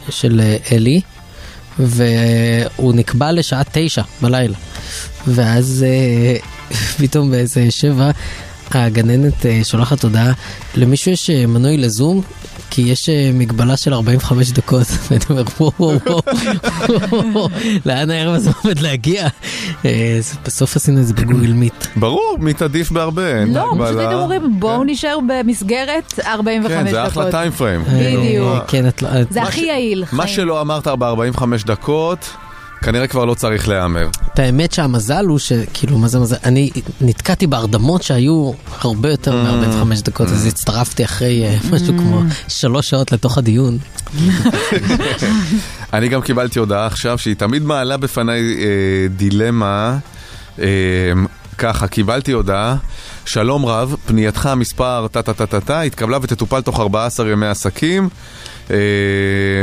של 0.10 0.42
אלי, 0.72 1.02
והוא 1.80 2.94
נקבע 2.94 3.32
לשעה 3.32 3.62
תשע 3.72 4.02
בלילה. 4.22 4.58
ואז 5.28 5.86
אה, 5.88 6.38
פתאום 7.00 7.32
באיזה 7.32 7.72
שבע 7.72 8.12
הגננת 8.72 9.46
אה, 9.46 9.62
שולחת 9.64 10.04
הודעה, 10.04 10.32
למישהו 10.76 11.12
יש 11.12 11.30
אה, 11.30 11.46
מנוי 11.46 11.78
לזום? 11.78 12.22
כי 12.72 12.82
יש 12.82 13.10
אה, 13.10 13.32
מגבלה 13.34 13.78
של 13.78 13.94
45 13.94 14.52
דקות, 14.52 14.88
ואני 15.12 15.22
אומר, 15.30 15.44
וואו, 15.60 15.72
וואו, 15.80 16.22
וואו, 17.34 17.50
לאן 17.86 18.10
הערב 18.10 18.34
הזה 18.34 18.52
עומד 18.64 18.80
להגיע? 18.80 19.28
אה, 19.86 20.20
בסוף 20.46 20.76
עשינו 20.76 21.00
את 21.00 21.08
זה 21.08 21.14
בגוגל 21.14 21.54
מיט. 21.54 21.86
ברור, 21.96 22.38
מיט 22.40 22.62
עדיף 22.62 22.92
בהרבה, 22.92 23.40
אין 23.40 23.54
לא, 23.54 23.72
פשוט. 23.80 23.98
הייתם 23.98 24.14
אומרים, 24.16 24.60
בואו 24.60 24.84
נשאר 24.84 25.18
במסגרת 25.28 26.20
45 26.26 26.72
כן, 26.72 26.84
דקות. 26.84 26.92
זה 26.92 27.08
אחלה 27.08 27.32
טיים 27.32 27.52
פריים. 27.52 27.84
בדיוק. 27.84 28.64
כן, 28.68 28.88
את 28.88 29.02
לא... 29.02 29.10
זה 29.30 29.44
הכי 29.44 29.62
יעיל. 29.62 30.04
מה. 30.12 30.28
שלא 30.28 30.62
אמרת 30.62 30.88
ב-45 30.88 31.44
דקות, 31.66 32.30
כנראה 32.82 33.08
כבר 33.08 33.26
לא 33.26 33.34
צריך 33.34 33.68
להיאמר. 33.68 34.08
את 34.34 34.40
האמת 34.40 34.72
שהמזל 34.72 35.26
הוא 35.26 35.40
שכאילו, 35.40 35.98
מה 35.98 36.08
זה 36.08 36.20
מזל? 36.20 36.36
אני 36.44 36.70
נתקעתי 37.02 37.48
בהרדמות 37.48 38.04
שהיו 38.04 38.52
הרבה 38.82 39.12
יותר 39.12 39.36
מ-45 39.36 40.02
דקות, 40.04 40.28
אז 40.28 40.46
הצטרפתי 40.46 41.06
אחרי 41.06 41.44
אה, 41.46 41.58
משהו 41.72 41.98
כמו 41.98 42.22
שלוש 42.48 42.90
שעות 42.90 43.12
לתוך 43.12 43.38
הדיון. 43.38 43.78
אני 45.94 46.10
גם 46.10 46.22
קיבלתי 46.22 46.60
הודעה 46.60 46.86
עכשיו 46.86 47.18
שהיא 47.18 47.36
תמיד 47.36 47.64
מעלה 47.64 47.98
בפניי 47.98 48.42
אה, 48.42 49.08
דילמה. 49.16 49.98
אה, 50.60 50.66
ככה, 51.58 51.88
קיבלתי 51.88 52.32
הודעה, 52.32 52.76
שלום 53.26 53.66
רב, 53.66 53.96
פנייתך 54.06 54.50
מספר 54.56 55.08
טה-טה-טה-טה 55.12 55.82
התקבלה 55.82 56.18
ותטופל 56.22 56.62
תוך 56.62 56.80
14 56.80 57.30
ימי 57.30 57.48
עסקים. 57.48 58.10
אה, 58.72 58.76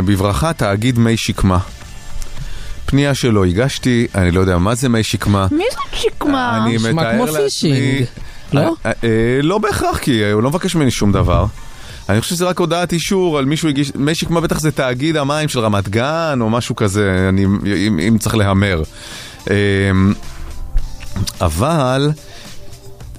בברכה, 0.05 0.53
תאגיד 0.53 0.99
מי 0.99 1.17
שקמה. 1.17 1.59
פנייה 2.89 3.15
שלא 3.15 3.45
הגשתי, 3.45 4.07
אני 4.15 4.31
לא 4.31 4.41
יודע 4.41 4.59
מה 4.59 4.75
זה 4.75 4.89
מי 4.89 5.03
שקמה. 5.03 5.47
מי 5.53 5.65
זאת 5.73 6.01
שקמה? 6.01 6.61
אני 6.67 6.77
מתאר 6.93 7.13
כמו 7.13 7.27
לעצמי- 7.27 7.43
פישינג, 7.43 8.05
לא? 8.53 8.61
אה, 8.61 8.67
אה, 8.87 8.93
אה, 9.05 9.11
לא 9.43 9.59
בהכרח, 9.59 9.99
כי 9.99 10.31
הוא 10.33 10.43
לא 10.43 10.51
מבקש 10.51 10.75
ממני 10.75 10.91
שום 10.91 11.13
דבר. 11.13 11.47
אני 12.09 12.21
חושב 12.21 12.35
שזה 12.35 12.45
רק 12.45 12.59
הודעת 12.59 12.93
אישור 12.93 13.39
על 13.39 13.45
מישהו 13.45 13.69
הגיש, 13.69 13.93
מי 13.95 14.15
שקמה 14.15 14.41
בטח 14.41 14.61
זה 14.61 14.71
תאגיד 14.71 15.17
המים 15.17 15.49
של 15.49 15.61
רמת 15.61 15.89
גן 15.89 16.39
או 16.41 16.51
משהו 16.51 16.77
כזה, 16.77 17.27
אני, 17.29 17.45
אם, 17.87 17.99
אם 18.09 18.17
צריך 18.19 18.35
להמר. 18.35 18.83
אה, 19.51 19.55
אבל 21.41 22.11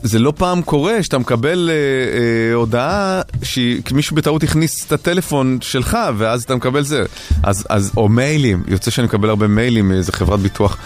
זה 0.03 0.19
לא 0.19 0.34
פעם 0.38 0.61
קורה 0.61 1.03
שאתה 1.03 1.17
מקבל 1.17 1.69
אה, 1.71 1.76
אה, 1.76 2.53
הודעה 2.53 3.21
שמישהו 3.43 4.15
בטעות 4.15 4.43
הכניס 4.43 4.85
את 4.85 4.91
הטלפון 4.91 5.57
שלך 5.61 5.97
ואז 6.17 6.43
אתה 6.43 6.55
מקבל 6.55 6.81
זה. 6.81 7.03
אז, 7.43 7.65
אז, 7.69 7.91
או 7.97 8.09
מיילים, 8.09 8.63
יוצא 8.67 8.91
שאני 8.91 9.07
מקבל 9.07 9.30
הרבה 9.30 9.47
מיילים 9.47 9.89
מאיזה 9.89 10.11
חברת 10.11 10.39
ביטוח 10.39 10.77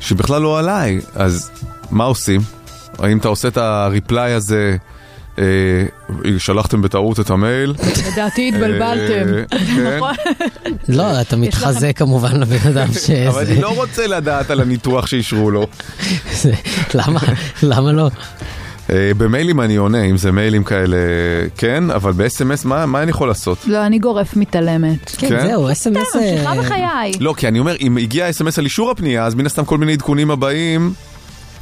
שבכלל 0.00 0.42
לא 0.42 0.58
עליי, 0.58 1.00
אז 1.14 1.50
מה 1.90 2.04
עושים? 2.04 2.40
האם 2.98 3.18
אתה 3.18 3.28
עושה 3.28 3.48
את 3.48 3.56
הריפליי 3.56 4.32
הזה, 4.32 4.76
אה, 5.38 5.44
שלחתם 6.38 6.82
בטעות 6.82 7.20
את 7.20 7.30
המייל? 7.30 7.74
לדעתי 8.12 8.48
התבלבלתם. 8.48 9.34
אה, 9.34 9.58
כן. 9.58 9.96
נכון? 9.96 10.14
לא, 10.98 11.20
אתה 11.20 11.36
מתחזה 11.36 11.92
כמובן 11.92 12.40
לבן 12.40 12.68
אדם 12.70 12.92
שזה... 12.92 13.28
אבל 13.28 13.46
אני 13.46 13.60
לא 13.60 13.74
רוצה 13.74 14.06
לדעת 14.06 14.50
על 14.50 14.60
הניתוח 14.60 15.06
שאישרו 15.06 15.50
לו. 15.50 15.66
למה? 16.94 17.20
למה 17.62 17.92
לא? 17.92 18.10
אה, 18.90 19.10
במיילים 19.16 19.60
אני 19.60 19.76
עונה, 19.76 20.02
אם 20.02 20.16
זה 20.16 20.32
מיילים 20.32 20.64
כאלה, 20.64 20.96
כן, 21.56 21.90
אבל 21.90 22.12
ב-SMS 22.12 22.64
מה 22.64 22.86
מה 22.86 23.02
אני 23.02 23.10
יכול 23.10 23.28
לעשות? 23.28 23.58
לא, 23.66 23.86
אני 23.86 23.98
גורף 23.98 24.36
מתעלמת. 24.36 25.10
כן, 25.10 25.28
כן? 25.28 25.46
זהו, 25.46 25.72
אס.אם.אס... 25.72 26.16
ממשיכה 26.16 26.54
בחיי. 26.54 27.12
לא, 27.20 27.34
כי 27.36 27.48
אני 27.48 27.58
אומר, 27.58 27.76
אם 27.80 27.96
הגיע 27.96 28.30
אס.אם.אס 28.30 28.58
על 28.58 28.64
אישור 28.64 28.90
הפנייה, 28.90 29.26
אז 29.26 29.34
מן 29.34 29.46
הסתם 29.46 29.64
כל 29.64 29.78
מיני 29.78 29.92
עדכונים 29.92 30.30
הבאים 30.30 30.92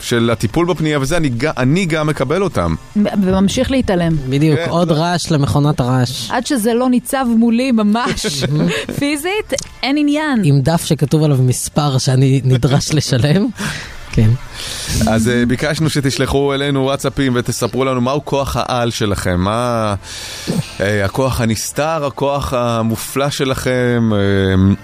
של 0.00 0.30
הטיפול 0.32 0.66
בפנייה 0.66 1.00
וזה, 1.00 1.16
אני, 1.16 1.30
אני 1.56 1.84
גם 1.84 2.06
מקבל 2.06 2.42
אותם. 2.42 2.74
וממשיך 3.22 3.70
להתעלם. 3.70 4.16
בדיוק, 4.28 4.58
כן, 4.58 4.70
עוד 4.70 4.92
רעש 4.92 5.30
למכונת 5.30 5.80
הרעש. 5.80 6.30
עד 6.30 6.46
שזה 6.46 6.74
לא 6.74 6.88
ניצב 6.88 7.26
מולי 7.36 7.72
ממש 7.72 8.26
פיזית, 8.98 9.52
אין 9.82 9.96
עניין. 9.98 10.40
עם 10.44 10.60
דף 10.60 10.84
שכתוב 10.84 11.22
עליו 11.22 11.36
מספר 11.42 11.98
שאני 11.98 12.40
נדרש 12.44 12.94
לשלם. 12.94 13.46
כן. 14.16 14.30
אז 15.06 15.28
אה, 15.28 15.46
ביקשנו 15.46 15.90
שתשלחו 15.90 16.54
אלינו 16.54 16.82
וואטסאפים 16.84 17.32
ותספרו 17.36 17.84
לנו 17.84 18.00
מהו 18.00 18.24
כוח 18.24 18.56
העל 18.56 18.90
שלכם, 18.90 19.40
מה 19.40 19.94
אה, 20.80 21.04
הכוח 21.04 21.40
הנסתר, 21.40 22.06
הכוח 22.06 22.52
המופלא 22.52 23.30
שלכם. 23.30 24.10
אה, 24.12 24.74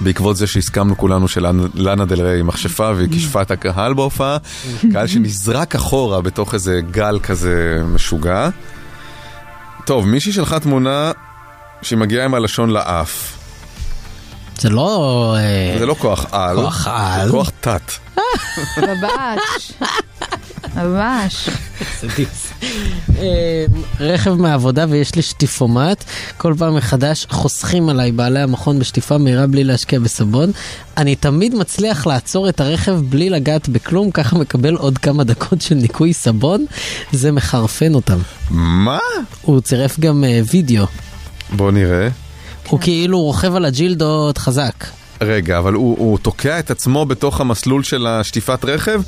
בעקבות 0.00 0.36
זה 0.36 0.46
שהסכמנו 0.46 0.96
כולנו 0.96 1.28
שלאנה 1.28 2.04
דל 2.04 2.22
ריי 2.22 2.42
מכשפה 2.42 2.92
והיא 2.96 3.08
כישפה 3.12 3.42
את 3.42 3.50
הקהל 3.50 3.94
בהופעה, 3.94 4.36
קהל 4.92 5.06
שנזרק 5.06 5.74
אחורה 5.74 6.20
בתוך 6.20 6.54
איזה 6.54 6.80
גל 6.90 7.18
כזה 7.22 7.82
משוגע. 7.94 8.48
טוב, 9.84 10.06
מישהי 10.08 10.32
שלחה 10.32 10.60
תמונה 10.60 11.12
שמגיעה 11.82 12.24
עם 12.24 12.34
הלשון 12.34 12.70
לאף. 12.70 13.35
זה 14.60 14.70
לא... 14.70 15.36
אה, 15.38 15.78
זה 15.78 15.86
לא 15.86 15.94
כוח 15.94 16.26
על, 16.32 16.56
כוח 16.56 16.88
על. 16.90 17.26
זה 17.26 17.32
כוח 17.32 17.50
תת. 17.60 17.92
ממש. 18.76 19.72
ממש. 20.76 21.48
אה, 23.18 23.64
רכב 24.00 24.34
מהעבודה 24.34 24.86
ויש 24.88 25.14
לי 25.14 25.22
שטיפומט, 25.22 26.04
כל 26.36 26.54
פעם 26.58 26.76
מחדש 26.76 27.26
חוסכים 27.30 27.88
עליי 27.88 28.12
בעלי 28.12 28.40
המכון 28.40 28.78
בשטיפה 28.78 29.18
מהירה 29.18 29.46
בלי 29.46 29.64
להשקיע 29.64 29.98
בסבון. 29.98 30.50
אני 30.96 31.16
תמיד 31.16 31.54
מצליח 31.54 32.06
לעצור 32.06 32.48
את 32.48 32.60
הרכב 32.60 32.92
בלי 33.08 33.30
לגעת 33.30 33.68
בכלום, 33.68 34.10
ככה 34.10 34.38
מקבל 34.38 34.74
עוד 34.74 34.98
כמה 34.98 35.24
דקות 35.24 35.60
של 35.60 35.74
ניקוי 35.74 36.12
סבון, 36.12 36.66
זה 37.12 37.32
מחרפן 37.32 37.94
אותם. 37.94 38.18
מה? 38.50 38.98
הוא 39.42 39.60
צירף 39.60 40.00
גם 40.00 40.24
אה, 40.24 40.40
וידאו, 40.52 40.86
בוא 41.52 41.70
נראה. 41.70 42.08
הוא 42.68 42.80
כאילו 42.80 43.20
רוכב 43.20 43.54
על 43.54 43.64
הג'ילדות 43.64 44.38
חזק. 44.38 44.84
רגע, 45.20 45.58
אבל 45.58 45.74
הוא, 45.74 45.96
הוא 45.98 46.18
תוקע 46.18 46.58
את 46.58 46.70
עצמו 46.70 47.06
בתוך 47.06 47.40
המסלול 47.40 47.82
של 47.82 48.06
השטיפת 48.06 48.64
רכב, 48.64 49.02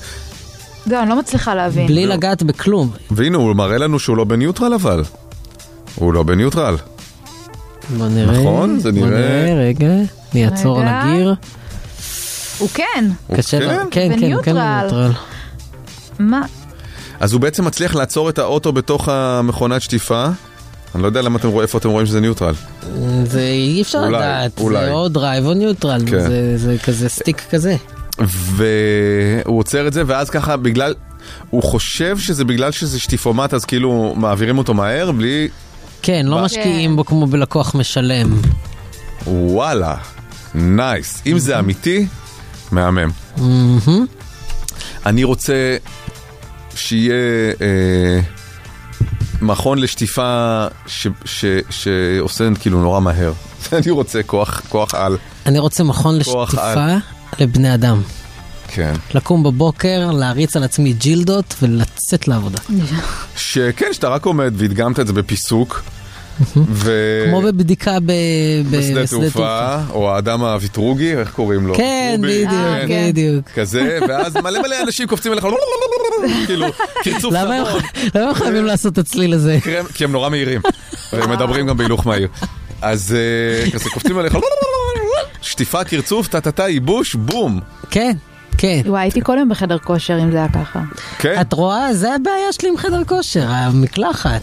לא, 0.87 1.03
אני 1.03 1.09
לא 1.11 1.19
מצליחה 1.19 1.55
להבין. 1.55 1.87
בלי 1.87 2.07
לגעת 2.07 2.43
בכלום. 2.43 2.91
והנה 3.11 3.39
הוא 3.39 3.57
מראה 3.57 3.79
לנו 3.79 3.99
שהוא 3.99 4.17
לא 4.17 4.25
בניוטרל 4.25 4.75
אבל. 4.75 5.03
הוא 5.95 6.13
לא 6.13 6.23
בניוטרל. 6.23 6.77
בוא 7.99 8.09
נראה. 8.09 8.41
נכון, 8.41 8.79
זה 8.81 8.93
בוא 8.93 9.07
נראה- 9.07 9.19
נראה, 9.19 9.55
רגע, 9.69 9.87
אני 10.33 10.45
אעצור 10.47 10.81
על. 10.81 10.87
הגיר. 10.89 11.35
הוא 12.59 12.69
כן. 12.75 13.09
הוא 13.27 13.37
קשה 13.37 13.59
לו, 13.61 13.69
כן? 13.69 13.87
כן, 13.91 14.21
כן, 14.21 14.33
הוא 14.33 14.43
כן. 14.43 14.55
בניוטרל. 14.55 15.13
מה? 16.19 16.43
אז 17.21 17.33
הוא 17.33 17.41
בעצם 17.41 17.65
מצליח 17.65 17.95
לעצור 17.95 18.29
את 18.29 18.39
האוטו 18.39 18.73
בתוך 18.73 19.09
המכונת 19.09 19.83
שטיפה. 19.83 20.27
אני 20.95 21.03
לא 21.03 21.07
יודע 21.07 21.23
למה 21.23 21.39
אתם 21.39 21.49
רואים, 21.49 21.63
איפה 21.63 21.79
אתם 21.79 21.89
רואים 21.89 22.07
שזה 22.07 22.21
neutral. 22.21 22.55
זה 23.25 23.41
אי 23.41 23.83
אפשר 23.83 23.99
אולי, 23.99 24.11
לדעת, 24.13 24.61
אולי. 24.61 24.85
זה 24.87 24.91
או 24.93 25.09
drive 25.09 25.47
או 25.47 25.55
neutral, 25.55 26.01
כן. 26.07 26.21
זה- 26.21 26.59
זה 26.59 26.77
כזה 26.85 27.09
stick 27.09 27.43
כזה. 27.51 27.77
והוא 28.19 29.59
עוצר 29.59 29.87
את 29.89 29.93
זה, 29.93 30.03
ואז 30.07 30.31
ככה 30.31 30.57
בגלל... 30.57 30.95
הוא 31.51 31.63
חושב 31.63 32.19
שזה 32.19 32.45
בגלל 32.45 32.71
שזה 32.73 33.01
שטיפומט, 33.01 33.55
אז 33.55 33.65
כאילו 33.65 34.15
מעבירים 34.17 34.59
אותו 34.59 34.75
מהר, 34.75 35.13
בלי... 35.13 35.49
כן, 36.03 36.27
לא 36.27 36.37
ב- 36.37 36.41
משקיעים 36.45 36.97
בו 36.97 37.05
כמו 37.05 37.27
בלקוח 37.27 37.75
משלם. 37.75 38.37
וואלה, 39.27 39.95
nice. 40.55 41.23
אם 41.27 41.39
זה 41.39 41.59
אמיתי, 41.59 42.07
מהמם. 42.73 43.11
מהמם. 43.37 44.07
אני 45.07 45.25
רוצה 45.25 45.77
שיהיה 46.75 47.15
אה, 47.61 48.21
מכון 49.41 49.79
לשטיפה 49.79 50.67
ש, 50.87 51.07
ש, 51.25 51.45
שעושה 51.71 52.45
כאילו 52.61 52.83
נורא 52.83 53.01
מהר. 53.01 53.33
אני 53.73 53.91
רוצה 53.91 54.23
כוח, 54.23 54.63
כוח 54.69 54.95
על. 54.95 55.17
אני 55.47 55.59
רוצה 55.59 55.85
מכון 55.85 56.19
לשטיפה 56.19 56.85
על. 56.85 56.99
לבני 57.39 57.75
אדם. 57.75 58.03
כן. 58.69 58.95
לקום 59.15 59.43
בבוקר, 59.43 60.11
להריץ 60.11 60.57
על 60.57 60.65
עצמי 60.65 60.93
ג'ילדות 60.93 61.55
ולצאת 61.63 62.29
לעבודה. 62.29 62.59
שכן, 63.37 63.93
שאתה 63.93 64.09
רק 64.09 64.27
עומד 64.27 64.55
והדגמת 64.57 65.01
את 65.01 65.07
זה 65.07 65.13
בפיסוק. 65.13 65.83
ו... 66.57 66.93
כמו 67.29 67.43
בבדיקה 67.43 68.01
ב- 68.01 68.13
בשדה 68.71 69.03
בשדה 69.03 69.21
תעופה, 69.21 69.77
או 69.91 70.15
האדם 70.15 70.43
הוויטרוגי, 70.43 71.15
איך 71.15 71.31
קוראים 71.31 71.67
לו? 71.67 71.75
כן, 71.75 72.15
רובי, 72.17 72.47
בדיוק, 72.47 72.63
כן. 72.89 73.09
בדיוק. 73.09 73.49
כזה, 73.55 73.99
ואז 74.09 74.37
מלא 74.37 74.63
מלא 74.63 74.77
אנשים 74.83 75.09
קופצים 75.09 75.33
אליך, 75.33 75.47
כאילו, 76.47 76.67
קרצוף 77.05 77.35
סבון. 77.35 77.57
למה 78.15 78.29
הם 78.29 78.35
חייבים 78.35 78.65
לעשות 78.65 78.93
את 78.93 78.99
הצליל 78.99 79.35
הזה? 79.35 79.59
כי 79.95 80.05
הם 80.05 80.13
נורא 80.13 80.29
מהירים, 80.29 80.61
והם 81.13 81.31
מדברים 81.31 81.67
גם 81.67 81.77
בהילוך 81.77 82.07
מהיר. 82.07 82.29
אז 82.83 83.17
אה, 83.65 83.71
כזה 83.71 83.91
קופצים 83.91 84.19
עליך, 84.19 84.37
שטיפה, 85.43 85.85
קרצוף, 85.85 86.29
טה-טה-טה, 86.29 86.69
ייבוש, 86.69 87.15
בום. 87.15 87.61
כן, 87.91 88.13
כן. 88.59 88.81
וואי, 88.87 89.03
הייתי 89.03 89.21
כל 89.23 89.37
יום 89.39 89.49
בחדר 89.49 89.79
כושר 89.79 90.19
אם 90.23 90.31
זה 90.33 90.37
היה 90.37 90.49
ככה. 90.49 90.81
כן? 91.19 91.41
את 91.41 91.53
רואה? 91.53 91.95
זה 91.95 92.15
הבעיה 92.15 92.53
שלי 92.53 92.69
עם 92.69 92.77
חדר 92.77 93.05
כושר, 93.05 93.47
המקלחת. 93.49 94.43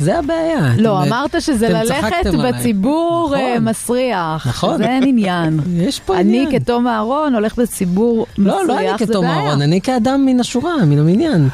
זה 0.00 0.18
הבעיה. 0.18 0.72
לא, 0.78 1.02
אתם- 1.02 1.12
אמרת 1.12 1.42
שזה 1.42 1.68
ללכת. 1.68 2.12
בציבור 2.48 3.26
נכון. 3.34 3.40
אה, 3.40 3.60
מסריח. 3.60 4.46
נכון. 4.46 4.76
זה 4.76 4.84
אין 4.84 5.02
עניין. 5.06 5.60
יש 5.76 6.00
פה 6.00 6.14
אני 6.16 6.20
עניין. 6.42 6.60
כתום 6.60 6.86
אהרון 6.88 7.34
הולך 7.34 7.56
בציבור 7.56 8.26
מסריח, 8.38 8.56
לא, 8.56 8.66
לא 8.66 8.78
אני 8.78 8.88
זה 8.98 9.06
כתום 9.06 9.24
בעיה. 9.26 9.36
אהרון, 9.40 9.62
אני 9.62 9.80
כאדם 9.80 10.26
מן 10.26 10.40
השורה, 10.40 10.72
מן 10.86 10.98
המניין. 10.98 11.48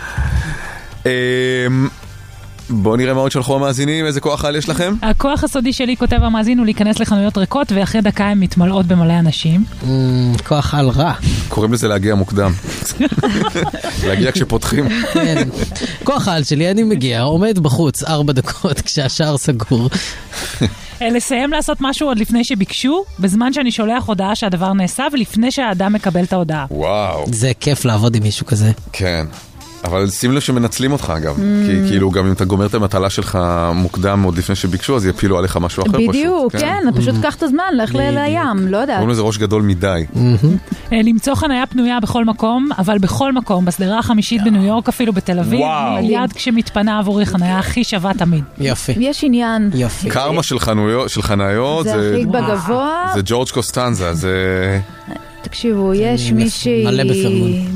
אמ, 2.71 2.83
בואו 2.83 2.97
נראה 2.97 3.15
מה 3.15 3.21
עוד 3.21 3.33
שלחו 3.33 3.55
המאזינים, 3.57 4.07
איזה 4.07 4.21
כוח 4.21 4.45
על 4.45 4.57
יש 4.57 4.69
לכם? 4.69 4.95
הכוח 5.03 5.45
הסודי 5.45 5.73
שלי, 5.73 5.97
כותב 5.97 6.19
המאזין, 6.23 6.59
הוא 6.59 6.65
להיכנס 6.65 7.01
לחנויות 7.01 7.39
ריקות, 7.39 7.73
ואחרי 7.75 8.01
דקה 8.01 8.25
הן 8.25 8.39
מתמלאות 8.41 8.87
במלא 8.87 9.13
אנשים. 9.19 9.65
כוח 10.45 10.75
על 10.75 10.89
רע. 10.89 11.13
קוראים 11.49 11.73
לזה 11.73 11.89
להגיע 11.89 12.15
מוקדם. 12.15 12.53
להגיע 14.07 14.33
כשפותחים. 14.33 14.89
כן. 15.13 15.49
כוח 16.05 16.29
העל 16.29 16.45
שלי, 16.45 16.71
אני 16.71 16.83
מגיע, 16.83 17.23
עומד 17.23 17.59
בחוץ 17.59 18.03
ארבע 18.05 18.33
דקות 18.33 18.81
כשהשער 18.87 19.37
סגור. 19.39 19.91
אה, 21.03 21.09
לסיים 21.11 21.51
לעשות 21.51 21.79
משהו 21.81 22.09
עוד 22.09 22.19
לפני 22.19 22.45
שביקשו, 22.45 23.05
בזמן 23.19 23.53
שאני 23.53 23.73
שולח 23.73 24.05
הודעה 24.07 24.35
שהדבר 24.35 24.73
נעשה, 24.73 25.07
ולפני 25.13 25.51
שהאדם 25.51 25.93
מקבל 25.93 26.25
את 26.25 26.33
ההודעה. 26.33 26.67
וואו. 26.71 27.25
זה 27.33 27.53
כיף 27.61 27.85
לעבוד 27.85 28.15
עם 28.17 28.23
מישהו 28.23 28.47
כזה. 28.47 28.71
כן. 28.93 29.27
אבל 29.87 30.11
שים 30.11 30.33
לב 30.33 30.41
שמנצלים 30.41 30.93
אותך 30.93 31.13
אגב, 31.17 31.37
Mm. 31.37 31.41
כי 31.67 31.89
כאילו 31.89 32.11
גם 32.11 32.27
אם 32.27 32.33
אתה 32.33 32.45
גומר 32.45 32.67
את 32.67 32.75
המטלה 32.75 33.11
שלך 33.11 33.39
מוקדם 33.75 34.23
עוד 34.23 34.39
לפני 34.39 34.55
שביקשו, 34.55 34.97
אז 34.97 35.07
יפילו 35.07 35.39
עליך 35.39 35.57
משהו 35.57 35.83
אחר 35.83 35.99
פשוט. 35.99 36.09
בדיוק, 36.09 36.57
כן, 36.57 36.85
פשוט 36.97 37.15
קח 37.23 37.35
את 37.35 37.43
הזמן, 37.43 37.65
לך 37.77 37.95
ל- 37.95 37.99
לים, 37.99 38.69
לא 38.69 38.77
יודעת. 38.77 38.97
קוראים 38.97 39.11
לזה 39.11 39.23
ראש 39.23 39.39
גדול 39.39 39.63
מדי. 39.63 40.05
אה, 40.93 41.01
למצוא 41.03 41.35
חניה 41.35 41.67
פנויה 41.67 42.01
בכל 42.01 42.25
מקום, 42.25 42.69
אבל 42.79 42.99
בכל 42.99 43.33
מקום, 43.33 43.65
בשדרה 43.65 43.99
החמישית 43.99 44.41
בניו 44.45 44.63
יורק, 44.65 44.89
אפילו 44.89 45.13
בתל 45.13 45.39
אביב, 45.39 45.61
וואו. 45.61 46.03
מיד 46.03 46.33
כשמתפנה 46.33 46.99
עבורי 46.99 47.27
חניה 47.27 47.59
הכי 47.59 47.85
שווה 47.85 48.15
תמיד. 48.15 48.45
יופי. 48.59 48.95
יש 48.99 49.25
עניין. 49.25 49.71
יופי. 49.75 50.09
קרמה 50.11 50.43
של 50.43 50.59
חנויות, 50.59 51.11
של 51.11 51.23
חניות, 51.23 51.85
זה 51.85 52.13
הכי 52.13 52.27
בגבוה. 52.27 53.07
זה 53.15 53.21
ג'ורג' 53.25 53.49
קוסטנזה, 53.51 54.15
זה... 54.15 54.31
תקשיבו, 55.49 55.95
יש 55.95 56.33
מישהי. 56.33 56.85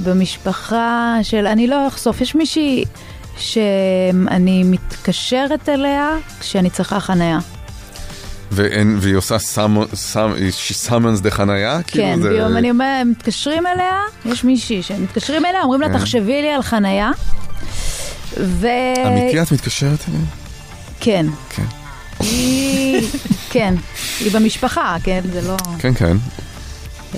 במשפחה 0.05 1.15
של, 1.23 1.47
אני 1.47 1.67
לא 1.67 1.89
אחשוף, 1.89 2.21
יש 2.21 2.35
מישהי 2.35 2.85
שאני 3.39 4.63
מתקשרת 4.65 5.69
אליה 5.69 6.09
כשאני 6.41 6.71
צריכה 6.71 7.01
חניה. 7.01 7.39
ואין- 8.53 8.97
והיא 9.01 9.15
עושה 9.17 9.37
סאמונס 10.73 11.21
דה 11.21 11.31
חניה? 11.31 11.83
כאילו 11.83 12.05
כן, 12.05 12.23
זה- 12.23 12.29
ביום 12.29 12.57
אני 12.57 12.71
אומרת, 12.71 13.07
מתקשרים 13.07 13.67
אליה, 13.67 13.95
יש 14.25 14.45
מישהי 14.45 14.83
שמתקשרים 14.83 15.45
אליה, 15.47 15.63
אומרים 15.63 15.81
לה, 15.81 15.89
כן. 15.89 15.99
תחשבי 15.99 16.43
לי 16.43 16.53
על 16.53 16.63
חניה. 16.63 17.11
ו... 18.41 18.67
אמיתי 19.07 19.43
את 19.43 19.53
מתקשרת 19.53 19.99
אליה? 20.09 20.21
כן. 21.01 21.27
כן. 21.51 21.63
היא... 22.21 23.09
כן, 23.51 23.75
היא 24.21 24.33
במשפחה, 24.33 24.97
כן, 25.05 25.21
זה 25.33 25.41
לא... 25.49 25.57
כן, 25.79 25.95
כן. 25.95 26.17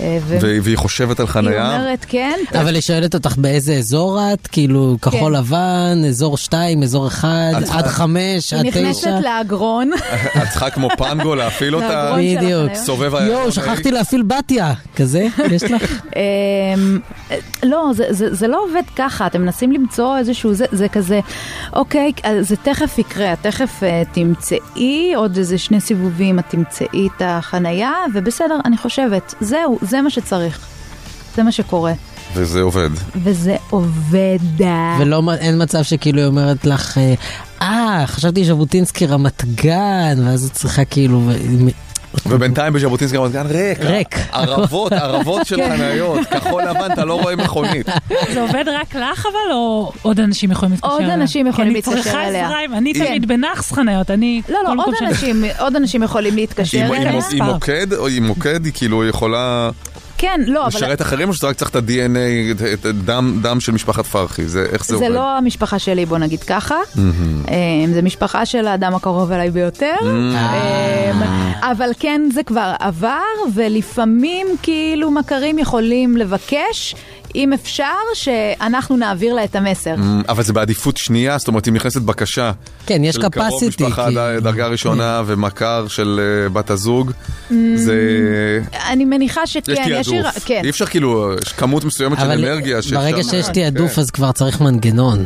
אה, 0.01 0.19
ו- 0.23 0.39
והיא 0.63 0.77
חושבת 0.79 1.21
על 1.21 1.27
היא 1.27 1.33
חניה? 1.33 1.77
אומרת 1.77 2.05
כן. 2.09 2.39
אבל 2.61 2.75
היא 2.75 2.83
שואלת 2.83 3.15
אותך 3.15 3.35
באיזה 3.37 3.75
אזור 3.75 4.21
את? 4.33 4.47
כאילו 4.47 4.97
כחול 5.03 5.33
כן. 5.37 5.41
לבן, 5.41 5.99
אזור 6.09 6.37
2, 6.39 6.83
אזור 6.83 7.07
1, 7.09 7.29
את 7.59 7.65
צריכה- 7.65 7.79
עד 7.79 7.87
5, 7.87 8.53
עד 8.53 8.65
היא 8.65 8.71
9? 8.73 8.81
נכנסת 8.81 9.11
לאגרון. 9.25 9.91
את 10.43 10.49
צריכה 10.51 10.71
כמו 10.71 10.89
פנגו 10.99 11.35
להפעיל 11.35 11.75
אותה? 11.77 12.15
בדיוק. 12.19 12.75
סובב 12.75 13.15
הירקון. 13.15 13.37
יואו, 13.41 13.53
שכחתי 13.53 13.91
להפעיל 13.91 14.23
בתיה. 14.23 14.73
כזה? 14.97 15.27
יש 15.51 15.63
לך? 15.63 16.03
אמ, 16.17 16.99
לא, 17.63 17.91
זה, 17.95 18.05
זה, 18.11 18.35
זה 18.35 18.49
לא 18.49 18.65
עובד 18.65 18.83
ככה, 18.97 19.27
אתם 19.27 19.43
מנסים 19.43 19.73
למצוא 19.73 20.19
איזשהו, 20.19 20.55
זה, 20.55 20.65
זה 20.73 20.89
כזה, 20.89 21.21
אוקיי, 21.73 22.13
זה 22.41 22.57
תכף 22.57 22.99
יקרה, 22.99 23.35
תכף 23.43 23.81
uh, 23.81 24.15
תמצאי 24.15 25.13
עוד 25.17 25.37
איזה 25.37 25.59
שני 25.59 25.81
סיבובים, 25.81 26.39
את 26.39 26.45
תמצאי 26.49 26.87
את 27.17 27.23
החנייה, 27.25 27.93
ובסדר, 28.15 28.59
אני 28.65 28.77
חושבת, 28.77 29.35
זהו, 29.41 29.79
זה 29.83 30.03
מה 30.03 30.11
שצריך. 30.11 30.67
זה 31.37 31.43
מה 31.43 31.53
שקורה. 31.53 31.93
וזה 32.35 32.61
עובד. 32.61 32.91
וזה 33.23 33.57
עובד. 33.71 34.39
ולא, 35.01 35.23
אין 35.39 35.63
מצב 35.63 35.83
שכאילו 35.83 36.19
היא 36.19 36.27
אומרת 36.27 36.65
לך, 36.65 36.99
אה, 36.99 37.15
אה, 37.63 38.07
חשבתי 38.07 38.45
ז'בוטינסקי 38.45 39.07
רמת 39.07 39.45
גן, 39.45 40.19
ואז 40.25 40.45
את 40.45 40.53
צריכה 40.53 40.85
כאילו... 40.85 41.31
ובינתיים 42.27 42.73
בז'בוטינסקי 42.73 43.17
רמת 43.17 43.33
גן 43.33 43.47
ריק. 43.47 43.79
ריק. 43.81 44.17
ערבות, 44.33 44.93
ערבות 45.03 45.47
של 45.47 45.57
כן. 45.57 45.77
חניות. 45.77 46.27
כחול 46.27 46.63
לבן, 46.63 46.93
אתה 46.93 47.05
לא 47.05 47.21
רואה 47.21 47.37
מכונית. 47.37 47.87
זה 48.35 48.41
עובד 48.41 48.65
רק 48.69 48.95
לך 48.95 49.27
אבל, 49.27 49.53
או 49.55 49.93
עוד 50.03 50.21
אנשים 50.21 50.51
יכולים 50.51 50.73
להתקשר 50.75 50.93
עוד 50.93 51.03
אליה? 51.03 51.15
אנשים 51.15 51.47
יכולים 51.47 51.71
כי 51.71 51.75
להתקשר 51.75 51.93
אני 51.95 52.03
צריכה 52.03 52.29
אליה. 52.29 52.47
עזרה, 52.47 52.79
אני. 52.79 52.93
תמיד 52.93 53.29
בנאחס 53.29 53.73
חניות, 53.73 54.11
אני... 54.11 54.43
לא, 54.49 54.59
כל 54.67 54.75
לא, 54.75 54.85
עוד 54.85 54.95
אנשים, 55.09 55.45
עוד 55.59 55.77
אנשים 55.77 56.03
יכולים 56.03 56.35
להתקשר 56.37 56.79
אליה. 56.79 57.21
עם 57.33 57.43
מוקד, 57.45 57.93
או 57.93 58.09
עם 58.09 58.27
מוקד 58.27 58.65
היא 58.65 58.73
כאילו 58.75 59.09
יכולה 59.09 59.71
כן, 60.23 60.41
לא, 60.47 60.61
אבל... 60.61 60.69
לשרת 60.69 61.03
אחרים, 61.03 61.29
או 61.29 61.35
שאתה 61.35 61.47
רק 61.47 61.57
צריך 61.57 61.71
את 61.71 61.77
ה-DNA, 61.77 62.53
את- 62.75 62.85
הדם 62.85 63.39
דם 63.43 63.61
של 63.61 63.73
משפחת 63.73 64.07
פרחי? 64.07 64.45
זה- 64.49 64.67
איך 64.73 64.85
זה 64.87 64.97
זה 64.97 65.05
עובד? 65.05 65.17
לא 65.17 65.37
המשפחה 65.39 65.79
שלי, 65.79 66.07
בוא 66.07 66.19
נגיד 66.19 66.43
ככה. 66.43 66.77
מהמם. 66.95 67.43
אמ, 67.87 67.93
זה 67.93 68.03
משפחה 68.03 68.47
של 68.47 68.67
האדם 68.67 68.95
הקרוב 68.95 69.33
אליי 69.33 69.51
ביותר. 69.51 69.95
אמ, 70.03 71.23
אבל 71.63 71.91
כן, 71.99 72.23
זה 72.35 72.43
כבר 72.43 72.73
עבר, 72.81 73.19
ולפעמים 73.55 74.47
כאילו 74.63 75.11
מכרים 75.11 75.59
יכולים 75.59 76.17
לבקש, 76.17 76.95
אם 77.35 77.53
אפשר, 77.53 77.85
שאנחנו 78.15 78.97
נעביר 78.97 79.35
לה 79.35 79.45
את 79.45 79.57
המסר. 79.57 79.95
Mm, 79.95 80.01
אבל 80.29 80.43
זה 80.43 80.53
בעדיפות 80.53 80.97
שנייה, 80.97 81.39
זאת 81.39 81.49
אומרת, 81.49 81.69
אם 81.69 81.75
נכנסת 81.75 82.03
בקשה. 82.03 82.53
כן, 82.87 83.05
יש 83.05 83.15
של 83.15 83.29
קרוב 83.29 83.65
משפחה 83.69 84.09
כי- 84.09 84.15
דרגה 84.41 84.67
ראשונה 84.67 85.23
ומכר 85.27 85.89
של 85.89 86.21
אה, 86.45 86.49
בת 86.49 86.71
הזוג, 86.71 87.11
Mm, 87.51 87.55
זה... 87.75 87.95
אני 88.91 89.05
מניחה 89.05 89.41
יש 89.45 89.53
שכן, 89.53 89.73
יש... 89.89 90.09
תעדוף. 90.09 90.45
כן. 90.45 90.61
אי 90.65 90.71
אפשר 90.71 90.87
כאילו, 90.87 91.35
יש 91.47 91.53
כמות 91.53 91.85
מסוימת 91.85 92.19
של 92.19 92.25
אבל 92.25 92.33
אנרגיה 92.33 92.83
שאפשר... 92.83 93.01
ברגע 93.01 93.23
שיש 93.23 93.47
כן. 93.47 93.53
תעדוף 93.53 93.99
אז 93.99 94.11
כבר 94.11 94.33
צריך 94.33 94.61
מנגנון. 94.61 95.25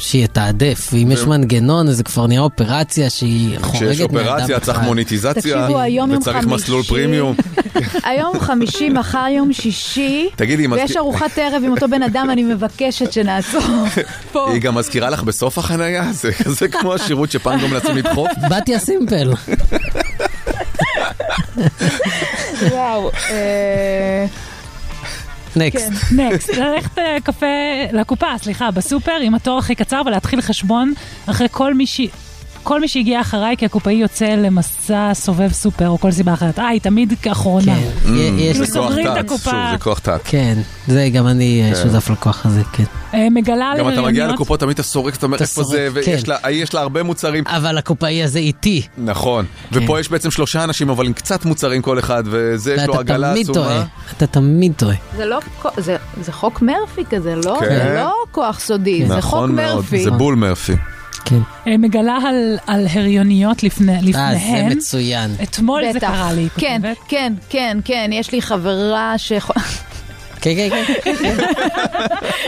שיתעדף, 0.00 0.88
ואם 0.92 1.10
יש 1.10 1.20
מנגנון 1.20 1.88
אז 1.88 1.96
זה 1.96 2.02
כבר 2.02 2.26
נהיה 2.26 2.40
אופרציה 2.40 3.10
שהיא 3.10 3.58
חורגת 3.60 3.76
כשיש 3.76 4.00
אופרציה 4.00 4.60
צריך 4.60 4.78
מוניטיזציה, 4.78 5.42
תקשיבו, 5.42 5.78
היום 5.78 6.10
יום 6.10 6.20
וצריך 6.20 6.46
מסלול. 6.46 6.82
פרימיום. 6.82 7.36
היום 8.04 8.40
חמישי, 8.40 8.88
מחר 8.88 9.26
יום 9.36 9.52
שישי, 9.52 10.28
תגידי, 10.36 10.66
ויש 10.66 10.96
ארוחת 10.96 11.38
ערב 11.38 11.62
עם 11.64 11.70
אותו 11.70 11.88
בן 11.88 12.02
אדם, 12.02 12.28
אני 12.30 12.42
מבקשת 12.42 13.12
שנעצור 13.12 13.62
פה. 14.32 14.52
היא 14.52 14.62
גם 14.62 14.74
מזכירה 14.74 15.10
לך 15.10 15.22
בסוף 15.22 15.58
החנייה, 15.58 16.12
זה 16.12 16.32
כזה 16.32 16.68
כמו 16.68 16.94
השירות 16.94 17.30
שפעם 17.30 17.60
גם 17.60 17.70
מנסים 17.70 17.96
לדחוף. 17.96 18.28
בתיה 18.50 18.78
סימפל. 18.78 19.32
וואו. 22.70 23.10
אה, 25.56 25.66
נקסט. 25.66 26.12
נקסט, 26.16 26.50
ללכת 26.56 26.98
אה, 26.98 27.16
קפה, 27.24 27.46
לקופה, 27.92 28.26
סליחה, 28.38 28.70
בסופר 28.70 29.16
עם 29.22 29.34
התור 29.34 29.58
הכי 29.58 29.74
קצר 29.74 30.02
ולהתחיל 30.06 30.40
חשבון 30.40 30.92
אחרי 31.26 31.46
כל 31.50 31.74
מי 31.74 31.86
ש... 31.86 32.00
כל 32.62 32.80
מי 32.80 32.88
שהגיע 32.88 33.20
אחריי, 33.20 33.56
כי 33.56 33.64
הקופאי 33.66 33.92
יוצא 33.92 34.24
למסע 34.26 35.10
סובב 35.14 35.52
סופר 35.52 35.88
או 35.88 35.98
כל 35.98 36.10
סיבה 36.12 36.32
אחרת. 36.32 36.58
אה, 36.58 36.68
היא 36.68 36.80
תמיד 36.80 37.12
כאחרונה. 37.22 37.74
כן. 38.04 38.10
יש 38.38 38.56
זה 38.56 38.62
לי- 38.62 38.70
כוח 38.70 38.74
סוגרים 38.88 39.06
את 39.06 39.12
תת, 39.12 39.18
הקופה. 39.24 39.50
שוב, 39.50 39.60
זה 39.72 39.78
כוח 39.78 39.98
תת. 39.98 40.20
כן, 40.24 40.58
זה 40.88 41.08
גם 41.12 41.26
אני 41.26 41.62
אה, 41.62 41.74
כן. 41.74 41.90
שותף 41.92 42.10
לכוח 42.10 42.46
הזה, 42.46 42.62
כן. 42.72 42.84
אה, 43.14 43.30
מגלה 43.30 43.72
גם 43.78 43.88
אתה 43.88 44.02
מגיע. 44.02 44.26
לקופות, 44.26 44.60
תמיד 44.60 44.72
אתה 44.74 44.82
סורק, 44.82 45.14
אתה 45.16 45.26
אומר 45.26 45.38
איפה 45.40 45.62
זה, 45.62 45.88
ויש 45.92 46.24
כן. 46.24 46.30
לה, 46.42 46.50
יש 46.50 46.74
לה 46.74 46.80
הרבה 46.80 47.02
מוצרים. 47.02 47.44
אבל 47.46 47.78
הקופאי 47.78 48.22
הזה 48.22 48.38
איתי. 48.38 48.82
נכון. 48.98 49.44
כן. 49.70 49.80
ופה 49.84 50.00
יש 50.00 50.08
בעצם 50.10 50.30
שלושה 50.30 50.64
אנשים, 50.64 50.90
אבל 50.90 51.06
עם 51.06 51.12
קצת 51.12 51.44
מוצרים 51.44 51.82
כל 51.82 51.98
אחד, 51.98 52.22
וזה 52.26 52.74
יש 52.74 52.80
לו 52.82 52.88
ואתה 52.88 53.00
עגלה 53.00 53.30
תמיד 53.32 53.50
עצומה. 53.50 53.66
טועה. 53.66 53.84
אתה 54.16 54.26
תמיד 54.26 54.72
טועה. 54.76 54.96
זה 55.16 55.24
לא, 55.26 55.38
זה, 55.76 55.96
זה 56.22 56.32
חוק 56.32 56.62
מרפי 56.62 57.02
כזה, 57.10 57.36
לא? 57.36 57.56
כן. 57.60 57.66
זה 57.68 57.94
לא 58.00 58.12
כוח 58.32 58.60
סודי, 58.60 59.06
זה 59.08 59.14
חוק 59.14 59.18
נכון 59.18 59.54
מאוד, 59.56 59.74
מרפי. 59.76 60.04
זה 60.04 60.10
בול 60.10 60.34
מרפי. 60.34 60.72
כן. 61.24 61.38
אה, 61.66 61.76
מגלה 61.76 62.18
על, 62.26 62.58
על 62.66 62.86
הריוניות 62.90 63.62
לפני, 63.62 63.92
אה, 63.92 63.98
לפניהן. 64.02 64.68
זה 64.68 64.74
מצוין. 64.74 65.30
אתמול 65.42 65.82
זה 65.92 65.98
בטח. 65.98 66.06
קרה 66.08 66.32
לי. 66.32 66.48
כן, 66.58 66.82
כן, 67.08 67.32
כן, 67.48 67.78
כן, 67.84 68.10
יש 68.12 68.32
לי 68.32 68.42
חברה 68.42 69.14
ש... 69.18 69.32
כן, 70.40 70.54
כן, 70.54 70.84
כן. 71.04 71.36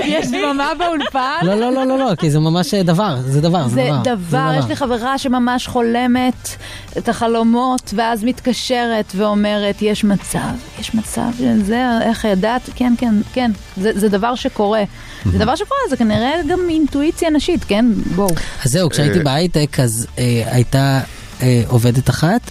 יש 0.05 0.27
דממה 0.27 0.73
באולפן? 0.79 1.39
לא, 1.43 1.55
לא, 1.55 1.73
לא, 1.73 1.87
לא, 1.87 1.99
לא, 1.99 2.15
כי 2.15 2.31
זה 2.31 2.39
ממש 2.39 2.75
דבר, 2.75 3.17
זה 3.21 3.41
דבר, 3.41 3.69
זה 3.69 3.75
זה 3.75 3.89
דבר. 4.03 4.15
דבר, 4.15 4.53
יש 4.59 4.65
לי 4.65 4.77
חברה 4.77 5.19
שממש 5.19 5.67
חולמת 5.67 6.49
את 6.99 7.09
החלומות, 7.09 7.95
ואז 7.97 8.25
מתקשרת 8.25 9.13
ואומרת, 9.17 9.83
יש 9.83 10.05
מצב, 10.05 10.53
יש 10.81 10.95
מצב, 10.95 11.31
זה, 11.63 11.99
איך 12.03 12.25
ידעת? 12.25 12.71
כן, 12.75 12.95
כן, 12.99 13.15
כן, 13.33 13.51
זה, 13.77 13.91
זה 13.95 14.09
דבר 14.09 14.35
שקורה. 14.35 14.83
זה 15.33 15.39
דבר 15.39 15.57
שקורה, 15.57 15.81
זה 15.91 15.97
כנראה 15.97 16.33
גם 16.49 16.61
אינטואיציה 16.69 17.31
נשית, 17.31 17.65
כן? 17.65 17.87
בואו. 18.15 18.29
אז 18.65 18.73
זהו, 18.73 18.91
כשהייתי 18.91 19.19
אה, 19.19 19.25
בהייטק, 19.25 19.81
אז 19.81 20.07
אה, 20.19 20.43
הייתה 20.47 21.01
אה, 21.43 21.63
עובדת 21.69 22.11
אחת 22.11 22.51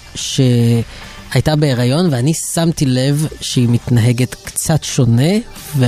שהייתה 1.32 1.56
בהיריון, 1.56 2.08
ואני 2.12 2.34
שמתי 2.34 2.86
לב 2.86 3.28
שהיא 3.42 3.70
מתנהגת 3.70 4.36
קצת 4.44 4.84
שונה, 4.84 5.32
ו... 5.78 5.86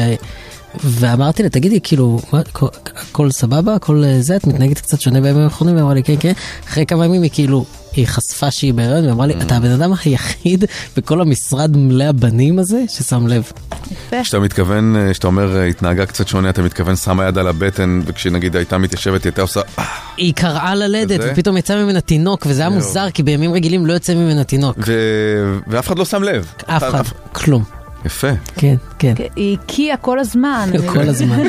ואמרתי 0.84 1.44
לה, 1.44 1.50
תגידי, 1.50 1.80
כאילו, 1.84 2.20
הכל- 2.34 3.32
סבבה, 3.32 3.76
הכל 3.76 4.04
אה, 4.06 4.22
זה, 4.22 4.36
את 4.36 4.48
מתנהגת 4.48 4.80
קצת 4.80 5.02
שונה 5.02 5.22
בימים 5.22 5.42
האחרונים, 5.44 5.76
והיא 5.76 5.84
אמרה 5.84 5.94
לי, 5.94 6.04
כן, 6.04 6.16
כן. 6.20 6.34
אחרי 6.68 6.86
כמה 6.86 7.06
ימים 7.06 7.22
היא 7.22 7.30
כאילו, 7.34 7.66
היא 7.94 8.08
חשפה 8.08 8.52
שהיא 8.52 8.74
בהיריון, 8.74 9.06
ואמרה 9.10 9.28
לי, 9.28 9.34
אתה 9.42 9.56
הבן 9.58 9.72
אדם 9.72 9.92
היחיד 10.06 10.66
בכל 10.98 11.22
המשרד 11.22 11.78
מלא 11.78 12.04
הבנים 12.04 12.60
הזה 12.60 12.84
ששם 12.90 13.28
לב. 13.28 13.52
כשאתה 14.22 14.40
מתכוון, 14.40 14.96
אה, 14.96 15.12
כשאתה 15.12 15.28
אומר 15.28 15.58
אה, 15.58 15.66
התנהגה 15.66 16.06
קצת 16.06 16.28
שונה, 16.28 16.50
אתה 16.50 16.62
מתכוון 16.62 16.96
שמה 16.96 17.28
יד 17.28 17.38
על 17.38 17.48
הבטן, 17.48 18.00
וכשנגיד 18.06 18.56
הייתה 18.56 18.78
מתיישבת, 18.78 19.24
היא 19.24 19.30
הייתה 19.30 19.42
עושה... 19.42 19.62
"אה", 19.80 19.84
היא 20.18 20.34
קראה 20.34 20.76
ללדת? 20.76 21.20
ופתאום 21.24 21.58
יצא 21.58 21.84
ממנה 21.84 22.02
תינוק, 22.02 22.46
וזה 22.50 22.62
היה. 22.62 22.70
מוזר, 22.70 23.10
כי 23.14 23.24
בימים 23.24 23.54
רגילים 23.54 23.86
לא 23.86 23.94
יוצא 23.94 24.14
ממנה 24.16 24.44
תינוק. 24.44 24.78
ואף 25.68 25.88
אחד 25.88 26.00
לא 26.00 26.06
שם 26.06 26.24
לב. 26.24 26.46
אף 26.66 26.84
אחד, 26.84 27.04
כלום. 27.32 27.83
יפה. 28.06 28.28
כן, 28.56 28.76
כן. 29.00 29.14
היא 29.36 29.58
הקיאה 29.64 29.98
כל 29.98 30.20
הזמן. 30.20 30.70
כל 30.94 31.10
הזמן, 31.10 31.44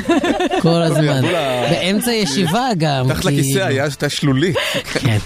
כל 0.62 0.82
הזמן. 0.88 1.22
באמצע 1.70 2.12
ישיבה 2.12 2.68
גם. 2.78 3.06
מתחת 3.08 3.20
כי- 3.22 3.26
לכיסא 3.28 3.58
היה 3.58 3.84
הייתה 3.84 4.08
שלולית. 4.08 4.56
כן. 4.94 5.18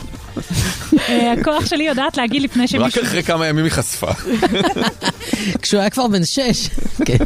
אה, 1.08 1.32
הכוח 1.32 1.66
שלי 1.66 1.84
יודעת 1.84 2.16
להגיד 2.16 2.42
לפני 2.42 2.62
רק 2.62 2.68
שמישהו... 2.68 3.02
אחרי 3.02 3.22
כמה 3.22 3.46
ימים 3.46 3.64
היא 3.64 3.72
חשפה. 3.72 4.10
כשהוא 5.62 5.80
היה 5.80 5.90
כבר 5.90 6.06
בן 6.08 6.24
שש. 6.24 6.68
כן. 7.04 7.16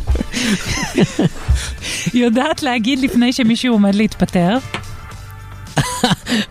יודעת 2.15 2.63
להגיד 2.63 2.99
לפני 2.99 3.33
שמישהו 3.33 3.73
עומד 3.73 3.95
להתפטר. 3.95 4.57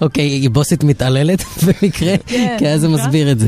אוקיי, 0.01 0.23
היא 0.25 0.49
בוסית 0.49 0.83
מתעללת 0.83 1.43
במקרה, 1.65 2.15
כן. 2.27 2.55
כי 2.59 2.67
אז 2.67 2.81
זה 2.81 2.87
מסביר 2.87 3.31
את 3.31 3.39
זה. 3.39 3.47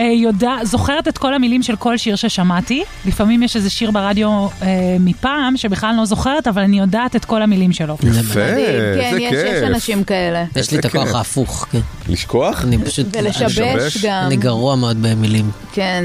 אה, 0.00 0.04
יודע, 0.04 0.56
זוכרת 0.62 1.08
את 1.08 1.18
כל 1.18 1.34
המילים 1.34 1.62
של 1.62 1.76
כל 1.76 1.96
שיר 1.96 2.16
ששמעתי. 2.16 2.84
לפעמים 3.06 3.42
יש 3.42 3.56
איזה 3.56 3.70
שיר 3.70 3.90
ברדיו 3.90 4.28
אה, 4.28 4.96
מפעם 5.00 5.56
שבכלל 5.56 5.94
לא 5.96 6.04
זוכרת, 6.04 6.48
אבל 6.48 6.62
אני 6.62 6.78
יודעת 6.78 7.16
את 7.16 7.24
כל 7.24 7.42
המילים 7.42 7.72
שלו. 7.72 7.96
יפה, 8.02 8.34
כן, 8.34 8.56
איזה 8.56 9.20
יש 9.20 9.32
יש 9.32 9.44
כיף. 9.44 9.64
אנשים 9.66 10.04
כאלה. 10.04 10.44
יש 10.56 10.70
לי 10.70 10.78
את 10.78 10.84
הכוח 10.84 11.06
כיף. 11.06 11.14
ההפוך, 11.14 11.66
כן. 11.70 11.80
לשכוח? 12.08 12.64
אני 12.64 12.78
פשוט... 12.78 13.06
ולשבש 13.12 13.58
לשבש? 13.58 14.04
גם. 14.04 14.22
אני 14.26 14.36
גרוע 14.36 14.76
מאוד 14.76 14.96
במילים. 15.02 15.50
כן, 15.72 16.04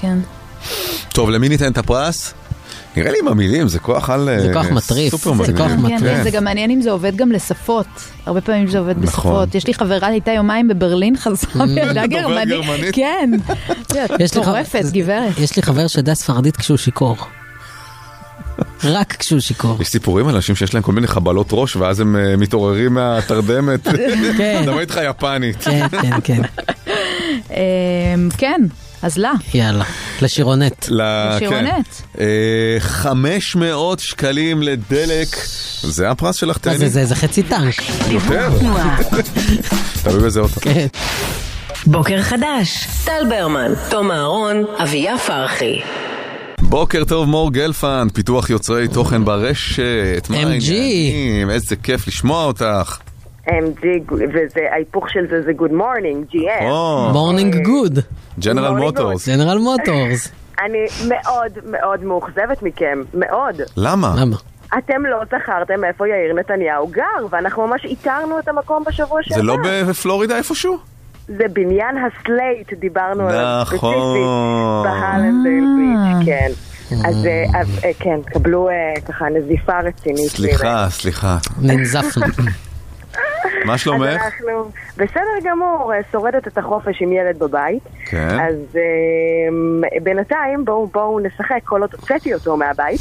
כן. 0.00 0.18
טוב, 1.08 1.30
למי 1.30 1.48
ניתן 1.48 1.72
את 1.72 1.78
הפרס? 1.78 2.34
נראה 2.96 3.12
לי 3.12 3.18
עם 3.22 3.28
המילים, 3.28 3.68
זה 3.68 3.78
כוח 3.78 4.10
על... 4.10 4.28
זה 4.40 4.48
אה, 4.48 4.52
כוח 4.52 4.66
מטריף, 4.70 5.10
סופר 5.10 5.44
זה. 5.44 5.52
כוח 5.56 5.68
כן, 5.68 5.76
מטריף. 5.80 6.22
זה 6.22 6.30
גם 6.30 6.44
מעניין 6.44 6.70
אם 6.70 6.82
זה 6.82 6.90
עובד 6.90 7.16
גם 7.16 7.32
לשפות. 7.32 7.86
הרבה 8.26 8.40
פעמים 8.40 8.66
זה 8.68 8.78
עובד 8.78 8.94
נכון. 9.02 9.32
בשפות. 9.32 9.54
יש 9.54 9.66
לי 9.66 9.74
חברה, 9.74 10.08
הייתה 10.08 10.30
יומיים 10.32 10.68
בברלין, 10.68 11.16
חזרה 11.22 11.64
וידעה 11.68 12.06
דובר 12.06 12.44
גרמנית. 12.44 12.94
כן. 12.94 13.30
יש 14.20 14.34
לי 14.34 14.40
מטורפת, 14.40 14.80
חבר- 14.82 14.90
גברת. 14.92 15.38
יש 15.38 15.56
לי 15.56 15.62
חבר 15.62 15.86
שיודע 15.86 16.14
ספרדית 16.14 16.56
כשהוא 16.56 16.76
שיכור. 16.76 17.16
רק 18.84 19.16
כשהוא 19.18 19.40
שיכור. 19.40 19.76
יש 19.82 19.88
סיפורים 19.88 20.28
על 20.28 20.34
אנשים 20.34 20.54
שיש 20.56 20.74
להם 20.74 20.82
כל 20.82 20.92
מיני 20.92 21.06
חבלות 21.06 21.48
ראש, 21.52 21.76
ואז 21.76 22.00
הם 22.00 22.16
אה, 22.16 22.36
מתעוררים 22.36 22.94
מהתרדמת. 22.94 23.88
כן. 24.38 24.58
מדבר 24.62 24.80
איתך 24.80 25.00
יפנית. 25.10 25.56
כן, 25.64 25.86
כן, 26.02 26.10
כן. 26.24 26.42
אמ, 27.50 28.28
כן, 28.38 28.60
אז 29.02 29.16
לה. 29.18 29.32
יאללה, 29.54 29.84
לשירונט. 30.22 30.86
ל- 30.90 31.38
שירונט. 31.38 31.86
כן. 32.12 32.20
אה, 32.20 32.80
500 32.80 34.00
שקלים 34.00 34.62
לדלק, 34.62 35.28
זה 35.82 36.10
הפרס 36.10 36.36
שלך, 36.36 36.56
מה 36.66 36.72
זה, 36.72 36.78
תהני? 36.78 36.90
זה 36.90 37.04
זה 37.04 37.14
חצי 37.14 37.42
טנק. 37.42 37.74
יותר? 38.10 38.48
תלוי 40.02 40.20
באיזה 40.20 40.40
אוטו. 40.40 40.60
כן. 40.60 40.86
בוקר 41.86 42.22
חדש. 42.22 42.86
טל 43.04 43.22
ברמן, 43.28 43.72
תום 43.90 44.10
אהרון, 44.10 44.64
אביה 44.82 45.18
פרחי. 45.18 45.80
בוקר 46.60 47.04
טוב 47.04 47.28
מור 47.28 47.52
גלפן, 47.52 48.08
פיתוח 48.14 48.50
יוצרי 48.50 48.88
תוכן 48.88 49.24
ברשת. 49.24 49.80
מה 50.30 50.36
MG. 50.36 50.46
העניינים? 50.46 51.50
איזה 51.50 51.76
כיף 51.76 52.08
לשמוע 52.08 52.44
אותך. 52.44 52.98
MG, 53.50 54.12
וזה, 54.12 54.60
ההיפוך 54.72 55.10
של 55.10 55.26
זה 55.30 55.42
זה 55.42 55.50
Good 55.58 55.72
Morning, 55.72 56.34
GM. 56.34 56.64
morning 57.12 57.56
good. 57.66 57.98
ג'נרל 58.38 58.76
מוטורס. 58.76 59.28
ג'נרל 59.28 59.58
מוטורס. 59.58 60.32
אני 60.64 60.78
מאוד 61.08 61.52
מאוד 61.70 62.04
מאוכזבת 62.04 62.62
מכם, 62.62 63.02
מאוד. 63.14 63.60
למה? 63.76 64.14
למה? 64.20 64.36
אתם 64.78 65.06
לא 65.06 65.18
זכרתם 65.24 65.84
איפה 65.84 66.08
יאיר 66.08 66.34
נתניהו 66.34 66.86
גר, 66.86 67.26
ואנחנו 67.30 67.66
ממש 67.66 67.84
איתרנו 67.84 68.38
את 68.38 68.48
המקום 68.48 68.84
בשבוע 68.86 69.20
שעבר. 69.22 69.40
זה 69.40 69.42
לא 69.42 69.56
בפלורידה 69.64 70.36
איפשהו? 70.36 70.78
זה 71.26 71.44
בניין 71.52 71.96
ה 71.98 72.09
Slate, 72.09 72.72
דיברנו 72.80 73.28
עליו 73.28 73.62
ספציפית, 73.66 73.84
נכון. 73.84 74.84
בהלנדל 74.84 75.64
ביץ', 75.76 76.26
כן. 76.26 76.50
אז 77.08 77.26
אה, 77.26 77.60
אה, 77.84 77.90
כן, 77.98 78.20
קבלו 78.26 78.68
אה, 78.68 78.74
ככה 79.08 79.24
נזיפה 79.24 79.78
רצינית. 79.80 80.28
סליחה, 80.30 80.86
סליחה. 80.90 81.36
ננזפנו. 81.62 82.26
מה 83.64 83.74
אז 83.74 83.80
שלומך? 83.80 84.22
אנחנו 84.24 84.70
בסדר 84.96 85.50
גמור, 85.50 85.92
אה, 85.94 86.00
שורדת 86.12 86.48
את 86.48 86.58
החופש 86.58 87.02
עם 87.02 87.12
ילד 87.12 87.38
בבית. 87.38 87.82
כן. 88.06 88.40
אז 88.40 88.76
אה, 88.76 90.00
בינתיים 90.02 90.64
בואו 90.64 90.86
בואו 90.86 91.20
נשחק, 91.20 91.60
כל 91.64 91.80
עוד 91.80 91.94
הוצאתי 91.94 92.34
אותו 92.34 92.56
מהבית. 92.56 93.00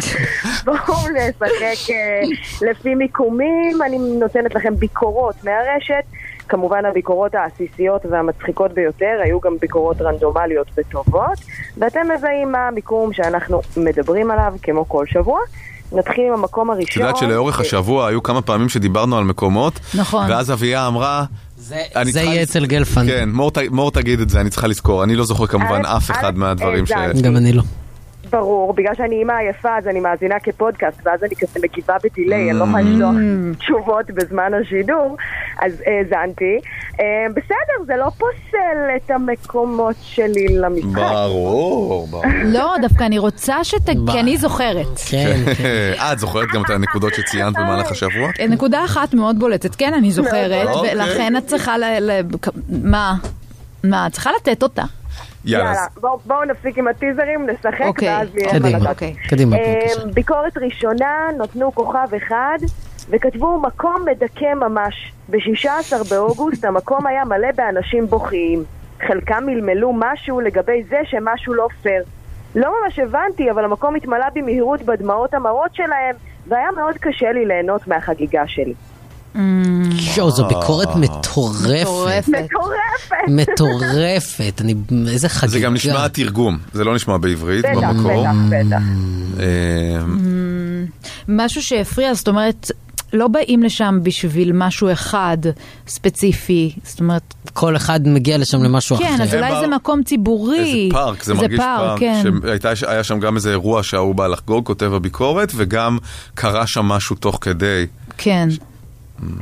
בואו 0.64 1.08
נשחק 1.14 1.90
אה, 1.90 2.20
לפי 2.62 2.94
מיקומים, 2.94 3.82
אני 3.82 3.98
נותנת 3.98 4.54
לכם 4.54 4.74
ביקורות 4.74 5.44
מהרשת. 5.44 6.04
כמובן 6.48 6.84
הביקורות 6.84 7.34
העסיסיות 7.34 8.06
והמצחיקות 8.06 8.72
ביותר 8.72 9.20
היו 9.22 9.40
גם 9.40 9.56
ביקורות 9.60 10.00
רנדומליות 10.00 10.66
וטובות, 10.76 11.38
ואתם 11.78 12.00
מזהים 12.14 12.52
מה 12.52 12.68
המיקום 12.68 13.12
שאנחנו 13.12 13.60
מדברים 13.76 14.30
עליו 14.30 14.54
כמו 14.62 14.88
כל 14.88 15.06
שבוע. 15.06 15.40
נתחיל 15.94 16.24
עם 16.28 16.32
המקום 16.32 16.70
את 16.70 16.76
הראשון. 16.76 17.02
יודעת 17.02 17.16
שלאורך 17.16 17.60
השבוע 17.60 18.06
היו 18.06 18.22
כמה 18.22 18.42
פעמים 18.42 18.68
שדיברנו 18.68 19.18
על 19.18 19.24
מקומות, 19.24 19.80
נכון. 19.94 20.30
ואז 20.30 20.52
אביה 20.52 20.86
אמרה... 20.86 21.24
זה 21.56 21.82
צריכה 22.12 22.20
יהיה 22.20 22.42
אצל 22.42 22.66
גלפן. 22.66 23.06
כן, 23.06 23.28
מור 23.32 23.50
מור 23.70 23.90
תגיד 23.90 24.20
את 24.20 24.30
זה, 24.30 24.40
אני 24.40 24.50
צריכה 24.50 24.66
לזכור. 24.66 25.04
אני 25.04 25.16
לא 25.16 25.24
זוכר 25.24 25.46
כמובן 25.46 25.82
א', 25.84 25.96
אף 25.96 26.10
אחד 26.10 26.34
א', 26.34 26.38
מהדברים 26.38 26.86
ש... 26.86 26.92
גם 27.22 27.36
אני 27.36 27.52
לא. 27.52 27.62
ברור, 28.34 28.72
בגלל 28.72 28.94
שאני 28.94 29.16
אימא 29.16 29.32
עייפה 29.32 29.76
אז 29.78 29.88
אני 29.88 30.00
מאזינה 30.00 30.40
כפודקאסט 30.40 31.00
ואז 31.04 31.24
אני 31.24 31.36
כזה 31.36 31.60
מגיבה 31.62 31.96
בדיליי, 32.04 32.50
אני 32.50 32.58
לא 32.58 32.64
יכולה 32.64 32.82
לשלוח 32.82 33.14
תשובות 33.58 34.10
בזמן 34.10 34.52
השידור, 34.54 35.16
אז 35.62 35.82
האזנתי. 35.86 36.60
אה, 37.00 37.26
בסדר, 37.30 37.84
זה 37.86 37.92
לא 37.96 38.10
פוסל 38.18 38.96
את 38.96 39.10
המקומות 39.10 39.96
שלי 40.02 40.48
למשחק. 40.48 40.94
ברור, 40.94 42.06
ברור. 42.06 42.24
לא, 42.44 42.74
דווקא 42.82 43.04
אני 43.04 43.18
רוצה 43.18 43.64
שת... 43.64 43.86
כי 44.12 44.20
אני 44.20 44.36
זוכרת. 44.36 44.98
כן, 45.10 45.36
כן. 45.58 45.64
אה, 46.00 46.12
את 46.12 46.18
זוכרת 46.18 46.48
גם 46.54 46.62
את 46.64 46.70
הנקודות 46.70 47.14
שציינת 47.14 47.54
במהלך 47.54 47.90
השבוע? 47.90 48.30
נקודה 48.48 48.84
אחת 48.84 49.14
מאוד 49.14 49.38
בולטת, 49.38 49.74
כן, 49.74 49.94
אני 49.94 50.10
זוכרת, 50.10 50.66
מאוד. 50.66 50.86
ולכן 50.92 51.36
את 51.36 51.46
צריכה. 51.46 51.78
ל... 51.78 52.20
מה? 52.68 53.14
מה? 53.84 54.06
את 54.06 54.12
צריכה 54.12 54.30
לתת 54.40 54.62
אותה. 54.62 54.84
יאללה. 55.44 55.64
יאללה, 55.64 55.86
בואו 56.00 56.18
בואו 56.26 56.44
נפסיק 56.44 56.78
עם 56.78 56.88
הטיזרים, 56.88 57.46
נשחק, 57.46 57.80
אוקיי, 57.80 58.08
ואז 58.08 58.28
יהיה 58.36 58.46
מה 58.46 58.58
קדימה, 58.58 58.78
לדעת. 58.78 58.90
אוקיי. 58.90 59.14
קדימה, 59.28 59.56
בבקשה. 59.56 60.06
ביקורת 60.14 60.56
ראשונה, 60.58 61.28
נתנו 61.38 61.74
כוכב 61.74 62.08
אחד 62.16 62.58
וכתבו 63.10 63.60
מקום 63.60 64.04
מדכא 64.10 64.54
ממש. 64.54 65.12
ב-16 65.28 66.10
באוגוסט 66.10 66.64
המקום 66.68 67.06
היה 67.06 67.24
מלא 67.24 67.48
באנשים 67.56 68.06
בוכיים. 68.06 68.64
חלקם 69.06 69.42
מלמלו 69.46 69.92
משהו 69.96 70.40
לגבי 70.40 70.82
זה 70.88 70.98
שמשהו 71.04 71.54
לא 71.54 71.68
פייר. 71.82 72.02
לא 72.54 72.72
ממש 72.82 72.98
הבנתי, 72.98 73.50
אבל 73.50 73.64
המקום 73.64 73.94
התמלא 73.94 74.26
במהירות 74.34 74.82
בדמעות 74.82 75.34
המרות 75.34 75.74
שלהם, 75.74 76.14
והיה 76.48 76.70
מאוד 76.76 76.94
קשה 76.98 77.32
לי 77.32 77.46
ליהנות 77.46 77.88
מהחגיגה 77.88 78.46
שלי. 78.46 78.74
יואו, 80.16 80.30
זו 80.30 80.48
ביקורת 80.48 80.88
אה. 80.88 80.96
מטורפת. 80.96 81.68
מטורפת. 81.82 82.28
מטורפת! 82.28 83.28
מטורפת. 83.28 84.60
אני... 84.60 84.74
איזה 85.08 85.28
חגיגה. 85.28 85.52
זה 85.52 85.60
גם 85.60 85.74
נשמע 85.74 86.08
תרגום, 86.08 86.58
זה 86.72 86.84
לא 86.84 86.94
נשמע 86.94 87.16
בעברית 87.16 87.64
במקור. 87.74 88.22
בטח, 88.22 88.34
בטח. 88.50 88.82
אה, 89.40 90.02
משהו 91.28 91.62
שהפריע, 91.62 92.14
זאת 92.14 92.28
אומרת, 92.28 92.70
לא 93.12 93.28
באים 93.28 93.62
לשם 93.62 93.98
בשביל 94.02 94.52
משהו 94.54 94.92
אחד 94.92 95.38
ספציפי, 95.88 96.72
זאת 96.84 97.00
אומרת, 97.00 97.34
כל 97.52 97.76
אחד 97.76 98.08
מגיע 98.08 98.38
לשם 98.38 98.62
למשהו 98.62 98.96
אחר. 98.96 99.04
כן, 99.04 99.22
אז 99.22 99.34
אולי 99.34 99.60
זה 99.60 99.66
מקום 99.66 100.02
ציבורי. 100.02 100.58
איזה 100.58 100.78
פארק, 100.90 101.22
זה 101.22 101.34
מרגיש 101.34 101.58
פארק. 101.58 102.00
כן. 102.00 102.22
שהיה 102.74 103.04
שם 103.04 103.20
גם 103.20 103.36
איזה 103.36 103.50
אירוע 103.50 103.82
שההוא 103.82 104.14
בא 104.14 104.26
לחגוג, 104.26 104.66
כותב 104.66 104.94
הביקורת, 104.94 105.52
וגם 105.56 105.98
קרה 106.34 106.66
שם 106.66 106.84
משהו 106.84 107.16
תוך 107.16 107.38
כדי. 107.40 107.86
כן. 108.18 108.48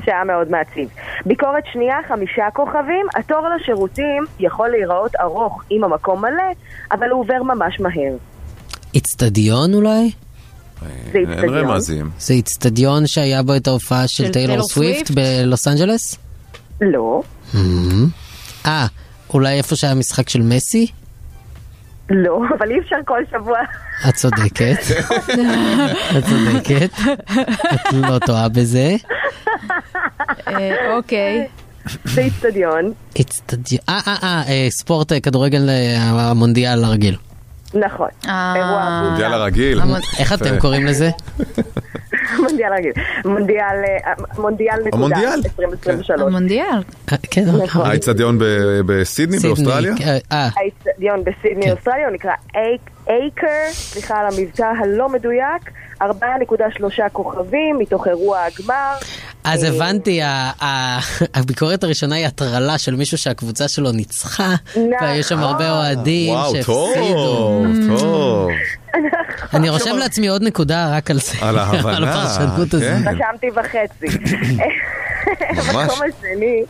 שהיה 0.05 0.25
מאוד 0.25 0.51
מעציב. 0.51 0.89
ביקורת 1.27 1.65
שנייה, 1.73 1.97
חמישה 2.09 2.45
כוכבים, 2.53 3.07
התור 3.17 3.49
לשירותים 3.49 4.25
יכול 4.41 4.69
להיראות 4.69 5.13
ארוך 5.21 5.63
אם 5.71 5.85
המקום 5.85 6.21
מלא, 6.21 6.53
אבל 6.93 7.11
הוא 7.11 7.21
עובר 7.21 7.43
ממש 7.43 7.81
מהר. 7.81 8.17
איצטדיון 8.95 9.75
אולי? 9.75 10.11
זה 11.13 11.19
אין 11.19 11.31
איצטדיון. 11.69 12.11
זה 12.19 12.35
איצטדיון 12.35 13.07
שהיה 13.07 13.43
בו 13.43 13.57
את 13.57 13.67
ההופעה 13.67 14.09
של 14.09 14.25
של 14.25 14.33
טיילור 14.33 14.47
טיילור 14.47 14.69
סוויפט 14.69 15.07
סוויפט? 15.07 15.43
בלוס 15.45 15.69
אנג'לס? 15.69 16.17
לא, 16.81 17.23
אה, 18.67 18.87
אולי 19.35 19.59
איפה 19.59 19.77
שהיה 19.77 19.95
משחק 19.95 20.29
של 20.29 20.43
מסי? 20.43 20.87
לא, 22.11 22.43
אבל 22.59 22.71
אי 22.71 22.79
אפשר 22.81 22.97
כל 23.05 23.23
שבוע. 23.31 23.59
את 24.09 24.15
צודקת. 24.15 24.77
את 26.19 26.25
צודקת. 26.25 26.91
את 27.75 27.93
לא 27.93 28.19
טועה 28.19 28.49
בזה. 28.49 28.97
אה, 30.49 30.97
אוקיי. 30.97 31.47
באיצטדיון. 32.15 32.93
אצטדיון. 33.21 33.81
אה, 33.89 34.01
אה, 34.07 34.17
אה, 34.23 34.43
אה, 34.49 34.67
ספורט 34.71 35.13
אה, 35.13 35.21
כדורגל 35.21 35.69
המונדיאל 36.01 36.85
הרגיל. 36.85 37.17
נכון. 37.75 38.09
מונדיאל 39.03 39.33
הרגיל. 39.33 39.81
איך 40.19 40.33
אתם 40.33 40.59
קוראים 40.59 40.87
לזה? 40.87 41.11
מונדיאל 42.43 42.73
רגיל. 42.79 42.93
מונדיאל, 43.25 43.77
מונדיאל 44.39 44.77
נקודה. 44.87 44.97
המונדיאל? 44.97 45.41
2023. 45.45 46.21
המונדיאל. 46.21 46.83
כן, 47.31 47.45
נכון. 47.65 47.87
האיצטדיון 47.87 48.39
ב- 48.39 48.45
בסידני 48.87 49.39
באוסטרליה? 49.39 49.93
אה, 50.33 50.49
האיצטדיון 50.57 51.25
בסידני, 51.25 51.73
אוסטרליה, 51.73 52.07
הוא 52.07 52.15
נקרא 52.15 52.31
אייק- 52.55 52.91
אייקר, 53.09 53.47
סליחה 53.73 54.15
על 54.21 54.27
המבטא 54.27 54.63
הלא 54.83 55.09
מדויק, 55.09 55.71
4.3 56.03 56.07
כוכבים 57.13 57.79
מתוך 57.79 58.09
אירוע 58.09 58.41
הגמר. 58.43 58.95
אז 59.45 59.65
אה, 59.65 59.69
הבנתי, 59.69 60.21
הביקורת 61.35 61.85
הראשונה 61.85 62.17
היא 62.17 62.27
הטרלה 62.27 62.79
של 62.79 62.97
מישהו 62.97 63.19
שהקבוצה 63.19 63.69
שלו 63.69 63.93
ניצחה, 63.93 64.55
והיו 65.01 65.25
שם 65.25 65.39
הרבה 65.39 65.71
אוהדים 65.71 66.35
וואו, 66.35 66.53
שהפסידו. 66.55 66.95
טוב, 67.05 67.99
טוב. 67.99 68.51
אני 69.55 69.69
רושם 69.69 69.97
לעצמי 69.97 70.29
עוד 70.29 70.43
נקודה 70.43 70.97
רק 70.97 71.11
על 71.11 71.19
זה, 71.21 71.33
על 71.41 71.59
הפרשנות. 71.59 72.69
כן. 72.71 73.03
רשמתי 73.07 73.47
וחצי. 73.55 74.19
השני. 75.61 76.63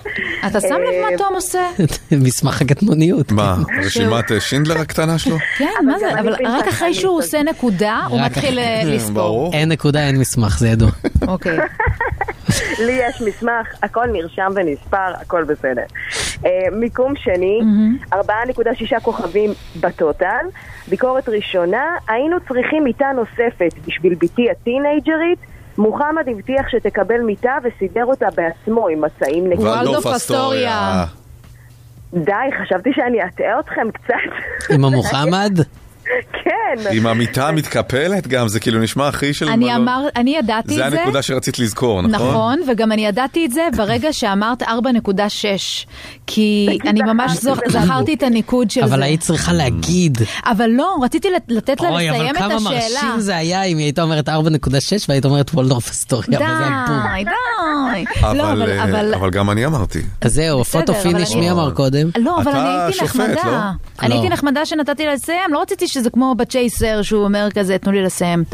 אתה 0.46 0.60
שם 0.60 0.74
לב 0.74 1.10
מה 1.10 1.16
תום 1.18 1.34
עושה? 1.34 1.60
מסמך 2.24 2.62
הקטנוניות. 2.62 3.32
מה, 3.32 3.56
רשימת 3.84 4.32
אה, 4.32 4.40
שינדלר 4.40 4.80
הקטנה 4.80 5.18
שלו? 5.18 5.36
כן, 5.58 5.66
מה 5.86 5.98
זה? 5.98 6.20
אבל 6.20 6.34
רק 6.46 6.68
אחרי 6.68 6.94
שהוא 6.94 7.18
עושה 7.18 7.42
נקודה, 7.42 8.00
הוא 8.08 8.20
מתחיל 8.20 8.58
אה, 8.58 8.82
לספור. 8.84 9.50
אין 9.52 9.68
נקודה, 9.68 10.00
אין 10.00 10.18
מסמך, 10.18 10.58
זה 10.58 10.68
ידוע. 10.68 10.90
אוקיי. 11.28 11.58
לי 12.78 12.92
יש 12.92 13.22
מסמך, 13.22 13.66
הכל 13.82 14.06
נרשם 14.12 14.52
ונספר, 14.54 15.12
הכל 15.20 15.44
בסדר. 15.44 15.84
אה, 16.46 16.50
מיקום 16.72 17.16
שני, 17.16 17.60
4.6 18.14 19.00
כוכבים 19.02 19.50
בטוטל. 19.80 20.46
ביקורת 20.88 21.28
ראשונה, 21.28 21.84
היינו 22.08 22.36
צריכים 22.48 22.84
מיטה 22.84 23.06
נוספת 23.14 23.74
בשביל 23.86 24.14
בתי 24.14 24.50
הטינג'רית. 24.50 25.38
מוחמד 25.78 26.28
הבטיח 26.28 26.68
שתקבל 26.68 27.20
מיטה 27.20 27.58
וסידר 27.64 28.04
אותה 28.04 28.26
בעצמו 28.36 28.88
עם 28.88 29.00
מצעים 29.00 29.48
נקיים. 29.48 29.68
ולדורף 29.68 30.06
אסטוריה. 30.06 31.04
די, 32.14 32.32
חשבתי 32.62 32.90
שאני 32.92 33.24
אטעה 33.24 33.60
אתכם 33.60 33.90
קצת. 33.90 34.14
עם 34.70 34.84
המוחמד? 34.88 35.58
כן. 36.44 36.90
עם 36.92 37.06
המיטה 37.06 37.48
המתקפלת 37.48 38.26
גם, 38.26 38.48
זה 38.48 38.60
כאילו 38.60 38.80
נשמע 38.80 39.08
הכי 39.08 39.34
של... 39.34 39.48
אני. 39.48 39.76
אמר, 39.76 40.06
אני 40.16 40.36
ידעתי 40.36 40.74
זה 40.74 40.86
את 40.86 40.90
זה. 40.92 40.98
הנקודה 41.00 41.22
שרצית 41.22 41.58
לזכור, 41.58 42.02
נכון? 42.02 42.28
נכון, 42.28 42.60
וגם 42.68 42.92
אני 42.92 43.06
ידעתי 43.06 43.46
את 43.46 43.52
זה 43.52 43.68
ברגע 43.76 44.12
שאמרת 44.12 44.62
4.6, 44.62 44.66
כי 46.26 46.78
אני 46.86 47.00
ממש 47.02 47.32
זכרתי 47.68 48.14
את 48.14 48.22
הניקוד 48.22 48.70
של 48.70 48.80
זה. 48.80 48.86
אבל 48.86 49.02
היית 49.02 49.20
צריכה 49.20 49.52
להגיד. 49.52 50.18
אבל 50.46 50.70
לא, 50.70 50.96
רציתי 51.02 51.30
לת- 51.30 51.42
לתת 51.48 51.80
לה 51.80 51.88
אוי, 51.88 52.10
אבל 52.10 52.16
לסיים 52.18 52.30
את 52.36 52.40
כמה 52.40 52.54
השאלה. 52.54 52.70
מרשים 53.02 53.20
זה 53.20 53.36
היה 53.36 53.62
אם 53.62 53.76
היא 53.78 53.84
הייתה 53.86 54.02
אומרת 54.02 54.28
4.6 54.28 54.32
והיית 55.08 55.24
אומרת 55.24 55.50
וולדורף 55.54 55.90
אסטוריה, 55.90 56.38
אבל 56.38 56.46
זה 56.58 56.64
הפום. 56.66 56.96
די, 57.14 57.24
די. 57.24 57.30
לא, 58.38 58.52
אבל, 58.52 58.62
אבל... 58.62 58.70
אה, 58.70 58.84
אבל- 58.84 59.14
אבל 59.14 59.30
גם 59.30 59.50
אני 59.50 59.66
אמרתי. 59.66 59.98
אז 60.20 60.34
זהו, 60.34 60.64
photo 60.64 60.92
אבל 60.92 61.00
finish 61.02 61.34
מי 61.34 61.50
אמר 61.50 61.70
קודם? 61.70 62.08
לא, 62.18 62.40
אבל 62.40 62.52
אני 62.52 62.68
הייתי 62.84 63.04
נחמדה. 63.04 63.34
לא? 63.44 63.52
אני 64.00 64.08
לא. 64.08 64.14
הייתי 64.14 64.28
נחמדה 64.28 64.66
שנתתי 64.66 65.06
לה 65.06 65.14
לסיים, 65.14 65.52
לא 65.52 65.62
רציתי 65.62 65.88
שזה 66.02 66.10
כמו 66.10 66.34
בצ'ייסר, 66.38 67.02
שהוא 67.02 67.24
אומר 67.24 67.48
כזה, 67.54 67.78
תנו 67.78 67.92
לי 67.92 68.02
לסיים 68.02 68.44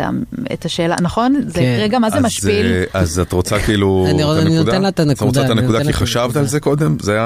את 0.52 0.64
השאלה, 0.64 0.96
נכון? 1.00 1.34
זה 1.46 1.54
כן. 1.60 1.78
רגע, 1.80 1.98
מה 1.98 2.10
זה 2.10 2.20
משפיל? 2.20 2.66
אה, 2.66 2.84
אז 3.00 3.18
את 3.18 3.32
רוצה 3.32 3.58
כאילו 3.58 4.06
אני- 4.10 4.22
את 4.24 4.28
אני 4.28 4.40
הנקודה? 4.40 4.58
נותן 4.58 4.82
לה 4.82 4.88
את 4.88 5.00
את 5.00 5.20
רוצה 5.20 5.40
הנקודה, 5.40 5.44
את 5.46 5.50
אני 5.50 5.60
הנקודה 5.60 5.84
כי 5.84 5.92
חשבת 5.92 6.36
על 6.36 6.46
זה 6.46 6.60
קודם? 6.60 6.96
זה 7.00 7.18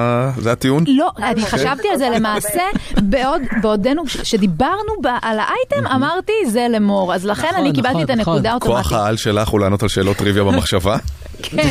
הטיעון? 0.53 0.85
לא, 0.89 1.11
אני 1.19 1.47
חשבתי 1.47 1.89
על 1.93 1.99
זה 1.99 2.09
למעשה, 2.17 2.63
בעוד, 3.03 3.43
בעודנו, 3.63 4.03
כשדיברנו 4.07 4.93
ב- 5.03 5.19
על 5.23 5.39
האייטם, 5.39 5.87
אמרתי 5.95 6.33
זה 6.49 6.67
למור, 6.71 7.15
אז 7.15 7.25
לכן 7.27 7.49
אני 7.59 7.73
קיבלתי 7.73 8.03
את 8.03 8.11
הנקודה 8.11 8.51
כוח 8.61 8.69
אוטומטית. 8.69 8.93
העל 8.93 9.17
שלך 9.17 9.49
הוא 9.49 9.61
לענות 9.61 9.83
על 9.83 9.89
שאלות 9.89 10.17
טריוויה 10.17 10.45
במחשבה? 10.45 10.97
כן. 11.43 11.69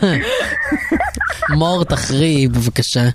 מור, 1.58 1.84
תכריעי 1.84 2.48
בבקשה. 2.48 3.08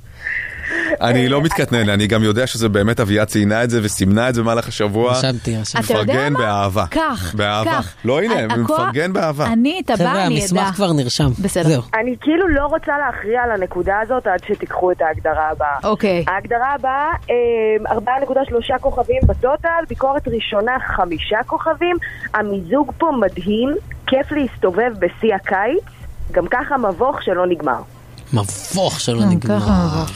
אני 1.02 1.30
לא 1.30 1.42
מתקטנן, 1.42 1.90
אני 1.90 2.08
גם 2.08 2.24
יודע 2.24 2.48
שזה 2.48 2.70
באמת 2.70 3.00
אביה 3.00 3.26
ציינה 3.26 3.64
את 3.64 3.70
זה 3.70 3.80
וסימנה 3.84 4.30
את 4.30 4.36
זה 4.36 4.42
במהלך 4.42 4.68
השבוע. 4.68 5.12
רשמתי, 5.12 5.58
רשמתי. 5.58 5.94
מפרגן? 5.94 6.34
באהבה. 6.34 6.86
כך, 6.92 7.36
באהבה. 7.36 7.72
כך. 7.72 7.94
לא, 8.06 8.22
הנה, 8.22 8.56
מפרגן 8.58 9.14
באהבה. 9.14 9.48
אני 9.48 9.82
את 9.86 9.90
הבאה, 9.90 10.08
חבר'ה, 10.08 10.26
אני 10.26 10.36
המסמך 10.36 10.62
אדע. 10.62 10.72
כבר 10.72 10.94
נרשם. 10.94 11.30
בסדר. 11.42 11.80
אני 11.94 12.16
כאילו 12.22 12.48
לא 12.48 12.66
רוצה 12.66 12.92
להכריע 12.98 13.42
על 13.44 13.52
הנקודה 13.52 14.00
הזאת 14.02 14.28
עד 14.28 14.40
שתיקחו 14.48 14.92
את 14.92 15.02
ההגדרה 15.02 15.50
הבאה. 15.52 15.78
אוקיי. 15.84 16.26
ההגדרה 16.28 16.74
הבאה, 16.74 17.10
אה, 17.30 17.96
4.3 17.96 18.78
כוכבים 18.82 19.22
בטוטל, 19.28 19.84
ביקורת 19.90 20.28
ראשונה 20.28 20.72
חמישה 20.96 21.38
כוכבים, 21.46 21.96
המיזוג 22.34 22.92
פה 22.98 23.12
מדהים, 23.20 23.70
כיף 24.08 24.32
להסתובב 24.32 24.92
בשיא 25.00 25.36
הקיץ, 25.36 25.84
גם 26.32 26.48
ככה 26.48 26.78
מבוך 26.78 27.24
שלא 27.24 27.48
נגמר. 27.48 27.95
מבוך 28.34 28.99
שלא 28.99 29.22
אה, 29.22 29.26
נגמר. 29.26 29.60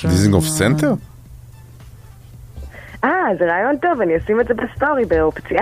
דיזינגוף 0.09 0.45
סנטר? 0.45 0.93
אה, 3.03 3.09
זה 3.39 3.45
רעיון 3.45 3.77
טוב, 3.81 4.01
אני 4.01 4.17
אשים 4.17 4.41
את 4.41 4.47
זה 4.47 4.53
בסטורי 4.53 5.05
באופציה. 5.05 5.61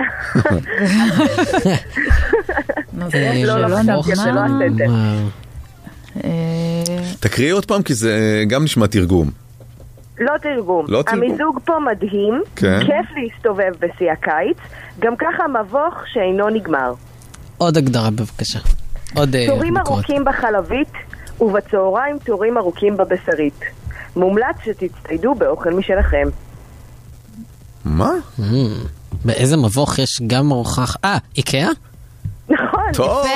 אה, 3.14 3.42
לא, 3.46 3.60
לא 3.60 3.68
לא 3.68 3.78
הסנטר. 3.78 4.46
נגמר. 4.58 5.18
אה, 6.24 6.82
תקריאי 7.20 7.50
עוד 7.50 7.64
פעם 7.64 7.82
כי 7.82 7.94
זה 7.94 8.10
אה, 8.10 8.44
גם 8.44 8.64
נשמע 8.64 8.86
תרגום. 8.86 9.30
לא 10.18 10.32
תרגום. 10.42 10.86
לא 10.88 11.02
תרגום. 11.02 11.22
המיזוג 11.22 11.60
פה 11.64 11.72
מדהים, 11.78 12.42
כן. 12.56 12.80
כיף 12.80 13.06
להסתובב 13.16 13.72
בשיא 13.78 14.12
הקיץ, 14.12 14.56
גם 14.98 15.16
ככה 15.16 15.42
מבוך 15.48 15.94
שאינו 16.12 16.48
נגמר. 16.48 16.92
עוד 17.58 17.76
הגדרה 17.76 18.10
בבקשה. 18.10 18.58
עוד 19.16 19.34
אה, 19.36 19.46
תורים. 19.46 19.76
ארוכים 19.76 20.24
בחלבית, 20.24 20.92
ובצהריים 21.40 22.18
תורים 22.18 22.58
ארוכים 22.58 22.96
בבשרית. 22.96 23.60
מומלץ 24.16 24.56
שתצטיידו 24.64 25.34
באוכל 25.34 25.70
משלכם. 25.70 26.28
מה? 27.84 28.10
Mm, 28.38 28.42
באיזה 29.24 29.56
מבוך 29.56 29.98
יש 29.98 30.20
גם 30.26 30.52
ארוחה... 30.52 30.84
אה, 31.04 31.18
איקאה? 31.36 31.68
נכון. 32.48 32.92
טוב. 32.92 33.26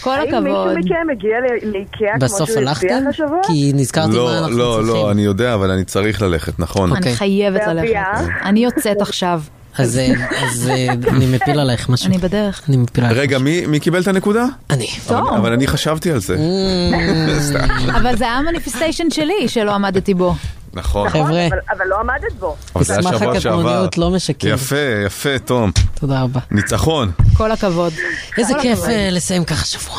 כל 0.00 0.10
האם 0.10 0.28
הכבוד. 0.28 0.42
מישהו 0.44 0.78
מכם 0.78 1.06
הגיע 1.12 1.36
לאיקאה 1.62 2.18
כמו 2.18 2.28
שהוא 2.28 2.42
הבטיח 2.42 2.56
הלכתם? 2.56 3.08
השבוע? 3.08 3.40
כי 3.46 3.72
נזכרתי 3.74 4.16
לא, 4.16 4.24
מה 4.24 4.38
אנחנו 4.38 4.58
לא, 4.58 4.74
צריכים. 4.76 4.94
לא, 4.94 5.10
אני 5.10 5.22
יודע, 5.22 5.54
אבל 5.54 5.70
אני 5.70 5.84
צריך 5.84 6.22
ללכת, 6.22 6.58
נכון. 6.58 6.96
אני 6.96 7.14
חייבת 7.14 7.60
ואביה? 7.66 8.12
ללכת. 8.12 8.30
אני 8.44 8.64
יוצאת 8.64 9.00
עכשיו. 9.00 9.40
אז 9.78 9.98
אה, 9.98 10.12
אז, 10.44 10.68
אה, 10.70 10.92
אני 11.08 11.26
מפיל 11.26 11.60
עלייך 11.60 11.88
משהו. 11.88 12.06
אני 12.06 12.18
בדרך. 12.18 12.62
אני 12.68 12.76
מפיל 12.76 13.04
עלייך. 13.04 13.20
רגע, 13.20 13.38
מי 13.38 13.66
מי 13.66 13.80
קיבל 13.80 14.02
את 14.02 14.08
הנקודה? 14.08 14.44
אני. 14.70 14.86
אבל- 15.08 15.18
טוב. 15.20 15.34
אבל 15.34 15.52
אני 15.52 15.66
חשבתי 15.66 16.10
על 16.12 16.18
זה. 16.20 16.36
Mm. 16.36 17.92
אבל 18.00 18.16
זה 18.16 18.24
היה 18.24 18.40
מניפיסטיישן 18.42 19.10
שלי 19.10 19.48
שלא 19.48 19.74
עמדתי 19.74 20.14
בו. 20.14 20.34
נכון. 20.74 21.06
נכון, 21.06 21.24
חבר'ה. 21.26 21.46
אבל- 21.46 21.86
לא 21.86 22.00
עמדת 22.00 22.32
בו. 22.38 22.56
אבל 22.76 22.84
זה 22.84 22.92
היה 22.92 23.00
מסמך 23.02 23.18
שבוע 23.18 23.40
שעבר. 23.40 23.58
הקטנוניות 23.58 23.98
לא 23.98 24.10
משקר. 24.10 24.48
יפה, 24.48 24.76
יפה, 25.06 25.38
תום. 25.38 25.70
תודה 25.94 26.22
רבה. 26.22 26.40
ניצחון. 26.50 27.10
כל 27.36 27.50
הכבוד. 27.52 27.92
איזה 28.38 28.54
כיף. 28.62 28.78
אה, 28.88 29.08
לסיים 29.12 29.44
ככה 29.44 29.64
שבוע. 29.64 29.98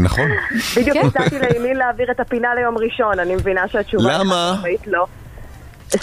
נכון. 0.00 0.28
בדיוק 0.76 0.96
כן. 0.96 1.06
הצעתי 1.06 1.38
לאימין 1.38 1.76
להעביר 1.76 2.06
את 2.10 2.20
הפינה 2.20 2.48
ליום 2.54 2.74
ראשון, 2.78 3.18
אני 3.20 3.34
מבינה 3.34 3.60
שהתשובה... 3.72 4.18
למה? 4.18 4.56
לא. 4.86 5.06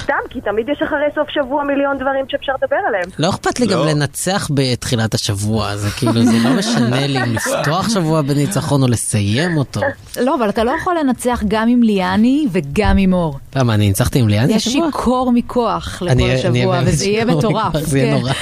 סתם, 0.02 0.14
כי 0.30 0.42
תמיד 0.42 0.70
יש 0.70 0.82
אחרי 0.88 0.98
סוף 1.16 1.28
שבוע 1.30 1.64
מיליון 1.64 1.98
דברים 1.98 2.26
שאפשר 2.30 2.52
לדבר 2.64 2.78
עליהם. 2.88 3.10
לא 3.20 3.30
אכפת 3.30 3.60
לי 3.60 3.66
גם 3.68 3.80
לא. 3.80 3.86
לנצח 3.86 4.48
בתחילת 4.54 5.14
השבוע, 5.14 5.76
זה 5.78 5.90
כאילו, 5.98 6.14
זה 6.26 6.38
לא 6.44 6.50
משנה 6.58 7.08
לי 7.08 7.24
אם 7.24 7.34
לפתוח 7.36 7.90
שבוע 7.90 8.22
בניצחון 8.22 8.84
או 8.84 8.88
לסיים 8.88 9.58
אותו. 9.58 9.82
לא, 10.22 10.36
אבל 10.36 10.50
אתה 10.50 10.64
לא 10.64 10.72
יכול 10.82 10.96
לנצח 11.00 11.44
גם 11.48 11.68
עם 11.68 11.84
ליאני 11.84 12.48
וגם 12.52 12.98
עם 12.98 13.14
אור. 13.14 13.40
למה, 13.56 13.74
אני 13.74 13.88
ניצחתי 13.88 14.20
עם 14.20 14.28
ליאני 14.28 14.54
יש 14.54 14.68
השבוע? 14.68 14.86
שיכור 14.88 15.32
מכוח 15.32 16.02
לכל 16.02 16.22
השבוע, 16.36 16.80
וזה 16.86 17.06
יהיה 17.06 17.26
מטורף. 17.26 17.74
זה 17.82 17.98
יהיה 18.00 18.14
כן. 18.14 18.20
נורא. 18.20 18.34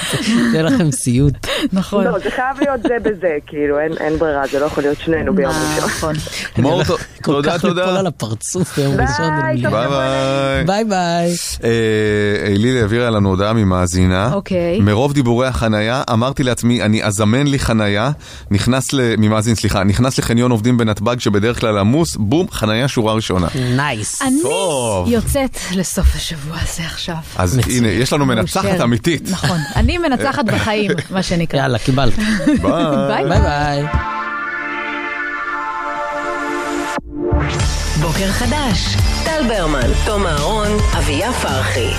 יהיה 0.52 0.62
לכם 0.62 0.90
סיוט. 0.90 1.34
נכון. 1.72 2.04
לא, 2.04 2.18
זה 2.18 2.30
חייב 2.30 2.56
להיות 2.60 2.82
זה 2.82 2.96
בזה, 3.02 3.28
כאילו, 3.46 3.78
אין- 3.78 3.96
אין 4.00 4.16
ברירה, 4.18 4.42
זה 4.52 4.58
לא 4.60 4.64
יכול 4.66 4.82
להיות 4.82 4.98
שנינו 5.00 5.34
ביום 5.34 5.52
ראשון. 5.52 5.84
נכון. 5.90 6.14
מור, 6.58 6.74
אני 6.76 6.84
ת- 6.84 6.88
הולך 6.88 7.04
כל 7.22 7.32
תודה, 7.32 7.48
כך 7.58 7.64
ליפול 7.64 7.70
תודה. 7.84 7.98
על 8.00 8.06
הפרצוף 8.06 8.78
ביום 8.78 8.92
ראשון. 9.00 9.26
תודה. 9.62 9.70
ביי 9.70 9.88
ביי. 9.88 10.64
ביי 10.66 10.84
ביי. 10.84 11.30
אה, 11.64 11.68
לילי 12.48 12.80
העבירה 12.80 13.10
לנו 13.10 13.28
הודעה 13.28 13.52
ממאזינה. 13.52 14.32
אוקיי. 14.32 14.80
מרוב 14.80 15.12
דיבורי 15.12 15.46
החנייה, 15.46 16.02
אמרתי 16.12 16.42
לעצמי, 16.42 16.82
אני 16.82 17.04
אזמן 17.04 17.46
לי 17.46 17.58
חנייה, 17.58 18.10
נכנס 18.50 18.92
ל... 18.92 19.16
ממאזין, 19.18 19.54
סליחה, 19.54 19.84
נכנס 19.84 20.18
לחניון 20.18 20.50
עובדים 20.50 20.78
בנתב"ג 20.78 21.20
שבדרך 21.20 21.60
כלל 21.60 21.78
עמוס, 21.78 22.16
בום, 22.16 22.46
חנייה 22.50 22.88
שורה 22.88 23.14
ראשונה. 23.14 23.46
nice. 23.76 24.22
אני. 24.22 24.40
יוצאת 25.06 25.58
לסוף 25.74 26.16
השבוע 26.16 26.56
הזה 26.62 26.82
עכשיו. 26.82 27.16
אז 27.36 27.60
הנה, 27.68 27.88
יש 27.88 28.12
לנו 28.12 28.26
מנצחת. 28.26 28.80
אמיתית. 28.82 29.30
נכון, 29.30 29.58
אני 29.76 29.98
מנצחת 29.98 30.44
בחיים, 30.44 30.90
מה 31.10 31.22
שנקרא. 31.22 31.60
יאללה, 31.60 31.78
קיבלת. 31.78 32.14
ביי 32.46 33.24
ביי 33.28 33.40
ביי. 33.40 34.21
בוקר 38.12 38.32
חדש, 38.32 38.96
טל 39.24 39.48
ברמן, 39.48 39.90
תום 40.06 40.26
אהרון, 40.26 40.68
אביה 40.98 41.32
פרחי. 41.32 41.90